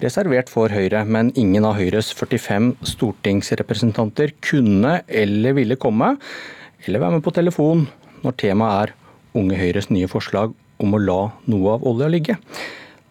reservert 0.02 0.50
for 0.52 0.68
Høyre, 0.68 1.06
men 1.08 1.30
ingen 1.32 1.64
av 1.64 1.78
Høyres 1.78 2.10
45 2.18 2.74
stortingsrepresentanter 2.90 4.34
kunne 4.44 4.98
eller 5.08 5.56
ville 5.56 5.78
komme, 5.80 6.10
eller 6.84 7.00
være 7.00 7.16
med 7.16 7.24
på 7.24 7.32
telefon 7.38 7.86
når 8.20 8.36
temaet 8.42 8.90
er 8.90 8.92
Unge 9.40 9.56
Høyres 9.56 9.88
nye 9.88 10.10
forslag 10.12 10.52
om 10.84 10.92
å 10.92 11.00
la 11.00 11.22
noe 11.48 11.78
av 11.78 11.86
olja 11.88 12.10
ligge. 12.12 12.36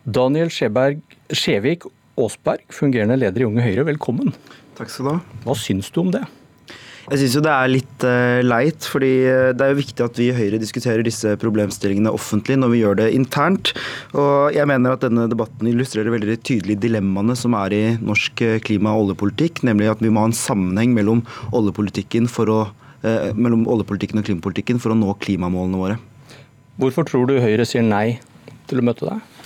Daniel 0.06 0.54
Skjevik 0.54 1.90
Aasberg, 2.22 2.70
fungerende 2.70 3.18
leder 3.18 3.42
i 3.42 3.50
Unge 3.50 3.66
Høyre, 3.66 3.88
velkommen. 3.90 4.30
Takk 4.78 4.94
skal 4.94 5.10
du 5.10 5.12
ha. 5.16 5.18
Hva 5.48 5.58
syns 5.58 5.90
du 5.90 6.04
om 6.04 6.14
det? 6.14 6.22
Jeg 7.10 7.18
syns 7.18 7.36
jo 7.36 7.42
det 7.44 7.52
er 7.52 7.72
litt 7.72 8.04
uh, 8.06 8.40
leit, 8.46 8.86
fordi 8.86 9.10
eh, 9.26 9.50
det 9.58 9.66
er 9.66 9.72
jo 9.72 9.80
viktig 9.80 10.04
at 10.06 10.20
vi 10.20 10.28
i 10.30 10.36
Høyre 10.36 10.60
diskuterer 10.62 11.02
disse 11.06 11.34
problemstillingene 11.42 12.14
offentlig 12.14 12.60
når 12.62 12.74
vi 12.74 12.82
gjør 12.84 13.00
det 13.00 13.08
internt. 13.18 13.74
Og 14.14 14.54
jeg 14.54 14.70
mener 14.70 14.94
at 14.94 15.06
denne 15.06 15.26
debatten 15.32 15.72
illustrerer 15.72 16.14
veldig 16.14 16.38
tydelig 16.46 16.78
dilemmaene 16.84 17.36
som 17.40 17.58
er 17.58 17.76
i 17.76 17.82
norsk 17.98 18.46
eh, 18.46 18.60
klima- 18.64 18.94
og 18.94 19.08
oljepolitikk, 19.08 19.64
nemlig 19.68 19.90
at 19.96 20.04
vi 20.04 20.14
må 20.14 20.24
ha 20.24 20.30
en 20.30 20.38
sammenheng 20.38 20.94
mellom 20.98 21.26
oljepolitikken, 21.58 22.30
å, 22.30 22.62
uh, 22.70 23.28
mellom 23.34 23.66
oljepolitikken 23.72 24.22
og 24.22 24.30
klimapolitikken 24.30 24.82
for 24.84 24.94
å 24.94 25.00
nå 25.02 25.18
klimamålene 25.26 25.82
våre. 25.82 26.00
Hvorfor 26.82 27.10
tror 27.10 27.28
du 27.30 27.40
Høyre 27.42 27.66
sier 27.68 27.86
nei 27.86 28.20
til 28.70 28.82
å 28.82 28.86
møte 28.86 29.10
deg? 29.10 29.41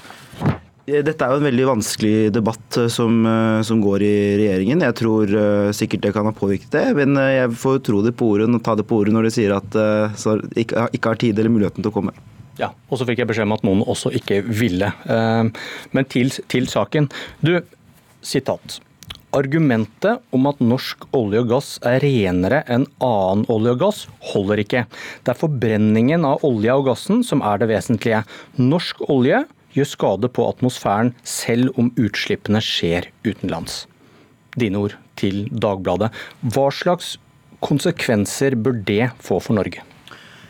Eh, 0.85 1.01
dette 1.01 1.25
er 1.25 1.33
jo 1.33 1.41
en 1.41 1.47
veldig 1.47 1.65
vanskelig 1.71 2.13
debatt 2.35 2.77
eh, 2.77 2.89
som, 2.93 3.17
eh, 3.25 3.61
som, 3.65 3.81
går 3.81 4.05
i 4.05 4.13
regjeringen. 4.41 4.85
Jeg 4.85 4.97
tror 5.01 5.35
sikkert 5.75 6.05
det 6.05 6.13
kan 6.15 6.29
ha 6.29 6.35
påvirket 6.35 6.71
det, 6.75 6.85
men 6.97 7.17
jeg 7.17 7.51
får 7.61 7.81
tro 7.87 8.03
det 8.05 8.13
på 8.17 8.29
ordet 8.35 8.49
og 8.51 8.63
ta 8.65 8.77
det 8.77 8.85
på 8.87 9.01
ordet 9.01 9.15
når 9.15 9.27
de 9.27 9.33
sier 9.33 9.55
at 9.55 9.77
uh, 9.77 10.23
ikke, 10.53 10.87
ikke, 10.93 11.11
har 11.11 11.21
tid 11.21 11.39
eller 11.39 11.53
muligheten 11.53 11.81
til 11.83 11.91
å 11.91 11.95
komme. 11.95 12.15
Ja, 12.59 12.71
og 12.87 12.99
så 12.99 13.07
fikk 13.07 13.19
jeg 13.23 13.29
beskjed 13.29 13.49
om 13.49 13.55
at 13.57 13.65
noen 13.67 13.81
også 13.83 14.13
ikke 14.15 14.39
ville. 14.47 14.87
Men 15.03 16.05
til, 16.07 16.29
til 16.47 16.69
saken. 16.71 17.09
Du, 17.43 17.57
sitat. 18.23 18.77
Argumentet 19.35 20.23
om 20.31 20.47
at 20.47 20.61
norsk 20.63 21.03
olje 21.17 21.41
og 21.43 21.49
gass 21.51 21.73
er 21.83 21.99
renere 21.99 22.61
enn 22.71 22.85
annen 23.03 23.43
olje 23.51 23.73
og 23.75 23.81
gass, 23.81 23.99
holder 24.31 24.61
ikke. 24.63 24.85
Det 25.25 25.33
er 25.33 25.41
forbrenningen 25.41 26.23
av 26.29 26.45
olja 26.47 26.77
og 26.79 26.87
gassen 26.87 27.25
som 27.27 27.43
er 27.43 27.59
det 27.59 27.67
vesentlige. 27.73 28.23
Norsk 28.61 29.03
olje 29.11 29.43
gjør 29.75 29.89
skade 29.91 30.31
på 30.31 30.45
atmosfæren 30.49 31.13
selv 31.27 31.75
om 31.79 31.91
utslippene 31.99 32.61
skjer 32.63 33.09
utenlands. 33.27 33.83
Dine 34.55 34.79
ord 34.85 34.95
til 35.19 35.45
Dagbladet. 35.51 36.11
Hva 36.41 36.69
slags 36.71 37.15
konsekvenser 37.65 38.55
bør 38.55 38.79
det 38.87 39.11
få 39.23 39.41
for 39.43 39.57
Norge? 39.57 39.83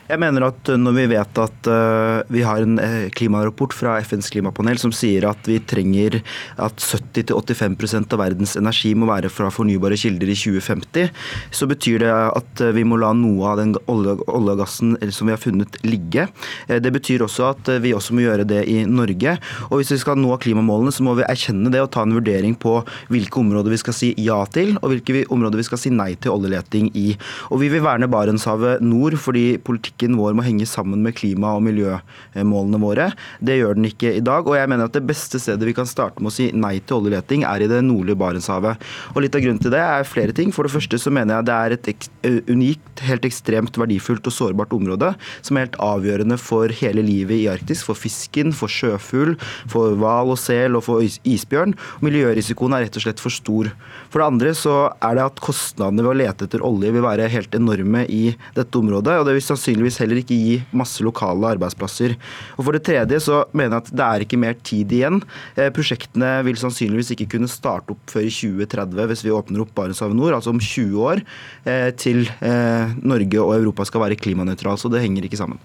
Jeg 0.05 0.21
mener 0.21 0.43
at 0.45 0.69
når 0.77 0.93
vi 0.93 1.03
vet 1.15 1.39
at 1.41 1.67
uh, 1.71 2.21
vi 2.29 2.43
har 2.45 2.61
en 2.61 2.77
uh, 2.77 3.07
klimarapport 3.17 3.73
fra 3.73 3.95
FNs 4.05 4.27
klimapanel 4.29 4.77
som 4.77 4.91
sier 4.93 5.25
at 5.25 5.47
vi 5.49 5.57
trenger 5.65 6.19
at 6.61 6.77
70-85% 6.77 8.13
av 8.13 8.21
verdens 8.21 8.53
energi 8.59 8.91
må 8.93 9.09
være 9.09 9.31
fra 9.33 9.49
fornybare 9.49 9.97
kilder 9.97 10.29
i 10.29 10.35
2050, 10.37 11.09
så 11.49 11.69
betyr 11.71 12.05
det 12.05 12.11
at 12.13 12.61
vi 12.75 12.83
må 12.85 12.99
la 13.01 13.15
noe 13.17 13.49
av 13.49 13.61
den 13.63 13.73
olje 13.89 14.13
og 14.29 14.51
gassen 14.59 14.93
som 15.09 15.25
vi 15.25 15.33
har 15.33 15.41
funnet, 15.41 15.79
ligge. 15.81 16.27
Det 16.69 16.91
betyr 16.93 17.25
også 17.25 17.49
at 17.49 17.71
vi 17.81 17.95
også 17.97 18.13
må 18.13 18.27
gjøre 18.27 18.45
det 18.47 18.61
i 18.69 18.77
Norge. 18.85 19.35
Og 19.71 19.79
hvis 19.79 19.95
vi 19.95 19.99
skal 20.03 20.19
nå 20.21 20.37
klimamålene, 20.41 20.93
så 20.93 21.05
må 21.05 21.15
vi 21.17 21.25
erkjenne 21.25 21.71
det 21.73 21.81
og 21.81 21.89
ta 21.95 22.05
en 22.05 22.13
vurdering 22.15 22.53
på 22.61 22.77
hvilke 23.13 23.41
områder 23.41 23.73
vi 23.73 23.81
skal 23.81 23.97
si 23.97 24.11
ja 24.21 24.37
til, 24.53 24.75
og 24.81 24.93
hvilke 24.93 25.25
områder 25.33 25.63
vi 25.63 25.67
skal 25.67 25.81
si 25.81 25.93
nei 25.93 26.11
til 26.19 26.35
oljeleting 26.35 26.91
i. 26.93 27.07
Og 27.49 27.63
vi 27.63 27.73
vil 27.73 27.83
verne 27.85 28.09
Barentshavet 28.11 28.85
nord 28.85 29.17
fordi 29.21 29.47
politikk 29.65 29.94
politikken 29.95 30.17
vår 30.17 30.35
må 30.35 30.43
henge 30.43 30.65
sammen 30.65 31.01
med 31.01 31.15
klima- 31.15 31.55
og 31.55 31.63
miljømålene 31.63 32.79
våre. 32.79 33.13
Det 33.39 33.57
gjør 33.57 33.75
den 33.75 33.85
ikke 33.85 34.17
i 34.17 34.21
dag. 34.21 34.45
Og 34.45 34.55
jeg 34.55 34.67
mener 34.67 34.85
at 34.85 34.93
det 34.93 35.05
beste 35.07 35.39
stedet 35.39 35.65
vi 35.65 35.73
kan 35.73 35.85
starte 35.85 36.21
med 36.21 36.31
å 36.31 36.35
si 36.35 36.51
nei 36.51 36.79
til 36.79 36.99
oljeleting, 36.99 37.43
er 37.43 37.63
i 37.63 37.67
det 37.67 37.81
nordlige 37.83 38.17
Barentshavet. 38.17 38.77
Og 39.15 39.21
litt 39.21 39.35
av 39.35 39.41
grunnen 39.41 39.61
til 39.61 39.71
det 39.71 39.79
er 39.79 40.03
flere 40.03 40.33
ting. 40.33 40.51
For 40.51 40.63
det 40.63 40.73
første 40.73 40.99
så 40.99 41.11
mener 41.11 41.37
jeg 41.37 41.45
det 41.45 41.55
er 41.55 41.71
et 41.75 42.49
unikt, 42.49 43.03
helt 43.05 43.25
ekstremt 43.25 43.75
verdifullt 43.77 44.25
og 44.25 44.33
sårbart 44.33 44.73
område 44.73 45.13
som 45.41 45.57
er 45.57 45.67
helt 45.67 45.79
avgjørende 45.79 46.37
for 46.39 46.69
hele 46.69 47.03
livet 47.03 47.39
i 47.39 47.47
Arktis. 47.51 47.83
For 47.85 47.95
fisken, 47.95 48.53
for 48.53 48.71
sjøfugl, 48.71 49.35
for 49.71 49.95
hval 49.99 50.33
og 50.33 50.39
sel 50.39 50.75
og 50.75 50.85
for 50.87 51.03
isbjørn. 51.03 51.75
Miljørisikoen 52.03 52.75
er 52.75 52.85
rett 52.85 52.99
og 52.99 53.05
slett 53.05 53.23
for 53.23 53.33
stor. 53.33 53.71
For 54.11 54.21
det 54.21 54.27
andre 54.27 54.53
så 54.57 54.75
er 55.03 55.17
det 55.17 55.25
at 55.25 55.43
kostnadene 55.43 56.03
ved 56.03 56.11
å 56.11 56.19
lete 56.19 56.47
etter 56.47 56.63
olje 56.65 56.91
vil 56.91 57.05
være 57.05 57.29
helt 57.31 57.55
enorme 57.55 58.05
i 58.11 58.35
dette 58.55 58.79
området. 58.79 59.19
og 59.19 59.27
det 59.27 59.35
vil 59.37 59.45
sannsynligvis 59.45 59.84
sannsynligvis 59.85 60.01
heller 60.01 60.21
ikke 60.21 60.35
gi 60.37 60.55
masse 60.75 61.03
lokale 61.03 61.53
arbeidsplasser. 61.55 62.15
Og 62.57 62.65
For 62.65 62.73
det 62.73 62.83
tredje 62.85 63.19
så 63.21 63.45
mener 63.53 63.77
jeg 63.77 63.83
at 63.83 63.91
det 63.95 64.05
er 64.05 64.25
ikke 64.25 64.39
mer 64.41 64.55
tid 64.63 64.91
igjen. 64.91 65.21
Eh, 65.55 65.71
prosjektene 65.71 66.43
vil 66.45 66.55
sannsynligvis 66.55 67.13
ikke 67.13 67.29
kunne 67.35 67.49
starte 67.49 67.93
opp 67.93 68.01
før 68.09 68.25
i 68.25 68.33
2030 68.33 69.09
hvis 69.09 69.23
vi 69.25 69.33
åpner 69.33 69.61
opp 69.61 69.73
Barentshavet 69.75 70.15
nord, 70.15 70.33
altså 70.33 70.53
om 70.53 70.59
20 70.59 70.97
år, 71.01 71.21
eh, 71.65 71.91
til 71.95 72.25
Norge 73.05 73.39
og 73.41 73.55
Europa 73.55 73.85
skal 73.85 74.01
være 74.01 74.17
klimanøytrale. 74.17 74.77
Så 74.77 74.89
det 74.91 75.01
henger 75.03 75.25
ikke 75.25 75.39
sammen. 75.39 75.59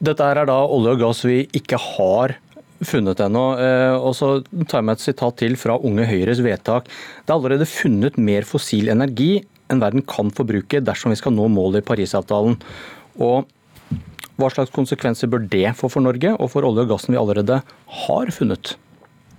Dette 0.00 0.22
er 0.22 0.46
da 0.46 0.58
olje 0.66 0.94
og 0.94 1.00
gass 1.00 1.24
vi 1.26 1.46
ikke 1.56 1.78
har 1.78 2.36
funnet 2.86 3.18
ennå. 3.18 3.44
Og 3.98 4.14
så 4.14 4.38
tar 4.68 4.80
jeg 4.80 4.86
med 4.86 4.98
et 4.98 5.04
sitat 5.04 5.38
til 5.40 5.56
fra 5.58 5.78
Unge 5.82 6.06
Høyres 6.06 6.42
vedtak. 6.44 6.86
Det 6.86 7.32
er 7.32 7.36
allerede 7.36 7.66
funnet 7.66 8.18
mer 8.18 8.46
fossil 8.46 8.92
energi 8.94 9.40
enn 9.72 9.82
verden 9.82 10.04
kan 10.08 10.30
forbruke 10.34 10.80
dersom 10.84 11.12
vi 11.12 11.20
skal 11.20 11.34
nå 11.36 11.48
målet 11.52 11.82
i 11.82 11.88
Parisavtalen. 11.88 12.56
Og 13.18 13.48
hva 14.38 14.50
slags 14.54 14.70
konsekvenser 14.74 15.30
bør 15.30 15.48
det 15.50 15.72
få 15.78 15.90
for 15.90 16.04
Norge 16.04 16.36
og 16.36 16.52
for 16.52 16.66
olje 16.66 16.86
og 16.86 16.92
gassen 16.92 17.14
vi 17.14 17.20
allerede 17.20 17.62
har 18.04 18.30
funnet? 18.34 18.76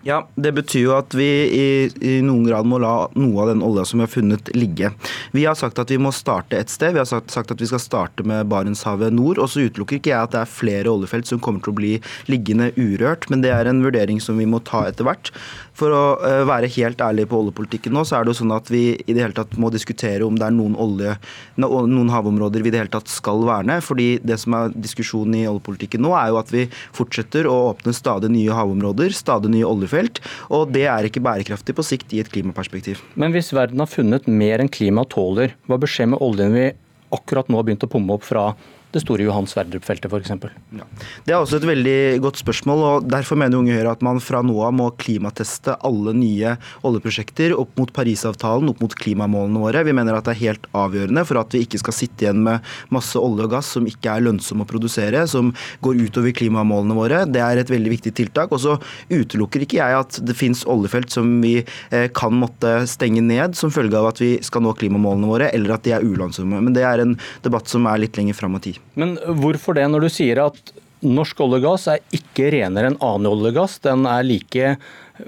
Ja, 0.07 0.21
Det 0.35 0.53
betyr 0.55 0.83
jo 0.85 0.91
at 0.95 1.11
vi 1.15 1.27
i, 1.27 1.63
i, 1.99 2.11
noen 2.23 2.45
grad 2.47 2.67
må 2.71 2.77
la 2.79 3.09
noe 3.19 3.41
av 3.43 3.49
den 3.51 3.63
olja 3.65 3.83
som 3.87 3.99
vi 3.99 4.05
har 4.05 4.11
funnet, 4.13 4.51
ligge. 4.55 4.93
Vi 5.35 5.43
har 5.43 5.57
sagt 5.59 5.81
at 5.81 5.91
vi 5.91 5.97
må 5.99 6.13
starte 6.15 6.55
et 6.55 6.71
sted. 6.71 6.95
Vi 6.95 7.01
har 7.01 7.09
sagt, 7.09 7.33
sagt 7.35 7.51
at 7.51 7.59
vi 7.59 7.67
skal 7.67 7.83
starte 7.83 8.23
med 8.23 8.47
Barentshavet 8.51 9.11
nord. 9.11 9.41
og 9.43 9.51
Så 9.51 9.67
utelukker 9.67 9.99
ikke 9.99 10.13
jeg 10.13 10.23
at 10.23 10.35
det 10.35 10.43
er 10.45 10.53
flere 10.53 10.93
oljefelt 10.93 11.27
som 11.27 11.43
kommer 11.43 11.63
til 11.65 11.75
å 11.75 11.79
bli 11.81 11.91
liggende 12.31 12.71
urørt, 12.79 13.27
men 13.27 13.43
det 13.43 13.51
er 13.51 13.67
en 13.67 13.83
vurdering 13.83 14.23
som 14.23 14.39
vi 14.39 14.47
må 14.47 14.63
ta 14.63 14.85
etter 14.87 15.07
hvert. 15.07 15.33
For 15.79 15.95
å 15.95 16.03
uh, 16.19 16.43
være 16.49 16.69
helt 16.75 17.01
ærlig 17.03 17.27
på 17.31 17.39
oljepolitikken 17.39 17.93
nå, 17.95 18.03
så 18.07 18.17
er 18.17 18.25
det 18.25 18.33
jo 18.33 18.39
sånn 18.41 18.55
at 18.55 18.69
vi 18.71 18.83
i 18.99 19.13
det 19.15 19.23
hele 19.23 19.37
tatt 19.37 19.55
må 19.61 19.71
diskutere 19.73 20.25
om 20.27 20.37
det 20.39 20.47
er 20.49 20.55
noen, 20.55 20.75
olje, 20.79 21.15
noen 21.59 22.11
havområder 22.11 22.65
vi 22.65 22.71
i 22.71 22.73
det 22.75 22.81
hele 22.83 22.93
tatt 22.93 23.11
skal 23.11 23.45
verne. 23.47 23.79
fordi 23.85 24.09
det 24.25 24.39
som 24.41 24.55
er 24.57 24.75
diskusjonen 24.75 25.37
i 25.39 25.45
oljepolitikken 25.49 26.03
nå, 26.03 26.11
er 26.17 26.33
jo 26.33 26.41
at 26.41 26.51
vi 26.53 26.65
fortsetter 26.95 27.47
å 27.47 27.55
åpne 27.71 27.95
stadig 27.95 28.31
nye 28.33 28.55
havområder, 28.55 29.15
stadig 29.15 29.53
nye 29.53 29.67
oljefelt. 29.67 30.21
Og 30.55 30.73
det 30.75 30.85
er 30.91 31.07
ikke 31.07 31.23
bærekraftig 31.23 31.77
på 31.77 31.85
sikt 31.85 32.13
i 32.13 32.21
et 32.23 32.31
klimaperspektiv. 32.33 33.01
Men 33.19 33.33
hvis 33.35 33.53
verden 33.55 33.81
har 33.83 33.91
funnet 33.91 34.27
mer 34.27 34.61
enn 34.61 34.71
klimaet 34.71 35.13
tåler, 35.15 35.55
hva 35.69 35.79
bør 35.79 35.91
skje 35.91 36.09
med 36.11 36.23
oljen 36.23 36.55
vi 36.55 36.67
akkurat 37.15 37.47
nå 37.49 37.57
har 37.57 37.65
begynt 37.65 37.85
å 37.87 37.89
pumme 37.89 38.17
opp 38.17 38.27
fra 38.27 38.51
det 38.93 39.03
store 39.03 39.25
Johan 39.27 39.45
Sverdrup-feltet 39.49 40.09
f.eks.? 40.09 40.31
Ja. 40.73 40.85
Det 41.25 41.33
er 41.33 41.37
også 41.37 41.59
et 41.59 41.67
veldig 41.69 41.99
godt 42.23 42.39
spørsmål. 42.41 42.83
og 42.85 43.09
Derfor 43.11 43.37
mener 43.37 43.59
Unge 43.59 43.75
Høyre 43.77 43.93
at 43.93 44.03
man 44.05 44.21
fra 44.23 44.41
nå 44.45 44.55
av 44.65 44.73
må 44.73 44.89
klimateste 44.97 45.75
alle 45.85 46.15
nye 46.17 46.55
oljeprosjekter 46.87 47.53
opp 47.57 47.75
mot 47.77 47.93
Parisavtalen, 47.93 48.71
opp 48.71 48.81
mot 48.81 48.95
klimamålene 48.97 49.61
våre. 49.61 49.83
Vi 49.85 49.93
mener 49.93 50.17
at 50.17 50.25
det 50.25 50.35
er 50.35 50.41
helt 50.47 50.65
avgjørende 50.73 51.25
for 51.29 51.41
at 51.41 51.53
vi 51.53 51.61
ikke 51.67 51.81
skal 51.83 51.97
sitte 51.99 52.25
igjen 52.25 52.41
med 52.47 52.65
masse 52.93 53.19
olje 53.19 53.45
og 53.45 53.53
gass 53.53 53.69
som 53.77 53.85
ikke 53.89 54.09
er 54.15 54.25
lønnsomme 54.25 54.65
å 54.65 54.69
produsere, 54.69 55.25
som 55.29 55.53
går 55.85 56.01
utover 56.07 56.33
klimamålene 56.41 56.97
våre. 56.97 57.21
Det 57.29 57.43
er 57.45 57.61
et 57.61 57.73
veldig 57.73 57.93
viktig 57.93 58.15
tiltak. 58.17 58.55
Og 58.55 58.63
så 58.65 58.79
utelukker 59.11 59.67
ikke 59.67 59.81
jeg 59.81 59.99
at 59.99 60.19
det 60.25 60.37
finnes 60.37 60.65
oljefelt 60.69 61.13
som 61.13 61.29
vi 61.43 61.59
eh, 61.61 62.09
kan 62.15 62.33
måtte 62.33 62.79
stenge 62.89 63.21
ned 63.25 63.57
som 63.59 63.73
følge 63.73 64.01
av 64.01 64.09
at 64.15 64.23
vi 64.23 64.33
skal 64.45 64.65
nå 64.65 64.73
klimamålene 64.79 65.29
våre, 65.29 65.53
eller 65.53 65.77
at 65.77 65.85
de 65.85 65.93
er 65.93 66.05
ulønnsomme. 66.05 66.65
Men 66.65 66.73
det 66.73 66.87
er 66.89 67.05
en 67.05 67.17
debatt 67.45 67.69
som 67.69 67.85
er 67.89 68.01
litt 68.01 68.17
lenger 68.17 68.37
fram 68.37 68.57
i 68.57 68.65
tid. 68.71 68.78
Men 68.99 69.17
hvorfor 69.41 69.77
det, 69.77 69.87
når 69.91 70.05
du 70.05 70.11
sier 70.11 70.41
at 70.43 70.73
norsk 71.05 71.39
olje 71.45 71.61
og 71.61 71.67
gass 71.69 71.87
er 71.91 72.01
ikke 72.15 72.49
renere 72.55 72.91
enn 72.91 72.99
annen 72.99 73.29
olje 73.29 73.53
og 73.53 73.61
gass? 73.61 73.77
Den 73.83 74.07
er 74.09 74.25
like 74.27 74.73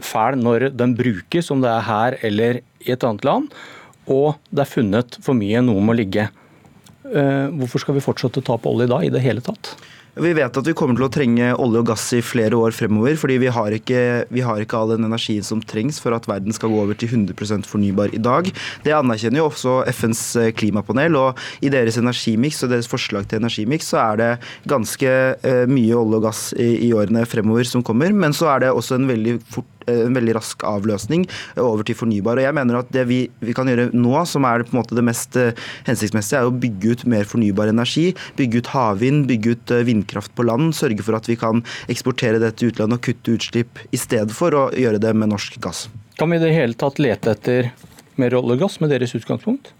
fæl 0.03 0.40
når 0.40 0.69
den 0.76 0.95
brukes, 0.98 1.52
om 1.53 1.64
det 1.64 1.72
er 1.72 1.88
her 1.88 2.19
eller 2.28 2.61
i 2.84 2.94
et 2.95 3.07
annet 3.07 3.28
land. 3.28 3.49
Og 4.11 4.36
det 4.49 4.65
er 4.65 4.73
funnet 4.73 5.18
for 5.23 5.38
mye, 5.38 5.61
noe 5.64 5.84
må 5.84 5.95
ligge. 5.95 6.28
Eh, 7.11 7.48
hvorfor 7.60 7.84
skal 7.84 7.98
vi 7.98 8.03
fortsette 8.03 8.41
å 8.41 8.45
ta 8.52 8.57
på 8.60 8.72
olje 8.73 8.90
da, 8.91 9.02
i 9.03 9.11
det 9.14 9.23
hele 9.23 9.44
tatt? 9.45 9.76
Vi 10.11 10.33
vet 10.35 10.57
at 10.59 10.67
vi 10.67 10.73
kommer 10.75 10.97
til 10.99 11.05
å 11.05 11.11
trenge 11.13 11.53
olje 11.55 11.79
og 11.79 11.88
gass 11.88 12.09
i 12.17 12.19
flere 12.19 12.57
år 12.59 12.75
fremover. 12.75 13.15
fordi 13.15 13.38
vi 13.39 13.47
har, 13.47 13.71
ikke, 13.71 14.27
vi 14.27 14.41
har 14.43 14.59
ikke 14.59 14.75
all 14.75 14.91
den 14.91 15.07
energien 15.07 15.43
som 15.43 15.61
trengs 15.63 16.01
for 16.03 16.11
at 16.11 16.27
verden 16.27 16.51
skal 16.51 16.69
gå 16.69 16.81
over 16.83 16.97
til 16.99 17.07
100 17.07 17.63
fornybar 17.63 18.11
i 18.11 18.19
dag. 18.19 18.51
Det 18.83 18.91
anerkjenner 18.91 19.39
jo 19.39 19.47
også 19.47 19.77
FNs 19.88 20.35
eh, 20.35 20.51
klimapanel. 20.51 21.15
og 21.15 21.39
I 21.63 21.71
deres 21.71 21.97
energimiks 21.97 22.59
og 22.63 22.73
deres 22.75 22.91
forslag 22.91 23.29
til 23.29 23.39
energimiks 23.39 23.88
så 23.93 24.03
er 24.03 24.19
det 24.19 24.31
ganske 24.67 25.07
uh, 25.47 25.65
mye 25.71 25.95
olje 25.95 26.19
og 26.19 26.27
gass 26.27 26.41
i, 26.59 26.89
i 26.89 26.91
årene 26.91 27.23
fremover 27.25 27.63
som 27.63 27.83
kommer. 27.83 28.11
Men 28.11 28.35
så 28.35 28.51
er 28.51 28.65
det 28.65 28.75
også 28.75 28.99
en 28.99 29.07
veldig 29.07 29.39
fort 29.47 29.81
Eh, 29.81 29.81
en 30.07 30.18
veldig 30.18 30.35
rask 30.38 30.65
avløsning 30.68 31.27
over 31.61 31.85
til 31.88 31.97
fornybar. 31.97 32.39
Og 32.39 32.47
jeg 32.47 32.57
mener 32.57 32.80
at 32.81 32.91
Det 32.91 33.05
vi, 33.07 33.22
vi 33.39 33.55
kan 33.55 33.69
gjøre 33.69 33.89
nå, 33.95 34.13
som 34.27 34.45
er 34.47 34.65
på 34.65 34.76
en 34.76 34.81
måte 34.81 34.97
det 34.97 35.05
mest 35.05 35.38
eh, 35.39 35.55
hensiktsmessige, 35.88 36.41
er 36.41 36.49
å 36.49 36.55
bygge 36.55 36.95
ut 36.95 37.05
mer 37.09 37.27
fornybar 37.30 37.72
energi. 37.72 38.11
Bygge 38.39 38.63
ut 38.63 38.72
havvind, 38.73 39.27
bygge 39.30 39.55
ut 39.55 39.76
eh, 39.76 39.85
vindkraft 39.88 40.35
på 40.38 40.45
land. 40.47 40.76
Sørge 40.77 41.05
for 41.05 41.18
at 41.18 41.30
vi 41.30 41.38
kan 41.39 41.63
eksportere 41.91 42.41
det 42.41 42.55
til 42.59 42.73
utlandet 42.73 42.99
og 42.99 43.05
kutte 43.07 43.38
utslipp 43.38 43.85
i 43.91 43.99
stedet 43.99 44.35
for 44.35 44.55
å 44.57 44.68
gjøre 44.77 45.01
det 45.01 45.13
med 45.18 45.31
norsk 45.34 45.59
gass. 45.63 45.88
Kan 46.19 46.34
vi 46.34 46.38
i 46.38 46.43
det 46.43 46.53
hele 46.53 46.77
tatt 46.77 46.99
lete 47.01 47.34
etter 47.34 47.72
mer 48.19 48.35
olje 48.38 48.57
og 48.57 48.65
gass 48.65 48.81
med 48.84 48.91
deres 48.93 49.15
utgangspunkt? 49.18 49.72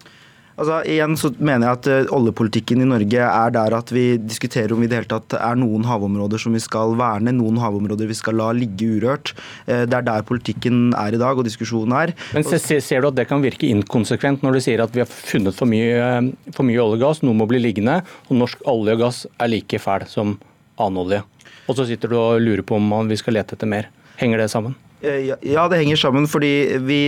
Altså, 0.61 0.77
igjen 0.85 1.15
så 1.17 1.31
mener 1.41 1.65
jeg 1.65 1.77
at 1.79 1.88
uh, 1.89 2.11
Oljepolitikken 2.19 2.83
i 2.83 2.85
Norge 2.85 3.25
er 3.25 3.53
der 3.55 3.73
at 3.73 3.89
vi 3.93 4.03
diskuterer 4.21 4.75
om 4.75 4.83
vi 4.83 4.85
i 4.85 4.91
det 4.91 4.99
hele 4.99 5.09
tatt 5.09 5.33
er 5.39 5.57
noen 5.57 5.88
havområder 5.89 6.41
som 6.43 6.53
vi 6.53 6.61
skal 6.61 6.93
verne, 6.99 7.33
noen 7.33 7.57
havområder 7.57 8.09
vi 8.11 8.17
skal 8.17 8.38
la 8.38 8.51
ligge 8.53 8.91
urørt. 8.99 9.33
Uh, 9.65 9.88
det 9.89 9.97
er 9.97 10.05
der 10.05 10.27
politikken 10.27 10.91
er 10.97 11.17
i 11.17 11.21
dag 11.21 11.41
og 11.41 11.47
diskusjonen 11.47 11.95
er. 11.97 12.13
Men 12.35 12.45
ser, 12.45 12.61
ser 12.61 13.01
du 13.01 13.09
at 13.09 13.17
det 13.17 13.25
kan 13.31 13.41
virke 13.41 13.71
inkonsekvent 13.71 14.45
når 14.45 14.59
du 14.59 14.61
sier 14.67 14.85
at 14.85 14.93
vi 14.93 15.01
har 15.01 15.09
funnet 15.09 15.57
for 15.57 15.69
mye, 15.71 15.97
eh, 15.97 16.53
for 16.53 16.67
mye 16.67 16.77
olje 16.83 16.99
og 16.99 17.03
gass, 17.07 17.23
noe 17.25 17.38
må 17.38 17.49
bli 17.49 17.63
liggende, 17.63 17.97
og 18.29 18.38
norsk 18.43 18.61
olje 18.69 18.99
og 18.99 19.03
gass 19.07 19.23
er 19.41 19.49
like 19.49 19.81
fæl 19.81 20.05
som 20.11 20.38
annen 20.77 21.01
olje? 21.01 21.23
Og 21.65 21.77
så 21.79 21.89
sitter 21.89 22.13
du 22.13 22.19
og 22.21 22.38
lurer 22.43 22.61
på 22.67 22.77
om 22.77 23.09
vi 23.09 23.17
skal 23.17 23.39
lete 23.39 23.57
etter 23.57 23.69
mer. 23.69 23.89
Henger 24.21 24.45
det 24.45 24.51
sammen? 24.53 24.77
Eh, 25.02 25.32
ja, 25.41 25.64
det 25.69 25.80
henger 25.80 25.98
sammen. 25.98 26.28
fordi 26.30 26.78
vi, 26.86 26.99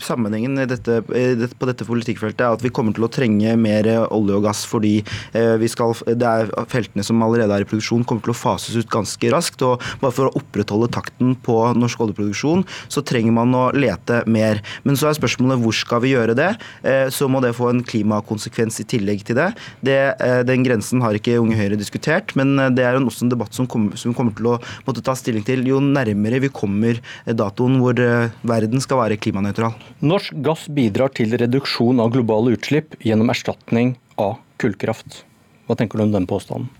Sammenhengen 0.00 0.56
dette, 0.68 1.02
på 1.04 1.68
dette 1.68 1.84
politikkfeltet 1.84 2.40
er 2.46 2.56
at 2.56 2.62
vi 2.64 2.72
kommer 2.72 2.96
til 2.96 3.04
å 3.04 3.10
trenge 3.12 3.52
mer 3.60 3.88
olje 4.08 4.38
og 4.38 4.46
gass 4.46 4.62
fordi 4.68 4.94
eh, 5.36 5.66
skal, 5.68 5.92
det 6.08 6.28
er 6.28 6.52
feltene 6.72 7.04
som 7.04 7.20
allerede 7.24 7.52
er 7.52 7.66
i 7.66 7.68
produksjon, 7.68 8.06
kommer 8.08 8.24
til 8.24 8.32
å 8.32 8.38
fases 8.38 8.78
ut 8.78 8.88
ganske 8.92 9.32
raskt. 9.34 9.64
og 9.66 9.84
Bare 10.00 10.14
for 10.16 10.30
å 10.30 10.40
opprettholde 10.40 10.88
takten 10.94 11.34
på 11.44 11.58
norsk 11.76 12.00
oljeproduksjon, 12.06 12.64
så 12.88 13.04
trenger 13.04 13.36
man 13.36 13.52
å 13.56 13.66
lete 13.76 14.22
mer. 14.24 14.62
Men 14.86 14.96
så 14.96 15.10
er 15.10 15.18
spørsmålet 15.18 15.60
hvor 15.60 15.76
skal 15.76 16.02
vi 16.06 16.14
gjøre 16.14 16.36
det? 16.38 16.50
Eh, 16.88 17.06
så 17.12 17.28
må 17.28 17.44
det 17.44 17.52
få 17.58 17.68
en 17.68 17.84
klimakonsekvens 17.84 18.80
i 18.80 18.88
tillegg 18.88 19.26
til 19.28 19.36
det. 19.38 19.50
det 19.84 20.00
den 20.48 20.64
grensen 20.64 21.02
har 21.04 21.14
ikke 21.16 21.36
Unge 21.40 21.56
Høyre 21.58 21.76
diskutert, 21.76 22.32
men 22.38 22.56
det 22.74 22.84
er 22.86 22.96
også 22.96 23.26
en 23.26 23.32
debatt 23.32 23.52
som 23.56 23.68
kommer, 23.68 23.98
kommer 24.16 24.34
til 24.38 24.48
å 24.54 24.58
måtte 24.86 25.04
ta 25.04 25.14
stilling 25.18 25.44
til 25.46 25.66
jo 25.68 25.80
nærmere 25.84 26.40
vi 26.42 26.50
kommer 26.52 27.00
da 27.26 27.41
datoen 27.42 27.80
hvor 27.82 27.98
eh, 28.00 28.32
verden 28.46 28.82
skal 28.84 29.02
være 29.02 29.18
klimanøytral. 29.20 29.74
Norsk 30.00 30.38
gass 30.46 30.68
bidrar 30.72 31.12
til 31.16 31.34
reduksjon 31.38 32.02
av 32.02 32.14
globale 32.14 32.56
utslipp 32.56 32.96
gjennom 33.04 33.32
erstatning 33.34 33.96
av 34.20 34.38
kullkraft. 34.62 35.22
Hva 35.66 35.78
tenker 35.78 35.98
du 35.98 36.06
om 36.08 36.14
den 36.14 36.30
påstanden? 36.30 36.70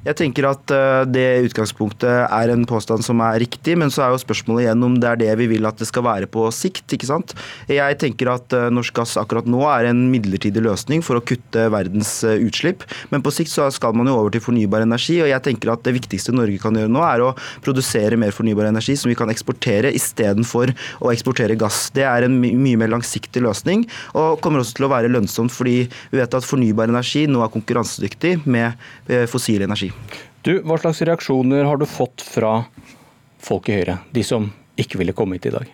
Jeg 0.00 0.16
tenker 0.16 0.46
at 0.48 0.72
eh, 0.72 1.02
det 1.12 1.26
utgangspunktet 1.50 2.22
er 2.24 2.50
en 2.54 2.62
påstand 2.68 3.04
som 3.04 3.20
er 3.20 3.36
riktig, 3.42 3.74
men 3.76 3.90
så 3.92 4.06
er 4.06 4.14
jo 4.14 4.22
spørsmålet 4.22 4.64
igjen 4.64 4.84
om 4.86 4.94
det 4.96 5.10
er 5.10 5.18
det 5.20 5.34
vi 5.42 5.48
vil 5.50 5.68
at 5.68 5.76
det 5.76 5.90
skal 5.90 6.06
være 6.06 6.28
på 6.32 6.46
sikt. 6.56 6.86
ikke 6.96 7.08
sant? 7.10 7.34
Jeg 7.68 7.98
tenker 8.00 8.30
at 8.32 8.56
eh, 8.56 8.70
norsk 8.72 8.96
gass 8.96 9.18
akkurat 9.20 9.44
nå 9.44 9.60
er 9.68 9.90
en 9.90 10.06
midlertidig 10.08 10.62
løsning 10.64 11.04
for 11.04 11.20
å 11.20 11.24
kutte 11.28 11.66
verdens 11.74 12.14
eh, 12.24 12.40
utslipp, 12.46 12.86
men 13.12 13.20
på 13.20 13.32
sikt 13.36 13.52
så 13.52 13.66
skal 13.76 13.92
man 13.98 14.08
jo 14.08 14.16
over 14.22 14.32
til 14.32 14.44
fornybar 14.44 14.86
energi. 14.86 15.18
og 15.20 15.28
jeg 15.28 15.44
tenker 15.44 15.74
at 15.74 15.84
Det 15.84 15.92
viktigste 15.98 16.32
Norge 16.32 16.56
kan 16.62 16.80
gjøre 16.80 16.94
nå, 16.96 17.04
er 17.04 17.26
å 17.26 17.34
produsere 17.60 18.16
mer 18.16 18.32
fornybar 18.32 18.70
energi 18.70 18.96
som 18.96 19.12
vi 19.12 19.18
kan 19.20 19.28
eksportere, 19.28 19.92
istedenfor 19.92 20.72
å 21.04 21.12
eksportere 21.12 21.60
gass. 21.60 21.90
Det 21.92 22.08
er 22.08 22.24
en 22.24 22.40
mye 22.40 22.80
mer 22.80 22.94
langsiktig 22.96 23.44
løsning, 23.44 23.84
og 24.16 24.40
kommer 24.40 24.64
også 24.64 24.80
til 24.80 24.88
å 24.88 24.92
være 24.96 25.12
lønnsomt 25.12 25.52
fordi 25.52 25.82
vi 25.92 26.22
vet 26.22 26.40
at 26.40 26.48
fornybar 26.48 26.88
energi 26.88 27.26
nå 27.28 27.44
er 27.44 27.52
konkurransedyktig 27.52 28.38
med 28.48 29.28
fossil 29.28 29.68
energi. 29.68 29.89
Du, 30.46 30.54
Hva 30.64 30.78
slags 30.80 31.02
reaksjoner 31.04 31.68
har 31.68 31.80
du 31.80 31.86
fått 31.88 32.24
fra 32.24 32.62
folk 33.40 33.68
i 33.68 33.80
Høyre, 33.80 34.00
de 34.12 34.24
som 34.24 34.48
ikke 34.80 35.00
ville 35.00 35.16
komme 35.16 35.36
hit 35.36 35.50
i 35.50 35.54
dag? 35.54 35.70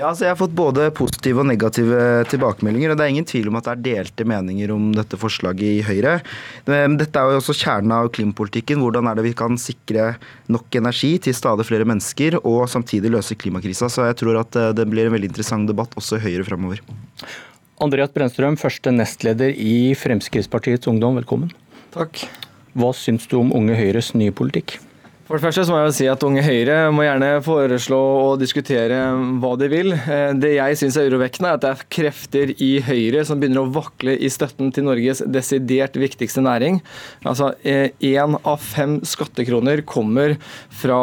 Ja, 0.00 0.08
altså 0.08 0.24
Jeg 0.24 0.32
har 0.32 0.38
fått 0.40 0.54
både 0.56 0.86
positive 0.96 1.42
og 1.42 1.48
negative 1.50 2.24
tilbakemeldinger. 2.30 2.92
og 2.92 2.96
Det 2.96 3.04
er 3.04 3.12
ingen 3.12 3.26
tvil 3.28 3.50
om 3.50 3.58
at 3.58 3.66
det 3.66 3.72
er 3.72 3.82
delte 3.84 4.24
meninger 4.24 4.72
om 4.72 4.86
dette 4.96 5.18
forslaget 5.20 5.66
i 5.66 5.82
Høyre. 5.84 6.14
Dette 6.64 7.20
er 7.20 7.34
jo 7.34 7.40
også 7.42 7.56
kjernen 7.58 7.92
av 7.98 8.08
klimapolitikken. 8.14 8.80
Hvordan 8.80 9.10
er 9.10 9.18
det 9.18 9.26
vi 9.26 9.34
kan 9.36 9.60
sikre 9.60 10.14
nok 10.48 10.80
energi 10.80 11.12
til 11.20 11.36
stadig 11.36 11.68
flere 11.68 11.88
mennesker, 11.88 12.38
og 12.40 12.64
samtidig 12.72 13.12
løse 13.12 13.36
klimakrisa. 13.36 13.90
Så 13.92 14.08
jeg 14.08 14.20
tror 14.22 14.40
at 14.40 14.56
eh, 14.56 14.72
det 14.78 14.88
blir 14.88 15.10
en 15.10 15.16
veldig 15.16 15.32
interessant 15.34 15.68
debatt 15.68 15.92
også 16.00 16.16
i 16.16 16.24
Høyre 16.24 16.48
framover. 16.48 16.80
Andreas 17.80 18.12
Brennstrøm, 18.14 18.56
første 18.60 18.92
nestleder 18.94 19.52
i 19.52 19.92
Fremskrittspartiets 19.98 20.88
Ungdom, 20.88 21.20
velkommen. 21.20 21.52
Takk. 21.92 22.24
Hva 22.78 22.92
syns 22.94 23.26
du 23.30 23.40
om 23.40 23.50
Unge 23.56 23.74
Høyres 23.78 24.14
nye 24.14 24.34
politikk? 24.34 24.78
For 25.30 25.38
det 25.38 25.44
første 25.44 25.62
så 25.62 25.70
må 25.70 25.76
jeg 25.78 25.86
jo 25.86 25.94
si 25.94 26.06
at 26.10 26.24
Unge 26.26 26.42
Høyre 26.42 26.76
må 26.90 27.04
gjerne 27.04 27.26
foreslå 27.46 27.98
og 28.32 28.40
diskutere 28.40 28.96
hva 29.38 29.52
de 29.60 29.68
vil. 29.70 29.92
Eh, 29.94 30.32
det 30.34 30.56
jeg 30.56 30.78
syns 30.80 30.96
er 30.98 31.06
urovekkende, 31.06 31.52
er 31.52 31.58
at 31.60 31.62
det 31.62 31.70
er 31.70 31.84
krefter 31.94 32.50
i 32.58 32.70
Høyre 32.82 33.22
som 33.28 33.38
begynner 33.38 33.62
å 33.62 33.70
vakle 33.70 34.16
i 34.18 34.26
støtten 34.26 34.72
til 34.74 34.88
Norges 34.88 35.22
desidert 35.30 35.94
viktigste 36.02 36.42
næring. 36.42 36.80
Altså 37.22 37.52
Én 37.62 38.34
av 38.42 38.58
fem 38.58 38.98
skattekroner 39.06 39.84
kommer 39.86 40.34
fra 40.82 40.98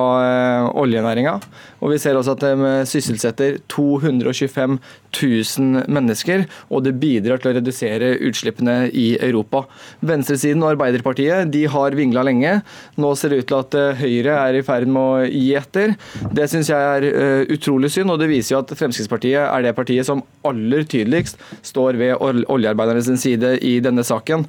oljenæringa. 0.75 1.37
Og 1.81 1.93
vi 1.93 1.99
ser 2.01 2.17
også 2.17 2.35
at 2.35 2.43
de 2.43 2.71
sysselsetter 2.89 3.59
225 3.69 4.77
000 5.17 5.85
mennesker, 5.91 6.45
og 6.73 6.83
det 6.85 6.95
bidrar 7.01 7.41
til 7.41 7.51
å 7.51 7.57
redusere 7.57 8.15
utslippene 8.27 8.77
i 8.89 9.07
Europa. 9.23 9.63
Venstresiden 10.05 10.63
og 10.65 10.73
Arbeiderpartiet 10.75 11.51
de 11.53 11.65
har 11.71 11.97
vingla 11.97 12.25
lenge. 12.27 12.57
Nå 12.97 13.13
ser 13.17 13.33
det 13.33 13.43
ut 13.43 13.49
til 13.51 13.61
at 13.61 13.77
Høyre 14.01 14.39
er 14.41 14.59
i 14.59 14.63
ferd 14.65 14.89
med 14.89 15.01
å 15.01 15.27
gi 15.27 15.53
etter. 15.57 15.95
Det 16.33 16.49
syns 16.51 16.71
jeg 16.73 16.97
er 16.97 17.07
uh, 17.07 17.53
utrolig 17.53 17.91
synd, 17.93 18.13
og 18.13 18.21
det 18.21 18.31
viser 18.31 18.55
jo 18.55 18.63
at 18.63 18.73
Fremskrittspartiet 18.77 19.43
er 19.43 19.65
det 19.65 19.75
partiet 19.77 20.07
som 20.07 20.23
aller 20.47 20.85
tydeligst 20.89 21.39
står 21.65 21.99
ved 21.99 22.17
oljearbeidernes 22.21 23.09
side 23.21 23.57
i 23.65 23.77
denne 23.83 24.05
saken. 24.07 24.45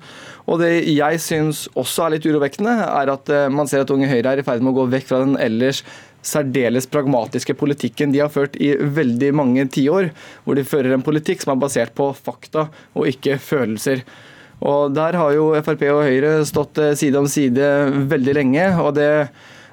Og 0.49 0.63
Det 0.63 0.71
jeg 0.89 1.21
syns 1.21 1.67
også 1.77 2.07
er 2.07 2.15
litt 2.17 2.27
urovekkende, 2.27 2.73
er 2.89 3.13
at 3.13 3.33
uh, 3.33 3.47
man 3.53 3.69
ser 3.71 3.85
at 3.85 3.93
Unge 3.93 4.09
Høyre 4.11 4.33
er 4.33 4.43
i 4.43 4.47
ferd 4.47 4.65
med 4.65 4.73
å 4.73 4.81
gå 4.81 4.89
vekk 4.97 5.11
fra 5.11 5.23
den 5.25 5.37
ellers 5.41 5.85
særdeles 6.29 6.89
pragmatiske 6.93 7.57
politikken 7.59 8.13
de 8.15 8.23
har 8.23 8.33
ført 8.33 8.57
i 8.61 8.75
veldig 8.77 9.33
mange 9.37 9.67
tiår, 9.75 10.11
hvor 10.45 10.59
de 10.59 10.67
fører 10.69 10.95
en 10.95 11.05
politikk 11.05 11.45
som 11.45 11.55
er 11.55 11.63
basert 11.65 11.95
på 11.97 12.11
fakta 12.17 12.69
og 12.95 13.09
ikke 13.11 13.39
følelser. 13.43 14.05
Og 14.59 14.95
Der 14.95 15.15
har 15.15 15.33
jo 15.37 15.53
Frp 15.63 15.85
og 15.93 16.03
Høyre 16.07 16.33
stått 16.49 16.79
eh, 16.83 16.97
side 16.99 17.21
om 17.21 17.29
side 17.31 17.69
veldig 18.11 18.35
lenge. 18.35 18.67
og 18.83 18.95
det 18.99 19.11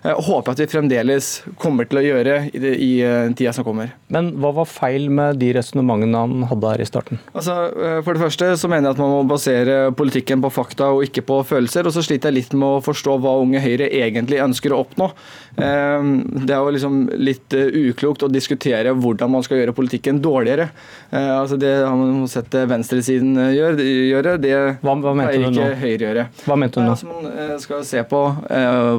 jeg 0.06 0.22
håper 0.27 0.53
at 0.53 0.60
vi 0.61 0.68
fremdeles 0.69 1.27
kommer 1.61 1.88
til 1.90 1.98
å 1.98 2.03
gjøre 2.03 2.36
i, 2.52 2.60
det, 2.61 2.73
i 2.84 2.90
uh, 3.02 3.32
tida 3.34 3.53
som 3.56 3.65
kommer. 3.65 3.95
Men 4.14 4.30
hva 4.41 4.52
var 4.60 4.68
feil 4.69 5.07
med 5.10 5.40
de 5.41 5.49
resonnementene 5.57 6.19
han 6.22 6.45
hadde 6.52 6.73
her 6.73 6.84
i 6.84 6.88
starten? 6.88 7.22
Altså, 7.34 7.56
uh, 7.73 7.99
for 8.06 8.14
det 8.14 8.22
første 8.22 8.52
så 8.61 8.69
mener 8.69 8.90
jeg 8.90 8.98
at 8.98 9.02
man 9.02 9.14
må 9.15 9.23
basere 9.30 9.77
politikken 9.98 10.44
på 10.44 10.52
fakta 10.53 10.91
og 10.94 11.07
ikke 11.07 11.26
på 11.26 11.40
følelser. 11.49 11.90
Og 11.90 11.95
så 11.95 12.03
sliter 12.06 12.30
jeg 12.30 12.38
litt 12.38 12.53
med 12.53 12.77
å 12.77 12.84
forstå 12.86 13.18
hva 13.23 13.34
Unge 13.41 13.64
Høyre 13.64 13.90
egentlig 13.90 14.44
ønsker 14.44 14.76
å 14.76 14.84
oppnå. 14.86 15.10
Det 15.56 16.52
er 16.52 16.60
jo 16.60 16.72
liksom 16.76 16.95
litt 17.15 17.53
uklokt 17.56 18.26
å 18.26 18.30
diskutere 18.32 18.91
hvordan 18.91 19.32
man 19.32 19.44
skal 19.45 19.61
gjøre 19.61 19.76
politikken 19.77 20.19
dårligere. 20.23 20.68
altså 21.11 21.56
Det 21.60 21.72
har 21.80 21.95
man 21.95 22.27
sett 22.27 22.57
venstresiden 22.68 23.38
gjøre, 23.56 24.36
det 24.44 24.52
hva, 24.84 24.98
hva 24.99 25.14
pleier 25.15 25.48
ikke 25.48 25.69
Høyre 25.80 26.10
gjøre. 26.10 26.27
Hva 26.44 26.60
mente 26.60 26.82
du 26.82 26.90
nå? 26.90 26.95
Altså, 26.98 27.07
man 27.07 27.64
skal 27.64 27.86
se 27.88 28.03
på 28.10 28.22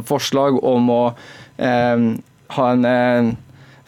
forslag 0.08 0.62
om 0.64 0.90
å 0.94 0.95
eh, 1.56 2.06
ha 2.56 2.70
en 2.72 2.88
eh, 2.90 3.34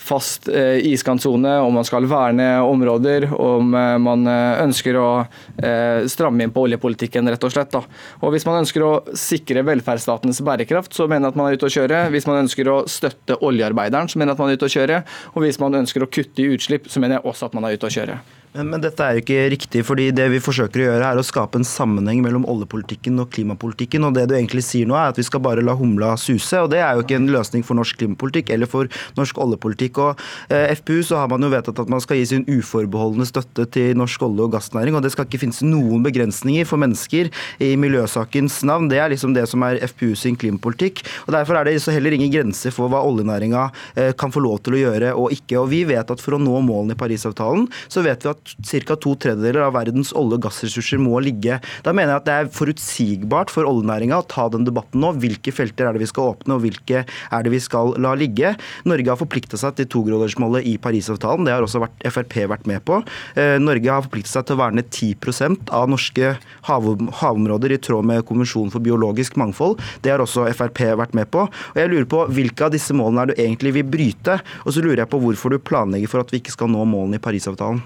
fast 0.08 0.48
eh, 0.48 0.86
iskantsone, 0.86 1.58
om 1.58 1.74
man 1.74 1.84
skal 1.84 2.06
verne 2.08 2.60
områder, 2.60 3.28
om 3.34 3.74
man 4.02 4.26
eh, 4.30 4.62
ønsker 4.62 4.96
å 4.96 5.08
eh, 5.20 6.06
stramme 6.08 6.46
inn 6.46 6.54
på 6.54 6.64
oljepolitikken, 6.68 7.28
rett 7.28 7.44
og 7.44 7.52
slett. 7.52 7.72
Da. 7.74 7.82
Og 8.22 8.32
Hvis 8.32 8.46
man 8.48 8.60
ønsker 8.62 8.84
å 8.86 8.92
sikre 9.18 9.64
velferdsstatens 9.66 10.40
bærekraft, 10.46 10.94
så 10.96 11.08
mener 11.10 11.28
jeg 11.28 11.34
at 11.34 11.40
man 11.40 11.50
er 11.50 11.58
ute 11.58 11.68
å 11.68 11.74
kjøre. 11.76 12.02
Hvis 12.14 12.28
man 12.30 12.42
ønsker 12.44 12.72
å 12.72 12.80
støtte 12.88 13.40
oljearbeideren, 13.44 14.08
så 14.08 14.20
mener 14.20 14.32
jeg 14.32 14.38
at 14.38 14.44
man 14.44 14.52
er 14.52 14.60
ute 14.60 14.70
å 14.70 14.76
kjøre. 14.78 15.02
Og 15.34 15.44
hvis 15.44 15.60
man 15.62 15.80
ønsker 15.82 16.04
å 16.04 16.10
kutte 16.10 16.44
i 16.44 16.50
utslipp, 16.54 16.88
så 16.88 17.02
mener 17.02 17.18
jeg 17.18 17.28
også 17.28 17.50
at 17.50 17.58
man 17.58 17.68
er 17.68 17.76
ute 17.76 17.90
å 17.90 17.96
kjøre. 17.98 18.20
Men, 18.58 18.72
men, 18.72 18.80
dette 18.82 19.04
er 19.04 19.14
jo 19.14 19.20
ikke 19.22 19.42
riktig, 19.52 19.80
fordi 19.86 20.08
det 20.10 20.24
vi 20.32 20.40
forsøker 20.42 20.80
å 20.82 20.86
gjøre 20.88 21.08
er 21.12 21.18
å 21.20 21.22
skape 21.22 21.60
en 21.60 21.66
sammenheng 21.66 22.24
mellom 22.24 22.42
oljepolitikken 22.50 23.20
og 23.22 23.28
klimapolitikken. 23.30 24.02
og 24.02 24.16
Det 24.16 24.24
du 24.26 24.32
egentlig 24.34 24.64
sier 24.66 24.88
nå 24.88 24.96
er 24.98 25.12
at 25.12 25.18
vi 25.20 25.24
skal 25.28 25.44
bare 25.44 25.62
la 25.62 25.76
humla 25.78 26.16
suse. 26.18 26.58
og 26.58 26.72
Det 26.72 26.80
er 26.82 26.96
jo 26.96 27.04
ikke 27.04 27.20
en 27.20 27.28
løsning 27.30 27.62
for 27.62 27.78
norsk 27.78 28.00
klimapolitikk 28.00 28.50
eller 28.50 28.66
for 28.66 28.90
norsk 29.14 29.38
oljepolitikk. 29.38 30.00
og 30.02 30.18
eh, 30.50 30.74
FPU 30.74 31.04
så 31.06 31.20
har 31.20 31.30
man 31.30 31.46
jo 31.46 31.52
vedtatt 31.52 31.78
at 31.78 31.92
man 31.92 32.02
skal 32.02 32.18
gi 32.18 32.24
sin 32.32 32.46
uforbeholdne 32.50 33.28
støtte 33.30 33.68
til 33.76 33.94
norsk 33.94 34.26
olje- 34.26 34.48
og 34.48 34.50
gassnæring. 34.56 34.98
og 34.98 35.06
Det 35.06 35.14
skal 35.14 35.30
ikke 35.30 35.42
finnes 35.44 35.62
noen 35.62 36.02
begrensninger 36.02 36.66
for 36.66 36.82
mennesker 36.82 37.30
i 37.62 37.70
miljøsakens 37.78 38.64
navn. 38.66 38.90
Det 38.90 38.98
er 38.98 39.14
liksom 39.14 39.38
det 39.38 39.46
som 39.46 39.62
er 39.62 39.78
FPU 39.86 40.16
sin 40.18 40.34
klimapolitikk. 40.34 41.04
og 41.28 41.36
Derfor 41.36 41.60
er 41.60 41.70
det 41.70 41.76
så 41.78 41.94
heller 41.94 42.10
ingen 42.10 42.34
grenser 42.34 42.74
for 42.74 42.90
hva 42.90 43.06
oljenæringa 43.06 43.70
eh, 43.94 44.10
kan 44.18 44.34
få 44.34 44.42
lov 44.42 44.64
til 44.66 44.74
å 44.74 44.82
gjøre 44.82 45.14
og 45.14 45.30
ikke. 45.30 45.62
og 45.62 45.70
Vi 45.70 45.84
vet 45.86 46.10
at 46.10 46.18
for 46.18 46.34
å 46.34 46.42
nå 46.42 46.58
målene 46.58 46.98
i 46.98 47.02
Parisavtalen, 47.06 47.70
så 47.86 48.02
vet 48.02 48.26
vi 48.26 48.34
at 48.34 48.47
ca. 48.56 48.96
to 48.96 49.14
tredjedeler 49.20 49.66
av 49.66 49.74
verdens 49.76 50.12
olje- 50.16 50.38
og 50.38 50.44
gassressurser 50.46 51.00
må 51.02 51.20
ligge. 51.22 51.60
Da 51.84 51.92
mener 51.92 52.14
jeg 52.14 52.22
at 52.22 52.28
det 52.28 52.36
er 52.36 52.52
forutsigbart 52.54 53.52
for 53.52 53.68
oljenæringa 53.68 54.20
å 54.20 54.26
ta 54.28 54.48
den 54.52 54.66
debatten 54.66 55.02
nå. 55.02 55.12
Hvilke 55.18 55.52
felter 55.54 55.88
er 55.88 55.96
det 55.96 56.04
vi 56.04 56.10
skal 56.10 56.34
åpne, 56.34 56.56
og 56.56 56.64
hvilke 56.64 57.04
er 57.04 57.44
det 57.44 57.52
vi 57.52 57.60
skal 57.62 57.94
la 58.00 58.14
ligge? 58.18 58.54
Norge 58.88 59.12
har 59.12 59.20
forplikta 59.20 59.58
seg 59.60 59.78
til 59.78 59.88
togradersmålet 59.90 60.66
i 60.68 60.76
Parisavtalen. 60.82 61.46
Det 61.46 61.54
har 61.54 61.64
også 61.64 61.82
vært, 61.84 62.06
Frp 62.08 62.36
vært 62.50 62.68
med 62.70 62.84
på. 62.88 63.00
Eh, 63.38 63.58
Norge 63.62 63.92
har 63.92 64.04
forpliktet 64.06 64.32
seg 64.32 64.46
til 64.48 64.58
å 64.58 64.62
verne 64.62 64.84
10% 64.84 65.72
av 65.74 65.88
norske 65.90 66.34
hav 66.68 66.88
havområder 67.20 67.74
i 67.74 67.80
tråd 67.82 68.06
med 68.08 68.24
Konvensjonen 68.28 68.72
for 68.72 68.84
biologisk 68.84 69.36
mangfold. 69.40 69.78
Det 70.02 70.12
har 70.12 70.22
også 70.24 70.48
Frp 70.54 70.84
vært 70.98 71.16
med 71.18 71.30
på. 71.32 71.46
Og 71.48 71.78
jeg 71.78 71.92
lurer 71.92 72.08
på 72.08 72.24
Hvilke 72.28 72.66
av 72.66 72.74
disse 72.74 72.94
målene 72.96 73.24
er 73.24 73.30
du 73.30 73.42
egentlig 73.42 73.74
vil 73.78 73.88
bryte? 73.88 74.38
Og 74.64 74.74
så 74.74 74.84
lurer 74.84 75.02
jeg 75.02 75.12
på 75.12 75.20
hvorfor 75.22 75.54
du 75.54 75.62
planlegger 75.62 76.10
for 76.10 76.22
at 76.22 76.32
vi 76.32 76.42
ikke 76.42 76.54
skal 76.54 76.70
nå 76.72 76.84
målene 76.88 77.18
i 77.18 77.22
Parisavtalen. 77.22 77.82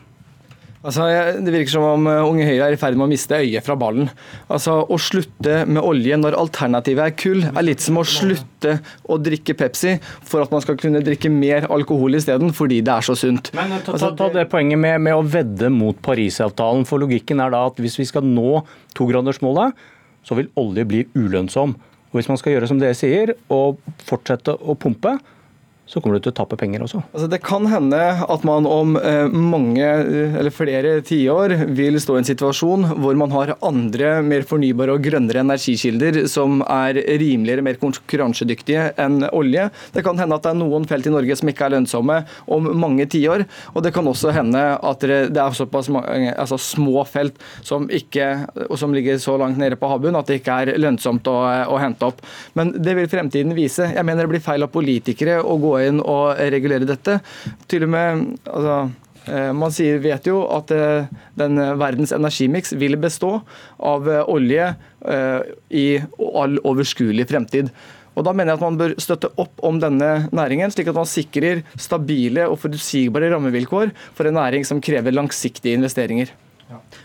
Altså, 0.82 1.06
Det 1.38 1.52
virker 1.54 1.70
som 1.70 1.84
om 1.86 2.08
uh, 2.10 2.26
Unge 2.26 2.46
Høyre 2.46 2.66
er 2.66 2.74
i 2.74 2.80
ferd 2.80 2.96
med 2.98 3.06
å 3.06 3.10
miste 3.12 3.38
øyet 3.38 3.62
fra 3.66 3.76
ballen. 3.78 4.08
Altså, 4.50 4.80
Å 4.82 4.98
slutte 4.98 5.62
med 5.70 5.82
olje 5.82 6.18
når 6.18 6.36
alternativet 6.40 7.04
er 7.04 7.14
kull, 7.18 7.44
er 7.46 7.66
litt 7.66 7.84
som 7.84 8.00
å 8.00 8.06
slutte 8.06 8.78
å 9.06 9.18
drikke 9.22 9.54
Pepsi 9.58 9.94
for 10.26 10.42
at 10.42 10.54
man 10.54 10.64
skal 10.64 10.78
kunne 10.80 11.02
drikke 11.04 11.30
mer 11.32 11.68
alkohol 11.72 12.18
isteden, 12.18 12.50
fordi 12.56 12.80
det 12.84 12.96
er 12.96 13.06
så 13.06 13.16
sunt. 13.18 13.52
Men 13.56 13.72
Ta, 13.72 13.80
ta, 13.86 13.94
altså, 13.94 14.10
ta 14.18 14.28
det 14.34 14.48
poenget 14.52 14.80
med, 14.82 14.98
med, 15.06 15.14
å 15.16 15.22
vedde 15.26 15.70
mot 15.72 15.98
Parisavtalen. 16.02 16.84
for 16.88 17.02
Logikken 17.02 17.40
er 17.42 17.54
da 17.54 17.64
at 17.70 17.78
hvis 17.82 17.98
vi 18.00 18.08
skal 18.10 18.26
nå 18.26 18.64
togradersmålet, 18.98 19.78
så 20.26 20.38
vil 20.38 20.50
olje 20.58 20.84
bli 20.86 21.04
ulønnsom. 21.14 21.76
Og 22.12 22.18
Hvis 22.18 22.28
man 22.28 22.38
skal 22.38 22.56
gjøre 22.56 22.68
som 22.68 22.82
dere 22.82 22.98
sier, 22.98 23.32
og 23.54 23.80
fortsette 24.04 24.54
å 24.58 24.76
pumpe, 24.78 25.16
så 25.92 26.00
kommer 26.00 26.16
du 26.16 26.24
til 26.24 26.32
å 26.32 26.36
tape 26.38 26.56
penger 26.56 26.86
også. 26.86 27.02
Altså, 27.12 27.26
det 27.28 27.42
kan 27.44 27.66
hende 27.68 28.00
at 28.24 28.44
man 28.48 28.64
om 28.68 28.94
eh, 28.96 29.28
mange 29.28 29.84
eh, 29.84 30.36
eller 30.40 30.54
flere 30.54 30.94
tiår 31.04 31.52
vil 31.76 31.98
stå 32.00 32.16
i 32.16 32.22
en 32.22 32.28
situasjon 32.30 32.86
hvor 33.02 33.18
man 33.20 33.34
har 33.34 33.52
andre 33.60 34.14
mer 34.24 34.46
fornybare 34.48 34.94
og 34.96 35.04
grønnere 35.04 35.42
energikilder 35.44 36.22
som 36.32 36.62
er 36.64 36.96
rimeligere, 37.20 37.64
mer 37.66 37.76
konkurransedyktige 37.82 38.86
enn 39.02 39.20
olje. 39.36 39.66
Det 39.92 40.04
kan 40.06 40.16
hende 40.20 40.38
at 40.38 40.46
det 40.46 40.54
er 40.54 40.60
noen 40.62 40.88
felt 40.88 41.10
i 41.10 41.12
Norge 41.12 41.36
som 41.36 41.52
ikke 41.52 41.68
er 41.68 41.74
lønnsomme 41.76 42.22
om 42.56 42.70
mange 42.80 43.04
tiår. 43.12 43.44
Og 43.74 43.84
det 43.84 43.92
kan 43.92 44.08
også 44.08 44.32
hende 44.32 44.64
at 44.80 45.04
det 45.04 45.44
er 45.44 45.58
såpass 45.58 45.92
mange, 45.92 46.32
altså 46.32 46.56
små 46.56 47.04
felt 47.08 47.36
som, 47.60 47.84
ikke, 47.92 48.30
som 48.80 48.96
ligger 48.96 49.20
så 49.20 49.36
langt 49.40 49.60
nede 49.60 49.76
på 49.76 49.92
havbunnen 49.92 50.22
at 50.22 50.30
det 50.30 50.40
ikke 50.40 50.56
er 50.64 50.72
lønnsomt 50.80 51.28
å, 51.28 51.36
å 51.68 51.76
hente 51.82 52.08
opp. 52.08 52.24
Men 52.56 52.72
det 52.80 52.96
vil 52.96 53.12
fremtiden 53.12 53.52
vise. 53.58 53.92
Jeg 53.92 54.08
mener 54.08 54.24
det 54.24 54.38
blir 54.38 54.44
feil 54.44 54.64
av 54.64 54.72
politikere 54.72 55.36
å 55.44 55.60
gå 55.60 55.76
inn 55.88 56.02
og 56.02 56.36
regulere 56.52 56.88
dette. 56.88 57.18
Til 57.70 57.86
og 57.86 57.92
med 57.94 58.26
altså, 58.50 58.76
eh, 59.26 59.50
man 59.56 59.74
sier, 59.74 60.02
vet 60.04 60.28
jo 60.28 60.42
at 60.52 60.70
eh, 60.74 61.08
den 61.38 61.60
verdens 61.80 62.14
energimiks 62.16 62.76
vil 62.78 62.98
bestå 63.00 63.38
av 63.78 64.08
eh, 64.10 64.22
olje 64.30 64.72
i 65.74 65.86
all 66.22 66.60
overskuelig 66.62 67.26
fremtid. 67.26 67.72
Og 68.12 68.26
Da 68.26 68.34
mener 68.36 68.52
jeg 68.52 68.60
at 68.60 68.64
man 68.66 68.78
bør 68.78 68.94
støtte 69.00 69.32
opp 69.40 69.62
om 69.64 69.80
denne 69.82 70.28
næringen, 70.36 70.70
slik 70.70 70.90
at 70.92 70.98
man 70.98 71.08
sikrer 71.08 71.64
stabile 71.80 72.44
og 72.46 72.60
forutsigbare 72.60 73.32
rammevilkår 73.32 73.90
for 74.14 74.28
en 74.28 74.36
næring 74.36 74.68
som 74.68 74.82
krever 74.84 75.16
langsiktige 75.16 75.78
investeringer. 75.80 76.30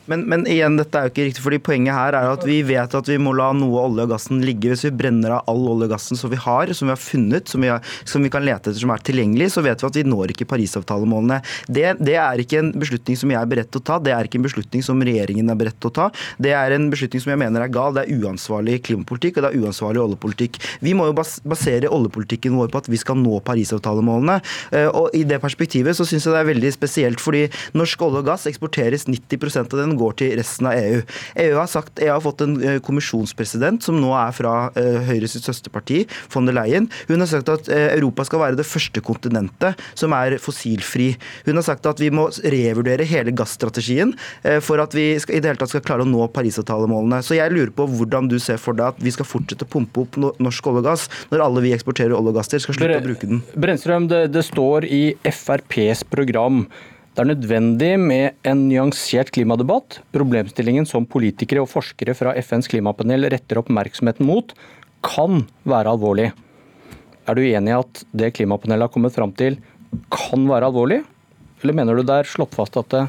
Men, 0.07 0.23
men, 0.30 0.45
igjen, 0.48 0.77
dette 0.80 0.99
er 0.99 1.07
jo 1.07 1.14
ikke 1.14 1.27
riktig, 1.30 1.44
fordi 1.44 1.61
poenget 1.64 1.98
her 1.98 2.15
er 2.19 2.30
at 2.31 2.45
vi 2.48 2.61
vet 2.68 2.94
at 2.95 3.10
vi 3.10 3.18
må 3.22 3.34
la 3.35 3.49
noe 3.56 3.88
olje 3.88 4.06
og 4.06 4.14
gassen 4.14 4.44
ligge. 4.45 4.72
Hvis 4.72 4.85
vi 4.88 4.94
brenner 5.02 5.39
av 5.39 5.52
all 5.52 5.65
olje 5.73 5.89
og 5.89 5.95
gassen 5.95 6.19
som 6.19 6.31
vi 6.31 6.39
har, 6.39 6.72
som 6.77 6.88
vi 6.88 6.95
har 6.95 7.02
funnet, 7.02 7.49
som 7.52 7.64
vi, 7.64 7.72
har, 7.72 7.95
som 8.07 8.23
vi 8.23 8.31
kan 8.34 8.45
lete 8.45 8.57
etter, 8.57 8.81
som 8.81 8.91
er 8.94 9.03
tilgjengelig, 9.06 9.52
så 9.53 9.64
vet 9.65 9.81
vi 9.81 9.89
at 9.89 9.99
vi 9.99 10.06
når 10.07 10.34
ikke 10.34 10.48
Parisavtalemålene. 10.49 11.39
Det, 11.68 11.85
det, 12.03 12.15
er 12.19 12.41
ikke 12.41 12.61
en 12.61 12.72
beslutning 12.77 13.19
som 13.19 13.34
jeg 13.34 13.39
er 13.39 13.49
beredt 13.49 13.72
til 13.73 13.81
å 13.81 13.88
ta, 13.89 13.99
det 14.03 14.14
er 14.15 14.27
ikke 14.27 14.41
en 14.41 14.48
beslutning 14.48 14.85
som 14.85 15.03
regjeringen 15.03 15.52
er 15.53 15.60
beredt 15.60 15.80
til 15.81 15.91
å 15.91 15.95
ta. 15.99 16.07
Det 16.41 16.53
er 16.57 16.76
en 16.76 16.89
beslutning 16.94 17.23
som 17.23 17.34
jeg 17.34 17.41
mener 17.41 17.64
er 17.64 17.73
gal. 17.73 17.95
Det 17.95 18.06
er 18.06 18.23
uansvarlig 18.23 18.80
klimapolitikk, 18.88 19.39
og 19.39 19.48
det 19.48 19.52
er 19.52 19.65
uansvarlig 19.65 20.03
oljepolitikk. 20.03 20.60
Vi 20.85 20.95
må 20.98 21.10
jo 21.10 21.18
basere 21.18 21.91
oljepolitikken 21.94 22.57
vår 22.57 22.72
på 22.73 22.81
at 22.84 22.91
vi 22.91 23.02
skal 23.02 23.19
nå 23.22 23.41
Parisavtalemålene. 23.48 24.39
Eh, 24.76 24.89
og 24.89 25.15
i 25.18 25.23
det 25.27 25.39
perspektivet 25.44 25.98
så 25.98 26.07
syns 26.07 26.27
jeg 26.27 26.35
det 26.35 26.44
er 26.44 26.52
veldig 26.52 26.73
spesielt, 26.76 27.23
fordi 27.23 27.45
norsk 27.77 28.07
olje 28.07 28.23
og 28.23 28.31
gass 28.31 28.48
eksporteres 28.49 29.07
90 29.10 29.56
av 29.61 29.81
den 29.81 29.95
går 29.99 30.17
til 30.21 30.35
resten 30.39 30.69
av 30.69 30.77
EU. 30.77 31.01
EU 31.43 31.55
har, 31.57 31.69
sagt, 31.71 32.01
EU 32.03 32.11
har 32.13 32.23
fått 32.23 32.43
en 32.45 32.57
eh, 32.61 32.79
kommisjonspresident 32.84 33.84
som 33.85 33.99
nå 34.01 34.11
er 34.17 34.34
fra 34.35 34.53
uh, 34.75 34.99
Høyres 35.07 35.38
søsterparti, 35.38 36.03
von 36.34 36.47
der 36.49 36.55
Leyen. 36.57 36.89
Hun 37.09 37.23
har 37.23 37.29
sagt 37.31 37.51
at 37.53 37.69
uh, 37.71 37.88
Europa 37.95 38.25
skal 38.27 38.43
være 38.43 38.59
det 38.59 38.67
første 38.67 39.03
kontinentet 39.05 39.81
som 39.97 40.15
er 40.17 40.38
fossilfri. 40.41 41.11
Hun 41.47 41.59
har 41.59 41.65
sagt 41.65 41.88
at 41.89 42.01
vi 42.01 42.11
må 42.13 42.27
revurdere 42.43 43.07
hele 43.07 43.34
gassstrategien 43.35 44.13
for 44.63 44.81
at 44.81 44.93
vi 44.95 45.09
skal, 45.21 45.38
i 45.38 45.41
det 45.43 45.51
hele 45.51 45.59
tatt 45.59 45.71
skal 45.71 45.84
klare 45.85 46.05
å 46.05 46.09
nå 46.09 46.25
Parisavtalemålene. 46.34 47.21
Så 47.25 47.38
jeg 47.38 47.53
lurer 47.53 47.71
på 47.75 47.88
hvordan 47.89 48.29
du 48.31 48.38
ser 48.41 48.59
for 48.61 48.77
deg 48.77 48.93
at 48.93 49.01
vi 49.03 49.13
skal 49.13 49.27
fortsette 49.27 49.67
å 49.67 49.71
pumpe 49.71 50.03
opp 50.03 50.17
norsk 50.17 50.69
olje 50.71 50.84
og 50.84 50.89
gass 50.89 51.07
når 51.31 51.45
alle 51.45 51.63
vi 51.65 51.73
eksporterer 51.75 52.15
olje 52.17 52.34
og 52.34 52.39
gass 52.39 52.51
til, 52.51 52.63
skal 52.63 52.77
slutte 52.77 52.99
å 53.01 53.07
bruke 53.07 53.29
den. 53.29 53.41
Brennstrøm, 53.57 54.09
det, 54.11 54.27
det 54.35 54.45
står 54.47 54.88
i 54.89 55.03
FrPs 55.27 56.05
program 56.11 56.65
det 57.18 57.23
er 57.23 57.31
nødvendig 57.31 57.94
med 57.98 58.35
en 58.45 58.60
nyansert 58.69 59.31
klimadebatt. 59.34 60.03
Problemstillingen 60.14 60.85
som 60.85 61.07
politikere 61.10 61.64
og 61.64 61.72
forskere 61.72 62.14
fra 62.14 62.35
FNs 62.38 62.69
klimapanel 62.69 63.26
retter 63.34 63.57
oppmerksomheten 63.57 64.27
mot, 64.27 64.53
kan 65.02 65.41
være 65.65 65.95
alvorlig. 65.95 66.27
Er 67.26 67.34
du 67.34 67.41
enig 67.41 67.73
i 67.73 67.80
at 67.80 68.03
det 68.22 68.35
klimapanelet 68.38 68.85
har 68.85 68.94
kommet 68.94 69.18
fram 69.18 69.34
til 69.34 69.57
kan 70.14 70.45
være 70.45 70.69
alvorlig, 70.69 70.99
eller 71.64 71.80
mener 71.80 71.98
du 71.98 72.06
det 72.06 72.19
er 72.22 72.30
slått 72.30 72.53
fast 72.53 72.77
at 72.77 72.94
det 72.94 73.03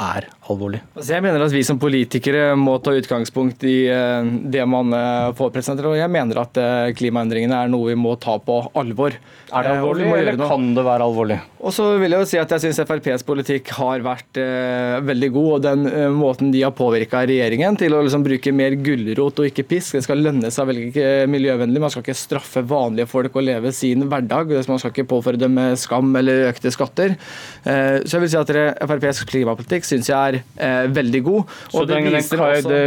er 0.00 0.26
alvorlig? 0.50 0.80
Altså 0.96 1.14
jeg 1.14 1.24
mener 1.24 1.44
at 1.44 1.54
vi 1.54 1.62
som 1.66 1.78
politikere 1.80 2.54
må 2.58 2.76
ta 2.82 2.94
utgangspunkt 2.98 3.64
i 3.68 3.76
eh, 3.92 4.30
det 4.50 4.64
man 4.68 4.92
eh, 4.96 5.30
får 5.38 5.52
presentert. 5.54 5.88
Og 5.90 5.98
jeg 5.98 6.10
mener 6.12 6.42
at 6.42 6.60
eh, 6.60 6.92
klimaendringene 6.98 7.64
er 7.64 7.72
noe 7.72 7.92
vi 7.92 7.98
må 7.98 8.16
ta 8.20 8.36
på 8.42 8.58
alvor. 8.74 9.14
Er 9.54 9.66
det 9.66 9.74
alvorlig, 9.76 10.08
eller 10.18 10.40
kan 10.40 10.72
det 10.74 10.84
være 10.86 11.06
alvorlig? 11.06 11.38
Og 11.64 11.72
så 11.72 11.86
vil 12.00 12.12
jeg 12.12 12.20
jo 12.20 12.28
si 12.28 12.40
at 12.40 12.50
jeg 12.52 12.64
syns 12.66 12.80
FrPs 12.84 13.24
politikk 13.24 13.70
har 13.78 14.02
vært 14.04 14.40
eh, 14.40 14.98
veldig 15.06 15.30
god. 15.36 15.50
Og 15.54 15.62
den 15.64 15.86
eh, 15.88 16.08
måten 16.12 16.50
de 16.52 16.64
har 16.64 16.74
påvirka 16.76 17.22
regjeringen 17.28 17.78
til 17.80 17.94
å 17.94 18.02
liksom 18.04 18.26
bruke 18.26 18.52
mer 18.56 18.76
gulrot 18.84 19.40
og 19.40 19.48
ikke 19.48 19.66
pisk. 19.70 19.96
Det 19.96 20.04
skal 20.04 20.20
lønne 20.24 20.50
seg 20.52 20.66
å 20.66 20.70
velge 20.72 21.06
miljøvennlig. 21.30 21.82
Man 21.84 21.94
skal 21.94 22.04
ikke 22.04 22.18
straffe 22.18 22.64
vanlige 22.68 23.08
folk 23.10 23.38
å 23.38 23.44
leve 23.44 23.72
sin 23.76 24.08
hverdag. 24.10 24.52
Man 24.68 24.82
skal 24.82 24.92
ikke 24.92 25.08
påføre 25.14 25.40
dem 25.40 25.60
skam 25.80 26.12
eller 26.20 26.50
økte 26.50 26.72
skatter. 26.74 27.16
Eh, 27.62 28.02
så 28.04 28.18
jeg 28.18 28.26
vil 28.26 28.34
si 28.34 28.40
at 28.42 28.54
FrPs 28.84 29.24
klimapolitikk 29.30 29.83
syns 29.86 30.10
jeg 30.10 30.16
er 30.16 30.38
eh, 30.40 30.86
veldig 30.94 31.20
god. 31.26 31.54
Så 31.72 31.84
det, 31.88 32.00
det, 32.04 32.22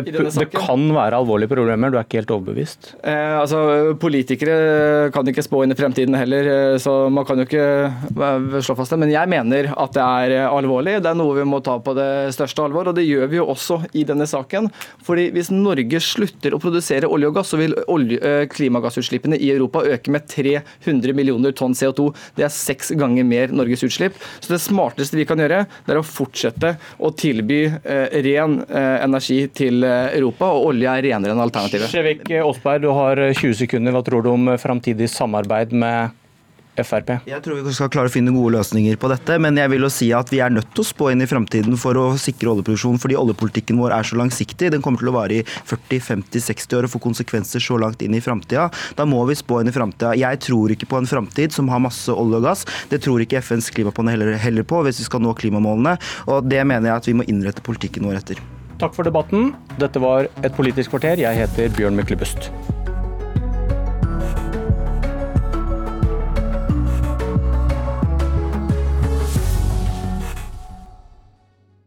det, 0.08 0.26
det, 0.34 0.48
kan 0.54 0.84
være 0.96 1.20
alvorlige 1.20 1.52
problemer, 1.52 1.92
du 1.92 1.98
er 2.00 2.06
ikke 2.06 2.22
helt 2.22 2.34
overbevist? 2.36 2.92
Eh, 3.02 3.36
altså, 3.40 3.94
Politikere 4.02 5.12
kan 5.16 5.28
ikke 5.28 5.46
spå 5.46 5.64
inn 5.64 5.74
i 5.74 5.78
fremtiden 5.78 6.18
heller, 6.18 6.50
eh, 6.54 6.78
så 6.82 6.96
man 7.14 7.28
kan 7.28 7.42
jo 7.42 7.48
ikke 7.48 7.68
eh, 7.88 8.60
slå 8.66 8.78
fast 8.80 8.96
det. 8.96 9.02
Men 9.04 9.14
jeg 9.14 9.32
mener 9.32 9.72
at 9.76 9.96
det 9.98 10.06
er 10.06 10.48
alvorlig. 10.48 10.98
Det 11.04 11.12
er 11.12 11.20
noe 11.20 11.38
vi 11.38 11.48
må 11.48 11.62
ta 11.66 11.78
på 11.84 11.96
det 11.98 12.10
største 12.36 12.66
alvor, 12.66 12.92
og 12.92 12.98
det 12.98 13.08
gjør 13.08 13.32
vi 13.32 13.42
jo 13.42 13.48
også 13.54 13.82
i 13.98 14.06
denne 14.08 14.28
saken. 14.30 14.70
Fordi 15.08 15.30
hvis 15.36 15.52
Norge 15.54 16.02
slutter 16.04 16.56
å 16.56 16.62
produsere 16.62 17.10
olje 17.12 17.32
og 17.32 17.38
gass, 17.40 17.54
så 17.54 17.62
vil 17.62 17.76
olje, 17.88 18.20
klimagassutslippene 18.52 19.40
i 19.40 19.52
Europa 19.54 19.84
øke 19.88 20.14
med 20.14 20.28
300 20.32 21.16
millioner 21.18 21.56
tonn 21.56 21.76
CO2. 21.78 22.10
Det 22.38 22.48
er 22.48 22.54
seks 22.54 22.92
ganger 22.98 23.28
mer 23.28 23.54
Norges 23.56 23.86
utslipp. 23.88 24.18
Så 24.40 24.54
det 24.54 24.62
smarteste 24.64 25.20
vi 25.20 25.28
kan 25.28 25.40
gjøre, 25.42 25.64
det 25.86 25.96
er 25.96 26.02
å 26.02 26.06
fortsette 26.06 26.76
å 26.98 27.12
tilby 27.18 27.64
eh, 27.68 28.20
ren 28.26 28.60
eh, 28.68 29.04
energi 29.06 29.40
til 29.56 29.84
eh, 29.86 30.14
Europa, 30.18 30.52
og 30.56 30.72
olje 30.72 30.94
er 30.94 31.06
renere 31.10 31.36
enn 31.36 31.44
alternativet. 31.44 31.92
Skjevik 31.92 32.32
Aasberg, 32.42 32.86
du 32.86 32.92
har 32.96 33.22
20 33.32 33.60
sekunder. 33.64 33.96
Hva 33.96 34.06
tror 34.06 34.26
du 34.26 34.32
om 34.34 34.54
framtidig 34.62 35.10
samarbeid 35.12 35.76
med 35.78 36.16
Frp? 36.86 37.14
Jeg 37.30 37.44
tror 37.46 37.62
vi 37.66 37.74
skal 37.76 37.92
klare 37.94 38.12
å 38.12 38.14
finne 38.14 38.34
gode 38.36 38.56
løsninger 38.58 38.98
på 39.02 39.10
dette, 39.12 39.38
men 39.42 39.58
jeg 39.58 39.72
vil 39.74 39.86
jo 39.86 39.92
si 39.94 40.10
at 40.16 40.32
vi 40.34 40.42
er 40.44 40.54
nødt 40.54 40.70
til 40.74 40.84
å 40.84 40.88
spå 40.88 41.10
inn 41.14 41.24
i 41.24 41.30
framtiden 41.30 41.78
for 41.80 41.98
å 42.00 42.06
sikre 42.22 42.52
oljeproduksjon, 42.54 43.00
fordi 43.02 43.18
oljepolitikken 43.20 43.80
vår 43.82 43.96
er 43.98 44.10
så 44.10 44.20
langsiktig. 44.20 44.72
Den 44.74 44.84
kommer 44.86 45.02
til 45.02 45.12
å 45.12 45.16
vare 45.16 45.40
i 45.40 45.46
40-50-60 45.70 46.78
år 46.78 46.88
og 46.88 46.94
få 46.96 47.04
konsekvenser 47.08 47.64
så 47.64 47.80
langt 47.82 48.04
inn 48.06 48.18
i 48.18 48.24
framtida. 48.24 48.68
Da 48.98 49.08
må 49.10 49.24
vi 49.30 49.38
spå 49.38 49.62
inn 49.62 49.72
i 49.72 49.76
framtida. 49.76 50.14
Jeg 50.18 50.42
tror 50.46 50.74
ikke 50.76 50.90
på 50.90 51.02
en 51.02 51.10
framtid 51.10 51.56
som 51.56 51.72
har 51.74 51.84
masse 51.84 52.14
olje 52.14 52.42
og 52.42 52.48
gass. 52.50 52.66
Det 52.92 53.02
tror 53.06 53.24
ikke 53.24 53.42
FNs 53.42 53.72
klimapanel 53.74 54.18
heller, 54.18 54.38
heller 54.42 54.68
på, 54.68 54.84
hvis 54.86 55.02
vi 55.02 55.08
skal 55.10 55.24
nå 55.24 55.34
klimamålene. 55.38 55.98
Og 56.32 56.48
det 56.50 56.64
mener 56.68 56.92
jeg 56.92 57.04
at 57.04 57.10
vi 57.10 57.18
må 57.18 57.28
innrette 57.28 57.66
politikken 57.66 58.08
vår 58.08 58.22
etter. 58.22 58.44
Takk 58.78 58.94
for 58.94 59.08
debatten. 59.08 59.56
Dette 59.82 60.02
var 60.02 60.30
Et 60.46 60.54
politisk 60.54 60.94
kvarter. 60.94 61.18
Jeg 61.24 61.42
heter 61.42 61.74
Bjørn 61.74 61.98
Myklebust. 61.98 62.52